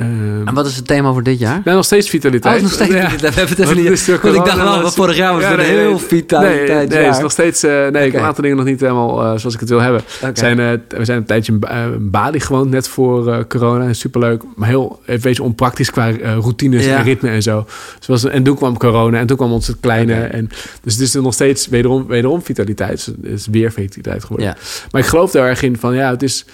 um, 0.00 0.46
en 0.46 0.54
wat 0.54 0.66
is 0.66 0.76
het 0.76 0.86
thema 0.86 1.12
voor 1.12 1.22
dit 1.22 1.38
jaar? 1.38 1.60
Nou, 1.64 1.76
nog 1.76 1.84
steeds 1.84 2.08
vitaliteit. 2.08 2.56
Oh, 2.56 2.62
nog 2.62 2.72
steeds 2.72 2.94
ja. 2.94 3.00
vitaliteit. 3.00 3.34
We 3.34 3.40
hebben 3.40 3.56
het 3.56 3.66
even 3.66 3.90
niet... 3.90 4.06
Want 4.22 4.36
ik 4.36 4.44
dacht 4.44 4.56
wel, 4.56 4.90
vorig 4.90 5.16
jaar 5.16 5.32
was 5.32 5.42
ja, 5.42 5.48
het 5.48 5.56
nee, 5.56 5.66
heel 5.66 5.98
vitaliteit 5.98 6.68
Nee, 6.68 6.98
nee 6.98 7.06
het 7.06 7.14
is 7.14 7.22
nog 7.22 7.30
steeds... 7.30 7.64
Uh, 7.64 7.70
nee, 7.70 7.88
okay. 7.88 8.04
ik 8.06 8.12
heb 8.12 8.20
een 8.20 8.26
aantal 8.26 8.42
dingen 8.42 8.58
nog 8.58 8.66
niet 8.66 8.80
helemaal 8.80 9.22
uh, 9.22 9.38
zoals 9.38 9.54
ik 9.54 9.60
het 9.60 9.68
wil 9.68 9.80
hebben. 9.80 10.02
Okay. 10.18 10.30
Zijn, 10.34 10.58
uh, 10.58 10.70
we 10.88 11.04
zijn 11.04 11.18
een 11.18 11.24
tijdje 11.24 11.52
in 11.52 12.10
Bali 12.10 12.40
gewoond, 12.40 12.70
net 12.70 12.88
voor 12.88 13.46
corona. 13.46 13.92
Superleuk, 13.92 14.42
maar 14.56 14.68
heel 14.68 15.00
een 15.06 15.20
beetje 15.20 15.42
onpraktisch 15.42 15.90
qua 15.90 16.10
routines 16.22 16.84
ja. 16.84 16.96
en 16.96 17.04
ritme 17.04 17.28
en 17.28 17.42
zo. 17.42 17.66
Zoals, 17.98 18.24
en 18.24 18.42
toen 18.42 18.56
kwam 18.56 18.78
corona 18.78 19.18
en 19.18 19.26
toen 19.26 19.36
kwam 19.36 19.52
ons 19.52 19.66
het 19.66 19.76
kleine. 19.80 20.14
Okay. 20.14 20.26
En, 20.26 20.48
dus 20.82 20.92
het 20.92 21.02
is 21.02 21.14
nog 21.14 21.34
steeds 21.34 21.68
wederom, 21.68 22.06
wederom 22.06 22.42
vitaliteit. 22.42 23.06
Het 23.06 23.16
is 23.22 23.46
weer 23.50 23.72
vitaliteit 23.72 24.22
geworden. 24.22 24.46
Ja. 24.46 24.56
Maar 24.90 25.00
ik 25.00 25.06
geloof 25.06 25.30
daar 25.30 25.48
erg 25.48 25.62
in 25.62 25.76
van, 25.76 25.94
ja, 25.94 26.10
het 26.10 26.22
is... 26.22 26.44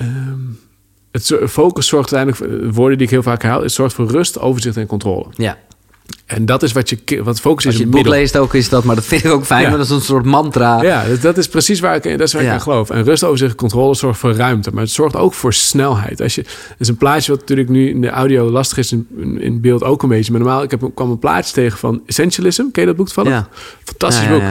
Um, 0.00 0.58
het 1.10 1.32
focus 1.48 1.86
zorgt 1.86 2.14
uiteindelijk, 2.14 2.74
woorden 2.74 2.98
die 2.98 3.06
ik 3.06 3.12
heel 3.12 3.22
vaak 3.22 3.42
haal, 3.42 3.62
het 3.62 3.72
zorgt 3.72 3.94
voor 3.94 4.10
rust, 4.10 4.40
overzicht 4.40 4.76
en 4.76 4.86
controle. 4.86 5.26
Ja. 5.36 5.58
En 6.26 6.46
dat 6.46 6.62
is 6.62 6.72
wat 6.72 6.88
je, 6.88 7.22
wat 7.22 7.40
focus 7.40 7.64
Als 7.64 7.74
is. 7.74 7.80
je 7.80 7.86
het 7.86 7.96
boek 7.96 8.06
leest 8.06 8.36
ook 8.36 8.54
is 8.54 8.68
dat, 8.68 8.84
maar 8.84 8.94
dat 8.94 9.04
vind 9.04 9.24
ik 9.24 9.30
ook 9.30 9.44
fijn, 9.44 9.62
ja. 9.62 9.68
maar 9.68 9.78
dat 9.78 9.86
is 9.86 9.92
een 9.92 10.00
soort 10.00 10.24
mantra. 10.24 10.82
Ja, 10.82 11.08
dat, 11.08 11.22
dat 11.22 11.38
is 11.38 11.48
precies 11.48 11.80
waar 11.80 11.94
ik, 11.94 12.02
dat 12.02 12.20
is 12.20 12.32
waar 12.32 12.42
ja. 12.42 12.48
ik 12.48 12.54
aan 12.54 12.60
geloof. 12.60 12.90
En 12.90 13.04
rust, 13.04 13.24
overzicht, 13.24 13.54
controle 13.54 13.94
zorgt 13.94 14.18
voor 14.18 14.32
ruimte, 14.32 14.70
maar 14.72 14.82
het 14.82 14.92
zorgt 14.92 15.16
ook 15.16 15.34
voor 15.34 15.52
snelheid. 15.52 16.22
Als 16.22 16.34
je, 16.34 16.42
dat 16.42 16.52
is 16.78 16.88
een 16.88 16.96
plaatje 16.96 17.30
wat 17.30 17.40
natuurlijk 17.40 17.68
nu 17.68 17.88
in 17.88 18.00
de 18.00 18.10
audio 18.10 18.50
lastig 18.50 18.78
is, 18.78 18.92
in, 18.92 19.36
in 19.40 19.60
beeld 19.60 19.84
ook 19.84 20.02
een 20.02 20.08
beetje. 20.08 20.32
Maar 20.32 20.40
normaal, 20.40 20.62
ik 20.62 20.70
heb, 20.70 20.90
kwam 20.94 21.10
een 21.10 21.18
plaatje 21.18 21.52
tegen 21.52 21.78
van 21.78 22.02
Essentialism. 22.06 22.62
Ken 22.72 22.82
je 22.82 22.88
dat 22.88 22.96
boek 22.96 23.06
toevallig? 23.06 23.32
Ja. 23.32 23.48
Fantastisch 23.84 24.28
ja, 24.28 24.30
boek. 24.30 24.42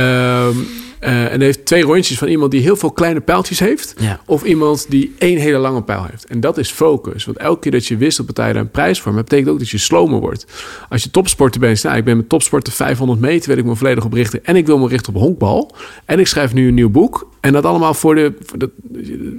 Um, 0.00 0.66
Eh, 1.06 1.32
en 1.32 1.40
heeft 1.40 1.64
twee 1.64 1.82
rondjes 1.82 2.18
van 2.18 2.28
iemand 2.28 2.50
die 2.50 2.60
heel 2.60 2.76
veel 2.76 2.90
kleine 2.90 3.20
pijltjes 3.20 3.58
heeft. 3.58 3.94
Ja. 3.98 4.20
Of 4.26 4.44
iemand 4.44 4.86
die 4.88 5.14
één 5.18 5.38
hele 5.38 5.58
lange 5.58 5.82
pijl 5.82 6.06
heeft. 6.10 6.24
En 6.24 6.40
dat 6.40 6.58
is 6.58 6.70
focus. 6.70 7.24
Want 7.24 7.36
elke 7.38 7.60
keer 7.60 7.72
dat 7.72 7.86
je 7.86 7.98
je 7.98 8.24
daar 8.32 8.56
een 8.56 8.70
prijs 8.70 9.00
voor. 9.00 9.12
Dat 9.12 9.24
betekent 9.24 9.48
ook 9.48 9.58
dat 9.58 9.68
je 9.68 9.78
slomer 9.78 10.20
wordt. 10.20 10.46
Als 10.88 11.02
je 11.02 11.10
topsporter 11.10 11.60
bent, 11.60 11.82
nou, 11.82 11.96
ik 11.96 12.04
ben 12.04 12.16
met 12.16 12.28
topsporter 12.28 12.72
500 12.72 13.20
meter, 13.20 13.48
wil 13.48 13.58
ik 13.58 13.64
me 13.64 13.74
volledig 13.74 14.04
op 14.04 14.12
richten. 14.12 14.44
En 14.44 14.56
ik 14.56 14.66
wil 14.66 14.78
me 14.78 14.88
richten 14.88 15.14
op 15.14 15.20
honkbal. 15.20 15.74
En 16.04 16.18
ik 16.18 16.26
schrijf 16.26 16.52
nu 16.52 16.68
een 16.68 16.74
nieuw 16.74 16.90
boek. 16.90 17.28
En 17.40 17.52
dat 17.52 17.64
allemaal 17.64 17.94
voor 17.94 18.14
de. 18.14 18.32
Voor 18.40 18.58
de 18.58 18.70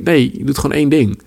nee, 0.03 0.31
je 0.37 0.43
doet 0.43 0.57
gewoon 0.57 0.75
één 0.75 0.89
ding. 0.89 1.21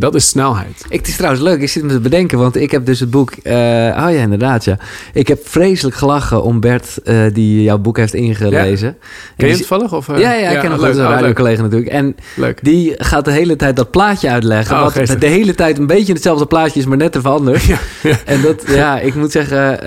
Dat 0.00 0.14
is 0.14 0.28
snelheid. 0.28 0.84
Ik, 0.88 0.98
het 0.98 1.08
is 1.08 1.16
trouwens 1.16 1.42
leuk, 1.42 1.60
ik 1.60 1.68
zit 1.68 1.82
me 1.82 1.88
te 1.92 2.00
bedenken, 2.00 2.38
want 2.38 2.56
ik 2.56 2.70
heb 2.70 2.86
dus 2.86 3.00
het 3.00 3.10
boek... 3.10 3.30
eh, 3.42 3.52
oh 3.52 3.92
ja, 3.94 4.08
inderdaad, 4.08 4.64
ja. 4.64 4.78
Ik 5.12 5.28
heb 5.28 5.48
vreselijk 5.48 5.96
gelachen 5.96 6.42
om 6.42 6.60
Bert, 6.60 6.98
eh, 7.04 7.16
die 7.32 7.62
jouw 7.62 7.78
boek 7.78 7.96
heeft 7.96 8.14
ingelezen. 8.14 8.88
En 8.88 8.96
Ken 9.36 9.46
je 9.46 9.52
het 9.52 9.56
toevallig? 9.66 9.92
Of, 9.92 10.08
eh? 10.08 10.18
Ja, 10.18 10.32
ja, 10.32 10.50
ik 10.50 10.60
ken 10.60 10.70
hem 10.70 10.80
leuk. 10.80 10.90
goed, 10.90 10.98
een 11.00 11.06
Oh, 11.06 11.10
radiocollega 11.12 11.62
natuurlijk. 11.62 11.90
En 11.90 12.16
Leuk. 12.36 12.58
die 12.64 12.94
gaat 12.96 13.24
de 13.24 13.30
hele 13.32 13.56
tijd 13.56 13.76
dat 13.76 13.90
plaatje 13.90 14.30
uitleggen. 14.30 14.76
Oh, 14.76 14.82
wat 14.82 14.92
geestig. 14.92 15.18
de 15.18 15.26
hele 15.26 15.54
tijd 15.54 15.78
een 15.78 15.86
beetje 15.86 16.12
hetzelfde 16.12 16.46
plaatje 16.46 16.80
is, 16.80 16.86
maar 16.86 16.96
net 16.96 17.16
even 17.16 17.30
anders. 17.30 17.66
Ja, 17.70 17.78
ja. 18.02 18.16
En 18.24 18.42
dat, 18.42 18.62
ja, 18.66 18.98
ik 19.00 19.14
moet 19.14 19.32
zeggen... 19.32 19.78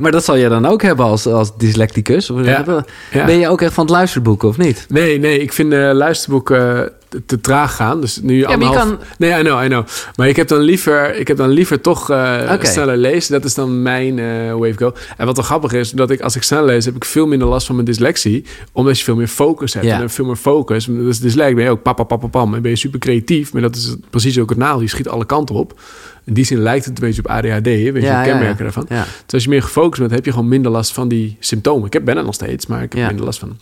maar 0.00 0.10
dat 0.10 0.24
zal 0.24 0.36
je 0.36 0.48
dan 0.48 0.66
ook 0.66 0.82
hebben 0.82 1.04
als, 1.06 1.26
als 1.26 1.56
dyslecticus? 1.56 2.30
Of 2.30 2.44
Ja, 2.44 2.84
ja. 3.10 3.24
Ben 3.24 3.38
je 3.38 3.48
ook 3.48 3.60
echt 3.62 3.72
van 3.72 3.84
het 3.84 3.92
luisterboeken, 3.92 4.48
of 4.48 4.58
niet? 4.58 4.86
Nee, 4.88 5.18
nee, 5.18 5.38
ik 5.38 5.52
vind 5.52 5.72
luisterboeken 5.72 6.92
te, 7.12 7.22
te 7.26 7.40
traag 7.40 7.76
gaan. 7.76 8.00
Dus 8.00 8.20
nu 8.22 8.36
je 8.36 8.46
anderhalf... 8.46 8.78
kan- 8.78 8.98
Nee, 9.18 9.38
I 9.40 9.42
know, 9.42 9.64
I 9.64 9.66
know. 9.66 9.86
Maar 10.16 10.28
ik 10.28 10.36
heb 10.36 10.48
dan 10.48 10.60
liever, 10.60 11.16
ik 11.18 11.28
heb 11.28 11.36
dan 11.36 11.48
liever 11.48 11.80
toch 11.80 12.10
Oké. 12.10 12.58
sneller 12.66 12.96
lezen. 12.96 13.32
Dat 13.32 13.44
is 13.44 13.54
dan 13.54 13.82
mijn 13.82 14.18
eh 14.18 14.52
wave 14.54 14.76
go. 14.76 14.92
En 15.16 15.26
wat 15.26 15.36
wel 15.36 15.44
grappig 15.44 15.72
is, 15.72 15.90
dat 15.90 16.10
ik 16.10 16.20
als 16.20 16.36
ik 16.36 16.42
snel 16.42 16.64
lees, 16.64 16.84
heb 16.84 16.96
ik 16.96 17.04
veel 17.04 17.26
minder 17.26 17.48
last 17.48 17.66
van 17.66 17.74
mijn 17.74 17.86
dyslexie. 17.86 18.44
Omdat 18.72 18.98
je 18.98 19.04
veel 19.04 19.16
meer 19.16 19.28
focus 19.28 19.74
hebt. 19.74 19.86
Ja. 19.86 20.00
En 20.00 20.10
veel 20.10 20.24
meer 20.24 20.36
focus. 20.36 20.84
Dus 20.84 21.20
dyslect 21.20 21.54
ben 21.54 21.64
je 21.64 21.70
ook 21.70 21.82
pap, 21.82 21.96
pap, 21.96 22.08
pap, 22.08 22.30
pam. 22.30 22.54
En 22.54 22.62
ben 22.62 22.70
je 22.70 22.76
super 22.76 22.98
creatief. 22.98 23.52
Maar 23.52 23.62
dat 23.62 23.76
is 23.76 23.94
precies 24.10 24.38
ook 24.38 24.48
het 24.48 24.58
nadeel. 24.58 24.80
Je 24.80 24.88
schiet 24.88 25.08
alle 25.08 25.26
kanten 25.26 25.54
op. 25.54 25.80
In 26.24 26.34
die 26.34 26.44
zin 26.44 26.58
lijkt 26.58 26.84
het 26.84 26.98
een 27.00 27.06
beetje 27.06 27.22
op 27.24 27.30
ADHD. 27.30 27.48
Hè? 27.50 27.60
Weet 27.62 27.84
je, 27.94 28.00
de 28.00 28.20
kenmerken 28.24 28.62
daarvan. 28.62 28.86
Ja. 28.88 29.02
Dus 29.24 29.32
als 29.34 29.42
je 29.42 29.48
meer 29.48 29.62
gefocust 29.62 30.00
bent, 30.00 30.10
heb 30.12 30.24
je 30.24 30.30
gewoon 30.30 30.48
minder 30.48 30.70
last 30.72 30.92
van 30.92 31.08
die 31.08 31.36
symptomen. 31.40 31.86
Ik 31.86 31.92
heb, 31.92 32.04
ben 32.04 32.16
er 32.16 32.24
nog 32.24 32.34
steeds, 32.34 32.66
maar 32.66 32.82
ik 32.82 32.92
heb 32.92 33.00
Ja. 33.00 33.06
minder 33.06 33.24
last 33.24 33.38
van. 33.38 33.58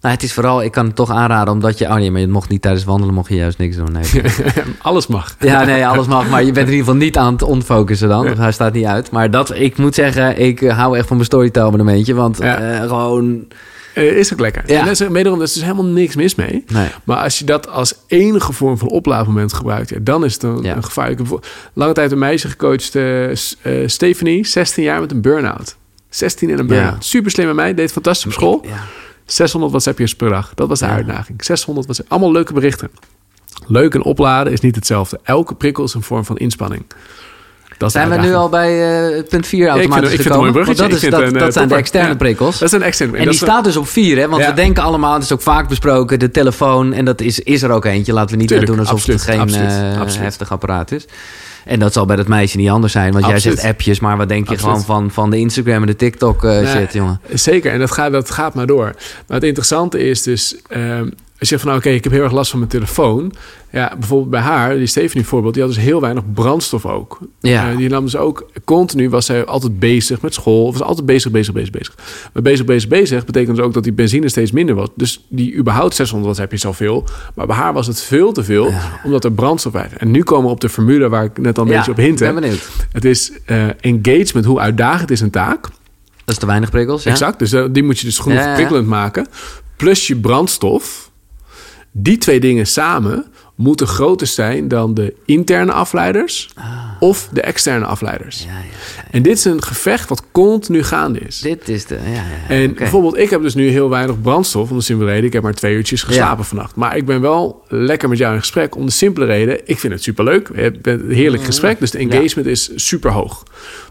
Nou, 0.00 0.14
het 0.14 0.22
is 0.22 0.32
vooral, 0.32 0.62
ik 0.62 0.72
kan 0.72 0.86
het 0.86 0.94
toch 0.96 1.10
aanraden, 1.10 1.52
omdat 1.54 1.78
je... 1.78 1.84
Oh 1.86 1.94
nee, 1.94 2.10
maar 2.10 2.20
je 2.20 2.28
mocht 2.28 2.48
niet 2.48 2.62
tijdens 2.62 2.84
wandelen, 2.84 3.14
mocht 3.14 3.28
je 3.28 3.34
juist 3.36 3.58
niks 3.58 3.76
doen. 3.76 3.92
Nee. 3.92 4.22
Alles 4.82 5.06
mag. 5.06 5.36
Ja, 5.40 5.64
nee, 5.64 5.86
alles 5.86 6.06
mag. 6.06 6.28
Maar 6.28 6.40
je 6.44 6.52
bent 6.52 6.66
in 6.68 6.72
ieder 6.72 6.84
geval 6.86 7.00
niet 7.00 7.16
aan 7.16 7.32
het 7.32 7.42
ontfocussen 7.42 8.08
dan. 8.08 8.24
Ja. 8.24 8.34
Hij 8.36 8.52
staat 8.52 8.72
niet 8.72 8.84
uit. 8.84 9.10
Maar 9.10 9.30
dat, 9.30 9.54
ik 9.54 9.76
moet 9.76 9.94
zeggen, 9.94 10.38
ik 10.40 10.62
eh, 10.62 10.78
hou 10.78 10.96
echt 10.96 11.06
van 11.06 11.16
mijn 11.16 11.28
storytime 11.28 11.64
abonnementje. 11.66 12.14
Want 12.14 12.38
Ja. 12.38 12.56
eh, 12.58 12.88
gewoon... 12.88 13.46
Eh, 13.94 14.04
is 14.16 14.32
ook 14.32 14.40
lekker. 14.40 14.62
Ja. 14.66 14.78
En 14.78 14.84
dat 14.86 15.00
is, 15.00 15.08
wederom, 15.08 15.38
er 15.38 15.44
is 15.44 15.52
dus 15.52 15.62
helemaal 15.62 15.84
niks 15.84 16.16
mis 16.16 16.34
mee. 16.34 16.64
Nee. 16.66 16.88
Maar 17.04 17.16
als 17.16 17.38
je 17.38 17.44
dat 17.44 17.68
als 17.70 17.94
enige 18.06 18.52
vorm 18.52 18.78
van 18.78 18.88
oplaadmoment 18.88 19.52
gebruikt, 19.52 20.04
dan 20.04 20.24
is 20.24 20.32
het 20.34 20.42
een, 20.42 20.62
Ja. 20.62 20.76
een 20.76 20.84
gevaar. 20.84 21.10
Ik 21.10 21.18
heb 21.18 21.26
voor- 21.26 21.42
lange 21.72 21.92
tijd 21.92 22.12
een 22.12 22.18
meisje 22.18 22.48
gecoacht, 22.48 22.96
Stephanie, 23.86 24.46
16 24.46 24.82
jaar 24.84 25.00
met 25.00 25.10
een 25.12 25.20
burn-out. 25.20 25.76
16 26.08 26.50
en 26.50 26.58
een 26.58 26.66
burn-out. 26.66 27.04
Super 27.04 27.30
slimme 27.30 27.54
meid, 27.54 27.76
deed 27.76 27.92
fantastisch 27.92 28.26
op 28.26 28.32
school. 28.32 28.60
Ja. 28.66 28.76
600 29.32 29.70
WhatsAppjes 29.72 30.14
per 30.16 30.28
dag. 30.30 30.52
Dat 30.54 30.68
was 30.68 30.78
de 30.78 30.84
Ja. 30.86 30.92
uitdaging. 30.92 31.44
600 31.44 31.86
WhatsApp. 31.86 32.10
Allemaal 32.12 32.32
leuke 32.32 32.52
berichten. 32.52 32.90
Leuk 33.66 33.94
en 33.94 34.02
opladen 34.02 34.52
is 34.52 34.60
niet 34.60 34.74
hetzelfde. 34.74 35.20
Elke 35.22 35.54
prikkel 35.54 35.84
is 35.84 35.94
een 35.94 36.02
vorm 36.02 36.24
van 36.24 36.36
inspanning. 36.36 36.84
Dat 37.78 37.92
Zijn 37.92 38.08
we 38.10 38.16
nu 38.16 38.34
al 38.34 38.48
bij 38.48 38.70
eh, 39.16 39.22
punt 39.28 39.46
4 39.46 39.58
ik 39.60 39.64
vind- 39.64 39.78
automatisch 39.78 40.12
ik 40.12 40.20
vind 40.20 40.24
het 40.24 40.32
gekomen? 40.44 40.52
dat, 40.54 40.68
is, 40.68 40.76
dat, 41.10 41.20
een, 41.22 41.32
dat 41.32 41.42
eh, 41.42 41.48
zijn 41.50 41.68
de 41.68 41.74
externe 41.74 42.08
Ja. 42.08 42.14
prikkels. 42.16 42.58
Dat 42.58 42.68
is 42.68 42.74
een 42.74 42.82
externe. 42.82 43.16
En 43.18 43.24
die 43.24 43.34
staat 43.34 43.64
dus 43.64 43.76
op 43.76 43.88
4, 43.88 44.16
hè? 44.18 44.28
Want 44.28 44.42
Ja. 44.42 44.48
we 44.48 44.54
denken 44.54 44.82
allemaal, 44.82 45.14
het 45.14 45.22
is 45.22 45.32
ook 45.32 45.40
vaak 45.42 45.68
besproken, 45.68 46.18
de 46.18 46.30
telefoon. 46.30 46.92
En 46.92 47.04
dat 47.04 47.20
is, 47.20 47.40
is 47.40 47.62
er 47.62 47.70
ook 47.70 47.84
eentje. 47.84 48.12
Laten 48.12 48.30
we 48.30 48.36
niet 48.36 48.48
Tuurlijk, 48.48 48.70
doen 48.70 48.78
alsof 48.78 48.94
absoluut, 48.94 49.20
het 49.20 49.28
geen 49.30 49.40
absoluut, 49.40 49.68
eh, 49.70 50.00
absoluut. 50.00 50.22
heftig 50.24 50.50
apparaat 50.52 50.92
is. 50.92 51.04
En 51.68 51.78
dat 51.78 51.92
zal 51.92 52.06
bij 52.06 52.16
dat 52.16 52.28
meisje 52.28 52.56
niet 52.56 52.68
anders 52.68 52.92
zijn. 52.92 53.12
Want 53.12 53.26
jij 53.26 53.38
zegt 53.38 53.64
appjes, 53.64 54.00
maar 54.00 54.16
wat 54.16 54.28
denk 54.28 54.48
je 54.48 54.54
Absoluut. 54.54 54.74
gewoon 54.74 54.84
van, 55.02 55.10
van 55.10 55.30
de 55.30 55.38
Instagram 55.38 55.80
en 55.80 55.86
de 55.86 55.96
TikTok 55.96 56.44
eh, 56.44 56.50
Nee, 56.50 56.66
shit, 56.66 56.92
jongen? 56.92 57.20
Zeker, 57.32 57.72
en 57.72 57.78
dat 57.78 57.90
gaat, 57.90 58.12
dat 58.12 58.30
gaat 58.30 58.54
maar 58.54 58.66
door. 58.66 58.84
Maar 59.26 59.36
het 59.36 59.42
interessante 59.42 59.98
is 59.98 60.22
dus... 60.22 60.56
ehm, 60.68 61.08
als 61.38 61.48
je 61.48 61.54
zegt 61.54 61.60
van, 61.60 61.70
nou, 61.70 61.84
oké, 61.84 61.94
ik 61.94 62.04
heb 62.04 62.12
heel 62.12 62.22
erg 62.22 62.32
last 62.32 62.50
van 62.50 62.58
mijn 62.58 62.70
telefoon. 62.70 63.32
Ja, 63.70 63.96
bijvoorbeeld 63.98 64.30
bij 64.30 64.40
haar, 64.40 64.76
die 64.76 64.86
Stephanie 64.86 65.26
voorbeeld... 65.26 65.54
die 65.54 65.62
had 65.62 65.72
dus 65.72 65.82
heel 65.82 66.00
weinig 66.00 66.32
brandstof 66.32 66.86
ook. 66.86 67.18
Ja. 67.40 67.70
Eh, 67.70 67.76
die 67.76 67.88
nam 67.88 68.04
dus 68.04 68.16
ook... 68.16 68.50
Continu 68.64 69.10
was 69.10 69.26
zij 69.26 69.44
altijd 69.44 69.78
bezig 69.78 70.20
met 70.20 70.34
school. 70.34 70.72
Was 70.72 70.82
altijd 70.82 71.06
bezig, 71.06 71.30
bezig, 71.30 71.54
bezig, 71.54 71.70
bezig. 71.70 71.94
Maar 72.32 72.42
bezig, 72.42 72.66
bezig, 72.66 72.88
bezig... 72.88 73.24
betekent 73.24 73.56
dus 73.56 73.64
ook 73.64 73.74
dat 73.74 73.82
die 73.82 73.92
benzine 73.92 74.28
steeds 74.28 74.50
minder 74.50 74.74
was. 74.74 74.88
Dus 74.94 75.26
die 75.28 75.54
überhaupt 75.54 75.94
600 75.94 76.26
watt 76.26 76.38
heb 76.38 76.50
je 76.50 76.66
zoveel. 76.66 77.04
Maar 77.34 77.46
bij 77.46 77.56
haar 77.56 77.72
was 77.72 77.86
het 77.86 78.02
veel 78.02 78.32
te 78.32 78.44
veel... 78.44 78.72
omdat 79.04 79.24
er 79.24 79.32
brandstof 79.32 79.72
bij 79.72 79.88
En 79.96 80.10
nu 80.10 80.22
komen 80.22 80.44
we 80.44 80.50
op 80.50 80.60
de 80.60 80.68
formule... 80.68 81.08
waar 81.08 81.24
ik 81.24 81.38
net 81.38 81.58
al 81.58 81.64
een 81.64 81.72
beetje 81.72 81.90
op 81.90 81.96
hint 81.96 82.18
ben 82.18 82.34
benieuwd. 82.34 82.68
Het 82.92 83.04
is 83.04 83.32
eh, 83.44 83.66
engagement, 83.80 84.44
hoe 84.44 84.60
uitdagend 84.60 85.10
is 85.10 85.20
een 85.20 85.30
taak... 85.30 85.60
Dat 86.28 86.36
is 86.36 86.42
te 86.42 86.46
weinig 86.46 86.70
prikkels, 86.70 87.02
ja? 87.02 87.10
Exact, 87.10 87.38
dus 87.38 87.52
eh, 87.52 87.64
die 87.70 87.82
moet 87.82 87.98
je 87.98 88.06
dus 88.06 88.18
genoeg 88.18 88.38
ja. 88.38 88.54
prikkelend 88.54 88.86
maken. 88.86 89.26
Plus 89.76 90.06
je 90.06 90.16
brandstof. 90.16 91.07
Die 91.92 92.18
twee 92.18 92.40
dingen 92.40 92.66
samen 92.66 93.26
moeten 93.54 93.86
groter 93.86 94.26
zijn 94.26 94.68
dan 94.68 94.94
de 94.94 95.14
interne 95.24 95.72
afleiders 95.72 96.50
of 97.00 97.28
de 97.32 97.40
externe 97.40 97.84
afleiders. 97.84 98.40
Ah. 98.40 98.46
Ja, 98.46 98.58
ja. 98.58 99.04
En 99.10 99.22
dit 99.22 99.36
is 99.36 99.44
een 99.44 99.62
gevecht 99.62 100.08
wat 100.08 100.22
continu 100.32 100.82
gaande 100.82 101.18
is. 101.18 101.38
Dit 101.38 101.68
is 101.68 101.86
de... 101.86 101.98
Ja, 102.04 102.12
ja, 102.12 102.48
En 102.48 102.74
bijvoorbeeld, 102.74 103.16
ik 103.16 103.30
heb 103.30 103.42
dus 103.42 103.54
nu 103.54 103.68
heel 103.68 103.88
weinig 103.88 104.20
brandstof. 104.20 104.70
Om 104.70 104.76
de 104.76 104.82
simpele 104.82 105.10
reden, 105.10 105.24
ik 105.24 105.32
heb 105.32 105.42
maar 105.42 105.54
twee 105.54 105.74
uurtjes 105.74 106.02
geslapen 106.02 106.44
vannacht. 106.44 106.74
Maar 106.74 106.96
ik 106.96 107.06
ben 107.06 107.20
wel 107.20 107.64
lekker 107.68 108.08
met 108.08 108.18
jou 108.18 108.34
in 108.34 108.40
gesprek. 108.40 108.76
Om 108.76 108.86
de 108.86 108.92
simpele 108.92 109.26
reden, 109.26 109.60
ik 109.64 109.78
vind 109.78 109.92
het 109.92 110.02
superleuk. 110.02 110.48
We 110.48 110.60
hebben 110.60 110.92
een 110.92 111.10
heerlijk 111.10 111.44
gesprek. 111.44 111.78
Dus 111.78 111.90
de 111.90 111.98
engagement 111.98 112.48
is 112.48 112.70
super 112.74 113.12
hoog. 113.12 113.42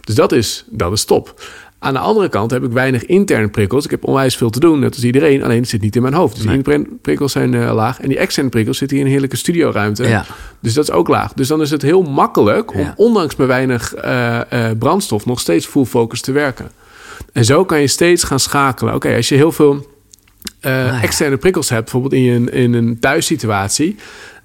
Dus 0.02 0.16
dat 0.16 0.32
is, 0.32 0.66
dat 0.70 0.92
is 0.92 1.06
top. 1.06 1.42
Aan 1.80 1.94
de 1.94 2.00
andere 2.00 2.30
kant 2.30 2.52
heb 2.52 2.64
ik 2.64 2.72
weinig 2.72 3.06
interne 3.06 3.48
prikkels. 3.48 3.86
Ik 3.86 3.92
heb 3.92 4.06
onwijs 4.06 4.36
veel 4.38 4.50
te 4.50 4.60
doen, 4.60 4.80
net 4.80 4.96
als 4.96 5.04
iedereen. 5.04 5.44
Alleen 5.44 5.60
het 5.60 5.70
zit 5.70 5.82
niet 5.82 5.96
in 5.96 6.02
mijn 6.02 6.14
hoofd. 6.14 6.36
Dus 6.36 6.44
die 6.46 6.54
interne 6.54 6.88
prikkels 7.02 7.32
zijn 7.32 7.54
eh, 7.54 7.74
laag. 7.74 8.00
En 8.00 8.10
die 8.10 8.18
externe 8.18 8.50
prikkels 8.50 8.78
zitten 8.78 8.98
hier 8.98 9.06
in 9.06 9.12
een 9.12 9.18
heerlijke 9.20 9.42
studioruimte. 9.44 10.08
Ja. 10.08 10.26
Dus 10.62 10.74
dat 10.74 10.84
is 10.84 10.92
ook 10.92 11.08
laag. 11.08 11.34
Dus 11.34 11.48
dan 11.48 11.62
is 11.62 11.72
het 11.72 11.82
heel 11.82 12.02
makkelijk 12.02 12.74
om 12.74 12.80
Ja. 12.80 12.94
ondanks 12.96 13.36
mijn 13.36 13.50
weinig 13.50 13.94
eh, 13.94 14.70
eh, 14.70 14.78
brandstof 14.78 15.26
nog 15.26 15.40
steeds 15.40 15.66
full 15.66 15.86
focus 15.86 16.22
te 16.22 16.32
werken. 16.32 16.72
En 17.34 17.46
zo 17.46 17.66
kan 17.66 17.80
je 17.82 17.88
steeds 17.88 18.24
gaan 18.24 18.40
schakelen. 18.40 18.94
Oké, 18.94 19.16
als 19.16 19.30
je 19.30 19.36
heel 19.36 19.52
veel 19.52 19.86
ja. 20.60 21.02
externe 21.02 21.38
prikkels 21.38 21.70
hebt, 21.70 21.84
bijvoorbeeld 21.84 22.14
in, 22.14 22.22
je, 22.22 22.52
in 22.52 22.74
een 22.74 23.00
thuissituatie, 23.00 23.96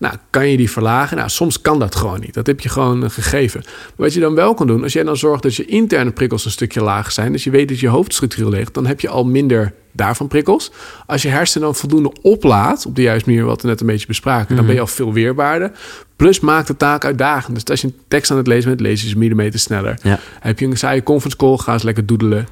nou, 0.03 0.15
kan 0.31 0.49
je 0.49 0.57
die 0.57 0.71
verlagen? 0.71 1.17
Nou, 1.17 1.29
soms 1.29 1.61
kan 1.61 1.79
dat 1.79 1.95
gewoon 1.95 2.21
niet. 2.21 2.35
Dat 2.35 2.47
heb 2.47 2.61
je 2.61 2.69
gewoon 2.69 3.05
eh, 3.05 3.11
gegeven. 3.11 3.61
Maar 3.65 3.93
wat 3.97 4.15
je 4.15 4.21
dan 4.21 4.35
wel 4.35 4.55
kan 4.55 4.67
doen, 4.67 4.83
als 4.83 4.93
jij 4.93 5.03
dan 5.03 5.17
zorgt 5.17 5.43
dat 5.43 5.55
je 5.55 5.65
interne 5.65 6.11
prikkels 6.11 6.45
een 6.45 6.51
stukje 6.51 6.83
lager 6.83 7.13
zijn, 7.13 7.33
dus 7.33 7.45
je 7.45 7.51
weet 7.51 7.69
dat 7.69 7.81
je 7.81 7.89
hoofdstructuur 7.89 8.49
ligt, 8.49 8.75
dan 8.75 8.87
heb 8.87 9.01
je 9.01 9.09
al 9.09 9.25
minder 9.25 9.73
daarvan 9.93 10.29
prikkels. 10.29 10.73
Als 11.07 11.23
je 11.23 11.29
hersenen 11.29 11.67
dan 11.67 11.77
voldoende 11.77 12.13
oplaadt, 12.23 12.87
op 12.87 12.97
de 12.97 13.03
juiste 13.03 13.29
manier 13.29 13.45
wat 13.45 13.63
we 13.63 13.69
net 13.69 13.81
een 13.81 13.87
beetje 13.87 14.07
bespraken, 14.07 14.57
dan 14.57 14.67
ben 14.67 14.75
je 14.75 14.81
al 14.81 14.87
veel 14.87 15.13
weerbaarder. 15.13 15.71
Plus 16.17 16.41
maakt 16.41 16.67
de 16.67 16.77
taak 16.77 17.05
uitdagend. 17.05 17.55
Dus 17.55 17.65
als 17.65 17.81
je 17.81 17.87
een 17.87 17.97
tekst 18.09 18.31
aan 18.31 18.37
het 18.37 18.47
lezen 18.47 18.69
bent, 18.69 18.81
lees 18.81 19.03
je 19.03 19.09
ze 19.09 19.19
millimeter 19.19 19.61
sneller. 19.61 19.99
Ja. 20.03 20.19
Heb 20.41 20.59
je 20.59 20.67
een 20.67 20.77
saaie 20.77 21.03
conference 21.03 21.37
call, 21.37 21.57
ga 21.57 21.73
eens 21.73 21.83
lekker 21.83 22.07
doedelen. 22.07 22.49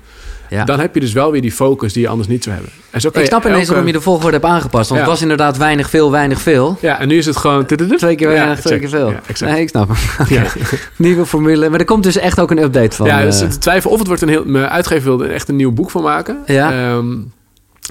Ja. 0.51 0.65
Dan 0.65 0.81
heb 0.81 0.95
je 0.95 1.01
dus 1.01 1.13
wel 1.13 1.33
weer 1.33 1.41
die 1.41 1.53
focus 1.53 1.93
die 1.93 2.03
je 2.03 2.09
anders 2.09 2.29
niet 2.29 2.43
zou 2.45 2.55
hebben. 2.55 2.73
En 2.91 3.01
zo 3.01 3.11
kan 3.11 3.21
Ik 3.23 3.27
snap 3.29 3.41
ineens 3.45 3.59
elke- 3.59 3.69
waarom 3.71 3.87
je 3.87 3.93
de 3.93 4.01
volgorde 4.01 4.31
hebt 4.37 4.45
aangepast. 4.45 4.89
Want 4.89 5.01
Ja. 5.01 5.07
het 5.07 5.15
was 5.15 5.23
inderdaad 5.23 5.57
weinig 5.57 5.91
veel, 5.91 6.11
weinig 6.11 6.41
veel. 6.41 6.79
Ja, 6.81 7.01
en 7.01 7.09
nu 7.09 7.17
is 7.17 7.27
het 7.27 7.37
gewoon... 7.37 7.67
Twee 7.67 8.15
keer 8.17 8.29
weinig, 8.29 8.57
Ja, 8.57 8.63
twee 8.63 8.79
keer 8.79 8.89
veel. 8.89 9.15
Nee, 9.41 9.61
ik 9.61 9.69
snap 9.69 9.89
hem. 9.89 10.45
Nieuwe 10.97 11.27
formule. 11.27 11.69
Maar 11.69 11.79
er 11.79 11.85
komt 11.85 12.03
dus 12.03 12.17
echt 12.17 12.41
ook 12.41 12.51
een 12.51 12.63
update 12.63 12.97
van. 12.97 13.07
ja, 13.07 13.23
dus 13.23 13.41
eh, 13.41 13.49
te 13.49 13.59
twijfel 13.59 13.91
of 13.91 13.99
het 13.99 14.07
wordt 14.07 14.23
een 14.23 14.29
heel... 14.29 14.45
Mijn 14.45 14.69
uitgever 14.69 15.05
wilde 15.05 15.27
echt 15.27 15.49
een 15.49 15.57
nieuw 15.57 15.73
boek 15.73 15.91
van 15.91 16.03
maken. 16.03 16.39
Ja. 16.47 16.73
Ehm, 16.73 17.17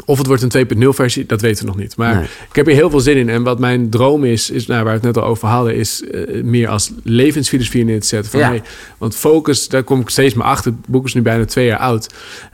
of 0.05 0.17
het 0.17 0.27
wordt 0.27 0.41
een 0.41 0.49
2.0 0.49 0.93
versie, 0.93 1.25
dat 1.25 1.41
weten 1.41 1.63
we 1.65 1.71
nog 1.71 1.79
niet. 1.79 1.95
Maar 1.97 2.15
Nee. 2.15 2.23
ik 2.49 2.55
heb 2.55 2.65
hier 2.65 2.75
heel 2.75 2.89
veel 2.89 2.99
zin 2.99 3.17
in. 3.17 3.29
En 3.29 3.43
wat 3.43 3.59
mijn 3.59 3.89
droom 3.89 4.23
is, 4.25 4.49
is 4.49 4.65
nou, 4.67 4.83
waar 4.83 4.93
we 4.99 5.05
het 5.05 5.15
net 5.15 5.23
al 5.23 5.29
over 5.29 5.47
hadden... 5.47 5.75
is 5.75 6.03
eh, 6.03 6.43
meer 6.43 6.67
als 6.67 6.91
levensfilosofie 7.03 7.85
neer 7.85 7.99
te 8.01 8.07
zetten. 8.07 8.31
Van, 8.31 8.39
Ja. 8.39 8.47
hey, 8.47 8.61
want 8.97 9.15
focus, 9.15 9.67
daar 9.67 9.83
kom 9.83 9.99
ik 9.99 10.09
steeds 10.09 10.33
meer 10.33 10.45
achter. 10.45 10.71
Het 10.71 10.87
boek 10.87 11.05
is 11.05 11.13
nu 11.13 11.21
bijna 11.21 11.45
twee 11.45 11.65
jaar 11.65 11.79
oud. 11.79 12.09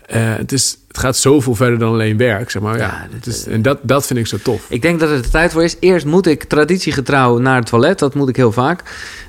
Eh, 0.07 0.35
het, 0.35 0.51
is, 0.51 0.77
het 0.95 1.03
gaat 1.03 1.17
zoveel 1.17 1.55
verder 1.55 1.79
dan 1.79 1.91
alleen 1.91 2.17
werk, 2.17 2.51
zeg 2.51 2.61
maar. 2.61 2.77
Ja, 2.77 2.83
Ja, 2.83 3.07
dit, 3.11 3.25
is, 3.27 3.47
en 3.47 3.61
dat, 3.61 3.77
dat 3.81 4.05
vind 4.05 4.19
ik 4.19 4.27
zo 4.27 4.37
tof. 4.43 4.65
Ik 4.67 4.81
denk 4.81 4.99
dat 4.99 5.09
het 5.09 5.23
de 5.23 5.29
tijd 5.29 5.51
voor 5.51 5.63
is. 5.63 5.75
Eerst 5.79 6.05
moet 6.05 6.25
ik 6.27 6.43
traditiegetrouw 6.43 7.37
naar 7.37 7.55
het 7.55 7.65
toilet. 7.65 7.99
Dat 7.99 8.13
moet 8.13 8.29
ik 8.29 8.35
heel 8.35 8.51
vaak. 8.51 8.81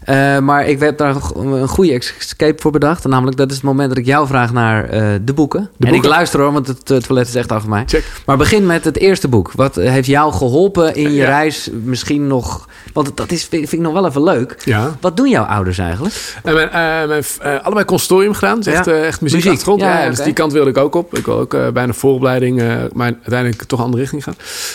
Eh, 0.05 0.39
maar 0.39 0.67
ik 0.67 0.81
heb 0.81 0.99
daar 0.99 1.17
een 1.35 1.69
goede 1.69 1.93
escape 2.19 2.63
voor 2.63 2.71
bedacht. 2.71 3.07
Namelijk, 3.07 3.37
dat 3.37 3.49
is 3.51 3.55
het 3.57 3.65
moment 3.65 3.89
dat 3.89 3.99
ik 3.99 4.07
jou 4.07 4.27
vraag 4.27 4.53
naar 4.53 4.89
eh, 4.89 5.07
de 5.23 5.33
boeken. 5.33 5.61
en 5.61 5.87
ik 5.87 5.93
boeken. 5.93 6.09
luister 6.11 6.41
hoor, 6.41 6.53
want 6.53 6.67
het, 6.67 6.91
eh, 6.91 6.97
toilet 6.97 7.29
is 7.29 7.35
echt 7.35 7.53
achter 7.53 7.71
mij. 7.71 7.83
Check. 7.87 8.05
Maar 8.27 8.37
begin 8.37 8.67
met 8.67 8.85
het 8.85 8.97
eerste 8.99 9.29
boek. 9.29 9.53
Wat 9.55 9.75
heeft 9.75 10.07
jou 10.09 10.33
geholpen 10.33 10.95
in 10.95 11.03
je 11.11 11.15
Ja. 11.17 11.27
reis? 11.27 11.69
Misschien 11.85 12.27
nog... 12.27 12.69
Want 12.93 13.17
dat 13.17 13.31
is, 13.31 13.45
vind 13.45 13.73
ik 13.73 13.79
nog 13.81 13.93
wel 13.93 14.07
even 14.07 14.23
leuk. 14.23 14.57
Ja. 14.65 14.97
Wat 15.01 15.17
doen 15.17 15.29
jouw 15.29 15.45
ouders 15.45 15.79
eigenlijk? 15.79 16.15
En 16.43 16.55
mijn, 16.55 16.69
eh, 16.71 17.09
mijn, 17.09 17.25
eh, 17.41 17.65
allebei 17.65 17.85
consortium 17.85 18.33
gedaan. 18.35 18.57
Dus 18.61 18.67
echt, 18.75 18.87
eh, 18.87 19.07
echt 19.07 19.21
Muziek. 19.21 19.37
muziekachtergrond. 19.37 19.81
Ja, 19.81 20.03
Ja, 20.03 20.09
dus 20.11 20.19
die 20.23 20.33
kant 20.33 20.53
wilde 20.53 20.71
ik 20.71 20.77
ook 20.77 20.95
op. 20.95 21.17
Ik 21.17 21.25
wil 21.27 21.39
ook 21.39 21.56
uh, 21.57 21.69
bijna 21.69 21.93
vooropleiding, 21.93 22.61
uh, 22.61 22.75
maar 22.93 23.13
uiteindelijk 23.13 23.63
toch 23.63 23.79
een 23.79 23.85
andere 23.85 24.03
richting 24.03 24.25
gaan. 24.25 24.35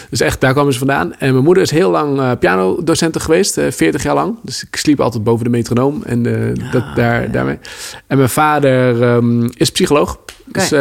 Dus 0.09 0.21
echt, 0.21 0.41
daar 0.41 0.53
kwamen 0.53 0.73
ze 0.73 0.79
vandaan. 0.79 1.13
En 1.13 1.31
mijn 1.31 1.43
moeder 1.43 1.63
is 1.63 1.71
heel 1.71 1.89
lang 1.89 2.19
uh, 2.19 2.31
pianodocenten 2.39 3.21
geweest, 3.21 3.59
40 3.69 4.03
jaar 4.03 4.15
lang. 4.15 4.35
Dus 4.41 4.63
ik 4.63 4.75
sliep 4.75 4.99
altijd 4.99 5.23
boven 5.23 5.43
de 5.43 5.51
metronoom 5.51 6.03
en 6.05 6.23
ja, 6.23 6.71
dat, 6.71 6.83
daar, 6.95 7.21
ja. 7.21 7.27
daarmee. 7.27 7.59
En 8.07 8.17
mijn 8.17 8.29
vader 8.29 9.03
um, 9.03 9.49
is 9.53 9.71
psycholoog. 9.71 10.17
Okay. 10.47 10.69
Dus 10.69 10.71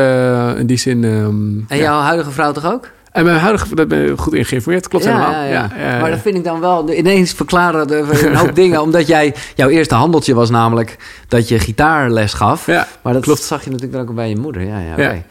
in 0.59 0.67
die 0.67 0.77
zin... 0.77 1.05
Um, 1.05 1.65
en 1.69 1.79
jouw 1.79 2.01
huidige 2.01 2.31
vrouw 2.31 2.53
toch 2.53 2.73
ook? 2.73 2.91
En 3.13 3.25
mijn 3.25 3.39
huidige, 3.39 3.75
dat 3.75 3.89
ben 3.89 3.99
je 3.99 4.17
goed 4.17 4.35
in 4.35 4.45
geïnformeerd, 4.45 4.89
klopt 4.89 5.05
ja, 5.05 5.11
helemaal. 5.11 5.33
Ja, 5.33 5.45
ja. 5.45 5.71
ja, 5.79 6.01
maar 6.01 6.11
dat 6.11 6.21
vind 6.21 6.37
ik 6.37 6.45
dan 6.45 6.61
wel 6.61 6.93
ineens 6.93 7.33
verklaren 7.33 7.93
een 7.93 8.35
hoop 8.35 8.55
dingen. 8.63 8.83
Omdat 8.83 9.07
jij, 9.07 9.35
jouw 9.55 9.69
eerste 9.69 9.95
handeltje 9.95 10.35
was 10.35 10.51
namelijk 10.51 10.97
dat 11.29 11.49
je 11.49 11.59
gitaarles 11.59 12.33
gaf. 12.33 12.67
Ja, 12.67 12.87
maar 13.03 13.13
dat 13.13 13.23
klopt. 13.23 13.43
zag 13.43 13.65
je 13.65 13.71
natuurlijk 13.71 14.11
ook 14.11 14.15
bij 14.15 14.29
je 14.29 14.37
moeder. 14.37 14.63
Ja, 14.63 14.79
ja, 14.79 14.93
okay. 14.93 15.25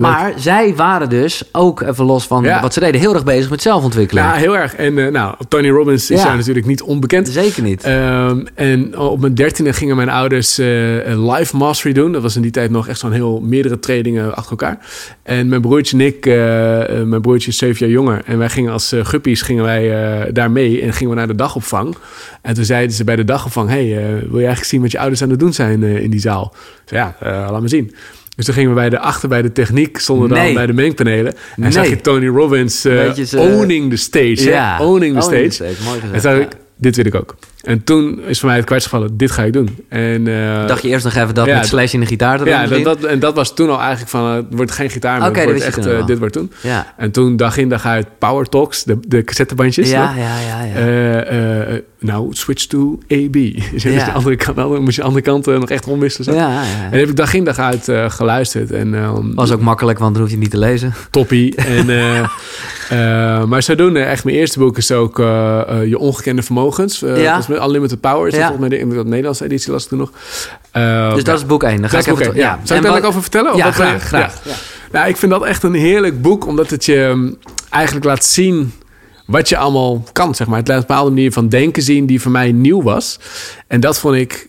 Maar 0.00 0.32
zij 0.36 0.76
waren 0.76 1.08
dus 1.08 1.42
ook, 1.52 1.80
even 1.80 2.04
los 2.04 2.26
van 2.26 2.42
ja. 2.42 2.60
wat 2.60 2.72
ze 2.72 2.80
deden, 2.80 3.00
heel 3.00 3.14
erg 3.14 3.24
bezig 3.24 3.50
met 3.50 3.62
zelfontwikkeling. 3.62 4.26
Ja, 4.26 4.32
heel 4.34 4.56
erg. 4.56 4.74
En 4.74 4.96
uh, 4.96 5.10
nou, 5.10 5.34
Tony 5.48 5.68
Robbins 5.68 6.10
is 6.10 6.22
ja. 6.22 6.34
natuurlijk 6.34 6.66
niet 6.66 6.82
onbekend. 6.82 7.28
Zeker 7.28 7.62
niet. 7.62 7.86
Um, 7.86 8.46
en 8.54 8.98
op 8.98 9.20
mijn 9.20 9.34
dertiende 9.34 9.72
gingen 9.72 9.96
mijn 9.96 10.08
ouders 10.08 10.58
uh, 10.58 11.06
een 11.06 11.30
live 11.30 11.56
mastery 11.56 11.94
doen. 11.94 12.12
Dat 12.12 12.22
was 12.22 12.36
in 12.36 12.42
die 12.42 12.50
tijd 12.50 12.70
nog 12.70 12.88
echt 12.88 12.98
zo'n 12.98 13.12
heel 13.12 13.40
meerdere 13.40 13.78
trainingen 13.78 14.34
achter 14.34 14.50
elkaar. 14.50 14.78
En 15.22 15.48
mijn 15.48 15.60
broertje 15.60 15.96
en 15.96 16.04
ik, 16.04 16.26
uh, 16.26 16.34
mijn 17.04 17.20
broertje 17.20 17.50
is 17.50 17.58
zeven 17.58 17.86
jaar 17.86 17.94
jonger. 17.94 18.22
En 18.24 18.38
wij 18.38 18.48
gingen 18.48 18.72
als 18.72 18.94
guppies 19.02 19.42
gingen 19.42 19.64
wij 19.64 20.32
daar 20.32 20.50
mee 20.50 20.82
en 20.82 20.92
gingen 20.92 21.12
we 21.12 21.18
naar 21.18 21.28
de 21.28 21.34
dagopvang. 21.34 21.96
En 22.42 22.54
toen 22.54 22.64
zeiden 22.64 22.96
ze 22.96 23.04
bij 23.04 23.16
de 23.16 23.24
dagopvang, 23.24 23.68
hey, 23.68 23.86
wil 23.94 24.38
je 24.38 24.46
eigenlijk 24.46 24.64
zien 24.64 24.80
wat 24.80 24.90
je 24.90 24.98
ouders 24.98 25.22
aan 25.22 25.30
het 25.30 25.38
doen 25.38 25.52
zijn 25.52 25.82
in 25.82 26.10
die 26.10 26.20
zaal? 26.20 26.54
Dus 26.84 26.98
ja, 26.98 27.16
laat 27.20 27.60
me 27.60 27.68
zien. 27.68 27.94
Dus 28.40 28.48
toen 28.48 28.58
gingen 28.58 28.74
we 28.74 28.80
bij 28.80 28.90
de 28.90 28.98
achter 28.98 29.28
bij 29.28 29.42
de 29.42 29.52
techniek, 29.52 29.98
zonder 29.98 30.28
dan 30.28 30.54
bij 30.54 30.66
de 30.66 30.72
mengpanelen. 30.72 31.32
En 31.32 31.62
nee. 31.62 31.72
zag 31.72 31.88
je 31.88 32.00
Tony 32.00 32.26
Robbins 32.26 32.86
uh, 32.86 33.10
owning 33.36 33.90
the 33.90 33.96
stage. 33.96 34.42
Ja. 34.42 34.80
Owning 34.80 35.14
the 35.14 35.20
stage. 35.20 35.46
The 35.46 35.50
stage. 35.50 35.74
Mooi 35.84 36.00
gezegd, 36.00 36.14
en 36.14 36.20
zei 36.20 36.40
ik, 36.40 36.48
dit 36.76 36.96
wil 36.96 37.04
ik 37.04 37.14
ook. 37.14 37.36
En 37.62 37.84
toen 37.84 38.20
is 38.26 38.38
voor 38.38 38.48
mij 38.48 38.56
het 38.56 38.66
kwartgevallen, 38.66 39.16
dit 39.16 39.30
ga 39.30 39.42
ik 39.42 39.52
doen. 39.52 39.84
En, 39.88 40.26
uh, 40.26 40.66
Dacht 40.66 40.82
je 40.82 40.88
eerst 40.88 41.04
nog 41.04 41.14
even 41.14 41.34
dat 41.34 41.46
ja, 41.46 41.56
met 41.56 41.66
slash 41.66 41.94
in 41.94 42.00
de 42.00 42.06
gitaar 42.06 42.38
te 42.38 42.44
Ja, 42.44 42.66
dat, 42.66 42.84
dat, 42.84 43.04
en 43.04 43.18
dat 43.18 43.34
was 43.34 43.54
toen 43.54 43.70
al 43.70 43.80
eigenlijk 43.80 44.10
van, 44.10 44.26
het 44.26 44.46
wordt 44.50 44.70
geen 44.70 44.90
gitaar 44.90 45.18
meer, 45.20 45.28
okay, 45.28 45.42
het 45.46 45.50
wordt 45.50 45.86
echt, 45.86 46.06
dit 46.06 46.18
wordt 46.18 46.34
toen. 46.34 46.52
Ja. 46.60 46.94
En 46.96 47.10
toen 47.10 47.36
dag 47.36 47.56
in 47.56 47.68
dag 47.68 47.86
uit 47.86 48.06
Power 48.18 48.48
Talks, 48.48 48.84
de, 48.84 48.98
de 49.08 49.24
cassettebandjes. 49.24 49.90
Ja, 49.90 50.14
ja, 50.16 50.64
ja. 50.64 51.80
Ja. 52.00 52.12
nou, 52.12 52.28
switch 52.30 52.64
to 52.64 52.98
AB. 53.08 53.32
Dus 53.72 53.82
ja. 53.82 54.04
de 54.04 54.12
andere 54.12 54.36
kant, 54.36 54.56
dan 54.56 54.82
moest 54.82 54.96
je 54.96 55.00
de 55.00 55.06
andere 55.06 55.24
kant 55.24 55.46
nog 55.46 55.70
echt 55.70 55.86
omwisselen. 55.86 56.34
Ja, 56.34 56.48
ja, 56.48 56.62
En 56.90 56.98
heb 56.98 57.08
ik 57.08 57.16
dag 57.16 57.34
in 57.34 57.44
dag 57.44 57.58
uit 57.58 57.92
geluisterd. 58.08 58.70
En, 58.70 58.94
um, 58.94 59.34
was 59.34 59.52
ook 59.52 59.60
makkelijk, 59.60 59.98
want 59.98 60.12
dan 60.12 60.22
hoef 60.22 60.32
je 60.32 60.38
niet 60.38 60.50
te 60.50 60.58
lezen. 60.58 60.94
Toppie. 61.10 61.54
En, 61.54 61.86
maar 63.48 63.62
zodoende, 63.62 64.00
echt 64.00 64.24
mijn 64.24 64.36
eerste 64.36 64.58
boek 64.58 64.76
is 64.76 64.92
ook 64.92 65.18
Je 65.86 65.98
Ongekende 65.98 66.42
Vermogens. 66.42 66.98
ja 66.98 67.40
met 67.50 67.62
Unlimited 67.62 68.00
Power. 68.00 68.26
Is 68.28 68.34
ja. 68.34 68.48
volgens 68.48 68.68
mij 68.68 68.78
de, 68.78 68.88
de 68.88 69.04
Nederlandse 69.04 69.44
editie 69.44 69.72
las 69.72 69.82
ik 69.82 69.88
toen 69.88 69.98
nog. 69.98 70.10
Uh, 70.76 71.14
dus 71.14 71.24
dat 71.24 71.38
is 71.38 71.46
boek 71.46 71.62
1. 71.62 71.80
Daar 71.80 71.90
ga 71.90 71.98
ik 71.98 72.06
even 72.06 72.34
ja. 72.34 72.60
Zou 72.62 72.78
ik 72.78 72.84
daar 72.84 72.94
wat... 72.94 73.04
over 73.04 73.20
vertellen? 73.20 73.56
Ja, 73.56 73.72
graag. 73.72 74.02
graag. 74.02 74.40
Ja. 74.44 74.54
Nou, 74.92 75.08
ik 75.08 75.16
vind 75.16 75.32
dat 75.32 75.44
echt 75.44 75.62
een 75.62 75.74
heerlijk 75.74 76.22
boek, 76.22 76.46
omdat 76.46 76.70
het 76.70 76.84
je 76.84 77.12
mm, 77.14 77.36
eigenlijk 77.70 78.04
laat 78.04 78.24
zien 78.24 78.72
wat 79.30 79.48
je 79.48 79.56
allemaal 79.56 80.04
kan, 80.12 80.34
zeg 80.34 80.46
maar. 80.46 80.58
Het 80.58 80.68
laat 80.68 80.76
een 80.76 80.86
bepaalde 80.86 81.10
manier 81.10 81.32
van 81.32 81.48
denken 81.48 81.82
zien 81.82 82.06
die 82.06 82.20
voor 82.20 82.30
mij 82.30 82.52
nieuw 82.52 82.82
was. 82.82 83.18
En 83.66 83.80
dat 83.80 83.98
vond 83.98 84.16
ik... 84.16 84.48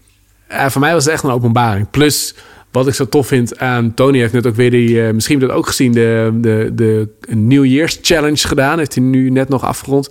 Uh, 0.51 0.65
voor 0.65 0.81
mij 0.81 0.93
was 0.93 1.03
het 1.03 1.13
echt 1.13 1.23
een 1.23 1.31
openbaring. 1.31 1.89
Plus 1.89 2.35
wat 2.71 2.87
ik 2.87 2.93
zo 2.93 3.09
tof 3.09 3.27
vind 3.27 3.59
aan 3.59 3.93
Tony 3.93 4.19
heeft 4.19 4.33
net 4.33 4.47
ook 4.47 4.55
weer 4.55 4.71
die, 4.71 4.89
uh, 4.89 5.11
misschien 5.11 5.39
heb 5.39 5.43
je 5.43 5.53
dat 5.53 5.57
ook 5.57 5.67
gezien, 5.67 5.91
de, 5.91 6.37
de, 6.41 6.71
de 6.73 7.09
New 7.35 7.65
Year's 7.65 7.99
Challenge 8.01 8.47
gedaan. 8.47 8.77
Heeft 8.77 8.95
hij 8.95 9.03
nu 9.03 9.29
net 9.29 9.49
nog 9.49 9.65
afgerond. 9.65 10.09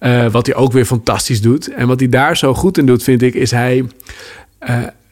Uh, 0.00 0.30
wat 0.30 0.46
hij 0.46 0.54
ook 0.54 0.72
weer 0.72 0.84
fantastisch 0.84 1.40
doet. 1.40 1.68
En 1.68 1.86
wat 1.86 2.00
hij 2.00 2.08
daar 2.08 2.36
zo 2.36 2.54
goed 2.54 2.78
in 2.78 2.86
doet, 2.86 3.02
vind 3.02 3.22
ik, 3.22 3.34
is 3.34 3.50
hij. 3.50 3.84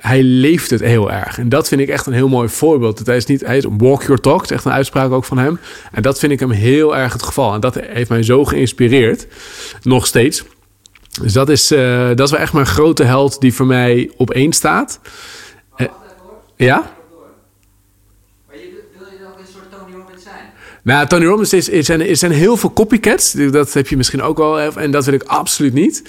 Hij 0.05 0.23
leeft 0.23 0.71
het 0.71 0.81
heel 0.81 1.13
erg. 1.13 1.39
En 1.39 1.49
dat 1.49 1.69
vind 1.69 1.81
ik 1.81 1.89
echt 1.89 2.07
een 2.07 2.13
heel 2.13 2.29
mooi 2.29 2.49
voorbeeld. 2.49 2.99
Dat 2.99 3.07
hij 3.07 3.17
is 3.17 3.27
niet, 3.27 3.41
hij 3.41 3.57
is 3.57 3.65
walk 3.79 4.03
your 4.03 4.21
talk, 4.21 4.43
is 4.43 4.51
echt 4.51 4.65
een 4.65 4.73
uitspraak 4.73 5.11
ook 5.11 5.25
van 5.25 5.39
hem. 5.39 5.59
En 5.93 6.03
dat 6.03 6.19
vind 6.19 6.33
ik 6.33 6.41
hem 6.41 6.51
heel 6.51 6.97
erg 6.97 7.13
het 7.13 7.23
geval. 7.23 7.55
En 7.55 7.61
dat 7.61 7.75
heeft 7.75 8.09
mij 8.09 8.23
zo 8.23 8.45
geïnspireerd, 8.45 9.27
nog 9.83 10.07
steeds. 10.07 10.45
Dus 11.23 11.33
dat 11.33 11.49
is, 11.49 11.73
uh, 11.73 12.07
dat 12.09 12.21
is 12.21 12.31
wel 12.31 12.41
echt 12.41 12.53
mijn 12.53 12.67
grote 12.67 13.05
held 13.05 13.41
die 13.41 13.55
voor 13.55 13.67
mij 13.67 14.11
op 14.17 14.31
één 14.31 14.53
staat. 14.53 15.01
Ja? 16.57 16.93
Maar 18.47 18.57
je, 18.57 18.83
wil 18.99 19.07
je 19.19 19.27
ook 19.27 19.39
een 19.39 19.53
soort 19.53 19.71
Tony 19.71 19.95
Robbins 19.97 20.23
zijn? 20.23 20.53
Nou, 20.85 21.07
Tony 21.07 21.25
Robbins 21.25 21.53
is, 21.53 21.69
is, 21.69 21.87
zijn, 21.87 22.01
er 22.01 22.17
zijn 22.17 22.33
heel 22.33 22.57
veel 22.57 22.73
copycats. 22.73 23.33
Dat 23.33 23.73
heb 23.73 23.89
je 23.89 23.97
misschien 23.97 24.23
ook 24.23 24.37
wel. 24.37 24.61
En 24.61 24.91
dat 24.91 25.05
wil 25.05 25.15
ik 25.15 25.23
absoluut 25.23 25.73
niet. 25.73 26.03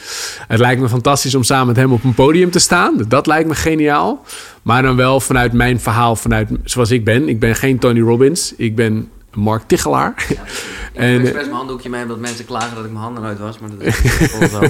Het 0.48 0.60
lijkt 0.60 0.82
me 0.82 0.90
fantastisch 0.90 1.36
om 1.36 1.44
samen 1.44 1.68
met 1.68 1.76
hem 1.76 1.92
op 1.92 2.04
een 2.04 2.14
podium 2.14 2.52
te 2.52 2.60
staan. 2.60 3.06
Dat 3.08 3.28
lijkt 3.28 3.48
me 3.48 3.56
geniaal. 3.56 4.26
Maar 4.62 4.82
dan 4.82 4.96
wel 4.96 5.20
vanuit 5.20 5.54
mijn 5.54 5.80
verhaal, 5.80 6.16
vanuit 6.16 6.50
zoals 6.64 6.92
ik 6.92 7.04
ben. 7.04 7.30
Ik 7.30 7.40
ben 7.40 7.56
geen 7.56 7.80
Tony 7.80 8.00
Robbins. 8.00 8.54
Ik 8.58 8.76
ben 8.76 9.10
Mark 9.34 9.64
Tichelaar. 9.68 10.26
Ja. 10.28 10.42
Ik 10.94 11.12
heb 11.12 11.20
expres 11.20 11.44
mijn 11.44 11.56
handdoekje 11.56 11.90
mee 11.90 12.02
omdat 12.02 12.20
mensen 12.20 12.46
klagen 12.46 12.76
dat 12.76 12.86
ik 12.86 12.92
mijn 12.92 13.04
handen 13.04 13.24
nooit 13.24 13.40
was. 13.40 13.60
Maar 13.60 13.70
dat 13.70 13.82
is 13.82 14.52
zo. 14.52 14.64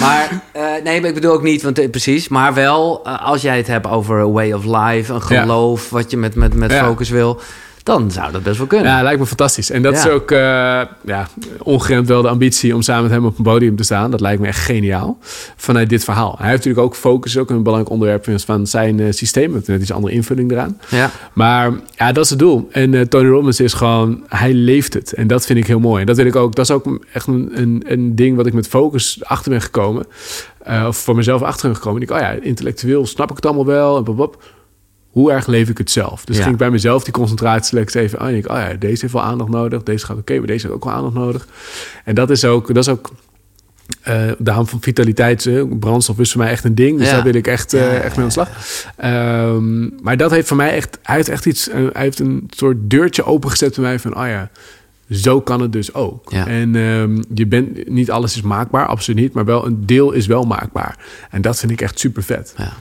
Maar 0.00 0.42
uh, 0.56 0.62
nee, 0.84 1.00
ik 1.00 1.14
bedoel 1.14 1.32
ook 1.32 1.42
niet, 1.42 1.62
want 1.62 1.78
uh, 1.78 1.90
precies. 1.90 2.28
Maar 2.28 2.54
wel, 2.54 3.02
uh, 3.06 3.26
als 3.26 3.42
jij 3.42 3.56
het 3.56 3.66
hebt 3.66 3.86
over 3.86 4.20
a 4.20 4.28
way 4.30 4.52
of 4.52 4.64
life, 4.64 5.12
een 5.12 5.22
geloof, 5.22 5.82
ja. 5.82 5.88
wat 5.90 6.10
je 6.10 6.16
met, 6.16 6.34
met, 6.34 6.54
met 6.54 6.70
ja. 6.70 6.84
focus 6.84 7.08
wil 7.08 7.40
dan 7.86 8.10
zou 8.10 8.32
dat 8.32 8.42
best 8.42 8.58
wel 8.58 8.66
kunnen. 8.66 8.92
Ja, 8.92 9.02
lijkt 9.02 9.20
me 9.20 9.26
fantastisch. 9.26 9.70
En 9.70 9.82
dat 9.82 9.94
ja. 9.94 9.98
is 9.98 10.08
ook 10.08 10.30
uh, 10.30 10.38
ja, 11.04 11.28
ongeremd 11.62 12.08
wel 12.08 12.22
de 12.22 12.28
ambitie 12.28 12.74
om 12.74 12.82
samen 12.82 13.02
met 13.02 13.10
hem 13.10 13.24
op 13.24 13.38
een 13.38 13.44
podium 13.44 13.76
te 13.76 13.82
staan. 13.82 14.10
Dat 14.10 14.20
lijkt 14.20 14.40
me 14.40 14.46
echt 14.46 14.58
geniaal. 14.58 15.18
Vanuit 15.56 15.88
dit 15.88 16.04
verhaal. 16.04 16.34
Hij 16.38 16.48
heeft 16.50 16.64
natuurlijk 16.64 16.86
ook 16.86 16.96
focus, 16.96 17.38
ook 17.38 17.50
een 17.50 17.62
belangrijk 17.62 17.90
onderwerp 17.90 18.40
van 18.44 18.66
zijn 18.66 18.98
uh, 18.98 19.12
systeem. 19.12 19.50
Met 19.50 19.66
net 19.66 19.80
iets 19.80 19.92
andere 19.92 20.14
invulling 20.14 20.50
eraan. 20.50 20.80
Ja. 20.88 21.10
Maar 21.32 21.72
ja, 21.96 22.12
dat 22.12 22.24
is 22.24 22.30
het 22.30 22.38
doel. 22.38 22.68
En 22.70 22.92
uh, 22.92 23.00
Tony 23.00 23.28
Robbins 23.28 23.60
is 23.60 23.72
gewoon, 23.72 24.24
hij 24.28 24.52
leeft 24.52 24.94
het. 24.94 25.12
En 25.12 25.26
dat 25.26 25.46
vind 25.46 25.58
ik 25.58 25.66
heel 25.66 25.80
mooi. 25.80 26.00
En 26.00 26.06
dat 26.06 26.16
wil 26.16 26.26
ik 26.26 26.36
ook, 26.36 26.54
dat 26.54 26.64
is 26.64 26.74
ook 26.74 27.04
echt 27.12 27.26
een, 27.26 27.50
een, 27.52 27.82
een 27.86 28.14
ding 28.14 28.36
wat 28.36 28.46
ik 28.46 28.52
met 28.52 28.68
focus 28.68 29.18
achter 29.24 29.50
ben 29.50 29.60
gekomen. 29.60 30.06
of 30.86 30.96
voor 30.96 31.16
mezelf 31.16 31.42
achter 31.42 31.68
ben 31.68 31.76
gekomen. 31.76 32.02
Ik, 32.02 32.10
oh 32.10 32.18
ja, 32.18 32.30
intellectueel 32.30 33.06
snap 33.06 33.30
ik 33.30 33.36
het 33.36 33.46
allemaal 33.46 33.66
wel. 33.66 33.96
En 33.96 34.04
bop, 34.04 34.42
hoe 35.16 35.32
erg 35.32 35.46
leef 35.46 35.68
ik 35.68 35.78
het 35.78 35.90
zelf? 35.90 36.24
Dus 36.24 36.36
ja. 36.36 36.42
ging 36.42 36.54
ik 36.54 36.60
bij 36.60 36.70
mezelf 36.70 37.04
die 37.04 37.12
concentratieselect 37.12 37.94
even 37.94 38.18
aan. 38.18 38.34
Ik, 38.34 38.50
oh 38.50 38.56
ja, 38.56 38.74
deze 38.78 39.00
heeft 39.00 39.12
wel 39.12 39.22
aandacht 39.22 39.50
nodig. 39.50 39.82
Deze 39.82 40.04
gaat 40.04 40.16
oké, 40.16 40.20
okay, 40.20 40.36
maar 40.36 40.46
deze 40.46 40.62
heeft 40.62 40.74
ook 40.74 40.84
wel 40.84 40.92
aandacht 40.92 41.14
nodig. 41.14 41.48
En 42.04 42.14
dat 42.14 42.30
is 42.30 42.44
ook, 42.44 42.66
dat 42.66 42.76
is 42.76 42.88
ook 42.88 43.10
uh, 44.08 44.32
daarom 44.38 44.66
van 44.66 44.80
vitaliteit, 44.80 45.44
uh, 45.44 45.62
brandstof 45.78 46.18
is 46.18 46.32
voor 46.32 46.40
mij 46.40 46.50
echt 46.50 46.64
een 46.64 46.74
ding. 46.74 46.98
Dus 46.98 47.08
ja. 47.08 47.14
daar 47.14 47.22
wil 47.22 47.34
ik 47.34 47.46
echt, 47.46 47.74
uh, 47.74 47.80
ja, 47.80 47.86
echt 47.86 48.16
mee 48.16 48.26
aan 48.26 48.26
de 48.26 48.30
slag. 48.32 48.48
Um, 49.04 49.94
maar 50.02 50.16
dat 50.16 50.30
heeft 50.30 50.48
voor 50.48 50.56
mij 50.56 50.70
echt, 50.70 50.98
hij 51.02 51.16
heeft 51.16 51.28
echt 51.28 51.46
iets, 51.46 51.68
hij 51.72 51.90
heeft 51.92 52.18
een 52.18 52.50
soort 52.56 52.76
deurtje 52.80 53.24
opengezet 53.24 53.74
bij 53.74 53.84
mij 53.84 53.98
van, 53.98 54.16
oh 54.16 54.26
ja, 54.26 54.50
zo 55.10 55.40
kan 55.40 55.60
het 55.60 55.72
dus 55.72 55.94
ook. 55.94 56.32
Ja. 56.32 56.46
En 56.46 56.74
um, 56.74 57.24
je 57.34 57.46
bent, 57.46 57.88
niet 57.88 58.10
alles 58.10 58.36
is 58.36 58.42
maakbaar, 58.42 58.86
absoluut 58.86 59.20
niet, 59.20 59.32
maar 59.32 59.44
wel 59.44 59.66
een 59.66 59.86
deel 59.86 60.12
is 60.12 60.26
wel 60.26 60.44
maakbaar. 60.44 60.98
En 61.30 61.42
dat 61.42 61.58
vind 61.58 61.72
ik 61.72 61.80
echt 61.80 61.98
super 61.98 62.22
vet. 62.22 62.54
Ja. 62.56 62.72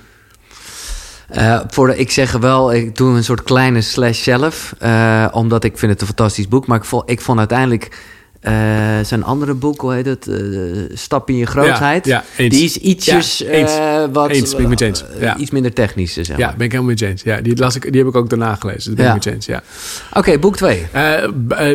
Uh, 1.34 1.60
voor 1.68 1.88
de, 1.88 1.98
ik 1.98 2.12
zeg 2.12 2.32
wel, 2.32 2.74
ik 2.74 2.98
doe 2.98 3.16
een 3.16 3.24
soort 3.24 3.44
kleine 3.44 3.82
slash 3.82 4.24
zelf. 4.24 4.76
Uh, 4.84 5.28
omdat 5.32 5.64
ik 5.64 5.78
vind 5.78 5.92
het 5.92 6.02
een 6.02 6.08
fantastisch 6.08 6.48
boek. 6.48 6.68
Maar 6.68 6.78
ik 6.78 6.84
vond, 6.84 7.10
ik 7.10 7.22
vond 7.22 7.40
uiteindelijk 7.40 8.04
uh, 8.42 8.54
zijn 9.04 9.24
andere 9.24 9.54
boek, 9.54 9.82
hoe 9.82 9.94
heet 9.94 10.06
het? 10.06 10.30
Stap 10.94 11.30
in 11.30 11.36
je 11.36 11.46
grootheid. 11.46 12.06
Ja, 12.06 12.24
ja 12.38 12.50
die 12.50 12.64
is 12.64 12.78
ietsjes 12.78 13.38
ja, 13.38 13.48
eens. 13.48 13.72
wat 14.12 14.30
eens, 14.30 14.52
ben 14.52 14.62
ik 14.62 14.68
met 14.68 14.82
eens. 14.82 15.04
Ja. 15.20 15.38
iets 15.38 15.52
minder 15.52 15.74
technisch. 15.74 16.14
Zeg 16.14 16.28
maar. 16.28 16.40
Ja, 16.40 16.54
ben 16.58 16.66
ik 16.66 16.72
helemaal 16.72 16.92
met 16.92 17.02
eens. 17.02 17.22
Ja, 17.22 17.42
die, 17.42 17.58
las 17.58 17.76
ik, 17.76 17.92
die 17.92 18.02
heb 18.02 18.10
ik 18.10 18.16
ook 18.16 18.30
daarna 18.30 18.56
gelezen. 18.56 18.96
Dat 18.96 18.96
ben 18.96 19.08
ik 19.08 19.14
met 19.14 19.26
eens. 19.26 19.46
Ja. 19.46 19.62
Oké, 20.10 20.18
okay, 20.18 20.40
boek 20.40 20.56
2. 20.56 20.88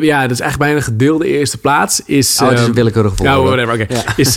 ja, 0.01 0.23
dat 0.23 0.31
is 0.31 0.41
eigenlijk 0.41 0.59
bijna 0.59 0.81
gedeelde 0.81 1.27
eerste 1.27 1.59
plaats. 1.59 2.03
Is, 2.05 2.41
oh, 2.41 2.49
het 2.49 2.59
is 2.59 2.67
een 2.67 2.75
willekeurig 2.75 3.17
volgorde. 3.17 3.41
Ja, 3.41 3.65
whatever. 3.65 3.97
Okay. 3.97 4.15
Is 4.17 4.33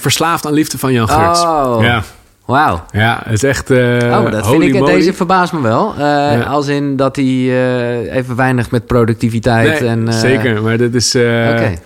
Verslaafd 0.00 0.46
aan 0.46 0.52
liefde 0.52 0.78
van 0.78 0.92
Jan 0.92 1.08
Geurts. 1.08 1.40
Oh. 1.40 1.78
Ja. 1.80 2.04
Wauw. 2.52 2.84
Ja, 2.90 3.20
het 3.24 3.32
is 3.32 3.42
echt. 3.42 3.70
Uh, 3.70 3.78
oh, 3.78 4.30
dat 4.30 4.48
vind 4.48 4.62
ik. 4.62 4.72
Moly. 4.72 4.92
Deze 4.92 5.12
verbaast 5.12 5.52
me 5.52 5.60
wel. 5.60 5.92
Uh, 5.92 6.00
ja. 6.00 6.40
Als 6.40 6.66
in 6.66 6.96
dat 6.96 7.16
hij 7.16 7.24
uh, 7.24 8.14
even 8.14 8.36
weinig 8.36 8.70
met 8.70 8.86
productiviteit. 8.86 9.80
Nee, 9.80 9.88
en, 9.88 10.12
zeker, 10.12 10.62
maar 10.62 10.76
dit 10.76 10.94
is. 10.94 11.14
Okay 11.14 11.78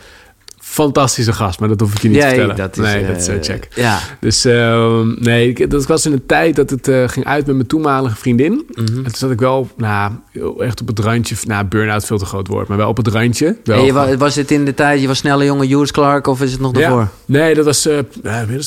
fantastische 0.76 1.32
gast, 1.32 1.60
maar 1.60 1.68
dat 1.68 1.80
hoef 1.80 1.94
ik 1.94 2.02
je 2.02 2.08
niet 2.08 2.20
te 2.20 2.26
vertellen. 2.26 2.56
Dat 2.56 2.76
is, 2.76 2.84
nee, 2.84 3.06
dat 3.06 3.16
is 3.16 3.28
uh, 3.28 3.34
check. 3.40 3.68
Ja. 3.74 3.98
Dus 4.20 4.46
uh, 4.46 5.00
nee, 5.18 5.66
dat 5.68 5.86
was 5.86 6.06
in 6.06 6.12
een 6.12 6.26
tijd 6.26 6.56
dat 6.56 6.70
het 6.70 6.88
uh, 6.88 7.08
ging 7.08 7.26
uit 7.26 7.46
met 7.46 7.54
mijn 7.54 7.68
toenmalige 7.68 8.16
vriendin. 8.16 8.52
Mm 8.52 8.62
-hmm. 8.74 8.96
En 8.96 9.02
toen 9.02 9.14
zat 9.14 9.30
ik 9.30 9.40
wel, 9.40 9.68
nou, 9.76 10.12
echt 10.58 10.80
op 10.80 10.86
het 10.86 10.98
randje, 10.98 11.36
nou, 11.46 11.64
burn-out 11.64 12.04
veel 12.04 12.18
te 12.18 12.24
groot 12.24 12.48
woord, 12.48 12.68
maar 12.68 12.76
wel 12.76 12.88
op 12.88 12.96
het 12.96 13.08
randje. 13.08 13.56
Wel 13.64 13.84
je 13.84 13.92
was, 13.92 14.14
was 14.14 14.34
het 14.34 14.50
in 14.50 14.64
de 14.64 14.74
tijd, 14.74 15.00
je 15.00 15.06
was 15.06 15.18
snelle 15.18 15.44
jongen, 15.44 15.66
Hughes 15.66 15.90
Clark, 15.90 16.26
of 16.26 16.42
is 16.42 16.52
het 16.52 16.60
nog 16.60 16.74
ja. 16.74 16.80
daarvoor? 16.80 17.08
Nee, 17.24 17.54
dat 17.54 17.64
was, 17.64 17.88
nou, 18.22 18.62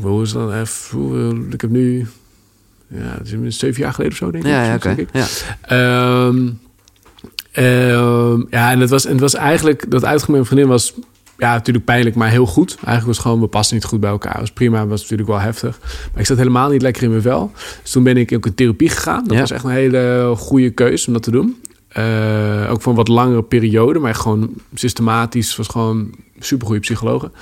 hoe 0.00 0.22
is 0.22 0.32
dat? 0.32 0.52
ik 1.50 1.60
heb 1.60 1.70
nu, 1.70 2.06
ja, 2.88 3.16
dat 3.18 3.42
is 3.42 3.58
zeven 3.58 3.82
jaar 3.82 3.92
geleden 3.92 4.12
of 4.12 4.18
zo, 4.18 4.30
denk 4.30 4.44
ik. 4.44 4.50
Ja, 4.50 4.64
ja 4.64 4.74
oké. 4.74 5.06
Okay. 5.12 5.26
Ja. 5.68 6.26
Um, 6.26 6.62
Ehm, 7.54 8.42
ja, 8.50 8.70
en 8.70 8.80
het 8.80 8.90
was, 8.90 9.04
en 9.04 9.12
het 9.12 9.20
was 9.20 9.34
eigenlijk, 9.34 9.90
dat 9.90 10.28
mijn 10.28 10.44
vriendin 10.44 10.68
was 10.68 10.92
ja, 11.38 11.52
natuurlijk 11.52 11.84
pijnlijk, 11.84 12.16
maar 12.16 12.30
heel 12.30 12.46
goed. 12.46 12.70
Eigenlijk 12.74 13.06
was 13.06 13.16
het 13.16 13.26
gewoon, 13.26 13.40
we 13.40 13.46
passen 13.46 13.74
niet 13.74 13.84
goed 13.84 14.00
bij 14.00 14.10
elkaar. 14.10 14.36
was 14.40 14.52
prima, 14.52 14.86
was 14.86 15.00
natuurlijk 15.00 15.28
wel 15.28 15.40
heftig. 15.40 15.78
Maar 16.12 16.20
ik 16.20 16.26
zat 16.26 16.36
helemaal 16.38 16.70
niet 16.70 16.82
lekker 16.82 17.02
in 17.02 17.10
mijn 17.10 17.22
vel. 17.22 17.50
Dus 17.82 17.90
toen 17.90 18.02
ben 18.02 18.16
ik 18.16 18.32
ook 18.34 18.46
in 18.46 18.54
therapie 18.54 18.88
gegaan. 18.88 19.24
Dat 19.24 19.32
Ja. 19.34 19.40
was 19.40 19.50
echt 19.50 19.64
een 19.64 19.70
hele 19.70 20.32
goede 20.36 20.70
keuze 20.70 21.06
om 21.06 21.12
dat 21.12 21.22
te 21.22 21.30
doen. 21.30 21.56
Eh, 21.88 22.68
ook 22.70 22.82
voor 22.82 22.92
een 22.92 22.98
wat 22.98 23.08
langere 23.08 23.42
periode, 23.42 23.98
maar 23.98 24.14
gewoon 24.14 24.50
systematisch. 24.74 25.56
Was 25.56 25.68
gewoon 25.68 26.14
super 26.38 26.66
goede 26.66 26.80
psychologen. 26.80 27.32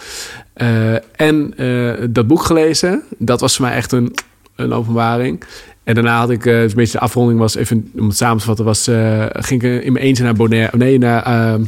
Eh, 0.53 0.95
en 1.21 1.55
eh, 1.57 2.07
dat 2.11 2.27
boek 2.27 2.43
gelezen, 2.43 3.03
dat 3.19 3.41
was 3.41 3.57
voor 3.57 3.65
mij 3.65 3.75
echt 3.75 3.93
een, 3.93 4.15
een 4.57 4.73
openbaring. 4.73 5.43
En 5.85 5.95
daarna 5.95 6.19
had 6.19 6.31
ik, 6.31 6.47
eh, 6.47 6.63
een 6.63 6.71
beetje 6.75 6.93
de 6.93 7.05
afronding 7.05 7.39
was, 7.39 7.55
even 7.55 7.91
om 7.99 8.07
het 8.09 8.17
samen 8.17 8.39
te 8.39 8.45
vatten, 8.45 8.65
was, 8.65 8.85
ging 9.33 9.63
ik 9.63 9.85
in 9.85 9.93
mijn 9.93 10.05
eentje 10.05 10.25
naar 10.25 10.35
Bonaire. 10.35 10.77
Nee, 10.77 10.99
naar... 10.99 11.59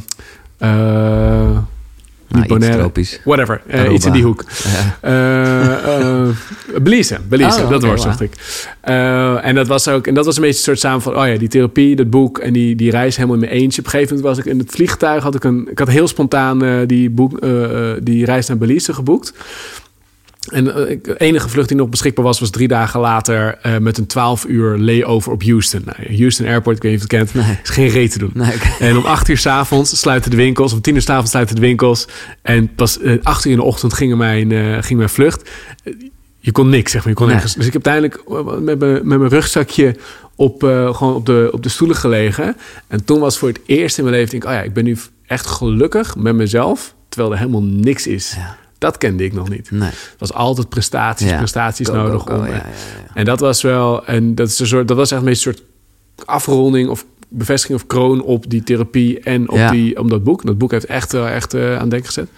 Nou, 2.27 2.41
niet 2.41 2.47
Bonaire. 2.47 2.77
tropisch. 2.77 3.19
Whatever, 3.23 3.61
eh, 3.67 3.93
iets 3.93 4.05
in 4.05 4.11
die 4.11 4.23
hoek. 4.23 4.43
Ja. 4.63 4.97
Eh, 5.01 5.99
eh, 5.99 6.27
Belize, 6.81 7.17
Belize, 7.29 7.63
Oh, 7.63 7.69
dat 7.69 7.83
woord 7.83 8.03
wauw. 8.03 8.05
dacht 8.05 8.21
ik. 8.21 8.31
En 9.43 9.55
dat 9.55 9.67
was 9.67 9.87
ook, 9.87 10.07
en 10.07 10.13
dat 10.13 10.25
was 10.25 10.35
een 10.35 10.41
beetje 10.41 10.57
een 10.57 10.63
soort 10.63 10.79
samen 10.79 11.01
van, 11.01 11.17
oh 11.17 11.27
ja, 11.27 11.37
die 11.37 11.47
therapie, 11.47 11.95
dat 11.95 12.09
boek 12.09 12.37
en 12.39 12.53
die, 12.53 12.75
die 12.75 12.91
reis 12.91 13.15
helemaal 13.15 13.35
in 13.35 13.41
mijn 13.41 13.53
eentje. 13.53 13.79
Op 13.79 13.85
een 13.85 13.91
gegeven 13.91 14.15
moment 14.15 14.35
was 14.35 14.45
ik 14.45 14.51
in 14.51 14.59
het 14.59 14.71
vliegtuig, 14.71 15.23
had 15.23 15.35
ik 15.35 15.43
een, 15.43 15.67
ik 15.71 15.79
had 15.79 15.87
heel 15.89 16.07
spontaan 16.07 16.85
die, 16.85 17.09
boek, 17.09 17.39
die 18.03 18.25
reis 18.25 18.47
naar 18.47 18.57
Belize 18.57 18.93
geboekt. 18.93 19.33
En 20.45 20.75
eh, 20.87 20.97
de 21.01 21.17
enige 21.17 21.49
vlucht 21.49 21.67
die 21.67 21.77
nog 21.77 21.89
beschikbaar 21.89 22.25
was, 22.25 22.39
was 22.39 22.49
drie 22.49 22.67
dagen 22.67 22.99
later 22.99 23.57
eh, 23.61 23.77
met 23.77 23.97
een 23.97 24.05
12 24.07 24.45
uur 24.45 24.77
layover 24.77 25.31
op 25.31 25.43
Houston. 25.43 25.81
Nou, 25.85 26.17
Houston 26.17 26.45
Airport, 26.47 26.75
ik 26.75 26.81
weet 26.83 26.91
niet 26.91 27.03
of 27.03 27.09
je 27.11 27.17
het 27.17 27.31
kent, 27.31 27.45
Nee. 27.45 27.57
is 27.63 27.69
geen 27.69 27.87
reet 27.89 28.11
te 28.11 28.19
doen. 28.19 28.31
Nee. 28.33 28.53
En 28.79 28.97
om 28.97 29.05
acht 29.05 29.27
uur 29.29 29.37
s'avonds 29.37 29.99
sluiten 29.99 30.31
de 30.31 30.37
winkels. 30.37 30.73
Om 30.73 30.81
tien 30.81 30.95
uur 30.95 31.01
s'avonds 31.01 31.31
sluiten 31.31 31.55
de 31.55 31.61
winkels. 31.61 32.07
En 32.41 32.75
pas 32.75 32.99
eh, 32.99 33.13
acht 33.23 33.45
uur 33.45 33.51
in 33.51 33.57
de 33.57 33.63
ochtend 33.63 33.93
ging 33.93 34.15
mijn, 34.15 34.51
eh, 34.51 34.77
ging 34.81 34.97
mijn 34.97 35.09
vlucht. 35.09 35.49
Eh, 35.83 35.93
Je 36.39 36.51
kon 36.51 36.69
niks, 36.69 36.91
zeg 36.91 37.01
maar. 37.01 37.09
Je 37.09 37.15
kon 37.17 37.25
Nee. 37.25 37.35
nergens. 37.35 37.55
Dus 37.55 37.65
ik 37.67 37.73
heb 37.73 37.87
uiteindelijk 37.87 38.29
eh, 38.29 38.57
met 38.63 38.79
mijn, 38.79 38.93
met 39.07 39.17
mijn 39.19 39.29
rugzakje 39.31 39.95
op, 40.35 40.63
eh, 40.63 40.95
gewoon 40.95 41.15
op, 41.15 41.25
de, 41.25 41.49
op 41.51 41.63
de 41.63 41.69
stoelen 41.69 41.97
gelegen. 41.97 42.55
En 42.87 43.05
toen 43.05 43.19
was 43.19 43.37
voor 43.37 43.47
het 43.47 43.59
eerst 43.65 43.97
in 43.97 44.03
mijn 44.03 44.15
leven... 44.15 44.31
Denk 44.31 44.43
ik, 44.43 44.49
oh 44.49 44.55
ja, 44.55 44.61
ik 44.61 44.73
ben 44.73 44.83
nu 44.83 44.97
echt 45.27 45.45
gelukkig 45.47 46.15
met 46.15 46.35
mezelf. 46.35 46.93
Terwijl 47.09 47.31
er 47.33 47.39
helemaal 47.39 47.63
niks 47.63 48.07
is. 48.07 48.33
Ja. 48.37 48.57
Dat 48.77 48.97
kende 48.97 49.23
ik 49.23 49.33
nog 49.33 49.49
niet. 49.49 49.71
Nee. 49.71 49.89
Het 49.89 50.15
was 50.17 50.33
altijd 50.33 50.69
prestaties, 50.69 51.29
Ja. 51.29 51.37
prestaties 51.37 51.87
Go, 51.87 51.93
nodig. 51.95 52.21
go, 52.21 52.35
om, 52.35 52.45
ja, 52.45 52.51
eh, 52.51 52.53
ja, 52.53 52.63
en 53.13 53.25
dat 53.25 53.39
was 53.39 53.61
wel, 53.61 54.05
en 54.05 54.35
dat 54.35 54.47
is 54.49 54.59
een 54.59 54.67
soort, 54.67 54.87
dat 54.87 54.97
was 54.97 55.11
echt 55.11 55.19
een 55.19 55.25
beetje 55.27 55.49
een 55.49 55.55
soort 55.55 55.67
afronding 56.27 56.89
of 56.89 57.05
bevestiging 57.27 57.79
of 57.79 57.87
kroon 57.87 58.21
op 58.21 58.49
die 58.49 58.63
therapie 58.63 59.19
en 59.19 59.49
op, 59.49 59.69
die, 59.71 59.99
op 59.99 60.09
dat 60.09 60.23
boek. 60.23 60.45
Dat 60.45 60.57
boek 60.57 60.71
heeft 60.71 60.85
echt, 60.85 61.11
wel 61.11 61.27
echt 61.27 61.53
eh, 61.53 61.73
aan 61.73 61.79
het 61.81 61.89
denken 61.89 62.05
gezet. 62.07 62.29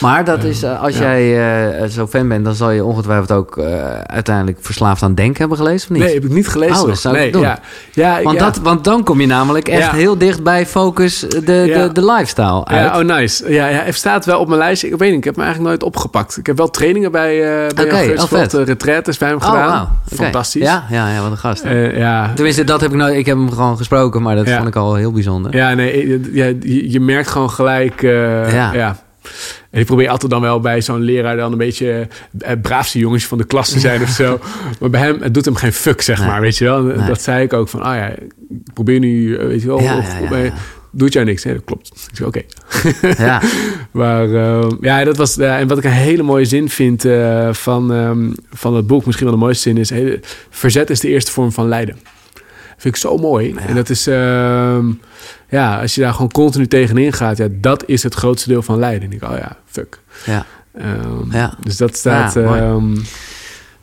Maar 0.00 0.24
dat 0.24 0.44
is, 0.44 0.62
eh, 0.62 0.82
als 0.82 0.98
jij 0.98 1.46
eh, 1.82 1.88
zo 1.88 2.06
fan 2.06 2.28
bent, 2.28 2.44
dan 2.44 2.54
zal 2.54 2.70
je 2.70 2.84
ongetwijfeld 2.84 3.32
ook 3.32 3.56
eh, 3.58 3.98
uiteindelijk 3.98 4.58
Verslaafd 4.60 5.02
aan 5.02 5.14
Denken 5.14 5.38
hebben 5.40 5.58
gelezen, 5.58 5.90
of 5.90 5.96
niet? 5.96 6.04
Nee, 6.04 6.14
heb 6.14 6.24
ik 6.24 6.30
niet 6.30 6.48
gelezen. 6.48 6.76
Oh, 6.82 6.86
dat 6.86 7.04
ik 7.04 7.10
nee, 7.12 7.32
doen. 7.32 7.42
Ja, 7.42 7.58
ja, 7.92 8.22
want, 8.22 8.38
dat, 8.38 8.56
want 8.56 8.84
dan 8.84 9.04
kom 9.04 9.20
je 9.20 9.26
namelijk 9.26 9.68
echt 9.68 9.90
heel 9.90 10.18
dicht 10.18 10.42
bij 10.42 10.66
focus 10.66 11.20
de, 11.20 11.40
de, 11.42 11.90
de 11.92 12.04
lifestyle 12.04 12.64
uit. 12.64 12.80
Ja, 12.92 12.98
oh 12.98 13.04
nice. 13.04 13.52
Ja, 13.52 13.66
ja, 13.66 13.78
het 13.82 13.94
staat 13.94 14.24
wel 14.24 14.40
op 14.40 14.46
mijn 14.48 14.58
lijstje. 14.58 14.88
Ik 14.88 14.96
weet 14.98 15.08
niet, 15.08 15.18
ik 15.18 15.24
heb 15.24 15.34
hem 15.34 15.44
eigenlijk 15.44 15.74
nooit 15.74 15.92
opgepakt. 15.94 16.36
Ik 16.36 16.46
heb 16.46 16.56
wel 16.56 16.70
trainingen 16.70 17.12
bij, 17.12 17.42
eh 17.42 17.74
bij 17.74 17.84
Oké, 17.84 17.98
Jan 17.98 18.22
oh, 18.42 18.48
de 18.48 18.62
retraites 18.64 19.18
bij 19.18 19.28
hem 19.28 19.38
Oh, 19.38 19.44
gedaan. 19.44 19.98
Fantastisch. 20.14 20.62
Ja, 20.62 20.84
ja, 20.90 21.08
ja, 21.12 21.22
wat 21.22 21.30
een 21.30 21.36
gast. 21.38 21.62
Eh, 21.62 21.96
ja. 21.96 22.32
Tenminste, 22.34 22.64
dat 22.64 22.80
heb 22.80 22.90
ik 22.90 22.96
nooit. 22.96 23.14
Ik 23.16 23.26
heb 23.26 23.36
hem 23.36 23.52
gewoon 23.52 23.76
gesproken, 23.76 24.22
maar 24.22 24.36
dat 24.36 24.46
Ja. 24.46 24.56
vond 24.56 24.68
ik 24.68 24.76
al 24.76 24.94
heel 24.94 25.12
bijzonder. 25.12 25.56
Ja, 25.56 25.74
nee, 25.74 26.08
je- 26.32 26.90
je, 26.90 27.00
merkt 27.00 27.28
gewoon 27.28 27.50
gelijk. 27.50 28.02
eh, 28.02 28.52
Ja. 28.52 28.72
ja. 28.72 28.96
En 29.74 29.80
ik 29.80 29.86
probeer 29.86 30.08
altijd 30.08 30.30
dan 30.32 30.40
wel 30.40 30.60
bij 30.60 30.80
zo'n 30.80 31.00
leraar 31.00 31.36
dan 31.36 31.52
een 31.52 31.58
beetje 31.58 32.08
het 32.38 32.62
braafste 32.62 32.98
jongetje 32.98 33.26
van 33.28 33.38
de 33.38 33.44
klas 33.44 33.70
te 33.70 33.78
zijn 33.80 34.02
of 34.02 34.08
zo. 34.08 34.38
Maar 34.80 34.90
bij 34.90 35.00
hem, 35.00 35.22
het 35.22 35.34
doet 35.34 35.44
hem 35.44 35.54
geen 35.54 35.72
fuck, 35.72 36.00
zeg 36.00 36.18
Nee. 36.18 36.26
maar. 36.28 36.40
Weet 36.40 36.58
je 36.58 36.64
wel? 36.64 36.82
Nee. 36.82 37.06
Dat 37.06 37.22
zei 37.22 37.42
ik 37.44 37.52
ook 37.52 37.68
van, 37.68 37.82
ah 37.82 37.96
ja, 37.96 38.06
ik 38.08 38.22
probeer 38.74 38.98
nu, 38.98 39.36
eh, 39.36 39.46
weet 39.46 39.60
je 39.60 39.66
wel, 39.66 39.80
Ja, 39.80 39.98
of, 39.98 40.18
ja, 40.30 40.52
doet 40.90 41.12
jou 41.12 41.24
niks. 41.26 41.44
Nee, 41.44 41.54
dat 41.54 41.64
klopt. 41.64 41.88
Ik 42.10 42.16
zei, 42.16 42.28
oké. 42.28 42.42
Ja. 43.22 43.42
Maar 43.90 44.34
eh, 44.34 44.66
ja, 44.80 45.04
dat 45.04 45.16
was. 45.16 45.34
ja, 45.34 45.58
en 45.58 45.68
wat 45.68 45.78
ik 45.78 45.84
een 45.84 45.90
hele 45.90 46.22
mooie 46.22 46.44
zin 46.44 46.68
vind 46.68 47.04
eh, 47.04 47.52
van, 47.52 47.92
ehm, 47.92 48.30
van 48.50 48.74
het 48.76 48.86
boek, 48.86 49.04
misschien 49.06 49.26
wel 49.26 49.34
de 49.36 49.42
mooiste 49.42 49.62
zin, 49.74 49.78
is: 49.78 50.18
verzet 50.50 50.90
is 50.90 51.00
de 51.00 51.08
eerste 51.08 51.30
vorm 51.32 51.52
van 51.52 51.68
lijden. 51.68 51.98
Vind 52.76 52.94
ik 52.94 53.00
zo 53.00 53.16
mooi. 53.16 53.54
En 53.66 53.74
dat 53.74 53.90
is, 53.90 54.06
ehm, 54.06 54.86
ja, 55.48 55.80
als 55.80 55.94
je 55.94 56.00
daar 56.00 56.12
gewoon 56.12 56.30
continu 56.30 56.66
tegenin 56.66 57.12
gaat, 57.12 57.36
ja, 57.36 57.46
dat 57.50 57.84
is 57.86 58.02
het 58.02 58.14
grootste 58.14 58.48
deel 58.48 58.62
van 58.62 58.78
lijden. 58.78 59.02
En 59.10 59.12
ik, 59.16 59.22
oh 59.22 59.36
ja, 59.38 59.56
fuck. 59.66 59.98
ja. 60.26 60.46
Ehm, 60.78 61.30
Ja. 61.32 61.54
Dus 61.60 61.76
dat 61.76 61.96
staat. 61.96 62.34
Ja. 62.34 62.78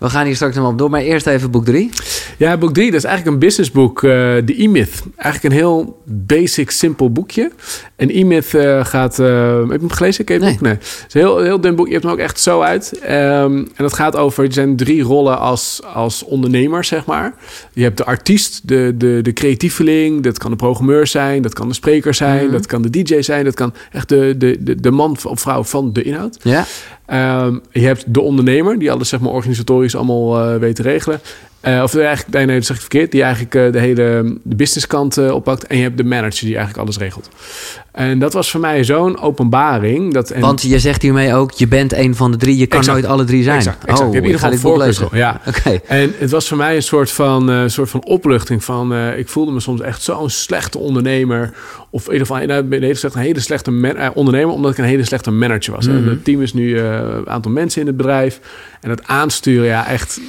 We 0.02 0.10
gaan 0.10 0.26
hier 0.26 0.36
straks 0.36 0.56
nog 0.56 0.68
op 0.68 0.78
door, 0.78 0.90
maar 0.90 1.02
eerst 1.02 1.28
even 1.28 1.52
boek 1.52 1.66
3. 1.66 1.90
Ja, 2.38 2.58
boek 2.58 2.74
3, 2.74 2.86
dat 2.92 3.00
is 3.00 3.04
eigenlijk 3.04 3.36
een 3.36 3.48
businessboek, 3.48 4.04
eh 4.04 4.10
de 4.46 4.54
E-Myth. 4.58 5.04
Eigenlijk 5.16 5.54
een 5.54 5.60
heel 5.62 6.02
basic, 6.06 6.72
simpel 6.72 7.12
boekje. 7.12 7.52
En 7.96 8.10
E-Myth 8.10 8.54
eh, 8.54 8.86
gaat... 8.86 9.20
eh, 9.20 9.58
heb 9.60 9.70
je 9.72 9.78
hem 9.80 9.90
gelezen? 9.92 10.26
Het 10.28 10.42
Nee. 10.42 10.52
boek? 10.52 10.62
Nee. 10.62 10.72
Het 10.74 11.06
is 11.08 11.14
een 11.14 11.20
heel, 11.22 11.40
heel 11.40 11.62
dun 11.62 11.76
boek. 11.76 11.86
Je 11.88 11.92
hebt 11.92 12.04
hem 12.04 12.14
ook 12.14 12.20
echt 12.20 12.40
zo 12.40 12.62
uit. 12.62 13.00
Ehm, 13.00 13.56
en 13.58 13.68
dat 13.78 13.94
gaat 13.94 14.16
over... 14.16 14.44
Er 14.46 14.54
zijn 14.54 14.76
drie 14.76 15.02
rollen 15.04 15.40
als, 15.40 15.82
als 15.94 16.24
ondernemer, 16.24 16.84
zeg 16.84 17.06
maar. 17.06 17.34
Je 17.74 17.84
hebt 17.84 17.98
de 17.98 18.06
artiest, 18.06 18.68
de, 18.68 18.94
de, 18.98 19.20
de 19.22 19.34
creatieveling. 19.34 20.24
Dat 20.24 20.38
kan 20.38 20.52
de 20.52 20.58
programmeur 20.58 21.08
zijn. 21.08 21.42
Dat 21.42 21.54
kan 21.54 21.68
de 21.68 21.74
spreker 21.74 22.14
zijn. 22.14 22.44
Mhm. 22.44 22.52
Dat 22.52 22.66
kan 22.66 22.82
de 22.82 22.90
DJ 23.04 23.22
zijn. 23.22 23.46
Dat 23.46 23.56
kan 23.56 23.74
echt 23.92 24.10
de, 24.10 24.36
de, 24.38 24.58
de, 24.64 24.76
de 24.76 24.92
man 24.92 25.18
of 25.24 25.40
vrouw 25.42 25.64
van 25.64 25.94
de 25.94 26.04
inhoud. 26.04 26.38
Ja. 26.42 26.66
Ehm, 27.12 27.58
je 27.72 27.80
hebt 27.80 28.14
de 28.14 28.22
ondernemer, 28.22 28.80
die 28.80 28.92
alles 28.92 29.10
zeg 29.10 29.20
maar 29.20 29.32
organisatorisch 29.32 29.96
allemaal 29.96 30.40
eh, 30.40 30.60
weet 30.60 30.76
te 30.76 30.82
regelen. 30.82 31.20
Eh, 31.62 31.82
of 31.84 31.96
eigenlijk, 31.96 32.34
nee, 32.36 32.46
nee, 32.46 32.56
dat 32.56 32.66
zeg 32.66 32.76
ik 32.76 32.82
verkeerd. 32.82 33.12
Die 33.12 33.22
eigenlijk 33.24 33.56
eh, 33.56 33.72
de 33.72 33.80
hele 33.80 34.38
de 34.44 34.56
businesskant 34.56 35.18
eh, 35.18 35.32
oppakt. 35.32 35.68
En 35.68 35.78
je 35.78 35.84
hebt 35.84 35.98
de 35.98 36.04
manager 36.04 36.46
die 36.46 36.56
eigenlijk 36.56 36.78
alles 36.78 36.98
regelt. 36.98 37.30
En 37.92 38.20
dat 38.20 38.34
was 38.34 38.52
voor 38.52 38.60
mij 38.60 38.84
zo'n 38.84 39.20
openbaring. 39.20 40.14
Dat, 40.14 40.30
en, 40.30 40.42
Want 40.42 40.62
je 40.62 40.80
zegt 40.80 41.02
hiermee 41.02 41.34
ook, 41.34 41.52
je 41.52 41.68
bent 41.68 41.94
een 41.94 42.16
van 42.16 42.32
de 42.32 42.38
drie. 42.38 42.58
Je 42.58 42.66
kan 42.66 42.80
Exact. 42.80 42.98
nooit 42.98 43.12
alle 43.12 43.24
drie 43.24 43.44
zijn. 43.44 43.58
Exact, 43.58 43.84
exact. 43.84 44.00
Oh, 44.00 44.08
je 44.08 44.14
hebt 44.14 44.26
in 44.28 44.32
ieder 44.34 44.48
geval 44.50 44.78
lezen. 44.78 45.08
Ja. 45.12 45.42
Oké. 45.48 45.80
En 45.88 46.14
het 46.18 46.32
was 46.32 46.48
voor 46.48 46.58
mij 46.58 46.76
een 46.76 46.84
soort 46.84 47.12
van, 47.12 47.52
eh, 47.52 47.64
soort 47.66 47.90
van 47.90 48.04
opluchting 48.06 48.64
van... 48.64 48.94
eh, 48.94 49.18
ik 49.18 49.28
voelde 49.30 49.52
me 49.52 49.60
soms 49.60 49.82
echt 49.82 50.02
zo'n 50.02 50.30
slechte 50.30 50.78
ondernemer. 50.78 51.54
Of 51.90 52.06
in 52.06 52.12
ieder 52.12 52.28
geval 52.28 52.46
nou, 52.46 52.66
een 52.70 52.82
hele 52.84 52.96
slechte, 52.96 53.18
een 53.18 53.24
hele 53.26 53.40
slechte 53.40 53.72
man- 53.72 53.96
eh, 53.96 54.10
ondernemer... 54.14 54.54
omdat 54.54 54.72
ik 54.72 54.78
een 54.78 54.84
hele 54.84 55.06
slechte 55.06 55.32
manager 55.32 55.74
was. 55.74 55.88
Mhm. 55.88 56.08
Het 56.10 56.24
team 56.24 56.42
is 56.42 56.54
nu 56.54 56.78
eh, 56.78 56.84
een 56.94 57.30
aantal 57.30 57.52
mensen 57.52 57.82
in 57.82 57.88
het 57.88 57.98
bedrijf. 57.98 58.40
En 58.82 58.90
het 58.90 59.08
aansturen, 59.08 59.66
ja, 59.66 59.88
echt... 59.88 60.20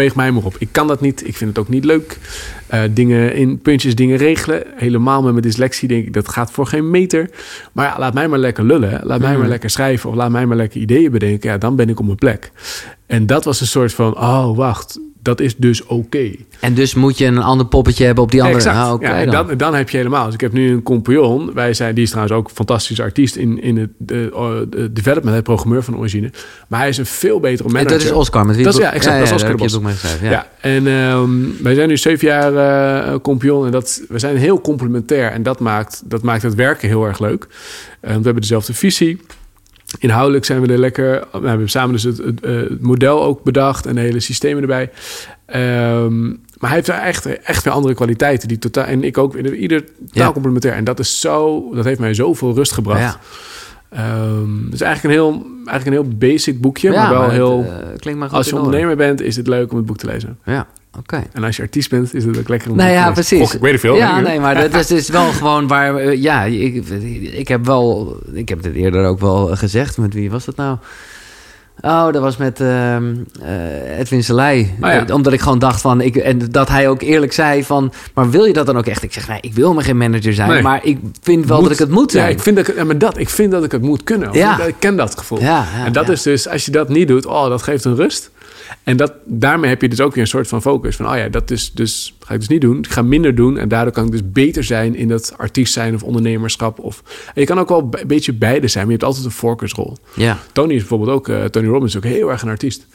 Veeg 0.00 0.14
mij 0.14 0.30
maar 0.32 0.44
op. 0.44 0.54
Ik 0.58 0.68
kan 0.70 0.86
dat 0.86 1.00
niet. 1.00 1.26
Ik 1.28 1.36
vind 1.36 1.50
het 1.50 1.58
ook 1.58 1.68
niet 1.68 1.84
leuk. 1.84 2.18
Eh, 2.66 2.80
dingen 2.90 3.34
in 3.34 3.58
puntjes, 3.58 3.94
dingen 3.94 4.16
regelen. 4.16 4.62
Helemaal 4.74 5.22
met 5.22 5.30
mijn 5.32 5.44
dyslexie 5.44 5.88
denk 5.88 6.06
ik, 6.06 6.12
dat 6.12 6.28
gaat 6.28 6.50
voor 6.50 6.66
geen 6.66 6.90
meter. 6.90 7.30
Maar 7.72 7.86
ja, 7.86 7.98
laat 7.98 8.14
mij 8.14 8.28
maar 8.28 8.38
lekker 8.38 8.64
lullen. 8.64 9.00
Laat 9.02 9.20
mij 9.20 9.30
Mhm. 9.30 9.38
maar 9.38 9.48
lekker 9.48 9.70
schrijven. 9.70 10.10
Of 10.10 10.16
laat 10.16 10.30
mij 10.30 10.46
maar 10.46 10.56
lekker 10.56 10.80
ideeën 10.80 11.10
bedenken. 11.10 11.50
Ja, 11.50 11.58
dan 11.58 11.76
ben 11.76 11.88
ik 11.88 11.98
op 11.98 12.04
mijn 12.04 12.16
plek. 12.16 12.50
En 13.06 13.26
dat 13.26 13.44
was 13.44 13.60
een 13.60 13.66
soort 13.66 13.92
van, 13.92 14.16
oh 14.18 14.56
wacht, 14.56 15.00
dat 15.22 15.40
is 15.40 15.56
dus 15.56 15.84
oké. 15.86 16.30
En 16.60 16.74
dus 16.74 16.94
moet 16.94 17.18
je 17.18 17.24
een 17.26 17.38
ander 17.38 17.66
poppetje 17.66 18.04
hebben 18.04 18.24
op 18.24 18.30
die 18.30 18.40
andere. 18.42 18.58
Exact. 18.58 18.76
Ah, 18.76 19.00
ja, 19.00 19.14
en 19.20 19.30
dan. 19.30 19.56
dan, 19.56 19.74
heb 19.74 19.90
je 19.90 19.96
helemaal. 19.96 20.24
Dus 20.24 20.34
ik 20.34 20.40
heb 20.40 20.52
nu 20.52 20.70
een 20.72 20.82
compagnon. 20.82 21.50
Wij 21.54 21.74
zijn, 21.74 21.94
die 21.94 22.04
is 22.04 22.10
trouwens 22.10 22.36
ook 22.36 22.48
een 22.48 22.54
fantastische 22.54 23.02
artiest 23.02 23.36
in, 23.36 23.62
in 23.62 23.76
het 23.76 23.90
de, 23.98 24.66
de 24.70 24.92
development, 24.92 25.34
het 25.34 25.44
programmeur 25.44 25.82
van 25.82 25.96
origine. 25.96 26.30
Maar 26.68 26.80
hij 26.80 26.88
is 26.88 26.98
een 26.98 27.06
veel 27.06 27.40
betere 27.40 27.68
En 27.68 27.74
manager. 27.74 27.98
dat 27.98 28.06
is 28.06 28.12
Oscar. 28.12 28.46
Met 28.46 28.56
wie 28.56 28.64
Dat 28.64 28.74
is- 28.74 28.80
ja, 28.80 28.92
exact, 28.92 29.16
dat 29.18 29.26
is 29.26 29.32
Oscar 29.32 29.50
de 29.50 29.56
Bos. 29.56 29.78
Ja, 30.22 30.30
Ja. 30.30 30.46
en 30.60 30.86
ehm, 30.86 31.30
wij 31.62 31.74
zijn 31.74 31.88
nu 31.88 31.96
zeven 31.96 32.28
jaar 32.28 32.54
eh 32.54 33.18
compagnon 33.22 33.64
en 33.66 33.70
dat, 33.72 34.02
we 34.08 34.18
zijn 34.18 34.36
heel 34.36 34.60
complementair. 34.60 35.30
En 35.32 35.42
dat 35.42 35.60
maakt, 35.60 36.02
dat 36.04 36.22
maakt 36.22 36.42
het 36.42 36.54
werken 36.54 36.88
heel 36.88 37.04
erg 37.06 37.18
leuk. 37.18 37.46
Eh, 38.00 38.08
we 38.08 38.22
hebben 38.22 38.40
dezelfde 38.40 38.74
visie. 38.74 39.20
Inhoudelijk 39.98 40.44
zijn 40.44 40.60
we 40.60 40.72
er 40.72 40.78
lekker. 40.78 41.24
We 41.32 41.48
hebben 41.48 41.68
samen 41.68 41.92
dus 41.92 42.02
het, 42.02 42.16
het, 42.18 42.40
het 42.44 42.80
model 42.82 43.22
ook 43.22 43.42
bedacht 43.42 43.86
en 43.86 43.94
de 43.94 44.00
hele 44.00 44.20
systemen 44.20 44.60
erbij. 44.62 44.90
Ehm, 45.46 46.28
maar 46.28 46.68
hij 46.70 46.74
heeft 46.74 46.86
daar 46.86 47.00
echt, 47.02 47.26
echt 47.42 47.64
weer 47.64 47.72
andere 47.72 47.94
kwaliteiten. 47.94 48.48
Die 48.48 48.58
totaal, 48.58 48.84
en 48.84 49.04
ik 49.04 49.18
ook. 49.18 49.34
Ieder 49.36 49.84
totaal 49.84 50.26
Ja. 50.26 50.32
complementair. 50.32 50.74
En 50.74 50.84
dat 50.84 50.98
is 50.98 51.20
zo. 51.20 51.68
Dat 51.74 51.84
heeft 51.84 52.00
mij 52.00 52.14
zoveel 52.14 52.54
rust 52.54 52.72
gebracht. 52.72 53.00
Ja. 53.00 53.16
Het 54.64 54.72
is 54.74 54.80
eigenlijk 54.80 55.02
een 55.14 55.22
heel, 55.22 55.46
eigenlijk 55.66 55.86
een 55.86 56.04
heel 56.04 56.16
basic 56.18 56.60
boekje. 56.60 56.90
Ja, 56.92 57.02
maar 57.10 57.20
wel 57.20 57.28
heel. 57.30 57.64
eh, 57.68 57.86
klinkt 57.98 58.20
maar 58.20 58.28
goed 58.28 58.38
als 58.38 58.48
je 58.48 58.56
ondernemer 58.56 58.96
bent, 58.96 59.20
is 59.20 59.36
het 59.36 59.46
leuk 59.46 59.70
om 59.70 59.76
het 59.76 59.86
boek 59.86 59.96
te 59.98 60.06
lezen. 60.06 60.38
Ja, 60.44 60.66
oké. 60.98 61.22
En 61.32 61.44
als 61.44 61.56
je 61.56 61.62
artiest 61.62 61.90
bent, 61.90 62.14
is 62.14 62.24
het 62.24 62.38
ook 62.38 62.48
lekker 62.48 62.70
om 62.70 62.76
Nou 62.76 62.90
ja, 62.90 63.10
precies. 63.12 63.40
Och, 63.40 63.54
ik 63.54 63.60
weet 63.60 63.72
het 63.72 63.80
veel. 63.80 63.96
Ja, 63.96 64.20
nee, 64.20 64.40
maar 64.40 64.54
dat 64.70 64.74
is, 64.74 64.90
is 64.90 65.08
wel 65.08 65.26
gewoon 65.40 65.66
waar... 65.66 66.14
Ja, 66.16 66.44
ik, 66.44 66.84
ik 67.32 67.48
heb 67.48 67.66
wel... 67.66 68.16
Ik 68.32 68.48
heb 68.48 68.64
het 68.64 68.74
eerder 68.74 69.04
ook 69.06 69.20
wel 69.20 69.56
gezegd. 69.56 69.98
Met 69.98 70.14
wie 70.14 70.30
was 70.30 70.44
dat 70.44 70.56
nou? 70.56 70.76
Oh, 71.82 72.12
dat 72.12 72.22
was 72.22 72.36
met 72.36 72.60
eh, 72.60 72.96
Edwin 73.98 74.24
Selei. 74.24 74.74
Oh 74.80 74.88
ja. 74.90 75.06
Eh, 75.06 75.14
Omdat 75.14 75.32
ik 75.32 75.40
gewoon 75.40 75.58
dacht 75.58 75.80
van... 75.80 76.00
Ik, 76.00 76.16
en 76.16 76.38
dat 76.50 76.68
hij 76.68 76.88
ook 76.88 77.02
eerlijk 77.02 77.32
zei 77.32 77.64
van... 77.64 77.92
Maar 78.14 78.30
wil 78.30 78.44
je 78.44 78.52
dat 78.52 78.66
dan 78.66 78.76
ook 78.78 78.86
echt? 78.86 79.02
Ik 79.02 79.12
zeg, 79.12 79.28
nee, 79.28 79.38
ik 79.40 79.54
wil 79.54 79.74
maar 79.74 79.84
geen 79.84 79.96
manager 79.96 80.34
zijn. 80.34 80.48
Nee. 80.48 80.62
Maar 80.62 80.80
ik 80.84 80.98
vind 81.22 81.46
wel 81.46 81.56
Moet- 81.56 81.64
dat 81.68 81.72
ik 81.72 81.78
het 81.86 81.90
moet 81.90 82.12
Ja, 82.12 82.20
zijn. 82.20 82.32
ik 82.32 82.40
vind 82.40 82.56
dat 82.56 82.68
ik, 82.68 82.76
ja, 82.76 82.84
maar 82.84 82.98
dat, 82.98 83.18
ik 83.18 83.28
vind 83.28 83.50
dat 83.50 83.64
ik 83.64 83.72
het 83.72 83.82
moet 83.82 84.04
kunnen. 84.04 84.32
Ja. 84.32 84.60
Ik, 84.60 84.66
ik 84.66 84.74
ken 84.78 84.96
dat 84.96 85.18
gevoel. 85.18 85.40
Ja, 85.40 85.66
ja, 85.76 85.84
en 85.84 85.92
dat 85.92 86.06
ja. 86.06 86.12
is 86.12 86.22
dus, 86.22 86.48
als 86.48 86.64
je 86.64 86.70
dat 86.70 86.88
niet 86.88 87.08
doet, 87.08 87.26
oh, 87.26 87.48
dat 87.48 87.62
geeft 87.62 87.84
een 87.84 87.96
rust. 87.96 88.30
En 88.82 88.96
dat, 88.96 89.12
daarmee 89.24 89.70
heb 89.70 89.82
je 89.82 89.88
dus 89.88 90.00
ook 90.00 90.14
weer 90.14 90.22
een 90.22 90.28
soort 90.28 90.48
van 90.48 90.62
focus. 90.62 90.96
Van, 90.96 91.10
oh 91.10 91.16
ja, 91.16 91.28
dat 91.28 91.50
is 91.50 91.72
dus, 91.72 92.16
ga 92.20 92.34
ik 92.34 92.40
dus 92.40 92.48
niet 92.48 92.60
doen. 92.60 92.78
Ik 92.78 92.90
ga 92.90 93.02
minder 93.02 93.34
doen. 93.34 93.58
En 93.58 93.68
daardoor 93.68 93.92
kan 93.92 94.04
ik 94.04 94.10
dus 94.10 94.32
beter 94.32 94.64
zijn 94.64 94.94
in 94.94 95.08
dat 95.08 95.34
artiest 95.36 95.72
zijn 95.72 95.94
of 95.94 96.02
ondernemerschap. 96.02 96.78
Of, 96.78 97.02
en 97.34 97.40
je 97.40 97.46
kan 97.46 97.58
ook 97.58 97.68
wel 97.68 97.88
een 97.90 98.06
beetje 98.06 98.32
beide 98.32 98.68
zijn, 98.68 98.84
maar 98.84 98.92
je 98.92 98.98
hebt 98.98 99.10
altijd 99.10 99.24
een 99.24 99.38
voorkeursrol. 99.38 99.96
Ja, 100.14 100.38
Tony 100.52 100.72
is 100.72 100.78
bijvoorbeeld 100.78 101.10
ook, 101.10 101.28
eh, 101.28 101.44
Tony 101.44 101.66
Robbins 101.66 101.94
is 101.94 102.04
ook 102.04 102.10
heel 102.10 102.30
erg 102.30 102.42
een 102.42 102.48
artiest. 102.48 102.86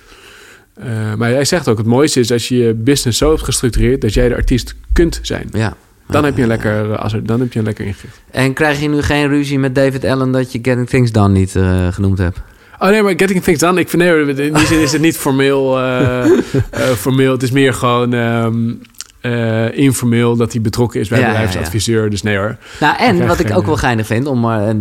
Eh, 0.74 1.14
maar 1.14 1.30
hij 1.30 1.46
zegt 1.46 1.68
ook, 1.68 1.78
het 1.78 1.88
mooiste 1.88 2.20
is 2.20 2.32
als 2.32 2.48
je 2.48 2.58
je 2.58 2.74
business 2.74 3.18
zo 3.18 3.30
hebt 3.30 3.44
gestructureerd 3.44 4.02
dat 4.02 4.14
jij 4.14 4.30
de 4.30 4.36
artiest 4.36 4.76
kunt 4.94 5.20
zijn. 5.22 5.50
ja. 5.52 5.76
Dan 6.08 6.24
heb 6.24 6.36
je 6.36 6.42
een 6.42 6.48
lekker, 6.48 6.92
eh, 6.92 7.00
als 7.00 7.14
er, 7.14 7.26
dan 7.26 7.40
heb 7.40 7.54
je 7.54 7.60
een 7.60 7.66
lekker 7.66 7.86
ingericht. 7.86 8.22
En 8.32 8.54
krijg 8.54 8.82
je 8.82 8.90
nu 8.90 9.02
geen 9.02 9.28
ruzie 9.28 9.60
met 9.60 9.76
David 9.76 10.04
Allen... 10.04 10.32
dat 10.32 10.52
je 10.52 10.60
Getting 10.62 10.90
Things 10.90 11.12
Done 11.12 11.34
niet 11.34 11.52
genoemd 11.92 12.18
hebt? 12.18 12.42
Oh 12.80 12.90
nee, 12.90 13.04
maar 13.04 13.14
Getting 13.18 13.44
Things 13.44 13.60
Done, 13.60 13.80
ik 13.80 13.90
vind 13.90 14.02
nee, 14.04 14.36
in 14.48 14.54
die 14.54 14.66
zin 14.66 14.80
is 14.80 14.92
het 14.92 15.02
niet 15.02 15.18
formeel. 15.18 15.78
eh, 15.80 16.26
eh, 16.72 16.82
formeel. 16.98 17.32
Het 17.32 17.44
is 17.44 17.52
meer 17.52 17.74
gewoon 17.74 18.14
ehm, 18.14 18.74
eh, 19.22 19.78
informeel 19.78 20.36
dat 20.36 20.52
hij 20.52 20.62
betrokken 20.62 21.00
is 21.00 21.08
bij 21.08 21.20
Ja, 21.20 21.26
de 21.26 21.32
ja, 21.32 21.38
ja. 21.40 21.46
bedrijfsadviseur. 21.46 22.10
Dus 22.10 22.22
nee 22.22 22.38
hoor. 22.38 22.58
Nou, 22.80 22.98
en 22.98 23.28
wat 23.28 23.40
ik 23.40 23.48
geen, 23.48 23.56
ook 23.56 23.66
wel 23.66 23.78
geinig 23.78 24.06
vind, 24.06 24.28
om, 24.28 24.40
maar 24.40 24.68
en 24.68 24.78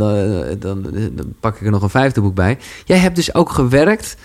dan, 0.59 0.86
pak 1.40 1.57
ik 1.57 1.64
er 1.64 1.70
nog 1.70 1.82
een 1.82 1.90
vijfde 1.90 2.20
boek 2.20 2.34
bij. 2.34 2.59
Jij 2.84 2.99
hebt 2.99 3.16
dus 3.16 3.34
ook 3.34 3.51
gewerkt, 3.51 4.16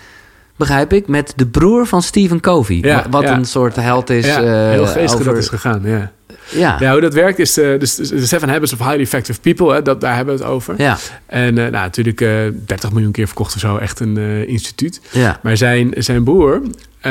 begrijp 0.56 0.92
ik, 0.92 1.08
met 1.08 1.32
de 1.36 1.46
broer 1.46 1.86
van 1.86 2.02
Stephen 2.02 2.40
Covey. 2.40 2.78
Ja, 2.82 3.06
wat 3.10 3.22
ja. 3.22 3.36
een 3.36 3.44
soort 3.44 3.76
held 3.76 4.10
is. 4.10 4.26
ja, 4.26 4.42
heel 4.70 4.86
geestig 4.86 5.20
over- 5.20 5.24
dat 5.32 5.42
is 5.42 5.48
gegaan. 5.48 5.80
Ja. 5.84 6.10
Ja, 6.50 6.76
ja, 6.80 6.92
hoe 6.92 7.00
dat 7.00 7.14
werkt 7.14 7.38
is 7.38 7.58
eh, 7.58 7.78
dus, 7.78 7.94
de 7.94 8.26
Seven 8.26 8.48
Habits 8.48 8.72
of 8.72 8.78
Highly 8.78 9.00
Effective 9.00 9.40
People. 9.40 9.72
Hè, 9.74 9.82
dat, 9.82 10.00
daar 10.00 10.16
hebben 10.16 10.36
we 10.36 10.42
het 10.42 10.50
over. 10.50 10.74
ja, 10.78 10.98
En 11.26 11.48
eh, 11.48 11.54
nou, 11.54 11.70
natuurlijk 11.70 12.20
eh 12.20 12.28
30 12.66 12.92
miljoen 12.92 13.12
keer 13.12 13.26
verkocht 13.26 13.54
of 13.54 13.60
zo. 13.60 13.76
Echt 13.76 14.00
een 14.00 14.16
eh, 14.16 14.48
instituut. 14.48 15.00
ja. 15.10 15.40
Maar 15.42 15.56
zijn, 15.56 15.94
zijn 15.98 16.24
broer, 16.24 16.60
eh, 17.00 17.10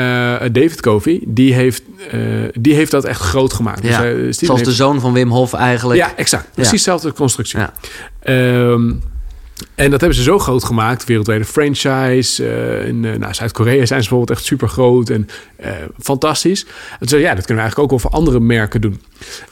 David 0.52 0.80
Covey, 0.80 1.20
die 1.26 1.54
heeft, 1.54 1.82
eh, 2.10 2.20
die 2.52 2.74
heeft 2.74 2.90
dat 2.90 3.04
echt 3.04 3.20
groot 3.20 3.52
gemaakt. 3.52 3.82
Ja, 3.82 4.04
eh, 4.04 4.10
Steven 4.10 4.34
Zoals 4.34 4.60
heeft- 4.60 4.64
de 4.64 4.76
zoon 4.76 5.00
van 5.00 5.12
Wim 5.12 5.30
Hof 5.30 5.52
eigenlijk. 5.52 6.00
Ja, 6.00 6.16
exact. 6.16 6.48
Precies 6.54 6.70
dezelfde 6.72 7.12
constructie. 7.12 7.58
Ja. 7.58 7.72
Ehm, 8.22 8.92
en 9.74 9.90
dat 9.90 10.00
hebben 10.00 10.18
ze 10.18 10.24
zo 10.24 10.38
groot 10.38 10.64
gemaakt, 10.64 11.04
wereldwijde 11.04 11.44
franchise. 11.44 12.46
eh, 12.46 12.86
in 12.88 13.04
eh, 13.04 13.16
nou, 13.18 13.34
Zuid-Korea 13.34 13.74
zijn 13.86 14.02
ze 14.02 14.08
bijvoorbeeld 14.08 14.30
echt 14.38 14.44
super 14.46 14.68
groot 14.68 15.10
en 15.10 15.28
eh, 15.56 15.70
fantastisch. 15.98 16.66
En 17.00 17.08
zo, 17.08 17.16
ja, 17.16 17.34
dat 17.34 17.44
kunnen 17.46 17.64
we 17.64 17.70
eigenlijk 17.70 17.78
ook 17.78 17.90
wel 17.90 18.10
voor 18.10 18.18
andere 18.20 18.40
merken 18.40 18.80
doen. 18.80 19.00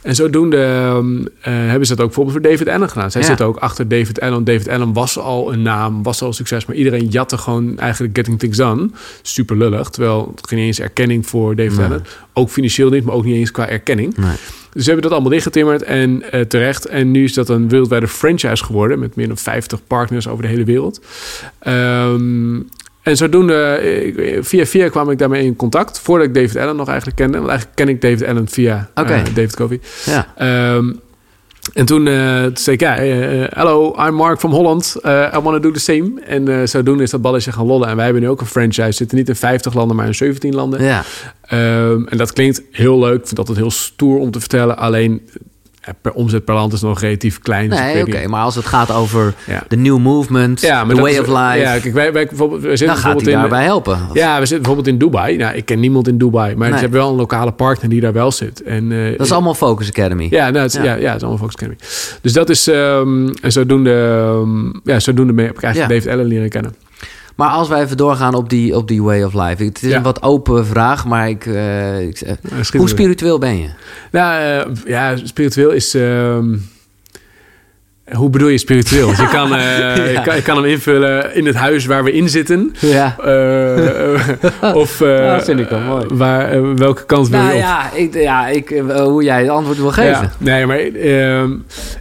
En 0.03 0.15
zodoende 0.15 0.63
ehm, 0.65 1.19
eh, 1.41 1.53
hebben 1.69 1.87
ze 1.87 1.95
dat 1.95 2.01
ook 2.05 2.15
bijvoorbeeld 2.15 2.37
voor 2.43 2.51
David 2.51 2.69
Allen 2.69 2.89
gedaan. 2.89 3.11
Zij 3.11 3.21
Ja. 3.21 3.27
zitten 3.27 3.47
ook 3.47 3.57
achter 3.57 3.89
David 3.89 4.21
Allen. 4.21 4.45
David 4.45 4.69
Allen 4.69 4.93
was 4.93 5.19
al 5.19 5.53
een 5.53 5.63
naam, 5.63 6.03
was 6.03 6.23
al 6.23 6.29
een 6.29 6.35
succes, 6.35 6.67
maar 6.67 6.77
iedereen 6.77 7.07
jatte 7.07 7.39
gewoon 7.39 7.79
eigenlijk 7.79 8.17
Getting 8.17 8.39
Things 8.39 8.57
Done. 8.57 8.91
Super 9.23 9.57
lullig, 9.57 9.89
terwijl 9.89 10.33
het 10.37 10.49
geen 10.49 10.59
eens 10.59 10.81
erkenning 10.81 11.27
voor 11.27 11.57
David 11.57 11.77
Nee. 11.77 11.87
Allen. 11.87 12.05
Ook 12.33 12.51
financieel 12.51 12.91
niet, 12.91 13.05
maar 13.05 13.15
ook 13.15 13.25
niet 13.25 13.37
eens 13.37 13.51
qua 13.51 13.69
erkenning. 13.69 14.17
Nee. 14.17 14.37
Dus 14.73 14.83
ze 14.83 14.91
hebben 14.91 15.03
dat 15.03 15.13
allemaal 15.13 15.31
dichtgetimmerd 15.33 15.83
en 15.83 16.33
eh, 16.33 16.41
terecht. 16.41 16.87
En 16.87 17.11
nu 17.11 17.25
is 17.25 17.35
dat 17.35 17.49
een 17.49 17.69
wereldwijde 17.69 18.09
franchise 18.09 18.65
geworden 18.65 18.99
met 18.99 19.17
meer 19.17 19.27
dan 19.27 19.37
50 19.37 19.81
partners 19.87 20.29
over 20.29 20.43
de 20.43 20.49
hele 20.49 20.65
wereld. 20.65 21.01
Ehm, 21.59 22.61
en 23.03 23.17
zodoende, 23.17 23.55
eh, 23.55 24.39
via 24.43 24.67
via 24.67 24.89
kwam 24.89 25.11
ik 25.11 25.19
daarmee 25.19 25.45
in 25.45 25.57
contact. 25.57 26.01
Voordat 26.01 26.27
ik 26.27 26.35
David 26.35 26.57
Allen 26.57 26.77
nog 26.77 26.89
eigenlijk 26.89 27.17
kende. 27.17 27.37
Want 27.37 27.49
eigenlijk 27.49 27.79
ken 27.79 27.89
ik 27.89 28.01
David 28.01 28.25
Allen 28.25 28.49
via 28.49 28.91
eh. 28.95 29.07
David 29.35 29.57
Covey. 29.57 29.81
Ja. 30.05 30.33
Ehm, 30.37 30.93
en 31.75 31.87
toen, 31.87 32.07
eh, 32.07 32.43
toen 32.43 32.57
zei 32.57 32.77
ik, 32.77 32.81
ja, 32.81 32.97
eh, 32.97 33.43
eh, 33.43 33.51
hello, 33.55 33.95
I'm 34.07 34.15
Mark 34.15 34.39
from 34.39 34.51
Holland. 34.51 34.97
I 35.05 35.39
want 35.43 35.45
to 35.45 35.61
do 35.61 35.71
the 35.71 35.81
same. 35.81 36.11
En 36.27 36.69
zodoende 36.69 37.03
is 37.03 37.11
dat 37.11 37.23
balletje 37.23 37.53
gaan 37.53 37.67
rollen. 37.67 37.89
En 37.89 37.97
wij 37.97 38.05
hebben 38.05 38.23
nu 38.23 38.29
ook 38.29 38.41
een 38.41 38.47
franchise. 38.47 38.87
We 38.87 38.93
zitten 38.93 39.17
niet 39.19 39.29
in 39.29 39.37
50 39.37 39.75
landen, 39.75 39.97
maar 39.97 40.07
in 40.07 40.15
17 40.15 40.55
landen. 40.55 40.83
ja. 40.83 41.05
Ehm, 41.43 42.07
en 42.07 42.17
dat 42.17 42.33
klinkt 42.33 42.63
heel 42.71 42.99
leuk. 42.99 43.19
Ik 43.19 43.25
vind 43.25 43.37
dat 43.37 43.39
altijd 43.39 43.59
heel 43.59 43.71
stoer 43.71 44.19
om 44.19 44.31
te 44.31 44.41
vertellen. 44.41 44.77
Alleen 44.77 45.29
per 46.03 46.13
omzet 46.13 46.45
per 46.45 46.55
land 46.55 46.73
is 46.73 46.81
nog 46.81 47.01
relatief 47.01 47.39
klein. 47.39 47.69
dus 47.71 47.79
Nee, 47.79 48.03
oké. 48.07 48.27
Maar 48.29 48.43
als 48.43 48.55
het 48.55 48.67
gaat 48.67 48.93
over 48.93 49.35
Ja. 49.47 49.63
de 49.69 49.77
new 49.77 49.99
movement, 49.99 50.61
Ja, 50.61 50.87
the 50.87 50.95
way 51.01 51.13
is- 51.13 51.19
of 51.21 51.27
life... 51.27 51.59
Ja, 51.59 51.79
kijk, 51.79 51.95
wij, 51.95 52.13
wij, 52.13 52.27
bijvoorbeeld, 52.27 52.61
we 52.63 52.69
zitten 52.69 52.87
dan 52.87 52.97
gaat 52.97 53.03
bijvoorbeeld 53.05 53.35
in, 53.35 53.41
daarbij 53.41 53.65
helpen. 53.65 53.99
Ja, 54.13 54.33
we 54.35 54.39
zitten 54.47 54.57
bijvoorbeeld 54.57 54.87
in 54.87 54.99
Dubai. 54.99 55.37
Nou, 55.37 55.57
ik 55.57 55.65
ken 55.65 55.81
niemand 55.81 56.09
in 56.09 56.19
Dubai, 56.19 56.55
maar 56.57 56.67
Nee. 56.69 56.77
ze 56.77 56.83
hebben 56.83 57.01
wel 57.01 57.11
een 57.11 57.17
lokale 57.17 57.53
partner 57.53 57.89
die 57.91 58.01
daar 58.01 58.13
wel 58.13 58.33
zit. 58.33 58.63
En, 58.63 58.93
eh, 58.93 59.17
Dat 59.17 59.27
is 59.27 59.33
allemaal 59.33 59.55
Focus 59.55 59.89
Academy. 59.89 60.27
Ja, 60.31 60.51
nou, 60.51 60.63
het, 60.63 60.73
Ja. 60.73 60.83
ja. 60.83 60.95
Ja, 60.95 61.07
het 61.07 61.17
is 61.17 61.23
allemaal 61.23 61.39
Focus 61.39 61.55
Academy. 61.55 61.79
Dus 62.23 62.33
dat 62.33 62.49
is... 62.49 62.67
ehm 62.69 63.29
en 63.43 63.53
zodoende, 63.53 63.93
ehm, 63.93 64.91
ja, 64.91 65.01
zodoende 65.01 65.43
heb 65.43 65.57
ik 65.57 65.63
eigenlijk. 65.63 65.95
David 65.95 66.13
Allen 66.15 66.27
leren 66.27 66.49
kennen. 66.49 66.75
Maar 67.39 67.49
als 67.51 67.69
wij 67.69 67.83
even 67.83 67.97
doorgaan 67.97 68.35
op 68.35 68.49
die, 68.51 68.77
op 68.77 68.89
die 68.89 69.03
way 69.03 69.23
of 69.23 69.35
life. 69.35 69.65
Het 69.65 69.83
is 69.83 69.91
Ja. 69.91 69.97
een 69.97 70.03
wat 70.03 70.23
open 70.23 70.67
vraag, 70.67 71.07
maar 71.07 71.29
ik, 71.29 71.47
eh, 71.47 72.01
ik, 72.01 72.23
hoe 72.77 72.89
spiritueel 72.89 73.39
ben 73.39 73.59
je? 73.59 73.69
Nou, 74.11 74.75
ja, 74.87 75.17
spiritueel 75.17 75.71
is... 75.71 75.95
ehm, 75.95 76.57
hoe 78.13 78.31
bedoel 78.31 78.49
je 78.49 78.59
spiritueel? 78.59 79.07
Want 79.07 79.19
je 79.19 79.29
kan, 79.39 79.55
eh, 79.55 80.13
je, 80.15 80.21
kan, 80.25 80.37
je 80.37 80.43
kan 80.43 80.57
hem 80.57 80.65
invullen 80.65 81.35
in 81.35 81.47
het 81.47 81.55
huis 81.55 81.87
waar 81.87 82.05
we 82.05 82.13
in 82.13 82.29
zitten. 82.29 82.75
Ja. 82.81 83.17
Eh, 83.25 84.75
of 84.75 85.01
eh, 85.01 85.19
Ja, 85.25 85.41
vind 85.43 85.61
ik 85.61 85.69
wel 85.69 85.81
mooi. 85.81 86.07
Waar, 86.09 86.51
eh, 86.53 86.61
welke 86.77 87.05
kant 87.05 87.29
wil 87.29 87.39
je 87.39 87.45
Nou 87.45 87.57
op? 87.57 87.63
ja, 87.63 87.93
ik, 87.93 88.15
ja 88.15 88.47
ik, 88.49 88.71
eh, 88.71 89.01
hoe 89.01 89.23
jij 89.23 89.41
het 89.41 89.49
antwoord 89.51 89.79
wil 89.79 89.91
geven. 89.93 90.33
Nee, 90.39 90.67
maar 90.67 90.79
ehm, 90.79 91.51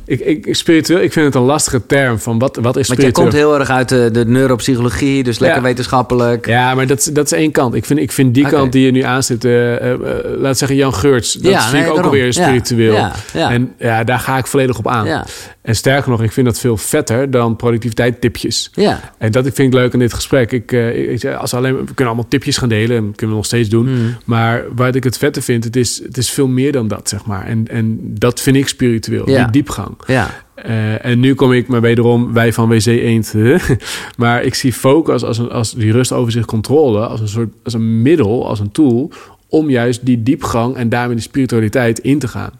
ik, 0.05 0.20
ik, 0.20 0.55
spiritueel, 0.55 0.99
ik 1.01 1.12
vind 1.14 1.26
het 1.26 1.36
een 1.36 1.41
lastige 1.41 1.86
term 1.86 2.20
van 2.20 2.39
wat, 2.39 2.55
wat 2.62 2.78
is 2.78 2.88
Want 2.88 3.01
jij 3.01 3.10
spiritueel? 3.12 3.24
komt 3.24 3.34
heel 3.34 3.60
erg 3.60 3.70
uit 3.70 3.89
de, 3.89 4.10
de 4.12 4.26
neuropsychologie, 4.26 5.24
dus 5.24 5.39
lekker 5.39 5.62
wetenschappelijk. 5.62 6.45
Ja, 6.47 6.76
maar 6.76 6.88
dat, 6.88 6.97
is- 6.99 7.05
dat 7.05 7.26
is 7.26 7.32
één 7.32 7.51
kant. 7.51 7.74
Ik 7.76 7.86
vind, 7.86 7.99
ik 7.99 8.12
vind 8.12 8.34
die 8.34 8.47
kant 8.47 8.72
die 8.72 8.86
je 8.86 8.91
nu 8.91 9.01
aanzet, 9.01 9.45
eh, 9.45 9.76
eh, 9.76 9.91
eh, 9.93 9.99
laat 10.38 10.58
zeggen 10.58 10.78
Jan 10.78 10.93
Geurts, 10.93 11.34
dat 11.34 11.53
vind 11.62 11.72
nee, 11.72 11.82
ik 11.82 11.88
ook 11.88 11.95
daarom. 11.95 12.14
alweer 12.14 12.34
spiritueel. 12.34 13.08
En 13.34 13.74
ja, 13.78 14.03
daar 14.03 14.20
ga 14.20 14.38
ik 14.38 14.47
volledig 14.47 14.78
op 14.78 14.88
aan. 14.88 15.24
En 15.62 15.76
sterker 15.76 15.97
nog, 16.06 16.24
ik 16.24 16.32
vind 16.32 16.45
dat 16.45 16.60
veel 16.60 16.78
vetter 16.78 17.32
dan 17.32 17.56
productiviteit 17.56 18.22
tipjes. 18.22 18.72
Ja. 18.74 19.14
En 19.18 19.32
dat 19.32 19.43
vind 19.43 19.58
ik 19.60 19.74
leuk 19.74 19.93
in 19.93 20.00
dit 20.00 20.14
gesprek. 20.14 20.52
Ik, 20.52 20.72
eh, 20.72 21.12
ik, 21.12 21.26
als 21.26 21.54
alleen, 21.54 21.74
we 21.76 21.84
kunnen 21.86 22.06
allemaal 22.06 22.28
tipjes 22.28 22.58
gaan 22.58 22.70
delen 22.70 22.98
en 22.98 23.04
kunnen 23.04 23.30
we 23.30 23.36
nog 23.36 23.45
steeds 23.45 23.70
doen. 23.70 23.88
Hmm. 23.88 24.16
Maar 24.26 24.64
waar 24.76 24.95
ik 24.95 25.04
het 25.04 25.18
vette 25.18 25.41
vind, 25.41 25.64
het 25.64 25.76
is, 25.76 26.02
het 26.04 26.18
is 26.18 26.30
veel 26.30 26.48
meer 26.48 26.72
dan 26.72 26.88
dat, 26.88 27.10
zeg 27.10 27.26
maar. 27.26 27.45
En, 27.45 27.68
en 27.68 28.00
dat 28.02 28.41
vind 28.41 28.56
ik 28.56 28.68
spiritueel, 28.68 29.30
Ja. 29.30 29.43
die 29.43 29.52
diepgang. 29.52 29.95
Ja. 30.08 30.45
Eh, 30.56 31.06
en 31.06 31.20
nu 31.20 31.34
kom 31.34 31.54
ik 31.54 31.68
maar 31.68 31.82
wederom, 31.82 32.34
wij 32.34 32.54
van 32.54 32.70
WC 32.70 32.86
Eend. 32.86 33.34
maar 34.18 34.43
ik 34.43 34.54
zie 34.54 34.74
focus 34.74 35.24
als, 35.24 35.38
een, 35.38 35.52
als 35.52 35.74
die 35.74 35.91
rust, 35.91 36.12
overzicht, 36.12 36.45
controle... 36.45 37.08
als 37.08 37.20
een 37.20 37.28
soort 37.28 37.50
als 37.64 37.74
een 37.74 38.02
middel, 38.02 38.48
als 38.48 38.60
een 38.60 38.72
tool... 38.72 39.12
om 39.50 39.70
juist 39.70 40.06
die 40.06 40.24
diepgang 40.24 40.76
en 40.76 40.89
daarmee 40.89 41.16
die 41.16 41.24
spiritualiteit 41.24 42.00
in 42.00 42.20
te 42.20 42.28
gaan. 42.28 42.52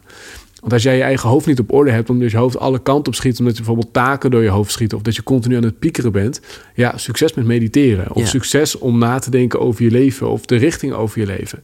Want 0.60 0.72
als 0.72 0.82
jij 0.82 0.96
je 0.96 1.02
eigen 1.02 1.28
hoofd 1.28 1.46
niet 1.46 1.58
op 1.58 1.72
orde 1.72 1.90
hebt... 1.90 2.10
omdat 2.10 2.30
je 2.30 2.36
hoofd 2.36 2.58
alle 2.58 2.78
kanten 2.78 3.06
op 3.06 3.14
schiet... 3.14 3.38
omdat 3.38 3.56
je 3.56 3.62
bijvoorbeeld 3.62 3.92
taken 3.92 4.30
door 4.30 4.42
je 4.42 4.48
hoofd 4.48 4.72
schiet... 4.72 4.94
of 4.94 5.02
dat 5.02 5.16
je 5.16 5.22
continu 5.22 5.56
aan 5.56 5.62
het 5.62 5.78
piekeren 5.78 6.12
bent... 6.12 6.40
ja, 6.74 6.96
succes 6.96 7.34
met 7.34 7.44
mediteren. 7.46 8.12
Of 8.14 8.22
Ja. 8.22 8.28
succes 8.28 8.78
om 8.78 8.98
na 8.98 9.18
te 9.18 9.30
denken 9.30 9.60
over 9.60 9.82
je 9.84 9.90
leven... 9.90 10.30
of 10.30 10.46
de 10.46 10.56
richting 10.56 10.92
over 10.92 11.20
je 11.20 11.26
leven. 11.26 11.62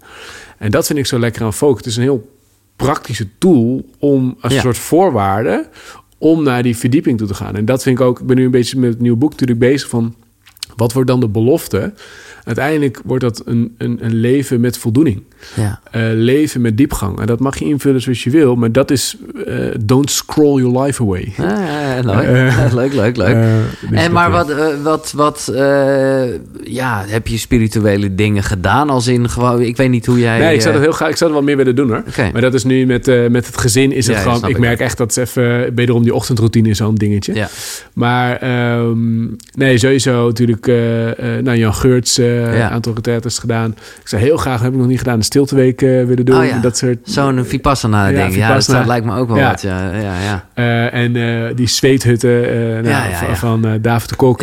En 0.59 0.71
dat 0.71 0.87
vind 0.87 0.99
ik 0.99 1.07
zo 1.07 1.19
lekker 1.19 1.43
aan 1.43 1.53
focus. 1.55 1.77
Het 1.79 1.87
is 1.87 1.97
een 1.97 2.03
heel 2.03 2.31
praktische 2.77 3.27
tool 3.39 3.85
om 3.99 4.37
als 4.41 4.53
Ja. 4.53 4.59
een 4.59 4.65
soort 4.65 4.79
voorwaarde 4.79 5.69
om 6.19 6.43
naar 6.43 6.63
die 6.63 6.77
verdieping 6.77 7.19
toe 7.19 7.27
te 7.27 7.35
gaan. 7.35 7.57
En 7.57 7.65
dat 7.65 7.83
vind 7.83 7.99
ik 7.99 8.05
ook, 8.05 8.21
ik 8.21 8.27
ben 8.27 8.37
nu 8.37 8.45
een 8.45 8.51
beetje 8.51 8.79
met 8.79 8.91
het 8.91 9.01
nieuwe 9.01 9.17
boek 9.17 9.31
natuurlijk 9.31 9.59
bezig 9.59 9.89
van 9.89 10.15
wat 10.77 10.93
wordt 10.93 11.09
dan 11.09 11.21
de 11.21 11.29
belofte? 11.29 11.93
Uiteindelijk 12.45 13.01
wordt 13.05 13.23
dat 13.23 13.43
een, 13.45 13.75
een, 13.79 13.99
een 14.01 14.15
leven 14.15 14.61
met 14.61 14.79
voldoening. 14.79 15.23
Ja. 15.55 15.81
Eh, 15.91 16.03
leven 16.13 16.61
met 16.61 16.77
diepgang. 16.77 17.21
En 17.21 17.27
dat 17.27 17.41
mag 17.41 17.59
je 17.59 17.65
invullen 17.65 18.01
zoals 18.01 18.25
je 18.25 18.31
wil, 18.31 18.57
maar 18.57 18.73
dat 18.73 18.91
is 18.91 19.17
eh, 19.47 19.57
don't 19.81 20.11
scroll 20.11 20.63
your 20.63 20.83
life 20.83 21.03
away. 21.03 21.33
Ah, 21.39 22.05
leuk. 22.05 22.25
Eh, 22.25 22.73
leuk, 22.73 22.93
leuk, 22.93 23.17
leuk. 23.17 23.37
Dus 23.91 23.99
en 23.99 24.13
maar 24.13 24.31
dat, 24.31 24.55
wat, 24.83 24.83
wat, 24.83 25.13
wat 25.17 25.53
ja, 26.65 27.05
heb 27.07 27.27
je 27.27 27.39
spirituele 27.39 28.15
dingen 28.15 28.43
gedaan? 28.43 28.91
Als 28.91 29.07
in 29.07 29.29
gewoon, 29.31 29.61
ik 29.61 29.77
weet 29.77 29.91
niet 29.91 30.07
hoe 30.07 30.19
jij... 30.19 30.39
Nee, 30.39 30.55
ik 30.55 30.61
zou 30.61 30.75
dat 30.75 30.83
heel 30.83 30.93
graag, 30.93 31.11
ik 31.11 31.17
zou 31.17 31.31
er 31.31 31.37
wel 31.37 31.47
meer 31.47 31.57
willen 31.57 31.77
doen 31.77 31.89
hoor. 31.89 32.03
Maar 32.33 32.41
dat 32.41 32.55
is 32.55 32.65
nu 32.65 32.87
met, 32.87 33.31
met 33.31 33.47
het 33.47 33.59
gezin 33.59 33.93
is 33.93 34.07
het 34.07 34.17
Ja, 34.17 34.23
gewoon. 34.23 34.49
Ik 34.49 34.59
merk 34.59 34.81
echt 34.81 34.99
dat 34.99 35.15
het 35.15 35.29
even 35.29 35.75
wederom 35.75 36.03
die 36.03 36.15
ochtendroutine 36.15 36.69
is 36.69 36.77
zo'n 36.77 36.95
dingetje. 36.95 37.35
Ja. 37.35 37.49
Maar 37.93 38.37
ehm, 38.37 39.27
nee, 39.55 39.79
sowieso 39.79 40.27
natuurlijk. 40.27 40.67
eh 40.67 40.75
nou, 41.43 41.57
Jan 41.57 41.75
Geurts, 41.75 42.19
eh 42.35 42.57
Ja. 42.59 42.71
aantal 42.71 42.95
retraites 42.95 43.39
gedaan. 43.39 43.71
Ik 44.01 44.09
zou 44.09 44.23
heel 44.23 44.37
graag, 44.37 44.61
heb 44.63 44.73
ik 44.73 44.79
nog 44.79 44.87
niet 44.87 44.99
gedaan, 44.99 45.19
de 45.19 45.25
stilteweek 45.25 45.83
eh, 45.83 45.89
willen 45.89 46.25
doen. 46.25 46.37
Oh 46.39 46.45
ja. 46.47 46.59
Dat 46.59 46.77
soort. 46.77 46.99
Zo'n 47.05 47.45
Vipassana 47.45 48.07
Ja, 48.09 48.23
ding. 48.23 48.35
Ja, 48.37 48.55
dat 48.59 48.87
lijkt 48.87 49.07
me 49.07 49.17
ook 49.17 49.29
wel 49.29 49.37
Ja. 49.37 49.51
wat. 49.51 49.63
Ja, 49.63 49.93
ja, 49.93 50.21
ja. 50.23 50.45
Eh, 50.55 50.95
en 51.03 51.17
eh, 51.17 51.57
die 51.57 51.67
zweethutten 51.69 52.51
eh, 52.51 52.83
nou, 52.93 53.37
van, 53.37 53.65
eh, 53.67 53.73
David 53.81 54.09
de 54.09 54.17
Kok. 54.17 54.43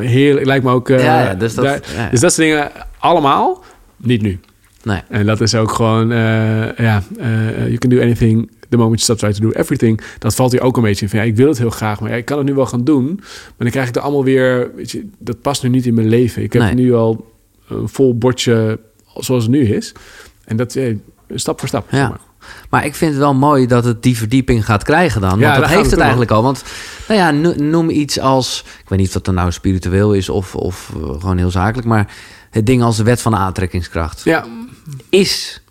Heerlijk, 0.00 0.46
lijkt 0.46 0.64
me 0.64 0.70
ook... 0.70 0.88
eh, 0.90 1.04
Ja, 1.04 1.34
dus 1.34 1.54
dat- 1.54 1.64
daar- 1.64 1.80
dus 2.10 2.20
dat 2.20 2.32
soort 2.32 2.46
dingen 2.46 2.70
allemaal, 2.98 3.62
niet 3.96 4.22
nu. 4.22 4.40
Nee. 4.88 5.00
En 5.08 5.26
dat 5.26 5.40
is 5.40 5.54
ook 5.54 5.72
gewoon, 5.72 6.12
eh, 6.12 6.76
ja, 6.76 7.02
eh, 7.18 7.58
you 7.66 7.76
can 7.78 7.90
do 7.90 8.00
anything 8.00 8.50
the 8.68 8.76
moment 8.76 9.00
you 9.00 9.16
stop 9.16 9.18
trying 9.18 9.36
to 9.36 9.48
do 9.48 9.60
everything. 9.60 10.00
Dat 10.18 10.34
valt 10.34 10.52
hier 10.52 10.60
ook 10.60 10.76
een 10.76 10.82
beetje 10.82 11.04
in. 11.04 11.10
Van, 11.10 11.18
ja, 11.18 11.24
ik 11.24 11.36
wil 11.36 11.48
het 11.48 11.58
heel 11.58 11.70
graag, 11.70 12.00
maar 12.00 12.10
ja, 12.10 12.16
ik 12.16 12.24
kan 12.24 12.38
het 12.38 12.46
nu 12.46 12.54
wel 12.54 12.66
gaan 12.66 12.84
doen. 12.84 13.04
Maar 13.16 13.52
dan 13.58 13.70
krijg 13.70 13.88
ik 13.88 13.96
er 13.96 14.02
allemaal 14.02 14.24
weer, 14.24 14.70
weet 14.76 14.90
je, 14.90 15.08
dat 15.18 15.40
past 15.40 15.62
nu 15.62 15.68
niet 15.68 15.86
in 15.86 15.94
mijn 15.94 16.08
leven. 16.08 16.42
Ik 16.42 16.52
heb 16.52 16.62
Nee. 16.62 16.74
nu 16.74 16.94
al 16.94 17.32
een 17.68 17.88
vol 17.88 18.18
bordje 18.18 18.78
zoals 19.14 19.42
het 19.42 19.52
nu 19.52 19.60
is. 19.74 19.92
En 20.44 20.56
dat, 20.56 20.74
eh, 20.74 20.96
stap 21.34 21.58
voor 21.58 21.68
stap. 21.68 21.86
Ja. 21.90 21.98
zeg 21.98 22.08
maar. 22.08 22.18
Maar 22.70 22.84
ik 22.84 22.94
vind 22.94 23.10
het 23.10 23.20
wel 23.20 23.34
mooi 23.34 23.66
dat 23.66 23.84
het 23.84 24.02
die 24.02 24.16
verdieping 24.16 24.64
gaat 24.64 24.82
krijgen 24.84 25.20
dan. 25.20 25.30
Want 25.30 25.42
Ja, 25.42 25.58
dat 25.60 25.68
heeft 25.68 25.90
het 25.90 26.00
eigenlijk 26.00 26.30
al. 26.30 26.42
Want 26.42 26.62
nou 27.08 27.20
ja, 27.20 27.30
no- 27.30 27.54
noem 27.56 27.90
iets 27.90 28.18
als... 28.20 28.64
Ik 28.82 28.88
weet 28.88 28.98
niet 28.98 29.06
of 29.06 29.12
dat 29.12 29.24
dan 29.24 29.34
nou 29.34 29.52
spiritueel 29.52 30.12
is 30.14 30.28
of, 30.28 30.54
of 30.54 30.92
eh, 30.96 31.02
gewoon 31.20 31.38
heel 31.38 31.50
zakelijk. 31.50 31.86
Maar 31.86 32.12
het 32.50 32.66
ding 32.66 32.82
als 32.82 32.96
de 32.96 33.02
wet 33.02 33.20
van 33.22 33.32
de 33.32 33.38
aantrekkingskracht. 33.38 34.20
Ja, 34.24 34.46
Is, 35.08 35.62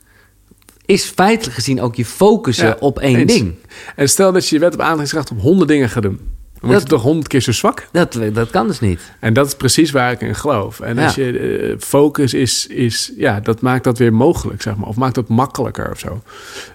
is 0.85 1.03
feitelijk 1.05 1.55
gezien 1.55 1.81
ook 1.81 1.95
je 1.95 2.05
focussen 2.05 2.67
Ja, 2.67 2.75
op 2.79 2.99
één 2.99 3.15
eens. 3.19 3.33
ding. 3.33 3.55
en 3.95 4.09
stel 4.09 4.31
dat 4.31 4.47
je 4.47 4.55
je 4.55 4.61
wet 4.61 4.73
op 4.73 4.79
aantrekkingskracht 4.79 5.31
op 5.31 5.39
honderd 5.41 5.69
dingen 5.69 5.89
gaat 5.89 6.03
doen. 6.03 6.19
Dan 6.59 6.69
word 6.69 6.73
je 6.83 6.87
Dat- 6.87 6.97
toch 6.97 7.01
honderd 7.07 7.27
keer 7.27 7.41
zo 7.41 7.51
zwak? 7.51 7.87
Dat, 7.91 8.19
dat 8.33 8.49
kan 8.49 8.67
dus 8.67 8.79
niet. 8.79 8.99
En 9.19 9.33
dat 9.33 9.47
is 9.47 9.55
precies 9.55 9.91
waar 9.91 10.11
ik 10.11 10.21
in 10.21 10.35
geloof. 10.35 10.79
En 10.79 10.95
Ja. 10.95 11.03
als 11.05 11.15
je 11.15 11.39
eh, 11.39 11.75
focus 11.79 12.33
is, 12.33 12.67
is, 12.67 13.11
ja, 13.17 13.39
dat 13.39 13.61
maakt 13.61 13.83
dat 13.83 13.97
weer 13.97 14.13
mogelijk, 14.13 14.61
zeg 14.61 14.75
maar. 14.75 14.87
Of 14.87 14.95
maakt 14.95 15.15
dat 15.15 15.27
makkelijker 15.27 15.91
of 15.91 15.99
zo. 15.99 16.21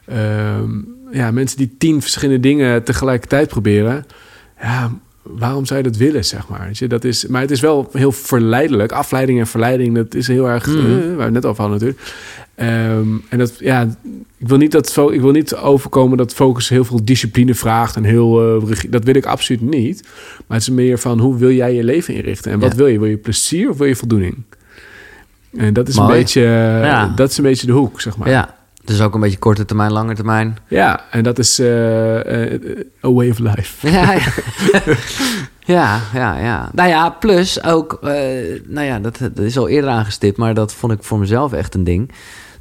Ehm, 0.07 0.71
ja, 1.11 1.31
mensen 1.31 1.59
die 1.59 1.75
tien 1.79 2.01
verschillende 2.03 2.41
dingen 2.41 2.83
tegelijkertijd 2.85 3.49
proberen. 3.49 4.07
Ja, 4.61 4.93
waarom 5.23 5.67
zou 5.67 5.83
je 5.83 5.89
dat 5.91 5.97
willen, 5.97 6.25
zeg 6.25 6.49
maar? 6.49 6.65
Weet 6.67 6.79
je, 6.79 6.87
dat 6.89 7.05
is, 7.05 7.27
maar 7.27 7.41
het 7.41 7.51
is 7.51 7.61
wel 7.61 7.89
heel 7.93 8.13
verleidelijk. 8.13 8.93
Afleiding 8.93 9.39
en 9.39 9.47
verleiding, 9.47 9.95
dat 9.95 10.15
is 10.15 10.27
heel 10.27 10.49
erg... 10.49 10.67
Mhm. 10.67 10.79
eh, 10.79 10.85
waar 11.07 11.17
we 11.17 11.23
het 11.23 11.33
net 11.33 11.47
over 11.47 11.63
hadden 11.63 11.79
natuurlijk. 11.81 12.15
Ehm, 12.55 13.09
en 13.29 13.39
dat, 13.39 13.55
ja, 13.59 13.83
ik 14.39 14.49
wil, 14.49 14.57
niet 14.59 14.73
dat, 14.73 14.97
ik 15.13 15.21
wil 15.21 15.31
niet 15.31 15.55
overkomen 15.55 16.17
dat 16.19 16.35
focus 16.35 16.69
heel 16.69 16.85
veel 16.85 17.05
discipline 17.05 17.55
vraagt. 17.55 17.97
En 17.97 18.05
heel, 18.05 18.61
eh, 18.71 18.79
dat 18.91 19.05
wil 19.05 19.15
ik 19.15 19.27
absoluut 19.27 19.61
niet. 19.61 20.03
Maar 20.47 20.59
het 20.59 20.69
is 20.69 20.75
meer 20.75 20.99
van, 20.99 21.19
hoe 21.19 21.37
wil 21.37 21.51
jij 21.53 21.75
je 21.75 21.85
leven 21.85 22.15
inrichten? 22.15 22.53
En 22.53 22.59
wat 22.59 22.71
Ja. 22.71 22.77
wil 22.77 22.87
je? 22.87 22.99
Wil 22.99 23.09
je 23.09 23.17
plezier 23.17 23.71
of 23.71 23.79
wil 23.79 23.87
je 23.87 23.97
voldoening? 23.97 24.43
En 25.57 25.73
dat 25.73 25.89
is, 25.89 25.97
een 25.97 26.07
beetje, 26.07 26.41
Ja. 26.41 27.13
dat 27.17 27.31
is 27.31 27.37
een 27.37 27.45
beetje 27.45 27.67
de 27.67 27.73
hoek, 27.73 28.01
zeg 28.01 28.17
maar. 28.17 28.29
Ja, 28.29 28.55
dus 28.85 29.01
ook 29.01 29.15
een 29.15 29.21
beetje 29.21 29.39
korte 29.39 29.65
termijn, 29.65 29.93
lange 29.93 30.15
termijn. 30.15 30.59
Ja, 30.69 31.05
en 31.11 31.23
dat 31.23 31.39
is 31.39 31.59
eh, 31.59 31.67
a 33.05 33.13
way 33.13 33.31
of 33.31 33.39
life. 33.39 33.91
Ja, 33.91 34.13
ja. 34.13 34.33
ja, 35.75 36.01
ja, 36.15 36.39
ja. 36.39 36.71
Nou 36.73 36.89
ja, 36.89 37.11
plus 37.11 37.63
ook, 37.65 37.99
eh, 38.03 38.11
nou 38.67 38.87
ja, 38.87 38.99
dat, 38.99 39.19
dat 39.19 39.39
is 39.39 39.59
al 39.59 39.69
eerder 39.69 39.91
aangestipt, 39.91 40.37
maar 40.37 40.55
dat 40.55 40.73
vond 40.73 40.93
ik 40.93 41.03
voor 41.03 41.19
mezelf 41.19 41.53
echt 41.53 41.75
een 41.75 41.85
ding. 41.85 42.13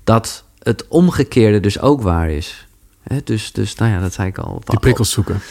Dat 0.03 0.43
het 0.59 0.87
omgekeerde 0.87 1.59
dus 1.59 1.79
ook 1.79 2.01
waar 2.01 2.29
is. 2.29 2.67
Hè, 3.03 3.21
dus, 3.23 3.51
dus, 3.51 3.75
nou 3.75 3.91
ja, 3.91 3.99
dat 3.99 4.13
zei 4.13 4.27
ik 4.27 4.37
al. 4.37 4.61
Die 4.65 4.79
prikkels 4.79 5.11
zoeken. 5.11 5.41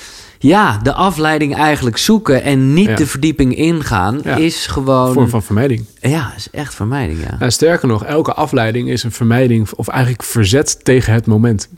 Ja, 0.43 0.79
de 0.83 0.93
afleiding 0.93 1.57
eigenlijk 1.57 1.97
zoeken 1.97 2.43
en 2.43 2.73
niet 2.75 2.87
Ja. 2.89 2.95
de 2.97 3.07
verdieping 3.07 3.55
ingaan, 3.57 4.21
Ja. 4.25 4.37
is 4.37 4.67
gewoon. 4.67 5.13
Vorm 5.13 5.29
van 5.29 5.43
vermijding. 5.43 5.85
Ja, 6.01 6.33
is 6.37 6.49
echt 6.51 6.75
vermijding, 6.75 7.21
ja. 7.21 7.37
Nou, 7.39 7.51
sterker 7.51 7.89
nog, 7.89 8.05
elke 8.05 8.35
afleiding 8.35 8.91
is 8.91 9.03
een 9.03 9.13
vermijding 9.13 9.69
of 9.77 9.89
eigenlijk 9.89 10.23
verzet 10.23 10.85
tegen 10.85 11.13
het 11.13 11.27
moment. 11.27 11.69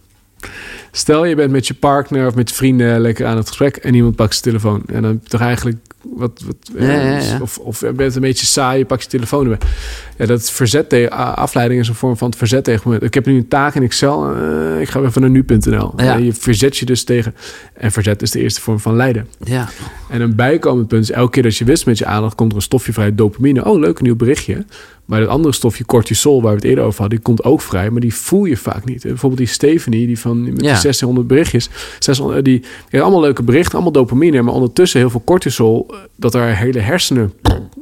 Stel 0.91 1.25
je 1.25 1.35
bent 1.35 1.51
met 1.51 1.67
je 1.67 1.75
partner 1.75 2.27
of 2.27 2.35
met 2.35 2.49
je 2.49 2.55
vrienden 2.55 3.01
lekker 3.01 3.27
aan 3.27 3.37
het 3.37 3.49
gesprek 3.49 3.77
en 3.77 3.95
iemand 3.95 4.17
pakt 4.17 4.33
zijn 4.33 4.45
telefoon. 4.45 4.83
En 4.87 5.03
dan 5.03 5.11
heb 5.13 5.21
je 5.23 5.29
toch 5.29 5.41
eigenlijk 5.41 5.77
wat. 6.03 6.43
wat 6.47 6.57
Ja, 6.75 6.89
eh, 6.89 7.05
ja, 7.05 7.19
ja. 7.19 7.39
Of, 7.41 7.59
of 7.59 7.81
je 7.81 7.93
bent 7.93 8.15
een 8.15 8.21
beetje 8.21 8.47
saai, 8.47 8.79
je 8.79 8.85
pakt 8.85 9.03
je 9.03 9.09
telefoon 9.09 9.43
erbij. 9.43 9.69
Ja, 10.17 10.27
dat 10.27 10.51
verzet 10.51 10.89
tegen 10.89 11.37
afleiding 11.37 11.81
is 11.81 11.89
een 11.89 11.95
vorm 11.95 12.17
van 12.17 12.29
het 12.29 12.39
verzet 12.39 12.65
tegen. 12.65 13.01
Ik 13.03 13.15
heb 13.15 13.27
nu 13.27 13.37
een 13.37 13.49
taak 13.49 13.75
in 13.75 13.83
Excel, 13.83 14.35
eh, 14.35 14.81
ik 14.81 14.89
ga 14.89 15.01
even 15.01 15.21
naar 15.21 15.31
nu.nl. 15.31 15.95
Je 16.21 16.33
verzet 16.33 16.77
je 16.77 16.85
dus 16.85 17.05
tegen. 17.05 17.35
En 17.75 17.93
verzet 17.93 18.23
is 18.23 18.31
de 18.31 18.41
eerste 18.41 18.61
vorm 18.61 18.81
van 18.81 18.97
lijden. 18.97 19.29
Ja, 19.45 19.69
En 20.11 20.21
een 20.21 20.35
bijkomend 20.35 20.89
punt 20.89 21.03
is 21.03 21.11
elke 21.11 21.31
keer 21.31 21.43
dat 21.43 21.57
je 21.57 21.65
wist 21.65 21.87
met 21.87 21.99
je 21.99 22.07
aandacht 22.07 22.35
komt 22.35 22.51
er 22.51 22.57
een 22.57 22.63
stofje 22.63 22.93
vrij 22.93 23.15
dopamine. 23.15 23.65
Oh, 23.65 23.81
leuk, 23.81 23.99
een 23.99 24.05
nieuw 24.05 24.17
berichtje. 24.17 24.65
Maar 25.05 25.21
dat 25.21 25.29
andere 25.29 25.55
stofje 25.55 25.85
cortisol, 25.85 26.43
waar 26.43 26.51
we 26.51 26.57
het 26.57 26.67
eerder 26.67 26.85
over 26.85 27.01
hadden, 27.01 27.17
die 27.19 27.27
komt 27.27 27.45
ook 27.45 27.61
vrij, 27.61 27.91
maar 27.91 28.01
die 28.01 28.15
voel 28.15 28.45
je 28.45 28.57
vaak 28.57 28.85
niet. 28.85 29.03
Bijvoorbeeld 29.03 29.41
die 29.41 29.47
Stephanie, 29.51 30.07
die 30.07 30.19
van 30.19 30.43
met 30.43 30.47
Ja. 30.53 30.53
die 30.73 30.81
1600 30.81 31.27
berichtjes, 31.27 31.69
600, 31.99 32.45
die, 32.45 32.63
heeft 32.89 33.03
allemaal 33.03 33.21
leuke 33.21 33.43
berichten, 33.43 33.73
allemaal 33.73 33.93
dopamine, 33.93 34.43
maar 34.43 34.55
ondertussen 34.55 35.01
heel 35.01 35.11
veel 35.11 35.23
cortisol, 35.25 35.87
eh, 35.91 35.97
dat 36.17 36.33
haar 36.33 36.57
hele 36.57 36.79
hersenen 36.81 37.33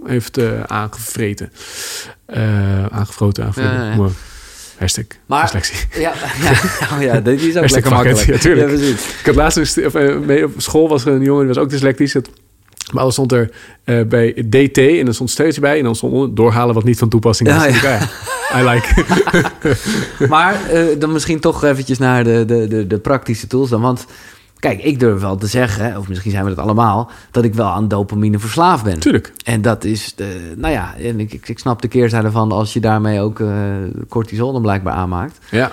heeft 0.05 0.37
eh, 0.39 0.63
aangevreten. 0.63 1.53
Eh 2.27 2.85
aangevroten, 2.87 3.45
aangevreten. 3.45 3.77
Ja, 3.85 3.95
ja. 3.95 4.09
Hashtag 4.79 5.05
Maar- 5.27 5.43
dyslexie. 5.43 5.77
ja, 6.03 6.13
ja, 6.43 6.51
oh 6.97 7.03
ja 7.03 7.21
die 7.21 7.49
is 7.49 7.57
ook 7.57 7.71
lekker 7.71 7.91
makkelijk. 7.91 8.27
ja, 8.27 8.39
tuurlijk. 8.39 8.71
Ik 8.81 9.23
had 9.25 9.35
laatst 9.35 9.57
een 9.59 9.67
st- 9.67 9.85
of, 9.87 9.95
eh, 9.95 10.19
mee 10.19 10.45
op 10.45 10.53
school 10.57 10.89
was 10.89 11.05
er 11.05 11.13
een 11.13 11.23
jongen 11.23 11.47
die 11.47 11.55
was 11.55 11.63
ook 11.65 11.71
dyslectisch. 11.71 12.13
Dat, 12.13 12.31
maar 12.93 13.03
dan 13.03 13.13
stond 13.13 13.33
er 13.33 13.51
eh, 13.85 14.03
bij 14.03 14.33
DT 14.33 14.79
en 14.79 15.05
dan 15.05 15.15
stond 15.15 15.31
steeds 15.31 15.59
bij 15.59 15.79
en 15.79 15.85
dan 15.85 15.95
stond 15.95 16.37
doorhalen 16.37 16.75
wat 16.75 16.85
niet 16.85 16.99
van 16.99 17.09
toepassing 17.09 17.49
is. 17.49 17.81
Ja, 17.81 17.99
Ja. 18.51 18.61
I 18.61 18.69
like. 18.69 19.05
Maar 20.29 20.65
eh, 20.71 20.85
dan 20.99 21.13
misschien 21.13 21.41
toch 21.41 21.65
eventjes 21.65 21.99
naar 21.99 22.25
de, 22.25 22.45
de, 22.47 22.67
de, 22.69 22.87
de 22.87 22.99
praktische 22.99 23.47
tools 23.47 23.71
dan. 23.71 23.81
Want 23.81 24.07
kijk, 24.59 24.83
ik 24.83 25.01
durf 25.01 25.21
wel 25.21 25.37
te 25.37 25.47
zeggen, 25.47 25.97
of 25.97 26.09
misschien 26.09 26.31
zijn 26.31 26.45
we 26.45 26.51
het 26.51 26.59
allemaal... 26.59 27.11
dat 27.31 27.45
ik 27.45 27.55
wel 27.55 27.69
aan 27.69 27.89
dopamine 27.89 28.39
verslaafd 28.39 28.85
ben. 28.85 29.01
Tuurlijk. 29.01 29.33
En 29.45 29.63
dat 29.63 29.85
is, 29.85 30.15
nou 30.57 30.73
ja, 30.73 30.95
en 30.97 31.21
ik, 31.21 31.33
ik, 31.33 31.49
ik 31.49 31.59
snap 31.59 31.83
de 31.83 31.89
keerzijde 31.89 32.31
van... 32.31 32.53
als 32.53 32.73
je 32.73 32.81
daarmee 32.81 33.21
ook 33.21 33.41
eh, 33.41 33.49
cortisol 34.09 34.53
dan 34.53 34.63
blijkbaar 34.63 34.95
aanmaakt. 34.95 35.39
Ja. 35.51 35.73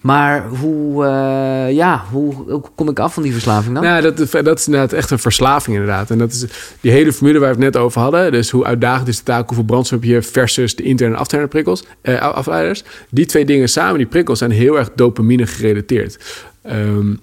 Maar 0.00 0.48
hoe, 0.48 1.04
eh, 1.04 1.74
ja, 1.74 2.04
hoe, 2.10 2.60
kom 2.74 2.88
ik 2.88 2.98
af 2.98 3.14
van 3.14 3.22
die 3.22 3.32
verslaving 3.32 3.74
dan? 3.74 3.84
Nou, 3.84 4.02
dat, 4.02 4.44
dat 4.44 4.58
is 4.58 4.66
inderdaad 4.66 4.92
echt 4.92 5.10
een 5.10 5.18
verslaving 5.18 5.76
inderdaad. 5.76 6.10
En 6.10 6.18
dat 6.18 6.32
is 6.32 6.44
die 6.80 6.90
hele 6.90 7.12
formule 7.12 7.38
waar 7.38 7.56
we 7.56 7.64
het 7.64 7.74
net 7.74 7.82
over 7.82 8.00
hadden. 8.00 8.32
Dus 8.32 8.50
hoe 8.50 8.64
uitdagend 8.64 9.08
is 9.08 9.16
de 9.16 9.22
taak, 9.22 9.46
hoeveel 9.46 9.64
brandstof 9.64 10.00
heb 10.00 10.08
je 10.08 10.22
versus 10.22 10.76
de 10.76 10.82
interne 10.82 11.14
en 11.14 11.20
externe 11.20 11.46
prikkels, 11.46 11.84
eh, 12.00 12.20
afleiders. 12.20 12.84
Die 13.10 13.26
twee 13.26 13.44
dingen 13.44 13.68
samen, 13.68 13.98
die 13.98 14.06
prikkels, 14.06 14.38
zijn 14.38 14.50
heel 14.50 14.78
erg 14.78 14.90
dopamine 14.94 15.46
gerelateerd. 15.46 16.44
Ehm, 16.62 17.14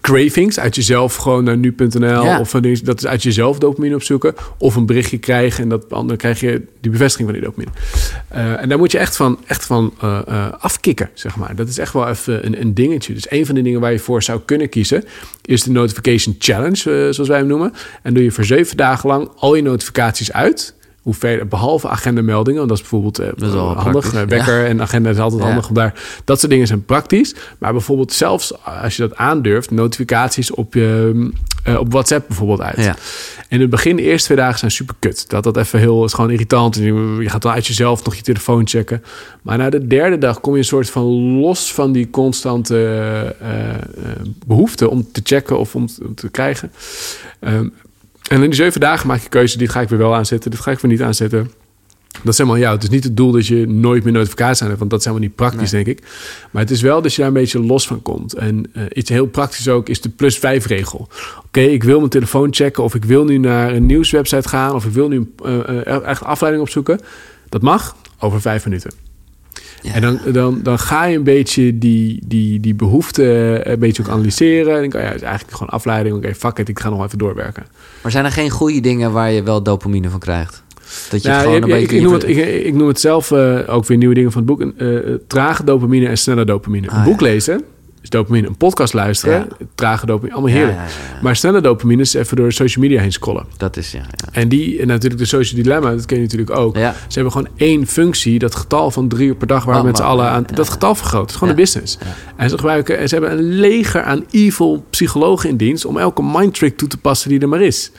cravings 0.00 0.58
uit 0.58 0.74
jezelf 0.74 1.16
gewoon 1.16 1.44
naar 1.44 1.56
nu.nl 1.56 2.24
Ja. 2.24 2.40
of 2.40 2.50
van 2.50 2.78
dat 2.82 2.98
is 2.98 3.06
uit 3.06 3.22
jezelf 3.22 3.58
dopamine 3.58 3.94
opzoeken 3.94 4.34
of 4.58 4.76
een 4.76 4.86
berichtje 4.86 5.18
krijgen 5.18 5.62
en 5.62 5.68
dat 5.68 5.90
dan 5.90 6.16
krijg 6.16 6.40
je 6.40 6.62
die 6.80 6.90
bevestiging 6.90 7.28
van 7.28 7.38
die 7.38 7.48
dopamine. 7.48 7.72
Eh, 8.28 8.62
en 8.62 8.68
daar 8.68 8.78
moet 8.78 8.92
je 8.92 8.98
echt 8.98 9.16
van, 9.16 9.38
echt 9.46 9.66
van 9.66 9.94
eh, 10.00 10.20
eh, 10.26 10.52
afkicken, 10.58 11.10
zeg 11.14 11.36
maar. 11.36 11.56
Dat 11.56 11.68
is 11.68 11.78
echt 11.78 11.92
wel 11.92 12.08
even 12.08 12.46
een, 12.46 12.60
een 12.60 12.74
dingetje. 12.74 13.14
Dus 13.14 13.30
een 13.30 13.46
van 13.46 13.54
de 13.54 13.62
dingen 13.62 13.80
waar 13.80 13.92
je 13.92 13.98
voor 13.98 14.22
zou 14.22 14.40
kunnen 14.44 14.68
kiezen 14.68 15.04
is 15.44 15.62
de 15.62 15.70
notification 15.70 16.36
challenge, 16.38 17.12
zoals 17.12 17.28
wij 17.28 17.38
hem 17.38 17.46
noemen. 17.46 17.72
En 18.02 18.14
doe 18.14 18.22
je 18.22 18.30
voor 18.30 18.44
zeven 18.44 18.76
dagen 18.76 19.08
lang 19.08 19.28
al 19.36 19.54
je 19.54 19.62
notificaties 19.62 20.32
uit. 20.32 20.74
Hoe 21.06 21.14
ver, 21.14 21.46
behalve 21.48 21.88
agendameldingen, 21.88 22.56
want 22.58 22.68
dat 22.68 22.78
is 22.78 22.82
bijvoorbeeld 22.90 23.18
eh, 23.18 23.26
Dat 23.36 23.48
is 23.48 23.54
wel 23.54 23.76
handig. 23.76 24.14
Eh, 24.14 24.22
wekker 24.22 24.64
en 24.66 24.80
agenda 24.82 25.10
is 25.10 25.18
altijd 25.18 25.40
Ja. 25.40 25.46
handig 25.46 25.68
om 25.68 25.74
daar. 25.74 25.94
Dat 26.24 26.38
soort 26.38 26.50
dingen 26.52 26.66
zijn 26.66 26.84
praktisch. 26.84 27.34
Maar 27.58 27.72
bijvoorbeeld 27.72 28.12
zelfs 28.12 28.64
als 28.64 28.96
je 28.96 29.02
dat 29.02 29.16
aandurft, 29.16 29.70
notificaties 29.70 30.50
op, 30.50 30.74
je, 30.74 31.30
eh, 31.64 31.78
op 31.78 31.92
WhatsApp 31.92 32.26
bijvoorbeeld 32.28 32.60
uit. 32.60 32.84
Ja. 32.84 32.96
In 33.48 33.60
het 33.60 33.70
begin, 33.70 33.96
de 33.96 34.02
eerste 34.02 34.24
twee 34.24 34.38
dagen 34.38 34.58
zijn 34.58 34.70
super 34.70 34.94
kut. 34.98 35.28
Dat 35.30 35.44
dat 35.44 35.56
even 35.56 35.78
heel, 35.78 36.04
is 36.04 36.12
gewoon 36.12 36.30
irritant. 36.30 36.76
En 36.76 36.82
Je 37.22 37.28
gaat 37.28 37.42
dan 37.42 37.52
uit 37.52 37.66
jezelf 37.66 38.04
nog 38.04 38.14
je 38.14 38.22
telefoon 38.22 38.68
checken. 38.68 39.02
Maar 39.42 39.58
na 39.58 39.70
de 39.70 39.86
derde 39.86 40.18
dag 40.18 40.40
kom 40.40 40.52
je 40.52 40.58
een 40.58 40.64
soort 40.64 40.90
van 40.90 41.04
los 41.40 41.72
van 41.72 41.92
die 41.92 42.10
constante 42.10 42.76
eh, 42.76 43.70
eh, 43.70 43.76
behoefte 44.46 44.90
om 44.90 45.06
te 45.12 45.20
checken 45.24 45.58
of 45.58 45.74
om 45.74 45.86
te, 45.86 46.04
om 46.06 46.14
te 46.14 46.28
krijgen. 46.28 46.72
Ehm, 47.40 47.68
en 48.28 48.42
in 48.42 48.50
die 48.50 48.54
zeven 48.54 48.80
dagen 48.80 49.06
maak 49.06 49.22
je 49.22 49.28
keuze. 49.28 49.58
Dit 49.58 49.70
ga 49.70 49.80
ik 49.80 49.88
weer 49.88 49.98
wel 49.98 50.14
aanzetten. 50.14 50.50
Dit 50.50 50.60
ga 50.60 50.70
ik 50.70 50.78
weer 50.78 50.90
niet 50.90 51.02
aanzetten. 51.02 51.50
Dat 52.22 52.32
is 52.32 52.38
helemaal 52.38 52.58
jou. 52.60 52.74
Het 52.74 52.82
is 52.82 52.88
niet 52.88 53.04
het 53.04 53.16
doel 53.16 53.32
dat 53.32 53.46
je 53.46 53.66
nooit 53.66 54.04
meer 54.04 54.12
notificaties 54.12 54.60
aan 54.62 54.66
hebt. 54.66 54.78
Want 54.78 54.90
dat 54.90 55.00
is 55.00 55.06
helemaal 55.06 55.28
niet 55.28 55.36
praktisch, 55.36 55.70
denk 55.70 55.86
ik. 55.86 56.02
Maar 56.50 56.62
het 56.62 56.70
is 56.70 56.80
wel 56.80 57.02
dat 57.02 57.12
je 57.12 57.18
daar 57.18 57.26
een 57.26 57.32
beetje 57.32 57.60
los 57.60 57.86
van 57.86 58.02
komt. 58.02 58.34
En 58.34 58.70
eh, 58.72 58.82
iets 58.92 59.10
heel 59.10 59.26
praktisch 59.26 59.68
ook 59.68 59.88
is 59.88 60.00
de 60.00 60.08
plus 60.08 60.38
vijf 60.38 60.66
regel. 60.66 61.08
Oké, 61.46 61.60
ik 61.60 61.84
wil 61.84 61.98
mijn 61.98 62.10
telefoon 62.10 62.54
checken. 62.54 62.82
Of 62.82 62.94
ik 62.94 63.04
wil 63.04 63.24
nu 63.24 63.38
naar 63.38 63.74
een 63.74 63.86
nieuwswebsite 63.86 64.48
gaan. 64.48 64.74
Of 64.74 64.84
ik 64.84 64.92
wil 64.92 65.08
nu 65.08 65.32
eh, 65.44 65.86
eh, 65.86 66.02
echt 66.04 66.24
afleiding 66.24 66.64
opzoeken. 66.64 67.00
Dat 67.48 67.62
mag 67.62 67.96
over 68.18 68.40
vijf 68.40 68.64
minuten. 68.64 69.05
Ja. 69.82 69.92
En 69.94 70.00
dan, 70.00 70.18
dan, 70.32 70.60
dan 70.62 70.78
ga 70.78 71.04
je 71.04 71.16
een 71.16 71.22
beetje 71.24 71.78
die, 71.78 72.20
die, 72.26 72.60
die 72.60 72.74
behoefte 72.74 73.22
eh, 73.62 73.72
een 73.72 73.78
beetje 73.78 74.02
ook 74.02 74.08
analyseren. 74.08 74.74
En 74.74 74.80
dan 74.80 74.88
kan 74.90 75.00
je 75.00 75.06
ja, 75.06 75.12
het 75.12 75.22
is 75.22 75.26
eigenlijk 75.28 75.56
gewoon 75.56 75.72
afleiding. 75.72 76.16
Oké, 76.16 76.34
fuck 76.34 76.58
it, 76.58 76.68
ik 76.68 76.78
ga 76.80 76.88
nog 76.88 77.04
even 77.04 77.18
doorwerken. 77.18 77.64
Maar 78.02 78.12
zijn 78.12 78.24
er 78.24 78.32
geen 78.32 78.50
goede 78.50 78.80
dingen 78.80 79.12
waar 79.12 79.30
je 79.32 79.42
wel 79.42 79.62
dopamine 79.62 80.10
van 80.10 80.18
krijgt? 80.20 80.62
Dat 81.10 81.22
je 81.22 81.28
het 81.28 81.40
gewoon 81.42 81.62
een 81.62 81.68
je- 81.68 81.74
beetje... 81.74 81.86
ik, 81.86 81.92
ik, 81.92 82.02
noem 82.02 82.12
het, 82.12 82.28
ik, 82.28 82.64
ik 82.64 82.74
noem 82.74 82.88
het 82.88 83.00
zelf 83.00 83.30
eh, 83.30 83.58
ook 83.66 83.86
weer 83.86 83.96
nieuwe 83.98 84.14
dingen 84.14 84.32
van 84.32 84.42
het 84.46 84.56
boek. 84.56 84.72
eh, 84.78 84.88
trage 85.26 85.64
dopamine 85.64 86.06
en 86.08 86.18
snelle 86.18 86.44
dopamine. 86.44 86.88
Ah, 86.88 86.96
een 86.98 87.04
boek 87.04 87.20
ja. 87.20 87.26
lezen 87.26 87.64
Dus 88.10 88.20
dopamine. 88.20 88.46
Een 88.46 88.56
podcast 88.56 88.92
luisteren, 88.94 89.46
Ja. 89.58 89.66
trage 89.74 90.06
dopamine, 90.06 90.34
allemaal 90.34 90.52
heerlijk. 90.54 90.78
ja. 90.78 91.20
Maar 91.22 91.36
snelle 91.36 91.60
dopamine 91.60 92.02
is 92.02 92.14
even 92.14 92.36
door 92.36 92.52
social 92.52 92.84
media 92.84 93.00
heen 93.00 93.12
scrollen. 93.12 93.46
Dat 93.56 93.76
is, 93.76 93.92
ja. 93.92 93.98
ja. 93.98 94.28
En 94.32 94.48
die, 94.48 94.80
en 94.80 94.86
natuurlijk 94.86 95.20
de 95.20 95.26
social 95.26 95.62
dilemma, 95.62 95.90
dat 95.90 96.06
ken 96.06 96.16
je 96.16 96.22
natuurlijk 96.22 96.50
ook. 96.58 96.76
Ze 96.76 96.92
hebben 97.08 97.32
gewoon 97.32 97.48
één 97.56 97.86
functie, 97.86 98.38
dat 98.38 98.54
getal 98.54 98.90
van 98.90 99.08
drie 99.08 99.26
uur 99.28 99.34
per 99.36 99.46
dag... 99.46 99.64
waar 99.64 99.74
we 99.74 99.80
Oh, 99.80 99.86
met 99.86 99.96
z'n 99.96 100.02
allen 100.02 100.28
aan... 100.28 100.44
dat 100.54 100.68
getal 100.68 100.94
vergroot. 100.94 101.20
Het 101.20 101.30
is 101.30 101.36
gewoon 101.36 101.50
een 101.52 101.60
business. 101.60 101.98
En 102.36 102.50
ze 102.50 102.56
gebruiken... 102.56 102.98
En 102.98 103.08
ze 103.08 103.14
hebben 103.14 103.32
een 103.38 103.44
leger 103.58 104.02
aan 104.02 104.24
evil 104.30 104.84
psychologen 104.90 105.48
in 105.48 105.56
dienst... 105.56 105.84
om 105.84 105.98
elke 105.98 106.22
mindtrick 106.22 106.76
toe 106.76 106.88
te 106.88 106.96
passen 106.98 107.28
die 107.30 107.40
er 107.40 107.48
maar 107.48 107.62
is. 107.62 107.90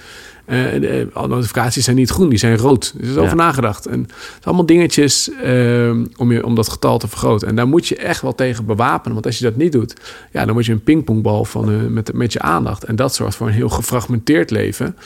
Eh, 0.48 0.74
en, 0.74 0.84
eh, 0.84 1.06
alle 1.14 1.28
notificaties 1.28 1.84
zijn 1.84 1.95
niet 1.95 2.10
groen, 2.10 2.30
die 2.30 2.38
zijn 2.38 2.57
rood. 2.57 2.94
Er 2.99 3.07
is 3.07 3.14
Ja. 3.14 3.19
over 3.22 3.36
nagedacht. 3.36 3.86
En 3.86 3.99
het 4.02 4.11
zijn 4.30 4.44
allemaal 4.44 4.65
dingetjes 4.65 5.30
ehm, 5.44 6.06
om, 6.18 6.32
je, 6.32 6.45
om 6.45 6.56
dat 6.56 6.69
getal 6.69 6.98
te 6.98 7.07
vergroten. 7.07 7.48
En 7.48 7.56
daar 7.56 7.68
moet 7.68 7.88
je 7.88 7.95
echt 7.95 8.22
wel 8.22 8.36
tegen 8.36 8.65
bewapenen. 8.65 9.14
Want 9.14 9.26
als 9.26 9.38
je 9.38 9.44
dat 9.44 9.56
niet 9.56 9.72
doet, 9.72 9.94
ja, 10.32 10.45
dan 10.45 10.53
word 10.53 10.65
je 10.65 10.72
een 10.72 10.84
pingpongbal 10.84 11.45
van, 11.45 11.72
eh, 11.72 11.76
met, 11.90 12.14
met 12.14 12.34
je 12.34 12.40
aandacht. 12.41 12.84
En 12.84 12.95
dat 12.95 13.15
zorgt 13.15 13.36
voor 13.36 13.48
een 13.48 13.53
heel 13.53 13.69
gefragmenteerd 13.69 14.52
leven. 14.52 14.98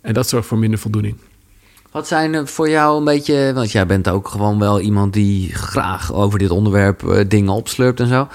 En 0.00 0.14
dat 0.14 0.28
zorgt 0.28 0.46
voor 0.46 0.58
minder 0.58 0.78
voldoening. 0.78 1.16
Wat 1.90 2.06
zijn 2.08 2.34
er 2.34 2.46
voor 2.48 2.68
jou 2.68 2.98
een 2.98 3.04
beetje... 3.04 3.52
Want 3.54 3.72
jij 3.72 3.86
bent 3.86 4.08
ook 4.08 4.28
gewoon 4.28 4.58
wel 4.58 4.80
iemand 4.80 5.12
die 5.12 5.54
graag 5.54 6.12
over 6.12 6.38
dit 6.38 6.50
onderwerp 6.50 7.08
eh, 7.08 7.24
dingen 7.28 7.52
opslurpt 7.52 8.00
en 8.00 8.08
zo. 8.08 8.28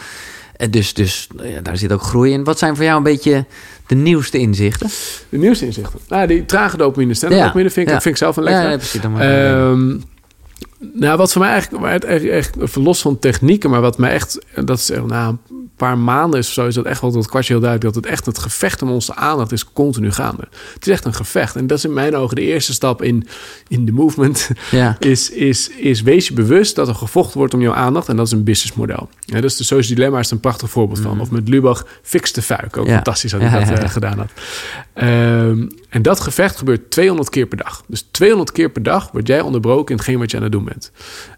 En 0.57 0.71
dus 0.71 0.93
dus 0.93 1.27
nou 1.35 1.49
ja, 1.49 1.61
daar 1.61 1.77
zit 1.77 1.91
ook 1.91 2.01
groei 2.01 2.31
in. 2.33 2.43
Wat 2.43 2.57
zijn 2.57 2.75
voor 2.75 2.85
jou 2.85 2.97
een 2.97 3.03
beetje 3.03 3.45
de 3.87 3.95
nieuwste 3.95 4.37
inzichten? 4.37 4.89
De 5.29 5.37
nieuwste 5.37 5.65
inzichten. 5.65 5.99
Nou, 6.07 6.27
die 6.27 6.45
trage 6.45 6.77
dopamine, 6.77 7.13
snelle 7.13 7.35
Ja, 7.35 7.43
dopamine 7.43 7.69
vind 7.69 7.87
ik, 7.87 7.93
ja. 7.93 8.01
vind 8.01 8.15
ik 8.15 8.21
zelf 8.21 8.37
een 8.37 8.43
lekker. 8.43 8.69
Ja, 8.69 8.77
precies. 8.77 9.01
Dan 9.01 9.19
Ehm, 9.19 9.97
nou, 10.93 11.17
wat 11.17 11.31
voor 11.31 11.41
mij 11.41 11.51
eigenlijk, 11.51 12.03
echt, 12.05 12.57
echt 12.57 12.75
los 12.75 13.01
van 13.01 13.19
technieken, 13.19 13.69
maar 13.69 13.81
wat 13.81 13.97
mij 13.97 14.11
echt, 14.11 14.39
dat 14.65 14.77
is 14.77 14.89
echt 14.89 15.11
een 15.11 15.39
paar 15.77 15.97
maanden 15.97 16.39
is 16.39 16.47
of 16.47 16.53
zo, 16.53 16.65
is 16.67 16.75
dat 16.75 16.85
echt 16.85 17.01
wel 17.01 17.11
tot 17.11 17.27
kwartje 17.27 17.53
heel 17.53 17.61
duidelijk 17.61 17.93
dat 17.93 18.03
het 18.03 18.13
echt 18.13 18.25
het 18.25 18.37
gevecht 18.39 18.81
om 18.81 18.89
onze 18.91 19.15
aandacht 19.15 19.51
is 19.51 19.73
continu 19.73 20.11
gaande. 20.11 20.43
Het 20.73 20.87
is 20.87 20.93
echt 20.93 21.05
een 21.05 21.13
gevecht. 21.13 21.55
En 21.55 21.67
dat 21.67 21.77
is 21.77 21.83
in 21.85 21.93
mijn 21.93 22.15
ogen 22.15 22.35
de 22.35 22.41
eerste 22.41 22.73
stap 22.73 23.01
in, 23.01 23.27
in 23.67 23.85
de 23.85 23.91
movement. 23.91 24.49
ja. 24.71 24.95
Is, 24.99 25.29
is, 25.31 25.69
is 25.69 26.01
wees 26.01 26.27
je 26.27 26.33
bewust 26.33 26.75
dat 26.75 26.87
er 26.87 26.95
gevochten 26.95 27.37
wordt 27.37 27.53
om 27.53 27.61
jouw 27.61 27.73
aandacht. 27.73 28.09
En 28.09 28.15
dat 28.15 28.25
is 28.25 28.31
een 28.31 28.43
businessmodel. 28.43 29.09
Ja, 29.19 29.41
dus 29.41 29.55
de 29.57 29.63
Social 29.63 29.95
Dilemma 29.95 30.19
is 30.19 30.31
een 30.31 30.39
prachtig 30.39 30.69
voorbeeld 30.69 30.99
van. 30.99 31.19
Of 31.21 31.31
met 31.31 31.49
Lubach 31.49 31.85
Fix 32.01 32.31
de 32.33 32.41
Fuik. 32.41 32.77
Ook 32.77 32.83
Mhm. 32.83 32.87
Ja. 32.87 32.93
fantastisch 32.95 33.31
dat 33.31 33.41
hij 33.41 33.65
dat 33.65 33.79
eh, 33.79 33.89
gedaan 33.89 34.17
had. 34.17 34.29
Ehm, 34.93 35.67
en 35.89 36.01
dat 36.01 36.19
gevecht 36.19 36.57
gebeurt 36.57 36.91
200 36.91 37.29
keer 37.29 37.45
per 37.45 37.57
dag. 37.57 37.83
Dus 37.87 38.07
200 38.11 38.51
keer 38.51 38.69
per 38.69 38.83
dag 38.83 39.11
word 39.11 39.27
jij 39.27 39.41
onderbroken 39.41 39.89
in 39.91 39.95
hetgeen 39.95 40.19
wat 40.19 40.31
je 40.31 40.37
aan 40.37 40.43
het 40.43 40.51
doen 40.51 40.63
bent. 40.65 40.91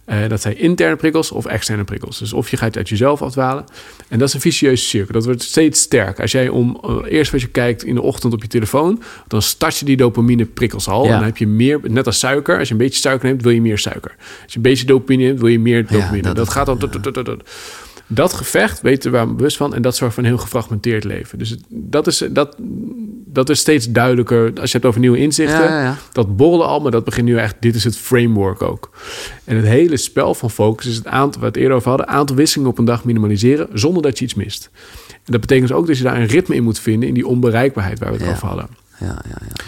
Eh, 0.10 0.18
dat 0.28 0.42
zijn 0.42 0.58
interne 0.58 0.96
prikkels 0.96 1.32
of 1.32 1.46
externe 1.46 1.84
prikkels. 1.84 2.18
Dus 2.20 2.34
of 2.34 2.50
je 2.52 2.58
gaat 2.58 2.78
uit 2.78 2.90
jezelf 2.90 3.22
afdwalen. 3.22 3.66
En 4.08 4.20
dat 4.20 4.28
is 4.28 4.34
een 4.34 4.42
vicieuze 4.42 4.84
cirkel. 4.84 5.14
Dat 5.14 5.26
wordt 5.26 5.42
steeds 5.44 5.82
sterker. 5.82 6.22
Als 6.22 6.32
jij 6.32 6.48
om 6.50 6.80
eh, 6.84 6.96
eerst 7.14 7.32
wat 7.32 7.42
je 7.42 7.48
kijkt 7.48 7.84
in 7.84 7.96
de 7.96 8.02
ochtend 8.02 8.34
op 8.34 8.42
je 8.42 8.48
telefoon, 8.48 9.02
dan 9.28 9.42
start 9.42 9.78
je 9.78 9.86
die 9.86 9.98
dopamine 9.98 10.46
prikkels 10.46 10.88
al. 10.88 11.04
Ja. 11.04 11.10
En 11.10 11.16
dan 11.16 11.24
heb 11.26 11.38
je 11.38 11.48
meer, 11.48 11.80
net 11.84 12.06
als 12.06 12.20
suiker. 12.20 12.58
Als 12.60 12.68
je 12.68 12.74
een 12.74 12.80
beetje 12.80 13.00
suiker 13.00 13.28
neemt, 13.28 13.42
wil 13.44 13.52
je 13.52 13.62
meer 13.62 13.78
suiker. 13.78 14.16
Als 14.18 14.52
je 14.52 14.56
een 14.56 14.62
beetje 14.62 14.86
dopamine 14.86 15.24
neemt, 15.24 15.40
wil 15.40 15.50
je 15.50 15.60
meer 15.60 15.88
dopamine. 15.88 16.22
dat 16.22 16.36
dat, 16.36 16.48
is- 16.48 16.54
gaat 16.54 16.66
dan. 16.66 16.78
tot- 16.78 17.44
Dat 18.12 18.34
gevecht 18.34 18.82
weten 18.82 19.12
we 19.12 19.18
waar 19.18 19.36
bewust 19.36 19.58
van 19.58 19.74
en 19.76 19.82
dat 19.82 19.96
zorgt 19.96 20.14
voor 20.14 20.24
een 20.24 20.30
heel 20.30 20.38
gefragmenteerd 20.40 21.04
leven. 21.04 21.38
Dus 21.38 21.56
dat 21.70 22.08
is, 22.08 22.24
dat, 22.30 22.56
dat 23.26 23.50
is 23.50 23.60
steeds 23.60 23.92
duidelijker 23.92 24.52
als 24.60 24.72
je 24.72 24.78
hebt 24.78 24.86
over 24.86 25.00
nieuwe 25.00 25.18
inzichten. 25.18 25.60
Ja, 25.64 25.68
ja, 25.70 25.82
ja. 25.84 25.98
Dat 26.12 26.36
borrelde 26.38 26.64
al, 26.64 26.80
maar 26.80 26.92
dat 26.92 27.04
begint 27.04 27.26
nu 27.28 27.38
echt. 27.38 27.56
Dit 27.60 27.76
is 27.76 27.84
het 27.84 27.98
framework 27.98 28.62
ook. 28.62 28.90
En 29.44 29.56
het 29.56 29.66
hele 29.66 29.98
spel 29.98 30.34
van 30.36 30.52
focus 30.52 30.86
is 30.86 30.96
het 30.96 31.08
aantal, 31.08 31.42
waar 31.42 31.52
we 31.52 31.56
het 31.56 31.58
eerder 31.58 31.76
over 31.78 31.90
hadden, 31.90 32.08
aantal 32.08 32.36
wisselingen 32.36 32.72
op 32.72 32.78
een 32.78 32.86
dag 32.86 33.04
minimaliseren 33.04 33.68
zonder 33.74 34.02
dat 34.04 34.18
je 34.20 34.26
iets 34.26 34.34
mist. 34.34 34.70
En 35.10 35.32
dat 35.32 35.42
betekent 35.42 35.68
dus 35.68 35.78
ook 35.78 35.88
dat 35.88 35.98
je 35.98 36.04
daar 36.04 36.18
een 36.20 36.26
ritme 36.28 36.56
in 36.56 36.64
moet 36.64 36.80
vinden 36.80 37.08
in 37.08 37.14
die 37.14 37.28
onbereikbaarheid 37.28 38.00
waar 38.00 38.12
we 38.12 38.18
het 38.18 38.26
Ja. 38.26 38.32
over 38.32 38.48
hadden. 38.48 38.68
Ja, 39.00 39.06
ja, 39.06 39.38
ja. 39.48 39.64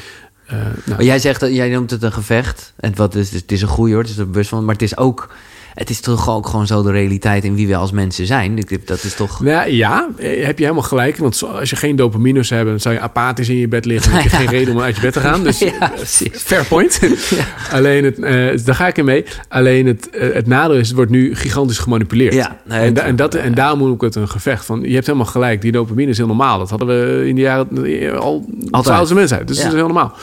Eh, 0.45 0.57
nou, 0.57 0.71
Maar 0.87 1.03
jij 1.03 1.19
zegt 1.19 1.39
dat 1.39 1.53
jij 1.55 1.69
noemt 1.69 1.91
het 1.91 2.03
een 2.03 2.11
gevecht. 2.13 2.73
En 2.79 2.95
wat 2.95 3.15
is, 3.15 3.31
het 3.31 3.51
is 3.51 3.61
een 3.61 3.67
goeie 3.67 3.93
hoor, 3.93 4.01
het 4.03 4.11
is 4.11 4.17
er 4.17 4.29
bewust 4.29 4.49
van. 4.49 4.65
Maar 4.65 4.73
het 4.73 4.83
is 4.83 4.97
ook, 4.97 5.33
het 5.73 5.89
is 5.89 5.99
toch 5.99 6.29
ook 6.29 6.47
gewoon 6.47 6.67
zo 6.67 6.83
de 6.83 6.91
realiteit 6.91 7.43
in 7.43 7.55
wie 7.55 7.67
we 7.67 7.75
als 7.75 7.91
mensen 7.91 8.25
zijn. 8.25 8.63
Dat 8.85 9.03
is 9.03 9.13
toch. 9.15 9.43
Ja, 9.67 10.07
eh, 10.17 10.45
heb 10.45 10.57
je 10.57 10.63
helemaal 10.63 10.83
gelijk. 10.83 11.17
Want 11.17 11.43
als 11.59 11.69
je 11.69 11.75
geen 11.75 11.95
dopamine 11.95 12.43
zou 12.43 12.55
hebben, 12.55 12.71
dan 12.73 12.79
zou 12.81 12.95
je 12.95 13.01
apathisch 13.01 13.49
in 13.49 13.55
je 13.55 13.67
bed 13.67 13.85
liggen. 13.85 14.11
Dan 14.11 14.21
heb 14.21 14.31
je 14.31 14.37
geen 14.37 14.47
reden 14.47 14.73
om 14.73 14.81
uit 14.81 14.95
je 14.95 15.01
bed 15.01 15.13
te 15.13 15.19
gaan. 15.19 15.43
Dus 15.43 15.59
Ja, 15.79 15.91
fair 16.31 16.65
point. 16.65 16.99
Alleen 17.71 18.03
het, 18.03 18.19
eh, 18.19 18.65
daar 18.65 18.75
ga 18.75 18.87
ik 18.87 18.97
in 18.97 19.05
mee. 19.05 19.25
Alleen 19.49 19.85
het, 19.87 20.09
eh, 20.09 20.33
het 20.33 20.47
nadeel 20.47 20.77
is, 20.77 20.87
het 20.87 20.95
wordt 20.95 21.11
nu 21.11 21.35
gigantisch 21.35 21.77
gemanipuleerd. 21.77 22.33
Ja, 22.33 22.57
nee, 22.65 22.79
en, 22.79 22.93
da- 22.93 23.01
en, 23.01 23.15
dat, 23.15 23.35
en 23.35 23.53
daarom 23.53 23.79
moet 23.79 23.93
ik 23.95 24.01
het 24.01 24.15
een 24.15 24.29
gevecht 24.29 24.65
van. 24.65 24.81
Je 24.81 24.93
hebt 24.93 25.05
helemaal 25.05 25.27
gelijk. 25.27 25.61
Die 25.61 25.71
dopamine 25.71 26.09
is 26.11 26.17
heel 26.17 26.27
normaal. 26.27 26.59
Dat 26.59 26.69
hadden 26.69 26.87
we 26.87 27.27
in 27.27 27.35
de 27.35 27.41
jaren 27.41 28.19
al 28.19 28.45
Altijd. 28.71 28.97
als 28.99 29.13
mensheid. 29.13 29.47
Dus 29.47 29.57
Ja. 29.57 29.63
dat 29.63 29.71
is 29.71 29.77
heel 29.77 29.87
normaal. 29.87 30.13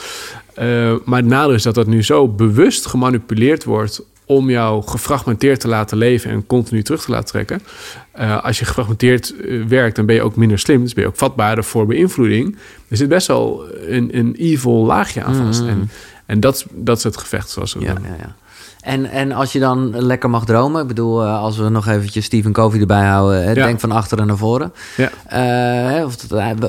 Eh, 0.53 0.93
maar 1.05 1.19
het 1.19 1.27
nadeel 1.29 1.53
is 1.55 1.63
dat 1.63 1.75
dat 1.75 1.87
nu 1.87 2.03
zo 2.03 2.27
bewust 2.27 2.85
gemanipuleerd 2.85 3.63
wordt 3.63 4.01
om 4.29 4.49
jou 4.49 4.83
gefragmenteerd 4.87 5.59
te 5.59 5.67
laten 5.67 5.97
leven 5.97 6.31
en 6.31 6.45
continu 6.47 6.83
terug 6.83 7.01
te 7.03 7.11
laten 7.11 7.27
trekken. 7.27 7.61
Eh, 8.11 8.43
als 8.43 8.59
je 8.59 8.65
gefragmenteerd 8.65 9.33
eh, 9.35 9.63
werkt, 9.67 9.95
dan 9.95 10.05
ben 10.05 10.15
je 10.15 10.21
ook 10.21 10.35
minder 10.35 10.59
slim. 10.59 10.81
Dus 10.83 10.93
ben 10.93 11.03
je 11.03 11.09
ook 11.09 11.15
vatbaarder 11.17 11.63
voor 11.63 11.85
beïnvloeding. 11.85 12.57
Er 12.87 12.97
zit 12.97 13.09
best 13.09 13.27
wel 13.27 13.63
een, 13.87 14.17
een 14.17 14.35
evil 14.37 14.85
laagje 14.85 15.23
aan 15.23 15.35
vast. 15.35 15.61
En, 15.61 15.89
en 16.25 16.39
dat, 16.39 16.65
dat 16.71 16.97
is 16.97 17.03
het 17.03 17.17
gevecht 17.17 17.49
zoals 17.49 17.73
we. 17.73 17.79
Ja, 17.79 17.87
ja, 18.03 18.15
ja. 18.19 18.35
En, 18.81 19.05
en 19.05 19.31
als 19.31 19.51
je 19.51 19.59
dan 19.59 20.01
lekker 20.05 20.29
mag 20.29 20.45
dromen, 20.45 20.81
ik 20.81 20.87
bedoel, 20.87 21.23
eh, 21.23 21.39
als 21.41 21.57
we 21.57 21.69
nog 21.69 21.87
eventjes 21.87 22.25
Stephen 22.25 22.51
Covey 22.51 22.79
erbij 22.79 23.05
houden, 23.05 23.43
hè, 23.43 23.51
Ja. 23.51 23.65
denk 23.65 23.79
van 23.79 23.91
achteren 23.91 24.27
naar 24.27 24.37
voren. 24.37 24.73
Ja. 24.97 26.07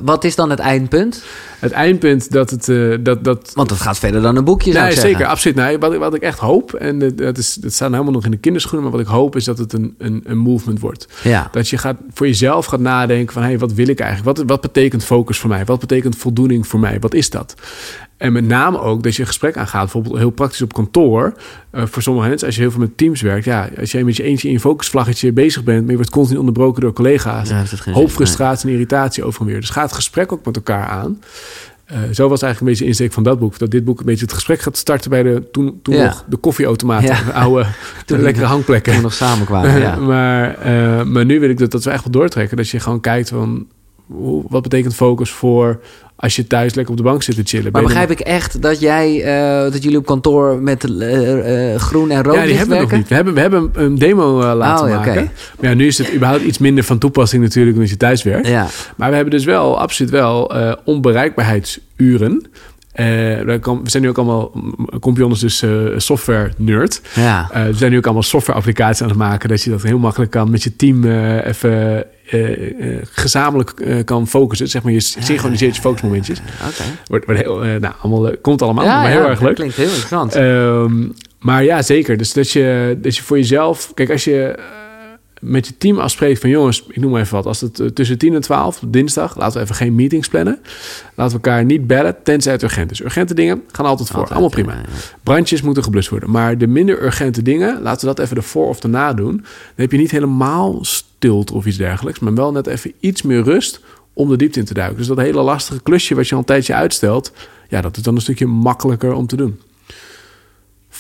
Wat 0.02 0.24
is 0.24 0.34
dan 0.34 0.50
het 0.50 0.58
eindpunt? 0.58 1.22
Het 1.60 1.72
eindpunt 1.72 2.30
dat 2.32 2.50
het... 2.50 2.68
eh, 2.68 2.94
dat, 3.00 3.24
dat, 3.24 3.50
Want 3.54 3.70
het 3.70 3.80
gaat 3.80 3.98
verder 3.98 4.22
dan 4.22 4.36
een 4.36 4.44
boekje, 4.44 4.72
zou 4.72 4.84
nee, 4.84 4.92
zeggen. 4.94 5.10
zeker, 5.10 5.26
absoluut. 5.26 5.56
Nee, 5.56 5.78
wat, 5.78 5.92
ik- 5.92 5.98
wat 5.98 6.14
ik 6.14 6.22
echt 6.22 6.38
hoop, 6.38 6.72
en 6.74 6.98
dat, 7.16 7.38
is, 7.38 7.54
dat 7.54 7.72
staat 7.72 7.90
helemaal 7.90 8.12
nog 8.12 8.24
in 8.24 8.30
de 8.30 8.36
kinderschoenen... 8.36 8.82
maar 8.82 8.96
wat 8.98 9.06
ik 9.06 9.12
hoop 9.12 9.36
is 9.36 9.44
dat 9.44 9.58
het 9.58 9.72
een, 9.72 9.94
een, 9.98 10.20
een 10.24 10.38
movement 10.38 10.80
wordt. 10.80 11.06
Ja. 11.22 11.48
Dat 11.52 11.68
je 11.68 11.78
gaat, 11.78 11.96
voor 12.12 12.26
jezelf 12.26 12.66
gaat 12.66 12.80
nadenken 12.80 13.32
van... 13.32 13.42
Hey, 13.42 13.58
wat 13.58 13.72
wil 13.72 13.88
ik 13.88 14.00
eigenlijk? 14.00 14.36
Wat, 14.36 14.46
wat 14.46 14.60
betekent 14.60 15.04
focus 15.04 15.38
voor 15.38 15.50
mij? 15.50 15.64
Wat 15.64 15.80
betekent 15.80 16.16
voldoening 16.16 16.66
voor 16.66 16.80
mij? 16.80 17.00
Wat 17.00 17.14
is 17.14 17.30
dat? 17.30 17.54
En 18.16 18.32
met 18.32 18.44
name 18.46 18.80
ook 18.80 19.02
dat 19.02 19.14
je 19.14 19.20
een 19.20 19.26
gesprek 19.26 19.56
aangaat. 19.56 19.80
Bijvoorbeeld 19.82 20.16
heel 20.16 20.30
praktisch 20.30 20.62
op 20.62 20.72
kantoor. 20.72 21.32
Eh, 21.70 21.82
voor 21.86 22.02
sommige 22.02 22.28
mensen, 22.28 22.46
als 22.46 22.56
je 22.56 22.62
heel 22.62 22.70
veel 22.70 22.80
met 22.80 22.96
teams 22.96 23.20
werkt... 23.20 23.44
ja, 23.44 23.68
als 23.80 23.92
jij 23.92 24.04
met 24.04 24.16
je 24.16 24.22
eentje 24.22 24.46
in 24.48 24.54
je 24.54 24.60
focusvlaggetje 24.60 25.32
bezig 25.32 25.64
bent... 25.64 25.80
maar 25.80 25.90
je 25.90 25.96
wordt 25.96 26.10
continu 26.10 26.38
onderbroken 26.38 26.80
door 26.80 26.92
collega's... 26.92 27.48
Ja, 27.48 27.64
hoop 27.92 28.10
frustratie 28.10 28.66
en 28.68 28.72
irritatie 28.72 29.24
over 29.24 29.40
en 29.40 29.46
weer. 29.46 29.60
Dus 29.60 29.70
ga 29.70 29.82
het 29.82 29.92
gesprek 29.92 30.32
ook 30.32 30.44
met 30.44 30.56
elkaar 30.56 30.86
aan. 30.86 31.20
Eh, 31.90 31.96
zo 32.12 32.28
was 32.28 32.42
eigenlijk 32.42 32.60
een 32.60 32.66
beetje 32.66 32.82
de 32.82 32.88
insteek 32.88 33.12
van 33.12 33.22
dat 33.22 33.38
boek. 33.38 33.58
Dat 33.58 33.70
dit 33.70 33.84
boek 33.84 33.98
een 34.00 34.04
beetje 34.06 34.24
het 34.24 34.32
gesprek 34.34 34.60
gaat 34.60 34.76
starten 34.76 35.10
bij 35.10 35.22
de 35.22 35.48
toen, 35.52 35.78
toen 35.82 35.94
Ja. 35.94 36.04
nog 36.04 36.24
de 36.28 36.36
koffieautomaten. 36.36 37.08
Ja. 37.08 37.22
De 37.26 37.32
oude 37.32 37.66
Toen- 38.06 38.20
lekkere 38.20 38.46
hangplekken. 38.46 38.92
Toen 38.92 39.00
we 39.02 39.06
nog 39.08 39.16
samenkwamen, 39.16 39.78
ja. 39.86 39.96
maar, 39.96 40.54
eh, 40.58 41.02
maar 41.04 41.24
nu 41.24 41.40
wil 41.40 41.50
ik 41.50 41.58
dat, 41.58 41.70
dat 41.70 41.84
we 41.84 41.90
echt 41.90 42.02
wel 42.04 42.12
doortrekken. 42.12 42.56
Dat 42.56 42.68
je 42.68 42.80
gewoon 42.80 43.00
kijkt 43.00 43.28
van... 43.28 43.66
Hoe, 44.12 44.44
wat 44.48 44.62
betekent 44.62 44.94
focus 44.94 45.30
voor 45.30 45.80
als 46.20 46.36
je 46.36 46.46
thuis 46.46 46.74
lekker 46.74 46.92
op 46.92 46.98
de 46.98 47.06
bank 47.06 47.22
zit 47.22 47.34
te 47.34 47.42
chillen? 47.44 47.72
Maar 47.72 47.82
begrijp 47.82 48.10
ik 48.10 48.20
echt 48.20 48.62
dat 48.62 48.80
jij, 48.80 49.22
eh, 49.22 49.72
dat 49.72 49.82
jullie 49.82 49.98
op 49.98 50.06
kantoor 50.06 50.62
met 50.62 50.84
eh, 50.84 51.72
eh, 51.74 51.80
groen 51.80 52.10
en 52.10 52.22
rood 52.22 52.34
Ja, 52.34 52.44
die 52.44 52.54
hebben 52.54 52.76
we 52.76 52.82
nog 52.82 52.92
niet. 52.92 53.08
We 53.08 53.14
hebben, 53.14 53.34
we 53.34 53.40
hebben 53.40 53.70
een 53.72 53.98
demo 53.98 54.54
laten 54.54 54.84
Oh, 54.84 54.94
maken. 54.94 55.12
oké. 55.12 55.30
Maar 55.60 55.70
ja, 55.70 55.76
nu 55.76 55.86
is 55.86 55.98
het 55.98 56.14
überhaupt 56.14 56.42
iets 56.42 56.58
minder 56.58 56.84
van 56.84 56.98
toepassing 56.98 57.42
natuurlijk... 57.42 57.78
als 57.78 57.90
je 57.90 57.96
thuis 57.96 58.22
werkt. 58.22 58.46
Ja, 58.46 58.66
Maar 58.96 59.08
we 59.08 59.14
hebben 59.14 59.34
dus 59.34 59.44
wel, 59.44 59.80
absoluut 59.80 60.10
wel, 60.12 60.52
onbereikbaarheidsuren. 60.84 62.46
We 62.92 63.80
zijn 63.84 64.02
nu 64.02 64.08
ook 64.08 64.18
allemaal, 64.18 64.52
Compion 65.00 65.30
is 65.30 65.38
dus 65.38 65.64
software 65.96 66.50
nerd. 66.56 67.00
ja. 67.14 67.50
We 67.52 67.76
zijn 67.76 67.90
nu 67.90 67.96
ook 67.96 68.04
allemaal 68.04 68.22
software 68.22 68.58
applicaties 68.58 69.02
aan 69.02 69.08
het 69.08 69.18
maken... 69.18 69.48
dat 69.48 69.62
je 69.62 69.70
dat 69.70 69.82
heel 69.82 69.98
makkelijk 69.98 70.30
kan 70.30 70.50
met 70.50 70.62
je 70.62 70.76
team 70.76 71.04
even 71.40 72.04
eh, 72.30 72.96
eh, 72.96 73.02
gezamenlijk 73.10 73.70
eh, 73.70 74.04
kan 74.04 74.28
focussen. 74.28 74.68
Zeg 74.68 74.82
maar, 74.82 74.92
je 74.92 75.00
synchroniseert 75.00 75.74
je 75.74 75.80
focusmomentjes. 75.80 76.38
Oké. 76.38 76.82
Wordt, 77.06 77.24
wordt 77.26 77.40
heel, 77.40 77.56
nou, 77.58 77.94
allemaal, 78.00 78.32
komt 78.40 78.62
allemaal, 78.62 78.84
Ja, 78.84 79.00
maar 79.00 79.10
heel 79.10 79.22
ja, 79.22 79.28
erg 79.28 79.40
leuk. 79.40 79.54
Klinkt 79.54 79.76
heel 79.76 79.84
interessant. 79.84 80.34
Ehm, 80.34 81.08
maar 81.38 81.64
ja, 81.64 81.82
zeker. 81.82 82.16
Dus 82.16 82.32
dat 82.32 82.50
je, 82.50 82.98
dat 83.00 83.16
je 83.16 83.22
voor 83.22 83.36
jezelf... 83.36 83.90
Kijk, 83.94 84.10
als 84.10 84.24
je 84.24 84.58
met 85.40 85.66
je 85.66 85.76
team 85.78 85.98
afspreekt 85.98 86.40
van... 86.40 86.50
jongens, 86.50 86.84
ik 86.88 86.96
noem 86.96 87.10
maar 87.10 87.20
even 87.20 87.34
wat. 87.34 87.46
Als 87.46 87.60
het 87.60 87.80
eh, 87.80 87.86
tussen 87.86 88.18
10 88.18 88.34
en 88.34 88.40
12 88.40 88.82
op 88.82 88.92
dinsdag... 88.92 89.36
laten 89.36 89.56
we 89.56 89.62
even 89.62 89.74
geen 89.74 89.94
meetings 89.94 90.28
plannen. 90.28 90.58
Laten 91.14 91.36
we 91.36 91.42
elkaar 91.44 91.64
niet 91.64 91.86
bellen, 91.86 92.16
tenzij 92.22 92.52
het 92.52 92.62
urgent 92.62 92.90
is. 92.90 93.02
Urgente 93.02 93.34
dingen 93.34 93.62
gaan 93.72 93.86
altijd 93.86 94.08
voor. 94.08 94.18
Altijd, 94.18 94.38
Allemaal 94.38 94.54
prima. 94.54 94.72
ja, 94.72 94.78
ja. 94.78 95.18
Brandjes 95.22 95.62
moeten 95.62 95.82
geblust 95.82 96.08
worden. 96.08 96.30
Maar 96.30 96.58
de 96.58 96.66
minder 96.66 97.02
urgente 97.02 97.42
dingen... 97.42 97.82
laten 97.82 98.08
we 98.08 98.14
dat 98.14 98.24
even 98.24 98.36
ervoor 98.36 98.68
of 98.68 98.80
daarna 98.80 99.12
doen. 99.12 99.36
Dan 99.36 99.44
heb 99.74 99.92
je 99.92 99.98
niet 99.98 100.10
helemaal 100.10 100.78
stilte 100.84 101.54
of 101.54 101.66
iets 101.66 101.76
dergelijks... 101.76 102.18
maar 102.18 102.34
wel 102.34 102.52
net 102.52 102.66
even 102.66 102.92
iets 103.00 103.22
meer 103.22 103.42
rust 103.42 103.80
om 104.12 104.28
de 104.28 104.36
diepte 104.36 104.58
in 104.58 104.64
te 104.64 104.74
duiken. 104.74 104.96
Dus 104.96 105.06
dat 105.06 105.18
hele 105.18 105.42
lastige 105.42 105.82
klusje 105.82 106.14
wat 106.14 106.26
je 106.28 106.32
al 106.32 106.40
een 106.40 106.46
tijdje 106.46 106.74
uitstelt... 106.74 107.32
ja, 107.68 107.80
dat 107.80 107.96
is 107.96 108.02
dan 108.02 108.14
een 108.14 108.20
stukje 108.20 108.46
makkelijker 108.46 109.12
om 109.12 109.26
te 109.26 109.36
doen. 109.36 109.58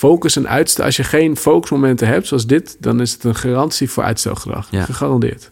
Focus 0.00 0.36
en 0.36 0.48
uitstel. 0.48 0.84
Als 0.84 0.96
je 0.96 1.04
geen 1.04 1.36
focusmomenten 1.36 2.06
hebt 2.06 2.26
zoals 2.26 2.46
dit, 2.46 2.76
dan 2.78 3.00
is 3.00 3.12
het 3.12 3.24
een 3.24 3.34
garantie 3.34 3.90
voor 3.90 4.02
uitstelgedrag. 4.02 4.68
Ja. 4.70 4.84
Gegarandeerd. 4.84 5.50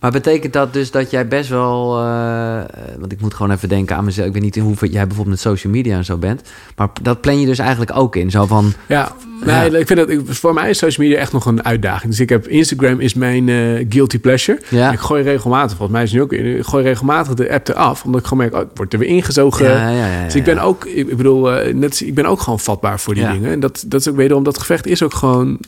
Maar 0.00 0.10
betekent 0.10 0.52
dat 0.52 0.72
dus 0.72 0.90
dat 0.90 1.10
jij 1.10 1.28
best 1.28 1.48
wel... 1.48 1.98
eh, 1.98 2.60
want 2.98 3.12
ik 3.12 3.20
moet 3.20 3.34
gewoon 3.34 3.52
even 3.52 3.68
denken 3.68 3.96
aan 3.96 4.04
mezelf. 4.04 4.26
Ik 4.26 4.32
weet 4.32 4.42
niet 4.42 4.56
in 4.56 4.62
hoeverre 4.62 4.92
jij 4.92 5.06
bijvoorbeeld 5.06 5.36
met 5.36 5.44
social 5.52 5.72
media 5.72 5.96
en 5.96 6.04
zo 6.04 6.16
bent. 6.16 6.42
Maar 6.76 6.88
dat 7.02 7.20
plan 7.20 7.40
je 7.40 7.46
dus 7.46 7.58
eigenlijk 7.58 7.96
ook 7.96 8.16
in. 8.16 8.30
Zo 8.30 8.46
van... 8.46 8.72
Ja, 8.86 9.12
nee, 9.44 9.78
ik 9.78 9.86
vind 9.86 9.98
dat 9.98 10.08
ik, 10.08 10.20
voor 10.24 10.54
mij 10.54 10.70
is 10.70 10.78
social 10.78 11.06
media 11.06 11.20
echt 11.20 11.32
nog 11.32 11.46
een 11.46 11.64
uitdaging. 11.64 12.10
Dus 12.10 12.20
ik 12.20 12.28
heb 12.28 12.46
Instagram 12.48 13.00
is 13.00 13.14
mijn 13.14 13.48
eh, 13.48 13.86
guilty 13.88 14.18
pleasure. 14.18 14.60
Ja. 14.68 14.92
Ik 14.92 14.98
gooi 14.98 15.22
regelmatig, 15.22 15.76
volgens 15.76 15.90
mij 15.90 16.02
is 16.02 16.12
het 16.12 16.18
nu 16.18 16.24
ook, 16.24 16.56
ik 16.58 16.66
gooi 16.66 16.84
regelmatig 16.84 17.34
de 17.34 17.52
app 17.52 17.68
eraf, 17.68 18.04
omdat 18.04 18.20
ik 18.20 18.26
gewoon 18.26 18.44
merk, 18.44 18.54
oh, 18.54 18.68
het 18.68 18.70
wordt 18.74 18.92
er 18.92 18.98
weer 18.98 19.08
ingezogen. 19.08 19.70
Ja, 19.70 20.24
dus 20.24 20.34
ik 20.34 20.44
ben 20.44 20.58
ook, 20.58 20.84
ik 20.84 21.16
bedoel, 21.16 21.52
eh, 21.52 21.74
net, 21.74 22.00
ik 22.00 22.14
ben 22.14 22.26
ook 22.26 22.40
gewoon 22.40 22.60
vatbaar 22.60 23.00
voor 23.00 23.14
die 23.14 23.28
dingen. 23.28 23.50
En 23.50 23.60
dat, 23.60 23.84
dat 23.86 24.00
is 24.00 24.08
ook 24.08 24.16
wederom 24.16 24.42
dat 24.42 24.58
gevecht 24.58 24.86
is 24.86 25.02
ook 25.02 25.14
gewoon 25.14 25.58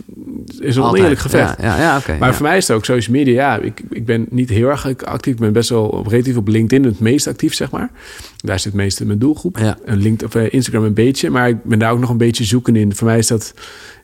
is 0.59 0.77
een 0.77 0.83
oneerlijk 0.83 1.21
gevecht. 1.21 1.61
Ja, 1.61 1.77
ja, 1.77 1.81
ja 1.81 1.97
oké. 1.97 2.17
Maar 2.19 2.35
voor 2.35 2.47
mij 2.47 2.57
is 2.57 2.69
het 2.69 2.77
ook 2.77 2.85
social 2.85 3.17
media. 3.17 3.33
Ja, 3.33 3.63
ik, 3.63 3.81
ik 3.91 4.07
ben 4.07 4.20
niet 4.31 4.49
heel 4.49 4.69
erg 4.69 4.87
actief. 5.05 5.33
Ik 5.35 5.41
ben 5.41 5.53
best 5.53 5.69
wel 5.69 6.05
relatief 6.09 6.37
op 6.37 6.49
LinkedIn 6.49 6.85
het 6.85 7.01
meest 7.01 7.27
actief, 7.27 7.55
zeg 7.55 7.71
maar. 7.71 7.91
Daar 8.37 8.57
zit 8.59 8.73
het 8.73 8.75
meeste 8.83 9.07
mijn 9.07 9.19
doelgroep. 9.19 9.59
Ja. 9.59 9.79
En 9.85 9.97
LinkedIn, 9.99 10.27
of 10.27 10.35
eh, 10.35 10.53
Instagram 10.53 10.85
een 10.85 10.95
beetje. 10.95 11.31
Maar 11.31 11.49
ik 11.49 11.65
ben 11.65 11.79
daar 11.79 11.93
ook 11.93 11.99
nog 12.01 12.11
een 12.11 12.17
beetje 12.17 12.45
zoeken 12.45 12.77
in. 12.77 12.95
Voor 12.95 13.07
mij 13.07 13.19
is 13.19 13.27
dat, 13.27 13.55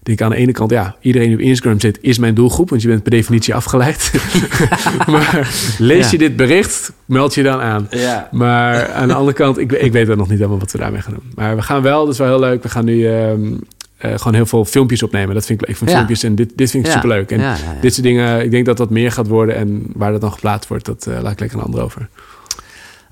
denk 0.03 0.19
ik 0.19 0.25
aan 0.25 0.31
de 0.31 0.37
ene 0.37 0.53
kant, 0.53 0.71
ja, 0.71 0.97
iedereen 1.01 1.27
die 1.29 1.37
op 1.37 1.43
Instagram 1.43 1.81
zit, 1.81 1.99
is 2.01 2.19
mijn 2.19 2.35
doelgroep. 2.35 2.71
Want 2.71 2.83
je 2.83 2.89
bent 2.89 3.03
per 3.03 3.11
definitie 3.11 3.55
afgeleid. 3.55 4.13
maar 5.07 5.55
lees 5.79 6.05
Ja. 6.05 6.11
je 6.11 6.19
dit 6.19 6.37
bericht, 6.37 6.93
meld 7.05 7.35
je 7.35 7.43
dan 7.43 7.61
aan. 7.61 7.87
Ja. 7.91 8.29
Maar 8.33 8.93
aan 8.93 9.09
de 9.09 9.15
andere 9.15 9.37
kant, 9.37 9.59
ik, 9.59 9.73
ik 9.73 9.93
weet 9.93 10.09
er 10.09 10.17
nog 10.17 10.29
niet 10.29 10.39
helemaal 10.39 10.59
wat 10.59 10.73
we 10.73 10.79
daarmee 10.79 11.01
gaan 11.01 11.15
doen. 11.15 11.31
Maar 11.35 11.57
we 11.57 11.63
gaan 11.63 11.83
wel, 11.83 12.05
dat 12.05 12.13
is 12.13 12.19
wel 12.19 12.29
heel 12.29 12.41
leuk. 12.41 12.63
We 12.63 12.69
gaan 12.69 12.85
nu 12.85 13.07
ehm, 13.07 13.53
eh, 13.97 14.15
gewoon 14.19 14.35
heel 14.35 14.47
veel 14.47 14.65
filmpjes 14.65 15.03
opnemen. 15.03 15.35
Dat 15.35 15.47
vind 15.47 15.61
ik 15.63 15.69
leuk. 15.69 15.79
Ja. 15.81 15.87
filmpjes 15.87 16.23
en 16.23 16.35
dit, 16.35 16.53
dit 16.57 16.71
vind 16.71 16.85
ik 16.87 16.91
Ja. 16.93 16.97
superleuk. 16.97 17.31
En 17.31 17.41
Ja, 17.41 17.57
dit 17.81 17.93
soort 17.95 18.07
dingen, 18.07 18.43
ik 18.45 18.51
denk 18.51 18.67
dat 18.67 18.77
dat 18.77 18.91
meer 18.91 19.13
gaat 19.13 19.29
worden. 19.29 19.57
En 19.57 19.87
waar 19.95 20.13
dat 20.13 20.21
dan 20.21 20.33
geplaatst 20.33 20.69
wordt, 20.69 20.85
dat 20.85 21.07
eh, 21.07 21.21
laat 21.23 21.33
ik 21.33 21.41
lekker 21.41 21.59
een 21.59 21.65
ander 21.65 21.83
over. 21.83 22.09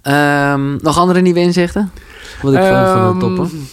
Ehm, 0.03 0.77
nog 0.83 0.99
andere 0.99 1.21
nieuwe 1.21 1.41
inzichten? 1.41 1.91
Wat 2.43 2.53
ik 2.55 2.59
van, 2.61 2.69
van 2.87 3.19
de 3.19 3.25
Ehm, 3.27 3.35
toppen. 3.35 3.69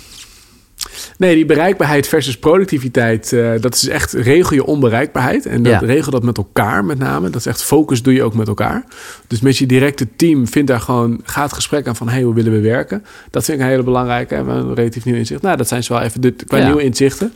Nee, 1.18 1.36
die 1.36 1.46
bereikbaarheid 1.46 2.08
versus 2.08 2.38
productiviteit, 2.38 3.34
eh, 3.34 3.50
dat 3.60 3.76
is 3.76 3.88
echt 3.88 4.14
regel 4.14 4.56
je 4.56 4.66
onbereikbaarheid. 4.66 5.46
En 5.46 5.64
dat 5.64 5.72
Ja. 5.74 5.80
regel 5.80 6.12
dat 6.12 6.24
met 6.24 6.38
elkaar 6.38 6.86
met 6.86 7.00
name. 7.00 7.30
Dat 7.30 7.40
is 7.40 7.46
echt 7.46 7.64
focus 7.64 8.02
doe 8.04 8.14
je 8.14 8.24
ook 8.24 8.34
met 8.34 8.48
elkaar. 8.48 8.84
Dus 9.28 9.40
met 9.42 9.58
je 9.58 9.66
directe 9.66 10.08
team 10.16 10.48
vindt 10.48 10.68
daar 10.68 10.80
gewoon, 10.82 11.20
ga 11.24 11.42
het 11.44 11.54
gesprek 11.54 11.88
aan 11.88 11.96
van, 11.96 12.10
hey, 12.10 12.22
hoe 12.22 12.34
willen 12.34 12.52
we 12.52 12.60
werken? 12.60 13.04
Dat 13.30 13.44
vind 13.46 13.58
ik 13.58 13.64
een 13.64 13.70
hele 13.70 13.84
belangrijke. 13.84 14.36
En 14.36 14.48
een 14.48 14.76
relatief 14.76 15.06
nieuw 15.06 15.16
inzicht. 15.16 15.42
Nou, 15.42 15.58
dat 15.58 15.68
zijn 15.68 15.84
ze 15.84 15.94
wel 15.94 16.02
even 16.02 16.22
de, 16.22 16.32
qua 16.48 16.58
Ja. 16.58 16.66
nieuwe 16.66 16.84
inzichten. 16.84 17.34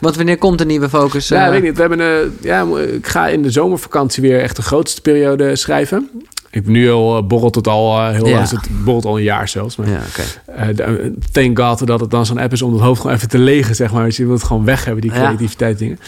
Want 0.00 0.16
wanneer 0.16 0.38
komt 0.38 0.58
de 0.58 0.64
nieuwe 0.66 0.88
focus? 0.88 1.28
Ja, 1.28 1.44
eh, 1.44 1.48
weet 1.50 1.58
ik 1.58 1.64
niet. 1.64 1.74
We 1.74 1.80
hebben 1.80 2.00
een, 2.00 2.36
ja, 2.40 2.66
ik 2.92 3.06
ga 3.06 3.28
in 3.28 3.42
de 3.42 3.50
zomervakantie 3.50 4.22
weer 4.22 4.40
echt 4.40 4.56
de 4.56 4.62
grootste 4.62 5.00
periode 5.00 5.56
schrijven. 5.56 6.10
Ik 6.58 6.64
ben 6.64 6.72
nu 6.72 6.90
al, 6.90 7.16
eh, 7.18 7.22
borrelt 7.26 7.54
het 7.54 7.66
al 7.68 7.98
eh, 7.98 8.10
heel 8.10 8.26
Ja. 8.26 8.32
lang. 8.34 8.48
Het 8.50 8.84
borrelt 8.84 9.04
al 9.04 9.16
een 9.16 9.22
jaar 9.22 9.48
zelfs. 9.48 9.76
Maar 9.76 9.88
Ja, 9.88 10.00
oké. 10.08 10.22
eh, 10.82 11.10
thank 11.32 11.58
God 11.58 11.86
dat 11.86 12.00
het 12.00 12.10
dan 12.10 12.26
zo'n 12.26 12.38
app 12.38 12.52
is 12.52 12.62
om 12.62 12.72
het 12.72 12.82
hoofd 12.82 13.00
gewoon 13.00 13.16
even 13.16 13.28
te 13.28 13.38
legen, 13.38 13.74
zeg 13.74 13.92
maar. 13.92 14.04
Dus 14.04 14.16
je 14.16 14.26
wilt 14.26 14.38
het 14.38 14.46
gewoon 14.46 14.64
weg 14.64 14.84
hebben, 14.84 15.02
die 15.02 15.10
creativiteit 15.10 15.78
dingen. 15.78 15.98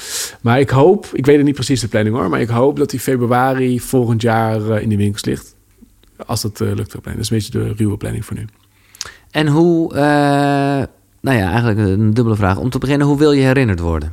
Maar 0.41 0.61
ik 0.61 0.71
hoop, 0.71 1.07
ik 1.13 1.27
weet 1.27 1.37
het 1.37 1.45
niet 1.45 1.55
precies 1.55 1.81
de 1.81 1.89
planning 1.89 2.17
hoor, 2.17 2.29
maar 2.29 2.41
ik 2.41 2.49
hoop 2.49 2.77
dat 2.79 2.91
die 2.91 3.01
februari 3.01 3.81
volgend 3.81 4.23
jaar 4.23 4.83
in 4.83 4.89
de 4.89 4.97
winkels 4.97 5.25
ligt. 5.25 5.55
Als 6.27 6.41
dat 6.43 6.59
lukt 6.61 6.97
op 6.97 7.05
Dat 7.05 7.15
is 7.19 7.31
een 7.31 7.37
beetje 7.37 7.53
de 7.53 7.73
ruwe 7.77 7.97
planning 7.97 8.25
voor 8.25 8.37
nu. 8.37 8.45
En 9.31 9.47
hoe... 9.49 9.95
nou 11.21 11.37
ja, 11.37 11.49
eigenlijk 11.51 11.79
een 11.79 12.15
dubbele 12.15 12.37
vraag. 12.37 12.57
Om 12.59 12.71
te 12.71 12.79
beginnen, 12.79 13.07
hoe 13.07 13.19
wil 13.19 13.33
je 13.33 13.43
herinnerd 13.43 13.81
worden? 13.81 14.13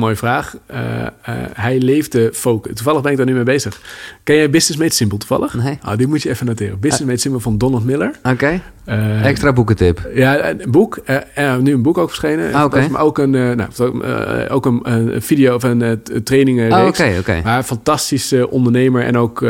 Mooie 0.00 0.16
vraag. 0.16 0.56
Eh, 0.66 1.06
eh, 1.06 1.10
hij 1.52 1.78
leefde 1.78 2.30
focus. 2.32 2.74
Toevallig 2.74 3.02
ben 3.02 3.10
ik 3.10 3.16
daar 3.16 3.26
nu 3.26 3.34
mee 3.34 3.42
bezig. 3.42 3.80
Ken 4.22 4.36
jij 4.36 4.50
Business 4.50 4.80
Made 4.80 4.94
Simple 4.94 5.18
toevallig? 5.18 5.54
Nee. 5.54 5.78
Oh, 5.86 5.96
die 5.96 6.06
moet 6.06 6.22
je 6.22 6.28
even 6.28 6.46
noteren. 6.46 6.80
Business 6.80 7.04
Made 7.04 7.18
Simple 7.18 7.40
van 7.40 7.58
Donald 7.58 7.84
Miller. 7.84 8.10
Oké. 8.22 8.60
Eh, 8.84 9.24
Extra 9.24 9.52
boekentip. 9.52 10.10
Ja, 10.14 10.48
een 10.48 10.62
boek. 10.68 10.96
eh, 10.96 11.56
nu 11.56 11.72
een 11.72 11.82
boek 11.82 11.98
ook 11.98 12.08
verschenen. 12.08 12.54
Ah, 12.54 12.64
oké. 12.64 12.88
Maar 12.90 13.02
ook 13.02 13.18
een, 13.18 13.30
nou, 13.30 13.68
ook 14.48 14.66
een, 14.66 14.80
een 14.82 15.22
video 15.22 15.54
of 15.54 15.62
een 15.62 15.80
uh, 15.80 15.92
training 16.24 16.58
Oh. 16.72 17.44
Maar 17.44 17.56
een 17.56 17.64
fantastische 17.64 18.50
ondernemer 18.50 19.02
en 19.02 19.16
ook 19.16 19.40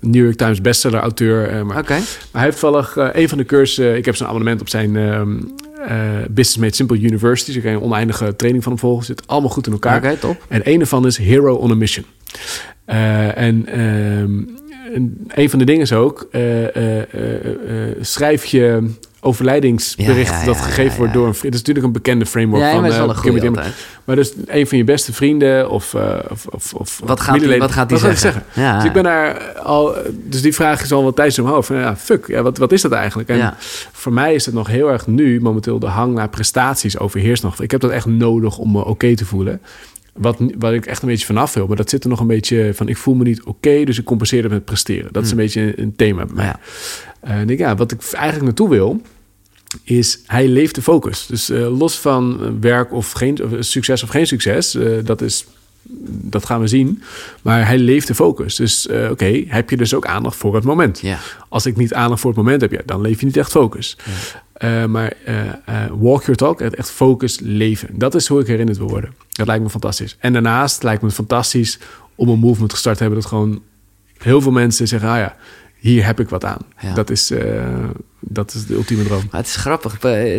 New 0.00 0.24
York 0.24 0.36
Times 0.36 0.60
bestseller 0.60 1.00
auteur. 1.00 1.66
maar, 1.66 1.84
maar 1.84 1.84
hij 2.32 2.42
heeft 2.42 2.60
toevallig 2.60 2.96
een 2.96 3.28
van 3.28 3.38
de 3.38 3.44
cursussen. 3.44 3.96
ik 3.96 4.04
heb 4.04 4.16
zijn 4.16 4.28
abonnement 4.28 4.60
op 4.60 4.68
zijn 4.68 4.96
ehm, 4.96 5.36
eh, 5.86 5.96
Business 6.30 6.56
Made 6.56 6.74
Simple 6.74 7.00
University. 7.00 7.52
Dus 7.52 7.62
ik 7.62 7.70
een 7.70 7.80
oneindige 7.80 8.36
training 8.36 8.64
van 8.64 8.72
hem 8.72 8.80
volgen. 8.80 9.04
Zit 9.04 9.22
allemaal 9.26 9.50
goed 9.50 9.66
in 9.66 9.72
elkaar. 9.72 10.18
Top. 10.18 10.44
En 10.48 10.60
een 10.64 10.80
ervan 10.80 11.06
is 11.06 11.16
Hero 11.16 11.54
on 11.54 11.70
a 11.70 11.74
Mission. 11.74 12.04
En 12.84 13.66
ehm, 13.66 13.66
en 13.66 14.67
een 15.28 15.50
van 15.50 15.58
de 15.58 15.64
dingen 15.64 15.82
is 15.82 15.92
ook, 15.92 16.28
eh, 16.30 16.76
eh, 16.76 17.00
eh, 17.00 17.96
schrijf 18.00 18.44
je 18.44 18.90
overlijdingsbericht 19.20 20.28
Ja, 20.28 20.34
ja, 20.34 20.40
ja, 20.40 20.46
dat 20.46 20.56
ja, 20.56 20.62
gegeven 20.62 20.98
wordt 20.98 21.12
door 21.12 21.26
een 21.26 21.34
vriend. 21.34 21.52
Dat 21.52 21.60
is 21.62 21.66
natuurlijk 21.66 21.86
een 21.86 22.02
bekende 22.02 22.26
framework 22.26 22.62
Ja, 22.62 22.70
van 22.70 22.80
maar. 23.52 23.74
Maar 24.04 24.16
dus 24.16 24.32
een 24.46 24.66
van 24.66 24.78
je 24.78 24.84
beste 24.84 25.12
vrienden 25.12 25.70
of, 25.70 25.94
of, 26.50 26.74
of, 26.74 27.00
Wat 27.04 27.20
gaat, 27.20 27.40
die, 27.40 27.58
wat 27.58 27.72
gaat 27.72 27.88
die 27.88 27.98
wat 27.98 28.18
zeggen? 28.18 28.42
Ja, 28.52 28.74
Dus 28.76 28.84
ik 28.84 28.92
ben 28.92 29.02
daar 29.02 29.52
al, 29.52 29.94
dus 30.12 30.42
die 30.42 30.54
vraag 30.54 30.82
is 30.82 30.92
al 30.92 31.04
wat 31.04 31.14
tijdens 31.16 31.36
in 31.36 31.42
mijn 31.42 31.54
hoofd. 31.54 31.66
Van, 31.66 31.76
ja, 31.76 31.96
fuck, 31.96 32.26
ja, 32.26 32.42
wat, 32.42 32.58
wat 32.58 32.72
is 32.72 32.82
dat 32.82 32.92
eigenlijk? 32.92 33.28
En 33.28 33.36
Ja. 33.36 33.56
voor 33.92 34.12
mij 34.12 34.34
is 34.34 34.46
het 34.46 34.54
nog 34.54 34.66
heel 34.66 34.90
erg 34.90 35.06
nu, 35.06 35.40
momenteel 35.40 35.78
de 35.78 35.86
hang 35.86 36.14
naar 36.14 36.28
prestaties 36.28 36.98
overheerst 36.98 37.42
nog. 37.42 37.62
Ik 37.62 37.70
heb 37.70 37.80
dat 37.80 37.90
echt 37.90 38.06
nodig 38.06 38.58
om 38.58 38.72
me 38.72 38.84
oké 38.84 39.14
te 39.14 39.24
voelen. 39.24 39.60
Wat, 40.18 40.38
waar 40.58 40.74
ik 40.74 40.86
echt 40.86 41.02
een 41.02 41.08
beetje 41.08 41.26
vanaf 41.26 41.54
wil. 41.54 41.66
Maar 41.66 41.76
dat 41.76 41.90
zit 41.90 42.04
er 42.04 42.10
nog 42.10 42.20
een 42.20 42.26
beetje 42.26 42.70
van, 42.74 42.88
ik 42.88 42.96
voel 42.96 43.14
me 43.14 43.24
niet 43.24 43.42
oké, 43.42 43.84
dus 43.84 43.98
ik 43.98 44.04
compenseer 44.04 44.42
het 44.42 44.52
met 44.52 44.64
presteren. 44.64 45.12
Dat 45.12 45.24
is 45.24 45.30
een 45.30 45.36
beetje 45.36 45.60
een, 45.60 45.82
een 45.82 45.96
thema 45.96 46.24
bij 46.26 46.34
mij. 46.34 46.44
Ja. 46.44 46.60
Eh, 47.20 47.34
en 47.34 47.50
ik, 47.50 47.58
ja, 47.58 47.76
wat 47.76 47.92
ik 47.92 48.02
eigenlijk 48.12 48.44
naartoe 48.44 48.68
wil, 48.68 49.00
is 49.84 50.22
hij 50.26 50.48
leeft 50.48 50.74
de 50.74 50.82
focus. 50.82 51.26
Dus 51.26 51.50
eh, 51.50 51.78
los 51.78 51.98
van 51.98 52.60
werk 52.60 52.92
of 52.92 53.12
geen 53.12 53.44
of 53.44 53.50
succes 53.58 54.02
of 54.02 54.08
geen 54.08 54.26
succes, 54.26 54.74
eh, 54.74 54.90
dat 55.04 55.20
is 55.20 55.46
dat 56.10 56.44
gaan 56.44 56.60
we 56.60 56.66
zien. 56.66 57.02
Maar 57.42 57.66
hij 57.66 57.78
leeft 57.78 58.06
de 58.06 58.14
focus. 58.14 58.56
Dus 58.56 58.86
eh, 58.86 59.10
oké, 59.10 59.44
heb 59.46 59.70
je 59.70 59.76
dus 59.76 59.94
ook 59.94 60.06
aandacht 60.06 60.36
voor 60.36 60.54
het 60.54 60.64
moment. 60.64 61.00
Ja. 61.00 61.18
Als 61.48 61.66
ik 61.66 61.76
niet 61.76 61.94
aandacht 61.94 62.20
voor 62.20 62.30
het 62.30 62.38
moment 62.38 62.60
heb, 62.60 62.72
ja, 62.72 62.80
dan 62.84 63.00
leef 63.00 63.20
je 63.20 63.26
niet 63.26 63.36
echt 63.36 63.50
focus. 63.50 63.96
Eh, 64.52 64.84
maar 64.84 65.12
eh, 65.24 65.36
walk 65.98 66.20
your 66.20 66.36
talk, 66.36 66.60
het 66.60 66.74
echt 66.74 66.90
focus 66.90 67.38
leven. 67.40 67.98
Dat 67.98 68.14
is 68.14 68.26
hoe 68.26 68.40
ik 68.40 68.46
herinnerd 68.46 68.78
wil 68.78 68.88
worden. 68.88 69.14
Dat 69.30 69.46
lijkt 69.46 69.62
me 69.62 69.70
fantastisch. 69.70 70.16
En 70.18 70.32
daarnaast 70.32 70.82
lijkt 70.82 71.00
me 71.00 71.06
het 71.06 71.16
fantastisch 71.16 71.78
om 72.14 72.28
een 72.28 72.38
movement 72.38 72.72
gestart 72.72 72.96
te 72.96 73.02
hebben... 73.02 73.20
dat 73.20 73.30
gewoon 73.30 73.62
heel 74.18 74.40
veel 74.40 74.52
mensen 74.52 74.88
zeggen, 74.88 75.08
ah 75.08 75.18
ja, 75.18 75.36
hier 75.78 76.06
heb 76.06 76.20
ik 76.20 76.28
wat 76.28 76.44
aan. 76.44 76.58
Ja. 76.80 76.94
Dat, 76.94 77.10
is, 77.10 77.30
eh, 77.30 77.64
dat 78.20 78.54
is 78.54 78.66
de 78.66 78.74
ultieme 78.74 79.02
droom. 79.04 79.22
Maar 79.30 79.40
het 79.40 79.48
is 79.48 79.56
grappig. 79.56 79.98
Eh, 79.98 80.36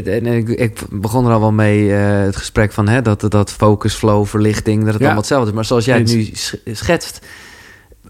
ik, 0.62 0.82
begon 0.90 1.26
er 1.26 1.32
al 1.32 1.40
wel 1.40 1.52
mee, 1.52 1.94
eh, 1.96 2.20
het 2.22 2.36
gesprek 2.36 2.72
van 2.72 2.88
hè, 2.88 3.02
dat, 3.02 3.26
dat 3.30 3.52
focus, 3.52 3.94
flow, 3.94 4.26
verlichting, 4.26 4.78
dat 4.84 4.88
het 4.88 4.94
Ja. 4.94 5.00
allemaal 5.04 5.18
hetzelfde 5.22 5.50
is. 5.50 5.56
Maar 5.56 5.66
zoals 5.66 5.86
jij 5.86 5.98
het 5.98 6.08
nu 6.14 6.30
sch- 6.34 6.54
schetst, 6.66 7.20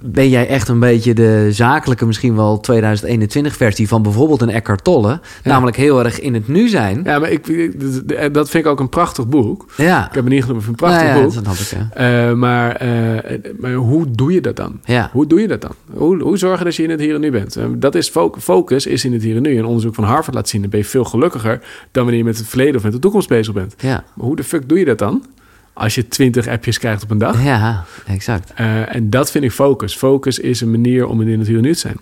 ben 0.01 0.29
jij 0.29 0.47
echt 0.47 0.67
een 0.67 0.79
beetje 0.79 1.13
de 1.13 1.47
zakelijke, 1.51 2.05
misschien 2.05 2.35
wel 2.35 2.59
2021 2.59 3.55
versie 3.55 3.87
van 3.87 4.01
bijvoorbeeld 4.01 4.41
een 4.41 4.49
Eckhart 4.49 4.83
Tolle. 4.83 5.19
Namelijk 5.43 5.77
heel 5.77 6.03
erg 6.03 6.19
in 6.19 6.33
het 6.33 6.47
nu 6.47 6.67
zijn. 6.67 7.01
Ja, 7.03 7.19
maar 7.19 7.29
ik, 7.31 7.47
ik- 7.47 8.33
dat 8.33 8.49
vind 8.49 8.65
ik 8.65 8.71
ook 8.71 8.79
een 8.79 8.89
prachtig 8.89 9.27
boek. 9.27 9.65
Ja. 9.77 10.07
Ik 10.07 10.13
heb 10.13 10.23
het 10.23 10.33
niet 10.33 10.43
genoemd, 10.43 10.67
een 10.67 10.75
prachtig 10.75 11.01
Nou 11.03 11.17
ja, 11.17 11.23
boek. 11.23 11.43
dat 11.43 11.59
ik. 11.71 11.77
Eh, 11.93 12.33
maar, 12.33 12.75
eh, 12.75 13.37
maar 13.59 13.73
hoe 13.73 14.05
doe 14.11 14.33
je 14.33 14.41
dat 14.41 14.55
dan? 14.55 14.79
Ja. 14.83 15.09
Hoe 15.13 15.27
doe 15.27 15.41
je 15.41 15.47
dat 15.47 15.61
dan? 15.61 15.71
Hoe, 15.93 16.21
hoe 16.21 16.37
zorgen 16.37 16.65
dat 16.65 16.75
je 16.75 16.83
in 16.83 16.89
het 16.89 16.99
hier 16.99 17.15
en 17.15 17.21
nu 17.21 17.31
bent? 17.31 17.55
Eh, 17.55 17.65
dat 17.77 17.95
is 17.95 18.09
fo- 18.09 18.33
focus 18.39 18.85
is 18.85 19.05
in 19.05 19.13
het 19.13 19.23
hier 19.23 19.35
en 19.35 19.41
nu. 19.41 19.57
Een 19.57 19.65
onderzoek 19.65 19.95
van 19.95 20.03
Harvard 20.03 20.35
laat 20.35 20.49
zien. 20.49 20.61
Dan 20.61 20.69
ben 20.69 20.79
je 20.79 20.85
veel 20.85 21.03
gelukkiger 21.03 21.59
dan 21.91 22.03
wanneer 22.03 22.17
je 22.17 22.23
met 22.23 22.37
het 22.37 22.47
verleden 22.47 22.75
of 22.75 22.83
met 22.83 22.91
de 22.91 22.99
toekomst 22.99 23.27
bezig 23.29 23.53
bent. 23.53 23.73
Ja. 23.77 24.03
Maar 24.13 24.25
hoe 24.25 24.35
de 24.35 24.43
fuck 24.43 24.69
doe 24.69 24.79
je 24.79 24.85
dat 24.85 24.97
dan? 24.97 25.23
Als 25.79 25.95
je 25.95 26.07
20 26.07 26.47
appjes 26.47 26.77
krijgt 26.79 27.03
op 27.03 27.11
een 27.11 27.17
dag. 27.17 27.43
ja, 27.43 27.85
exact. 28.07 28.51
Eh, 28.55 28.95
en 28.95 29.09
dat 29.09 29.31
vind 29.31 29.43
ik 29.43 29.51
focus. 29.51 29.95
Focus 29.95 30.39
is 30.39 30.61
een 30.61 30.71
manier 30.71 31.07
om 31.07 31.21
in 31.21 31.39
het 31.39 31.47
hier 31.47 31.61
nu 31.61 31.73
te 31.73 31.79
zijn. 31.79 31.97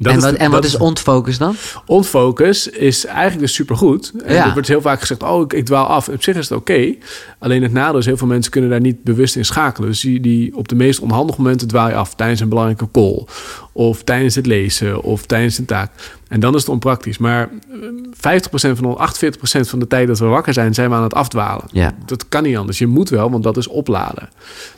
Dat 0.00 0.12
en 0.12 0.18
is 0.18 0.24
wat, 0.24 0.34
en 0.34 0.50
wat 0.50 0.64
is 0.64 0.76
ontfocus 0.76 1.38
dan? 1.38 1.54
Onfocus 1.86 2.68
is 2.68 3.04
eigenlijk 3.04 3.40
dus 3.40 3.54
supergoed. 3.54 4.12
En 4.24 4.34
Ja. 4.34 4.46
er 4.46 4.52
wordt 4.52 4.68
heel 4.68 4.80
vaak 4.80 5.00
gezegd, 5.00 5.22
oh, 5.22 5.42
ik, 5.42 5.52
ik 5.52 5.64
dwaal 5.64 5.86
af. 5.86 6.08
Op 6.08 6.22
zich 6.22 6.36
is 6.36 6.48
het 6.48 6.58
oké. 6.58 6.94
Alleen 7.38 7.62
het 7.62 7.72
nadeel 7.72 7.98
is, 7.98 8.06
heel 8.06 8.16
veel 8.16 8.26
mensen 8.26 8.52
kunnen 8.52 8.70
daar 8.70 8.80
niet 8.80 9.02
bewust 9.02 9.36
in 9.36 9.44
schakelen. 9.44 9.88
Dus 9.88 10.00
die, 10.00 10.20
die 10.20 10.56
op 10.56 10.68
de 10.68 10.74
meest 10.74 11.00
onhandige 11.00 11.40
momenten 11.40 11.68
dwaal 11.68 11.88
je 11.88 11.94
af. 11.94 12.14
Tijdens 12.14 12.40
een 12.40 12.48
belangrijke 12.48 12.88
call. 12.92 13.24
Of 13.72 14.02
tijdens 14.04 14.34
het 14.34 14.46
lezen. 14.46 15.02
Of 15.02 15.26
tijdens 15.26 15.58
een 15.58 15.64
taak. 15.64 15.90
En 16.28 16.40
dan 16.40 16.54
is 16.54 16.60
het 16.60 16.70
onpraktisch. 16.70 17.18
Maar 17.18 17.48
eh, 17.70 18.38
50% 18.38 18.50
van 18.50 18.90
de, 18.90 19.30
48% 19.66 19.68
van 19.68 19.78
de 19.78 19.86
tijd 19.86 20.06
dat 20.06 20.18
we 20.18 20.24
wakker 20.24 20.52
zijn, 20.52 20.74
zijn 20.74 20.90
we 20.90 20.96
aan 20.96 21.02
het 21.02 21.14
afdwalen. 21.14 21.64
Ja. 21.72 21.92
Dat 22.06 22.28
kan 22.28 22.42
niet 22.42 22.56
anders. 22.56 22.78
Je 22.78 22.86
moet 22.86 23.08
wel, 23.08 23.30
want 23.30 23.42
dat 23.42 23.56
is 23.56 23.68
opladen. 23.68 24.28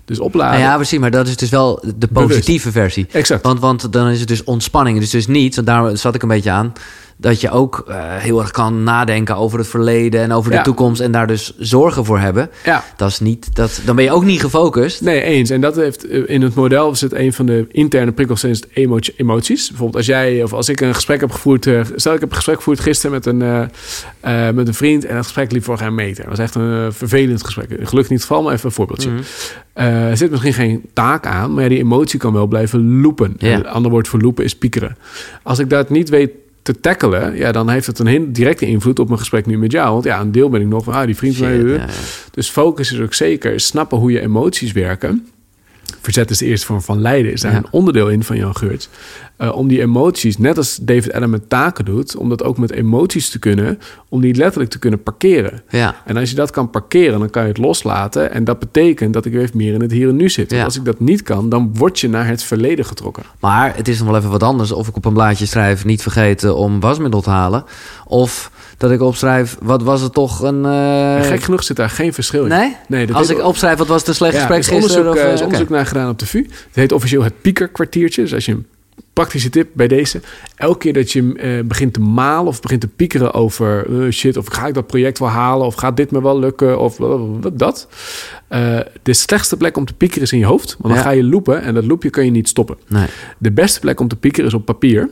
Dus 0.05 0.19
opladen. 0.19 0.59
Nou 0.59 0.71
ja, 0.71 0.77
precies, 0.77 0.99
maar 0.99 1.11
dat 1.11 1.29
is 1.29 1.37
dus 1.37 1.51
wel 1.51 1.85
de 1.97 2.07
positieve 2.07 2.73
versie. 2.73 3.07
Exact. 3.13 3.43
Want, 3.43 3.61
want 3.61 3.93
dan 3.93 4.09
is 4.09 4.19
het 4.19 4.29
dus 4.29 4.45
ontspanning. 4.45 4.99
Dus 4.99 5.11
dus 5.11 5.27
niet, 5.27 5.55
want 5.55 5.67
daar 5.67 5.97
zat 5.97 6.15
ik 6.15 6.23
een 6.23 6.29
beetje 6.29 6.51
aan. 6.51 6.73
Dat 7.21 7.41
je 7.41 7.51
ook 7.51 7.85
eh, 7.89 7.97
heel 8.17 8.41
erg 8.41 8.51
kan 8.51 8.83
nadenken 8.83 9.37
over 9.37 9.59
het 9.59 9.69
verleden 9.69 10.21
en 10.21 10.33
over 10.33 10.53
Ja. 10.53 10.59
de 10.59 10.65
toekomst 10.65 11.01
en 11.01 11.13
daar 11.13 11.27
dus 11.27 11.55
zorgen 11.59 12.05
voor 12.05 12.19
hebben. 12.19 12.51
Ja. 12.65 12.85
Dat 12.97 13.09
is 13.09 13.21
niet, 13.21 13.55
dat, 13.55 13.81
dan 13.85 13.97
ben 13.97 14.05
je 14.05 14.11
ook 14.13 14.25
niet 14.25 14.41
gefocust. 14.41 15.01
Nee, 15.01 15.23
eens. 15.23 15.51
En 15.51 15.61
dat 15.61 15.77
heeft 15.77 16.07
eh, 16.09 16.23
in 16.27 16.43
het 16.43 16.55
model 16.55 16.95
zit 16.95 17.13
een 17.15 17.33
van 17.33 17.47
de 17.47 17.67
interne 17.71 18.13
prikkels 18.13 18.41
zijn 18.41 18.53
het 18.53 18.67
emo- 18.73 18.99
emoties. 19.17 19.69
Bijvoorbeeld 19.69 19.97
als 19.97 20.07
jij 20.07 20.43
of 20.43 20.53
als 20.53 20.69
ik 20.69 20.81
een 20.81 20.95
gesprek 20.95 21.21
heb 21.21 21.31
gevoerd, 21.31 21.67
eh, 21.67 21.81
stel 21.95 22.15
ik 22.15 22.21
heb 22.21 22.29
een 22.29 22.35
gesprek 22.37 22.57
gevoerd 22.57 22.81
gisteren 22.81 23.11
met 23.13 23.27
een, 23.27 23.39
met 24.55 24.69
een 24.69 24.75
vriend 24.75 25.05
en 25.05 25.15
dat 25.15 25.25
gesprek 25.25 25.53
liep 25.53 25.65
voor 25.65 25.81
een 25.81 25.95
meter. 25.95 26.21
Dat 26.25 26.37
was 26.37 26.39
echt 26.47 26.55
een 26.55 26.93
vervelend 26.93 27.45
gesprek. 27.45 27.67
Gelukkig 27.69 27.97
niet 27.99 28.09
het 28.11 28.21
geval, 28.21 28.43
maar 28.43 28.53
even 28.53 28.67
een 28.67 28.73
voorbeeldje. 28.73 29.11
Mhm. 29.11 29.23
Er 29.75 30.17
zit 30.17 30.31
misschien 30.31 30.53
geen 30.53 30.83
taak 30.93 31.27
aan, 31.27 31.55
maar 31.55 31.63
ja, 31.63 31.69
die 31.69 31.79
emotie 31.79 32.19
kan 32.19 32.33
wel 32.33 32.47
blijven 32.47 33.01
loopen. 33.01 33.35
Ja. 33.39 33.55
Een 33.55 33.67
ander 33.67 33.91
woord 33.91 34.09
voor 34.09 34.21
loopen 34.21 34.45
is 34.45 34.57
piekeren. 34.57 34.97
Als 35.43 35.59
ik 35.59 35.71
dat 35.71 35.91
niet 35.91 36.09
weet 36.09 36.31
te 36.63 36.81
tackelen, 36.81 37.37
ja, 37.37 37.53
dan 37.53 37.69
heeft 37.69 37.87
het 37.87 37.99
een 37.99 38.07
heel 38.07 38.27
directe 38.29 38.67
invloed 38.67 38.99
op 38.99 39.07
mijn 39.07 39.19
gesprek 39.19 39.47
nu 39.47 39.59
met 39.59 39.73
jou. 39.73 39.93
Want 39.93 40.05
ja, 40.05 40.21
een 40.21 40.33
deel 40.33 40.49
ben 40.49 40.61
ik 40.61 40.67
nog 40.67 40.85
van, 40.85 40.95
ah, 40.95 41.07
die 41.07 41.17
vriend 41.17 41.37
van 41.37 41.47
mij. 41.47 41.57
Shit, 41.57 41.69
ja, 41.69 41.75
ja. 41.75 41.87
Dus 42.31 42.49
focus 42.49 42.93
is 42.93 43.01
ook 43.01 43.15
zeker 43.15 43.61
snappen 43.61 43.99
hoe 43.99 44.13
je 44.13 44.21
emoties 44.21 44.73
werken. 44.73 45.27
Verzet 46.01 46.31
is 46.31 46.39
de 46.39 46.47
eerste 46.47 46.67
vorm 46.67 46.81
van 46.83 47.01
lijden, 47.01 47.33
is 47.33 47.41
daar 47.41 47.53
Ja. 47.53 47.59
een 47.59 47.67
onderdeel 47.71 48.09
in 48.09 48.25
van 48.25 48.37
Jan 48.37 48.57
Geurts. 48.57 48.89
Eh, 49.37 49.57
om 49.57 49.69
die 49.69 49.81
emoties, 49.81 50.39
net 50.39 50.57
als 50.57 50.77
David 50.83 51.13
Allen 51.13 51.31
met 51.31 51.49
taken 51.49 51.85
doet, 51.85 52.17
om 52.17 52.29
dat 52.29 52.43
ook 52.43 52.59
met 52.59 52.71
emoties 52.73 53.29
te 53.31 53.39
kunnen, 53.39 53.79
om 54.09 54.21
die 54.21 54.35
letterlijk 54.35 54.71
te 54.71 54.79
kunnen 54.79 55.03
parkeren. 55.03 55.63
Ja. 55.69 55.95
En 56.05 56.17
als 56.17 56.31
je 56.31 56.37
dat 56.37 56.51
kan 56.51 56.71
parkeren, 56.71 57.19
dan 57.19 57.31
kan 57.31 57.43
je 57.43 57.49
het 57.49 57.59
loslaten. 57.59 58.33
En 58.33 58.45
dat 58.45 58.59
betekent 58.59 59.13
dat 59.13 59.25
ik 59.25 59.33
weer 59.33 59.51
meer 59.55 59.75
in 59.75 59.81
het 59.81 59.91
hier 59.93 60.09
en 60.09 60.17
nu 60.17 60.29
zit. 60.29 60.51
Ja. 60.51 60.65
als 60.65 60.77
ik 60.77 60.85
dat 60.85 61.01
niet 61.01 61.23
kan, 61.23 61.49
dan 61.49 61.71
word 61.75 62.01
je 62.01 62.09
naar 62.09 62.27
het 62.27 62.43
verleden 62.43 62.85
getrokken. 62.85 63.23
Maar 63.41 63.77
het 63.77 63.89
is 63.89 63.99
nog 63.99 64.09
wel 64.09 64.17
even 64.17 64.31
wat 64.31 64.43
anders 64.43 64.73
of 64.73 64.89
ik 64.89 64.97
op 64.97 65.05
een 65.05 65.13
blaadje 65.13 65.47
schrijf 65.47 65.85
niet 65.85 66.03
vergeten 66.03 66.57
om 66.57 66.81
wasmiddel 66.81 67.21
te 67.21 67.31
halen. 67.31 67.65
Of 68.07 68.51
dat 68.81 68.91
ik 68.91 69.01
opschrijf, 69.01 69.57
wat 69.63 69.83
was 69.83 70.01
het 70.01 70.13
toch 70.13 70.43
een... 70.43 70.65
eh, 70.65 71.23
gek 71.23 71.43
genoeg 71.43 71.63
zit 71.65 71.77
daar 71.77 71.91
geen 71.91 72.13
verschil 72.13 72.43
in. 72.43 72.49
Nee? 72.49 72.77
Nee, 72.89 73.07
dat 73.07 73.17
Als 73.17 73.31
ik 73.31 73.43
opschrijf, 73.45 73.79
wat 73.79 73.87
was 73.87 73.99
het 73.99 74.09
een 74.09 74.15
slecht 74.15 74.33
Ja, 74.35 74.39
er 74.41 74.47
gesprek 74.47 74.61
is 74.61 74.69
gisteren? 74.69 75.07
onderzoek, 75.07 75.15
of, 75.15 75.23
eh, 75.23 75.29
eh, 75.29 75.35
is 75.35 75.43
onderzoek 75.43 75.69
naar 75.69 75.87
gedaan 75.87 76.11
op 76.11 76.19
de 76.19 76.27
VU. 76.27 76.39
Het 76.43 76.75
heet 76.75 76.93
officieel 76.93 77.23
het 77.23 77.41
piekerkwartiertje. 77.41 78.23
Dus 78.23 78.35
als 78.35 78.45
je 78.47 78.53
een 78.53 78.67
praktische 79.13 79.51
tip 79.51 79.69
bij 79.73 79.89
deze. 79.89 80.21
Elke 80.57 80.79
keer 80.79 80.93
dat 80.93 81.13
je 81.13 81.63
begint 81.67 81.93
te 81.93 82.01
malen 82.01 82.47
of 82.47 82.61
begint 82.61 82.81
te 82.81 82.87
piekeren 82.89 83.35
over 83.35 83.87
shit, 84.13 84.37
of 84.37 84.47
ga 84.47 84.67
ik 84.67 84.75
dat 84.75 84.87
project 84.87 85.19
wel 85.19 85.29
halen, 85.29 85.67
of 85.67 85.75
gaat 85.75 85.97
dit 85.97 86.11
me 86.11 86.23
wel 86.23 86.39
lukken, 86.39 86.79
of 86.79 86.97
wat 86.99 87.59
dat. 87.59 87.89
De 89.03 89.13
slechtste 89.15 89.57
plek 89.57 89.77
om 89.77 89.85
te 89.85 89.95
piekeren 89.95 90.23
is 90.23 90.33
in 90.33 90.39
je 90.39 90.45
hoofd. 90.47 90.77
Want 90.79 90.95
dan 90.95 91.03
Ja. 91.03 91.09
ga 91.09 91.11
je 91.11 91.25
loopen 91.25 91.63
en 91.63 91.75
dat 91.75 91.85
loopje 91.85 92.11
kan 92.11 92.25
je 92.25 92.31
niet 92.31 92.49
stoppen. 92.49 92.77
Nee. 92.89 93.07
De 93.39 93.53
beste 93.53 93.81
plek 93.81 94.01
om 94.01 94.09
te 94.09 94.17
piekeren 94.17 94.47
is 94.49 94.55
op 94.55 94.65
papier. 94.65 95.09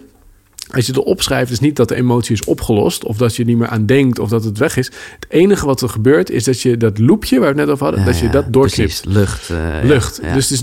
Als 0.70 0.86
je 0.86 0.92
het 0.92 1.02
opschrijft, 1.04 1.50
is 1.50 1.60
niet 1.60 1.76
dat 1.76 1.88
de 1.88 1.94
emotie 1.94 2.34
is 2.34 2.44
opgelost... 2.44 3.04
of 3.04 3.16
dat 3.16 3.36
je 3.36 3.42
er 3.42 3.48
niet 3.48 3.58
meer 3.58 3.68
aan 3.68 3.86
denkt 3.86 4.18
of 4.18 4.28
dat 4.28 4.44
het 4.44 4.58
weg 4.58 4.76
is. 4.76 4.86
Het 4.86 5.26
enige 5.28 5.66
wat 5.66 5.80
er 5.80 5.88
gebeurt, 5.88 6.30
is 6.30 6.44
dat 6.44 6.60
je 6.60 6.76
dat 6.76 6.98
loopje... 6.98 7.38
waar 7.38 7.54
we 7.54 7.60
het 7.60 7.66
net 7.66 7.68
over 7.74 7.84
hadden, 7.86 8.00
Ja, 8.04 8.06
dat 8.10 8.18
je 8.18 8.28
dat 8.28 8.52
doorknipt. 8.52 9.00
Precies, 9.02 9.14
lucht. 9.16 9.50
eh, 9.50 9.66
Lucht. 9.82 10.18
ja, 10.22 10.28
ja. 10.28 10.34
Dus 10.34 10.52
is, 10.52 10.60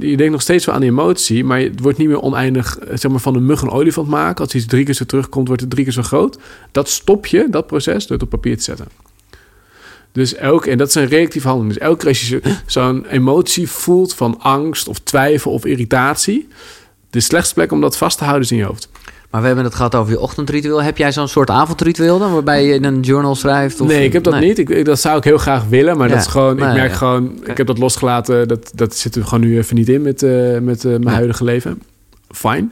je 0.00 0.16
denkt 0.16 0.30
nog 0.32 0.42
steeds 0.42 0.64
wel 0.64 0.74
aan 0.74 0.80
die 0.80 0.90
emotie... 0.90 1.44
maar 1.44 1.60
het 1.60 1.80
wordt 1.80 1.98
niet 1.98 2.08
meer 2.08 2.20
oneindig... 2.20 2.78
eh, 2.78 2.96
zeg 2.96 3.10
maar 3.10 3.20
van 3.20 3.34
een 3.34 3.46
mug 3.46 3.62
een 3.62 3.70
olifant 3.70 4.08
maken. 4.08 4.44
Als 4.44 4.54
iets 4.54 4.66
drie 4.66 4.84
keer 4.84 4.94
zo 4.94 5.04
terugkomt, 5.04 5.46
wordt 5.46 5.62
het 5.62 5.70
drie 5.70 5.84
keer 5.84 5.92
zo 5.92 6.02
groot. 6.02 6.38
Dat 6.72 6.88
stop 6.88 7.26
je, 7.26 7.46
dat 7.50 7.66
proces, 7.66 8.06
door 8.06 8.16
het 8.16 8.22
op 8.26 8.30
papier 8.30 8.56
te 8.56 8.62
zetten. 8.62 8.86
Dus 10.12 10.34
elke, 10.34 10.70
en 10.70 10.78
dat 10.78 10.88
is 10.88 10.94
een 10.94 11.06
reactieve 11.08 11.46
handeling. 11.48 11.74
Dus 11.74 11.82
elke 11.82 11.98
keer 11.98 12.08
als 12.08 12.20
je 12.20 12.26
zo- 12.26 12.50
zo'n 12.66 13.06
emotie 13.06 13.68
voelt 13.70 14.14
van 14.14 14.40
angst 14.40 14.88
of 14.88 14.98
twijfel 14.98 15.50
of 15.52 15.64
irritatie... 15.64 16.48
de 17.10 17.20
slechtste 17.20 17.54
plek 17.54 17.72
om 17.72 17.80
dat 17.80 17.96
vast 17.96 18.18
te 18.18 18.24
houden 18.24 18.44
is 18.44 18.50
in 18.52 18.56
je 18.58 18.64
hoofd. 18.64 18.88
Maar 19.34 19.42
we 19.42 19.48
hebben 19.48 19.64
het 19.66 19.74
gehad 19.74 19.94
over 19.94 20.12
je 20.12 20.20
ochtendritueel. 20.20 20.82
Heb 20.82 20.96
jij 20.96 21.12
zo'n 21.12 21.28
soort 21.28 21.50
avondritueel 21.50 22.18
dan, 22.18 22.32
waarbij 22.32 22.66
je 22.66 22.74
in 22.74 22.84
een 22.84 23.00
journal 23.00 23.34
schrijft? 23.34 23.80
Of, 23.80 23.88
nee, 23.88 24.04
ik 24.04 24.12
heb 24.12 24.22
dat 24.22 24.32
nee. 24.32 24.48
niet. 24.48 24.58
Ik, 24.58 24.84
dat 24.84 25.00
zou 25.00 25.18
ik 25.18 25.24
heel 25.24 25.38
graag 25.38 25.64
willen, 25.68 25.96
maar 25.96 26.08
Ja, 26.08 26.14
dat 26.14 26.22
is 26.22 26.30
gewoon. 26.30 26.56
nee, 26.56 26.68
ik 26.68 26.74
merk 26.74 26.90
ja. 26.90 26.96
gewoon. 26.96 27.40
Ik 27.44 27.56
heb 27.56 27.66
dat 27.66 27.78
losgelaten. 27.78 28.48
Dat, 28.48 28.72
dat 28.74 28.94
zit 28.94 29.14
er 29.14 29.24
gewoon 29.24 29.40
nu 29.40 29.58
even 29.58 29.74
niet 29.74 29.88
in 29.88 30.02
met, 30.02 30.22
eh, 30.22 30.58
met 30.58 30.84
eh, 30.84 30.90
mijn 30.90 31.14
huidige 31.14 31.44
leven. 31.44 31.82
Fine. 32.30 32.66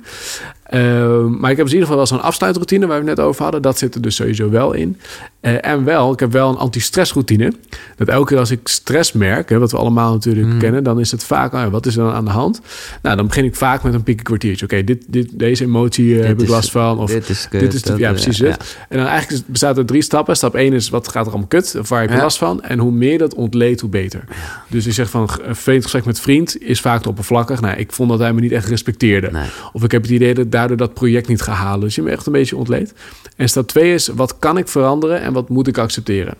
Ehm, 0.73 1.31
maar 1.41 1.51
ik 1.51 1.57
heb 1.57 1.67
dus 1.67 1.75
in 1.75 1.81
ieder 1.81 1.81
geval 1.81 1.97
wel 1.97 2.07
zo'n 2.07 2.21
afsluitroutine 2.23 2.87
waar 2.87 3.01
we 3.03 3.09
het 3.09 3.17
net 3.17 3.27
over 3.27 3.43
hadden. 3.43 3.63
Dat 3.63 3.79
zit 3.79 3.95
er 3.95 4.01
dus 4.03 4.15
sowieso 4.15 4.51
wel 4.51 4.73
in. 4.73 4.97
Eh, 5.41 5.67
en 5.67 5.85
wel, 5.85 6.13
ik 6.13 6.21
heb 6.21 6.33
wel 6.33 6.49
een 6.49 6.57
anti-stressroutine. 6.57 7.53
Dat 7.97 8.09
elke 8.09 8.27
keer 8.29 8.39
als 8.39 8.51
ik 8.51 8.61
stress 8.69 9.13
merk, 9.13 9.49
hè, 9.49 9.59
wat 9.59 9.71
we 9.71 9.77
allemaal 9.77 10.13
natuurlijk 10.13 10.47
Mhm. 10.47 10.59
kennen, 10.59 10.85
dan 10.85 11.01
is 11.01 11.11
het 11.11 11.25
vaak, 11.25 11.53
oh 11.53 11.67
wat 11.67 11.87
is 11.87 11.97
er 11.97 12.05
dan 12.05 12.13
aan 12.13 12.25
de 12.25 12.31
hand? 12.31 12.61
Nou, 13.03 13.17
dan 13.17 13.27
begin 13.27 13.45
ik 13.45 13.55
vaak 13.57 13.83
met 13.83 13.95
een 13.95 14.03
piekenkwartiertje. 14.03 14.65
Oké, 14.65 14.85
dit, 14.85 15.05
dit, 15.09 15.29
deze 15.39 15.65
emotie 15.65 16.11
eh, 16.13 16.17
Dit 16.19 16.27
heb 16.27 16.43
ik 16.43 16.49
last 16.49 16.71
van. 16.71 16.99
Of 16.99 17.11
dit 17.11 17.29
is 17.29 17.49
kut, 17.49 17.61
dit 17.61 17.75
is 17.75 17.83
de, 17.83 17.95
ja, 17.99 18.07
eh, 18.09 18.13
precies 18.15 18.39
ja. 18.39 18.47
het. 18.51 18.77
En 18.89 18.99
dan 18.99 19.07
eigenlijk 19.07 19.47
bestaat 19.47 19.77
uit 19.77 19.87
drie 19.87 20.03
stappen. 20.03 20.37
Stap 20.37 20.55
1 20.55 20.73
is 20.73 20.89
wat 20.91 21.09
gaat 21.09 21.25
er 21.25 21.31
allemaal 21.31 21.49
kut? 21.49 21.77
Of 21.79 21.89
waar 21.89 22.01
heb 22.01 22.11
je 22.11 22.17
Ja. 22.17 22.23
last 22.23 22.39
van? 22.39 22.63
En 22.63 22.79
hoe 22.79 22.93
meer 22.93 23.19
dat 23.19 23.35
ontleedt, 23.35 23.81
hoe 23.81 23.91
beter. 23.91 24.25
Dus 24.69 24.85
je 24.85 24.93
zegt 24.93 25.11
van 25.11 25.29
een 25.43 25.57
vreemd 25.57 25.83
gesprek 25.83 26.05
met 26.05 26.21
vriend 26.21 26.61
is 26.63 26.81
vaak 26.81 27.03
te 27.03 27.09
oppervlakkig. 27.09 27.61
Nou, 27.61 27.77
ik 27.77 27.93
vond 27.93 28.09
dat 28.11 28.19
hij 28.19 28.33
me 28.33 28.41
niet 28.41 28.53
echt 28.53 28.69
respecteerde. 28.69 29.29
Nee. 29.33 29.47
Of 29.73 29.85
ik 29.85 29.91
heb 29.93 30.03
het 30.03 30.11
idee 30.11 30.35
dat 30.35 30.51
daardoor 30.69 30.87
dat 30.87 30.95
project 30.95 31.29
niet 31.29 31.43
ga 31.43 31.53
halen. 31.53 31.81
Dus 31.81 31.95
je 31.95 32.03
me 32.03 32.11
echt 32.11 32.27
een 32.27 32.33
beetje 32.33 32.57
ontleed. 32.57 32.95
En 33.37 33.49
stap 33.49 33.69
2 33.69 33.95
is 33.95 34.09
wat 34.09 34.39
kan 34.39 34.59
ik 34.59 34.69
veranderen 34.69 35.21
en 35.21 35.33
wat 35.33 35.49
moet 35.49 35.69
ik 35.69 35.79
accepteren? 35.79 36.35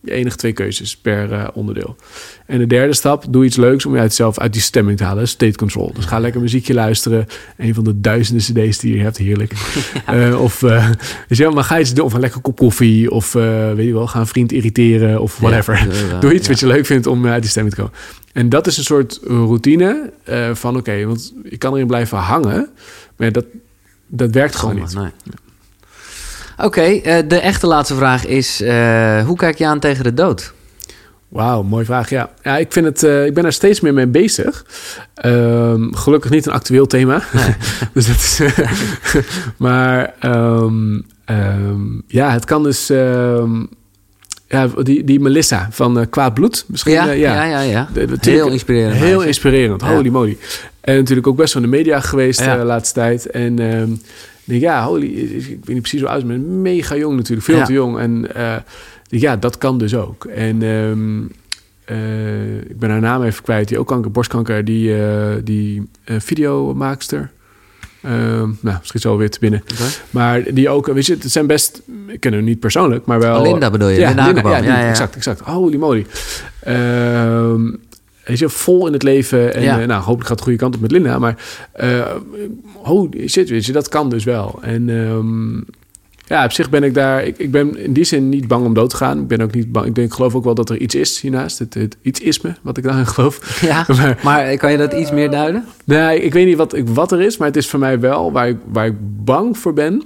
Je 0.00 0.12
enige 0.12 0.36
twee 0.36 0.52
keuzes 0.52 0.96
per 0.96 1.32
eh, 1.32 1.48
onderdeel. 1.54 1.96
En 2.46 2.58
de 2.58 2.66
derde 2.66 2.94
stap, 2.94 3.24
doe 3.28 3.44
iets 3.44 3.56
leuks 3.56 3.86
om 3.86 3.94
je 3.94 4.00
uit 4.00 4.14
zelf 4.14 4.38
uit 4.38 4.52
die 4.52 4.62
stemming 4.62 4.98
te 4.98 5.04
halen. 5.04 5.28
State 5.28 5.56
control. 5.56 5.92
Dus 5.94 6.04
ga 6.04 6.18
lekker 6.18 6.40
muziekje 6.40 6.74
luisteren. 6.74 7.26
Een 7.56 7.74
van 7.74 7.84
de 7.84 8.00
duizenden 8.00 8.42
cd's 8.44 8.78
die 8.78 8.96
je 8.96 9.02
hebt, 9.02 9.16
heerlijk. 9.16 9.52
Eh, 10.06 10.42
of, 10.42 10.62
eh, 10.62 10.90
dus 11.28 11.38
ja, 11.38 11.50
maar 11.50 11.64
ga 11.64 11.80
iets 11.80 11.94
doen. 11.94 12.04
Of 12.04 12.12
een 12.12 12.20
lekker 12.20 12.40
kop 12.40 12.56
koffie. 12.56 13.10
Of 13.10 13.34
eh, 13.34 13.72
weet 13.72 13.86
je 13.86 13.92
wel, 13.92 14.06
ga 14.06 14.20
een 14.20 14.26
vriend 14.26 14.52
irriteren. 14.52 15.20
Of 15.20 15.38
whatever. 15.38 15.88
Ja, 16.10 16.20
Doe 16.20 16.34
iets 16.34 16.48
wat 16.48 16.60
je 16.60 16.66
leuk 16.66 16.86
vindt 16.86 17.06
om 17.06 17.26
uit 17.26 17.42
die 17.42 17.50
stemming 17.50 17.74
te 17.74 17.80
komen. 17.80 17.96
En 18.32 18.48
dat 18.48 18.66
is 18.66 18.76
een 18.76 18.84
soort 18.84 19.20
routine 19.22 20.12
van 20.52 20.76
oké, 20.76 21.04
want 21.04 21.34
je 21.50 21.56
kan 21.56 21.74
erin 21.74 21.86
blijven 21.86 22.18
hangen. 22.18 22.68
Maar 23.16 23.32
dat, 23.32 23.44
dat 24.16 24.30
werkt 24.30 24.56
gewoon 24.56 24.74
niet. 24.74 24.94
Nee. 24.94 25.10
Oké, 26.58 26.80
eh, 26.80 27.28
de 27.28 27.38
echte 27.40 27.66
laatste 27.66 27.94
vraag 27.94 28.26
is: 28.26 28.60
eh, 28.60 29.24
hoe 29.26 29.36
kijk 29.36 29.58
je 29.58 29.66
aan 29.66 29.78
tegen 29.80 30.04
de 30.04 30.14
dood? 30.14 30.52
Wauw, 31.28 31.62
mooie 31.62 31.84
vraag. 31.84 32.10
Ja, 32.10 32.30
ja 32.42 32.56
ik, 32.56 32.72
vind 32.72 32.86
het, 32.86 33.02
eh, 33.02 33.26
ik 33.26 33.34
ben 33.34 33.44
er 33.44 33.52
steeds 33.52 33.80
meer 33.80 33.94
mee 33.94 34.06
bezig. 34.06 34.64
Ehm, 35.14 35.92
gelukkig 35.92 36.30
niet 36.30 36.46
een 36.46 36.52
actueel 36.52 36.86
thema. 36.86 37.22
dus 37.94 38.06
dat 38.06 38.16
is, 38.16 38.40
maar 39.56 40.14
ehm, 40.20 41.00
ehm, 41.24 41.82
ja, 42.06 42.30
het 42.30 42.44
kan 42.44 42.62
dus. 42.62 42.86
ja, 44.48 44.66
die, 44.82 45.04
die 45.04 45.20
Melissa 45.20 45.68
van 45.70 46.06
Kwaad 46.10 46.34
Bloed. 46.34 46.64
Misschien, 46.68 46.92
Ja, 46.92 47.04
ja, 47.10 47.44
ja. 47.44 47.60
ja, 47.60 47.88
De- 47.92 48.06
de- 48.06 48.30
Heel 48.30 48.48
inspirerend. 48.48 48.96
Heel 48.96 49.22
inspirerend, 49.22 49.82
holy 49.82 50.08
moly. 50.08 50.38
En 50.84 50.96
natuurlijk 50.96 51.26
ook 51.26 51.36
best 51.36 51.54
wel 51.54 51.62
in 51.62 51.70
de 51.70 51.76
media 51.76 52.00
geweest 52.00 52.40
Ja. 52.40 52.52
eh, 52.52 52.58
de 52.58 52.64
laatste 52.66 52.94
tijd. 52.94 53.26
En 53.30 53.58
ehm, 53.58 53.88
denk, 54.44 54.60
ja, 54.60 54.84
holy, 54.86 55.06
ik 55.06 55.46
weet 55.46 55.66
niet 55.68 55.80
precies 55.80 56.00
hoe 56.00 56.08
oud, 56.10 56.24
maar 56.24 56.40
mega 56.40 56.96
jong 56.96 57.16
natuurlijk, 57.16 57.46
veel 57.46 57.56
Ja. 57.56 57.64
te 57.64 57.72
jong. 57.72 57.98
En 57.98 58.34
eh, 58.34 58.56
denk, 59.08 59.22
ja, 59.22 59.36
dat 59.36 59.58
kan 59.58 59.78
dus 59.78 59.94
ook. 59.96 60.24
En 60.24 60.62
ehm, 60.62 61.22
eh, 61.84 62.56
ik 62.70 62.78
ben 62.78 62.90
haar 62.90 63.00
naam 63.00 63.22
even 63.22 63.42
kwijt, 63.42 63.68
die 63.68 63.78
ook 63.78 63.86
kanker, 63.86 64.10
borstkanker, 64.10 64.64
die, 64.64 65.02
eh, 65.02 65.28
die 65.44 65.88
videomaakster. 66.04 67.30
Ehm, 68.02 68.48
nou, 68.60 68.76
misschien 68.78 69.00
zo 69.00 69.16
weer 69.16 69.30
te 69.30 69.38
binnen. 69.40 69.62
Maar 70.10 70.42
die 70.54 70.68
ook, 70.68 70.86
weet 70.86 71.06
je, 71.06 71.12
het 71.20 71.32
zijn 71.32 71.46
best, 71.46 71.82
ik 72.06 72.20
ken 72.20 72.32
haar 72.32 72.42
niet 72.42 72.60
persoonlijk, 72.60 73.06
maar 73.06 73.20
wel... 73.20 73.42
Linda 73.42 73.70
bedoel 73.70 73.88
je? 73.88 73.98
Ja, 73.98 74.06
Linda 74.08 74.26
ja, 74.26 74.32
die, 74.32 74.70
Ja, 74.70 74.78
ja. 74.80 74.88
exact, 74.88 75.16
exact. 75.16 75.40
Holy 75.40 75.76
moly. 75.76 76.06
Weet 78.24 78.38
je, 78.38 78.48
vol 78.48 78.86
in 78.86 78.92
het 78.92 79.02
leven. 79.02 79.54
En 79.54 79.62
Ja. 79.62 79.80
eh, 79.80 79.86
nou, 79.86 79.98
hopelijk 80.02 80.20
gaat 80.20 80.28
het 80.28 80.38
de 80.38 80.44
goede 80.44 80.58
kant 80.58 80.74
op 80.74 80.80
met 80.80 80.90
Linda. 80.90 81.18
Maar 81.18 81.36
eh 81.72 82.10
holy 82.82 83.28
shit, 83.28 83.48
weet 83.48 83.66
je, 83.66 83.72
dat 83.72 83.88
kan 83.88 84.08
dus 84.10 84.24
wel. 84.24 84.58
En 84.62 84.88
ehm, 84.88 85.54
ja, 86.26 86.44
op 86.44 86.52
zich 86.52 86.70
ben 86.70 86.82
ik 86.82 86.94
daar... 86.94 87.24
Ik, 87.24 87.38
ik 87.38 87.50
ben 87.50 87.76
in 87.78 87.92
die 87.92 88.04
zin 88.04 88.28
niet 88.28 88.48
bang 88.48 88.66
om 88.66 88.74
dood 88.74 88.90
te 88.90 88.96
gaan. 88.96 89.18
Ik 89.20 89.26
ben 89.28 89.40
ook 89.40 89.54
niet 89.54 89.72
bang... 89.72 89.86
Ik, 89.86 89.94
denk, 89.94 90.06
ik 90.08 90.14
geloof 90.14 90.34
ook 90.34 90.44
wel 90.44 90.54
dat 90.54 90.70
er 90.70 90.76
iets 90.78 90.94
is 90.94 91.20
hiernaast. 91.20 91.58
Het, 91.58 91.74
het 91.74 91.96
iets 92.02 92.20
is 92.20 92.40
me, 92.40 92.52
wat 92.62 92.76
ik 92.76 92.84
daarin 92.84 93.06
geloof. 93.06 93.60
Ja, 93.60 93.84
Maar- 93.96 94.18
maar 94.22 94.56
kan 94.56 94.70
je 94.72 94.78
dat 94.78 94.92
iets 94.92 95.10
meer 95.10 95.30
duiden? 95.30 95.64
Nee, 95.84 96.20
ik 96.20 96.32
weet 96.32 96.46
niet 96.46 96.56
wat, 96.56 96.74
ik- 96.74 96.88
wat 96.88 97.12
er 97.12 97.20
is, 97.20 97.36
maar 97.36 97.46
het 97.48 97.56
is 97.56 97.68
voor 97.68 97.78
mij 97.78 98.00
wel 98.00 98.32
waar 98.32 98.48
ik, 98.48 98.56
waar 98.72 98.86
ik 98.86 98.94
bang 99.24 99.58
voor 99.58 99.72
ben. 99.72 100.02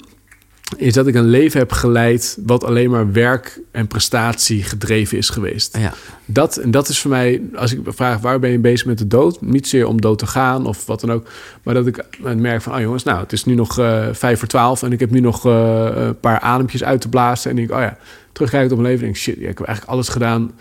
Is 0.77 0.93
dat 0.93 1.07
ik 1.07 1.15
een 1.15 1.29
leven 1.29 1.59
heb 1.59 1.73
geleid 1.73 2.39
wat 2.47 2.65
alleen 2.65 2.91
maar 2.91 3.13
werk 3.13 3.61
en 3.71 3.87
prestatie 3.87 4.63
gedreven 4.63 5.19
is 5.19 5.29
geweest. 5.29 5.77
Ja. 5.77 5.93
Dat, 6.25 6.57
en 6.57 6.71
dat 6.71 6.89
is 6.89 7.01
voor 7.01 7.11
mij, 7.11 7.43
als 7.55 7.73
ik 7.73 7.81
vraag 7.87 8.21
waar 8.21 8.39
ben 8.39 8.51
je 8.51 8.59
bezig 8.59 8.87
met 8.87 8.99
de 8.99 9.07
dood, 9.07 9.41
niet 9.41 9.69
zeer 9.69 9.87
om 9.87 10.01
dood 10.01 10.19
te 10.19 10.27
gaan 10.27 10.67
of 10.67 10.87
wat 10.87 11.01
dan 11.01 11.13
ook, 11.13 11.29
maar 11.63 11.75
dat 11.75 11.87
ik 11.87 12.05
merk 12.21 12.63
van, 12.63 12.75
oh 12.75 12.81
jongens, 12.81 13.03
nou, 13.03 13.21
het 13.21 13.33
is 13.33 13.45
nu 13.45 13.55
nog 13.55 13.79
eh, 13.79 14.07
vijf 14.13 14.39
voor 14.39 14.49
twaalf 14.49 14.83
en 14.83 14.93
ik 14.93 15.01
heb 15.01 15.11
nu 15.11 15.21
nog 15.21 15.47
eh, 15.47 15.89
een 15.95 16.21
paar 16.21 16.41
adempjes 16.41 16.85
uit 16.85 17.01
te 17.01 17.09
blazen. 17.09 17.51
En 17.51 17.57
denk 17.57 17.69
ik, 17.69 17.75
oh 17.75 17.81
ja, 17.81 17.99
terugkijkend 18.33 18.73
op 18.73 18.79
mijn 18.79 18.91
leven, 18.91 19.05
denk 19.05 19.17
ik, 19.17 19.23
shit, 19.23 19.37
ja, 19.41 19.49
ik 19.49 19.59
heb 19.59 19.67
eigenlijk 19.67 19.97
alles 19.97 20.09
gedaan 20.09 20.53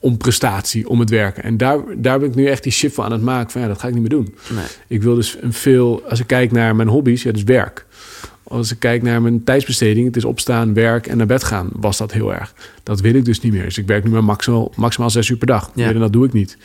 om 0.00 0.16
prestatie, 0.16 0.88
om 0.88 1.00
het 1.00 1.10
werken. 1.10 1.42
En 1.42 1.56
daar, 1.56 1.78
daar 1.96 2.18
ben 2.18 2.28
ik 2.28 2.34
nu 2.34 2.46
echt 2.46 2.62
die 2.62 2.72
shift 2.72 2.94
van 2.94 3.04
aan 3.04 3.12
het 3.12 3.22
maken 3.22 3.50
van, 3.50 3.60
ja, 3.60 3.66
dat 3.66 3.80
ga 3.80 3.86
ik 3.88 3.92
niet 3.92 4.02
meer 4.02 4.10
doen. 4.10 4.34
Nee. 4.54 4.64
Ik 4.86 5.02
wil 5.02 5.14
dus 5.14 5.36
een 5.40 5.52
veel, 5.52 6.02
als 6.08 6.20
ik 6.20 6.26
kijk 6.26 6.52
naar 6.52 6.76
mijn 6.76 6.88
hobby's, 6.88 7.22
ja, 7.22 7.32
dus 7.32 7.44
werk. 7.44 7.86
Als 8.48 8.72
ik 8.72 8.78
kijk 8.78 9.02
naar 9.02 9.22
mijn 9.22 9.44
tijdsbesteding, 9.44 10.06
het 10.06 10.16
is 10.16 10.24
opstaan, 10.24 10.74
werk 10.74 11.06
en 11.06 11.16
naar 11.16 11.26
bed 11.26 11.44
gaan, 11.44 11.68
was 11.72 11.96
dat 11.98 12.12
heel 12.12 12.34
erg. 12.34 12.54
Dat 12.88 13.00
wil 13.00 13.14
ik 13.14 13.24
dus 13.24 13.40
niet 13.40 13.52
meer. 13.52 13.64
Dus 13.64 13.78
ik 13.78 13.86
werk 13.86 14.04
nu 14.04 14.10
maar 14.10 14.24
maximaal, 14.24 14.72
maximaal 14.76 15.10
zes 15.10 15.28
uur 15.28 15.36
per 15.36 15.46
dag. 15.46 15.70
Ja. 15.74 15.84
Meer 15.84 15.92
dan 15.92 16.02
dat 16.02 16.12
doe 16.12 16.24
ik 16.26 16.32
niet. 16.32 16.56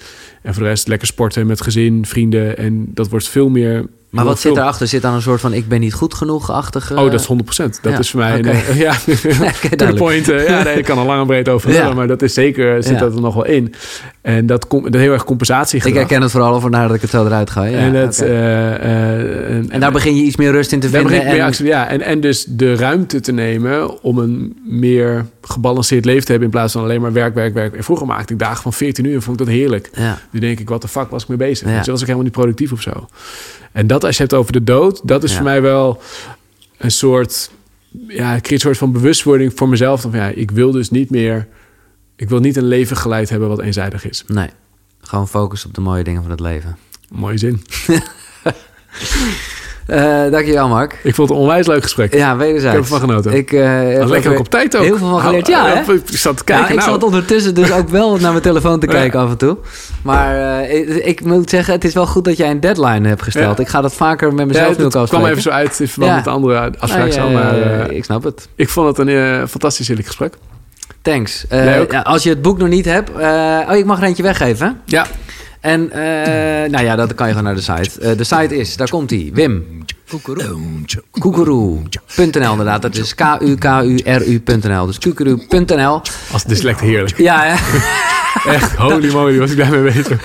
En 0.41 0.53
voor 0.53 0.63
de 0.63 0.69
rest 0.69 0.87
lekker 0.87 1.07
sporten 1.07 1.47
met 1.47 1.61
gezin, 1.61 2.05
vrienden. 2.05 2.57
En 2.57 2.85
dat 2.93 3.09
wordt 3.09 3.27
veel 3.29 3.49
meer... 3.49 3.85
Maar 4.09 4.25
wat 4.25 4.39
zit 4.39 4.51
erachter? 4.57 4.87
Zit 4.87 5.01
dan 5.01 5.13
een 5.13 5.21
soort 5.21 5.41
van 5.41 5.53
ik 5.53 5.67
ben 5.67 5.79
niet 5.79 5.93
goed 5.93 6.13
genoeg-achtige... 6.13 6.95
Oh, 6.99 7.11
dat 7.11 7.19
is 7.19 7.27
100%. 7.27 7.35
Dat 7.81 7.91
ja, 7.93 7.97
is 7.99 8.09
voor 8.09 8.19
mij... 8.19 8.39
een- 8.43 8.77
ja, 8.77 8.93
to 9.05 9.13
the 9.15 9.57
duidelijk. 9.75 9.95
point. 9.95 10.29
eh, 10.29 10.47
ja, 10.47 10.63
nee, 10.63 10.77
ik 10.77 10.83
kan 10.85 10.97
er 10.97 11.05
lang 11.05 11.21
en 11.21 11.27
breed 11.27 11.49
over 11.49 11.71
Ja. 11.73 11.93
maar 11.93 12.07
dat 12.07 12.21
is 12.21 12.33
zeker, 12.33 12.83
zit 12.83 12.93
Ja. 12.93 12.99
dat 12.99 13.15
er 13.15 13.21
nog 13.21 13.33
wel 13.33 13.45
in. 13.45 13.73
En 14.21 14.45
dat 14.45 14.67
komt 14.67 14.93
heel 14.95 15.11
erg 15.13 15.23
compensatie 15.23 15.81
Ik 15.85 15.93
herken 15.93 16.21
het 16.21 16.31
vooral 16.31 16.59
vandaar 16.59 16.87
dat 16.87 16.95
ik 16.95 17.01
het 17.01 17.09
zo 17.11 17.25
eruit 17.25 17.49
ga. 17.49 17.63
Ja, 17.63 17.77
en, 17.77 17.93
dat, 17.93 18.19
eh, 18.19 18.73
eh, 18.75 19.55
en, 19.55 19.69
en 19.69 19.79
daar 19.79 19.91
begin 19.91 20.15
je 20.15 20.23
iets 20.23 20.35
meer 20.35 20.51
rust 20.51 20.71
in 20.71 20.79
te 20.79 20.89
vinden. 20.89 21.11
meer 21.11 21.21
en- 21.25 21.41
actie- 21.45 21.65
ja, 21.65 21.87
en, 21.87 22.01
en 22.01 22.19
dus 22.19 22.45
de 22.49 22.75
ruimte 22.75 23.19
te 23.19 23.31
nemen 23.31 24.01
om 24.03 24.17
een 24.17 24.55
meer 24.65 25.25
gebalanceerd 25.45 26.05
leven 26.05 26.25
te 26.25 26.31
hebben 26.31 26.49
in 26.49 26.53
plaats 26.55 26.73
van 26.73 26.83
alleen 26.83 27.01
maar 27.01 27.13
werk, 27.13 27.33
werk, 27.33 27.53
werk. 27.53 27.75
En 27.75 27.83
vroeger 27.83 28.07
maakte 28.07 28.33
ik 28.33 28.39
dagen 28.39 28.61
van 28.61 28.73
14 28.73 29.05
uur 29.05 29.13
en 29.15 29.21
vond 29.21 29.39
ik 29.39 29.45
dat 29.45 29.55
heerlijk. 29.55 29.89
ja. 29.93 30.19
Nu 30.29 30.39
denk 30.39 30.59
ik, 30.59 30.69
wat 30.69 30.81
de 30.81 30.87
fuck 30.87 31.09
was 31.09 31.21
ik 31.23 31.27
mee 31.29 31.37
bezig? 31.37 31.69
Ja. 31.69 31.77
Dus 31.77 31.87
was 31.87 31.99
ik 31.99 32.05
helemaal 32.05 32.25
niet 32.25 32.35
productief 32.37 32.71
of 32.71 32.81
zo. 32.81 33.07
En 33.71 33.87
dat 33.87 34.03
als 34.03 34.15
je 34.15 34.21
hebt 34.21 34.33
over 34.35 34.51
de 34.51 34.63
dood, 34.63 35.01
dat 35.03 35.23
is 35.23 35.29
Ja. 35.29 35.35
voor 35.35 35.45
mij 35.45 35.61
wel 35.61 36.01
een 36.77 36.91
soort, 36.91 37.51
ja, 38.07 38.33
ik 38.35 38.41
creëer 38.41 38.53
een 38.53 38.59
soort 38.59 38.77
van 38.77 38.91
bewustwording 38.91 39.51
voor 39.55 39.69
mezelf. 39.69 40.01
Van, 40.01 40.11
ja, 40.13 40.27
ik 40.27 40.51
wil 40.51 40.71
dus 40.71 40.89
niet 40.89 41.09
meer, 41.09 41.47
ik 42.15 42.29
wil 42.29 42.39
niet 42.39 42.55
een 42.57 42.67
leven 42.67 42.97
geleid 42.97 43.29
hebben 43.29 43.47
wat 43.49 43.59
eenzijdig 43.61 44.09
is. 44.09 44.23
Nee, 44.27 44.49
gewoon 45.01 45.27
focus 45.27 45.65
op 45.65 45.73
de 45.73 45.81
mooie 45.81 46.03
dingen 46.03 46.21
van 46.21 46.31
het 46.31 46.39
leven. 46.39 46.77
Mooie 47.11 47.37
zin. 47.37 47.61
Eh 49.85 50.31
dankjewel, 50.31 50.67
Mark. 50.67 50.99
Ik 51.03 51.15
vond 51.15 51.29
het 51.29 51.37
een 51.37 51.43
onwijs 51.43 51.67
leuk 51.67 51.83
gesprek. 51.83 52.13
Ja, 52.13 52.37
wederzijds. 52.37 52.77
Ik 52.77 52.83
heb 52.83 52.91
ervan 52.91 53.09
genoten. 53.09 53.33
Ik, 53.33 53.49
heb 53.49 53.99
Wat 53.99 54.09
lekker 54.09 54.31
ook 54.31 54.39
op 54.39 54.49
tijd 54.49 54.77
ook. 54.77 54.83
Heel 54.83 54.97
veel 54.97 55.09
van 55.09 55.19
geleerd. 55.19 55.47
Ja, 55.47 55.73
eh, 55.73 55.85
hè? 55.85 55.93
Ik 55.93 56.01
zat 56.05 56.37
te 56.37 56.43
kijken. 56.43 56.65
ja, 56.65 56.71
ik 56.71 56.77
nou, 56.79 56.91
zat 56.91 57.03
ondertussen 57.03 57.55
dus 57.55 57.71
ook 57.71 57.89
wel 57.89 58.17
naar 58.17 58.31
mijn 58.31 58.43
telefoon 58.43 58.79
te 58.79 58.85
Ja. 58.93 58.93
kijken 58.93 59.19
af 59.19 59.29
en 59.29 59.37
toe. 59.37 59.57
Maar 60.01 60.59
eh, 60.63 61.07
ik, 61.07 61.23
moet 61.23 61.49
zeggen, 61.49 61.73
het 61.73 61.83
is 61.83 61.93
wel 61.93 62.07
goed 62.07 62.25
dat 62.25 62.37
jij 62.37 62.51
een 62.51 62.59
deadline 62.59 63.07
hebt 63.07 63.21
gesteld. 63.21 63.59
Ik 63.59 63.67
ga 63.67 63.81
dat 63.81 63.93
vaker 63.93 64.33
met 64.33 64.47
mezelf 64.47 64.79
ook 64.79 64.93
het 64.93 65.09
kwam 65.09 65.25
even 65.25 65.41
zo 65.41 65.49
uit 65.49 65.79
in 65.79 65.87
verband 65.87 66.15
met 66.15 66.23
de 66.23 66.29
andere 66.29 66.71
maar 66.79 67.07
eh, 67.07 67.81
eh, 67.81 67.91
ik 67.91 68.03
snap 68.03 68.23
het. 68.23 68.47
ik 68.55 68.69
vond 68.69 68.97
het 68.97 69.07
een 69.07 69.47
fantastisch 69.47 69.87
heerlijk 69.87 70.07
gesprek. 70.07 70.33
Thanks. 71.01 71.45
Ja, 71.49 72.01
als 72.01 72.23
je 72.23 72.29
het 72.29 72.41
boek 72.41 72.57
nog 72.57 72.69
niet 72.69 72.85
hebt... 72.85 73.09
oh, 73.69 73.75
ik 73.75 73.85
mag 73.85 73.97
er 73.97 74.03
eentje 74.03 74.23
weggeven. 74.23 74.81
Ja, 74.85 75.05
En 75.63 75.91
eh, 75.91 76.69
nou 76.69 76.83
ja, 76.83 76.95
dat 76.95 77.15
kan 77.15 77.27
je 77.27 77.33
gewoon 77.33 77.53
naar 77.53 77.55
de 77.55 77.61
site. 77.61 77.99
Eh, 77.99 78.17
de 78.17 78.23
site 78.23 78.57
is, 78.57 78.77
daar 78.77 78.89
komt 78.89 79.09
hij, 79.09 79.29
Wim. 79.33 79.85
Koekeroe.nl 81.11 82.51
inderdaad. 82.51 82.81
Dat 82.81 82.95
is 82.95 83.15
K-U-K-U-R-U.nl. 83.15 84.85
Dus 84.85 84.99
koekeroe.nl. 84.99 86.01
als 86.31 86.43
dyslect 86.43 86.79
heerlijk. 86.79 87.17
Ja, 87.17 87.43
hè? 87.43 87.55
Echt, 88.47 88.75
holy 88.75 89.11
moly, 89.11 89.37
was 89.37 89.51
ik 89.51 89.57
daarmee 89.57 89.81
bezig. 89.81 90.21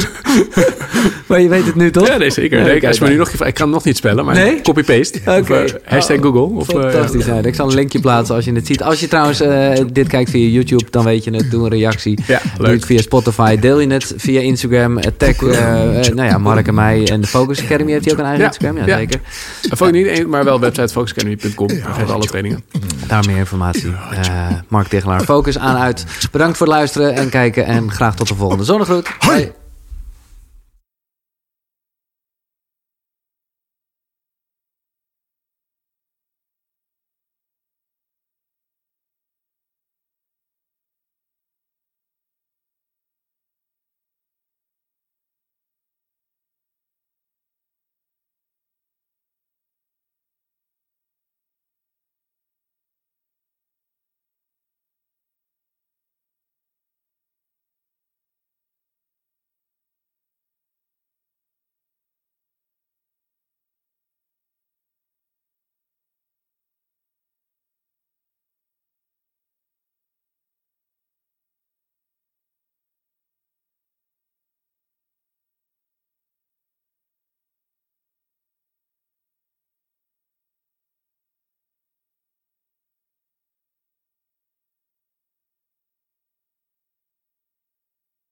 maar 1.26 1.40
je 1.40 1.48
weet 1.48 1.66
het 1.66 1.74
nu 1.74 1.90
toch? 1.90 2.06
Ja, 2.06 2.16
nee, 2.16 2.30
zeker. 2.30 2.58
Ja, 2.58 2.64
Nee, 2.64 3.00
me 3.00 3.08
nu 3.08 3.16
nog, 3.16 3.28
ik 3.30 3.38
kan 3.38 3.52
hem 3.64 3.70
nog 3.70 3.84
niet 3.84 3.96
spellen, 3.96 4.24
maar 4.24 4.34
Nee? 4.34 4.60
copy-paste. 4.60 5.18
Oké. 5.26 5.38
Of, 5.40 5.48
eh, 5.50 5.72
hashtag 5.84 6.16
Oh, 6.16 6.22
Google. 6.22 6.40
Of, 6.56 6.68
eh, 6.68 6.80
Fantastisch. 6.80 7.24
Ja. 7.26 7.34
Ik 7.42 7.54
zal 7.54 7.68
een 7.68 7.74
linkje 7.74 8.00
plaatsen 8.00 8.34
als 8.34 8.44
je 8.44 8.52
het 8.52 8.66
ziet. 8.66 8.82
Als 8.82 9.00
je 9.00 9.08
trouwens 9.08 9.40
eh, 9.40 9.70
dit 9.92 10.08
kijkt 10.08 10.30
via 10.30 10.48
YouTube, 10.48 10.84
dan 10.90 11.04
weet 11.04 11.24
je 11.24 11.30
het. 11.30 11.50
Doe 11.50 11.62
een 11.64 11.70
reactie. 11.70 12.18
Ja, 12.26 12.40
Doe 12.56 12.66
leuk. 12.66 12.74
het 12.74 12.84
via 12.86 13.00
Spotify. 13.00 13.56
Deel 13.58 13.80
je 13.80 13.88
het 13.92 14.14
via 14.16 14.40
Instagram. 14.40 15.00
Tag 15.16 15.42
eh, 15.42 16.06
eh, 16.06 16.14
nou 16.14 16.28
ja, 16.28 16.38
Mark 16.38 16.66
en 16.68 16.74
mij. 16.74 17.08
En 17.08 17.20
de 17.20 17.26
Focus 17.26 17.62
Academy 17.62 17.90
heeft 17.90 18.04
hij 18.04 18.12
ook 18.14 18.18
een 18.20 18.24
eigen 18.24 18.42
Ja. 18.44 18.48
Instagram. 18.50 18.76
Ja, 18.76 18.86
Ja. 18.86 18.96
zeker. 18.96 19.20
Ook 19.78 19.90
niet 19.92 20.06
één, 20.06 20.28
maar 20.28 20.44
wel 20.44 20.60
website 20.60 20.88
focusacademy.com. 20.88 21.66
Daar 21.66 21.94
geven 21.98 22.14
alle 22.14 22.26
trainingen. 22.26 22.64
Daar 23.06 23.24
meer 23.26 23.36
informatie. 23.36 23.92
Eh 24.10 24.48
Mark 24.68 24.86
Tegelaar, 24.88 25.20
Focus 25.20 25.58
aan 25.58 25.76
uit. 25.76 26.04
Bedankt 26.32 26.56
voor 26.56 26.66
het 26.66 26.76
luisteren 26.76 27.15
en 27.16 27.28
kijken. 27.28 27.64
En 27.64 27.92
graag 27.92 28.14
tot 28.16 28.28
de 28.28 28.34
volgende 28.34 28.64
zonnegroet. 28.64 29.08
Hoi. 29.18 29.52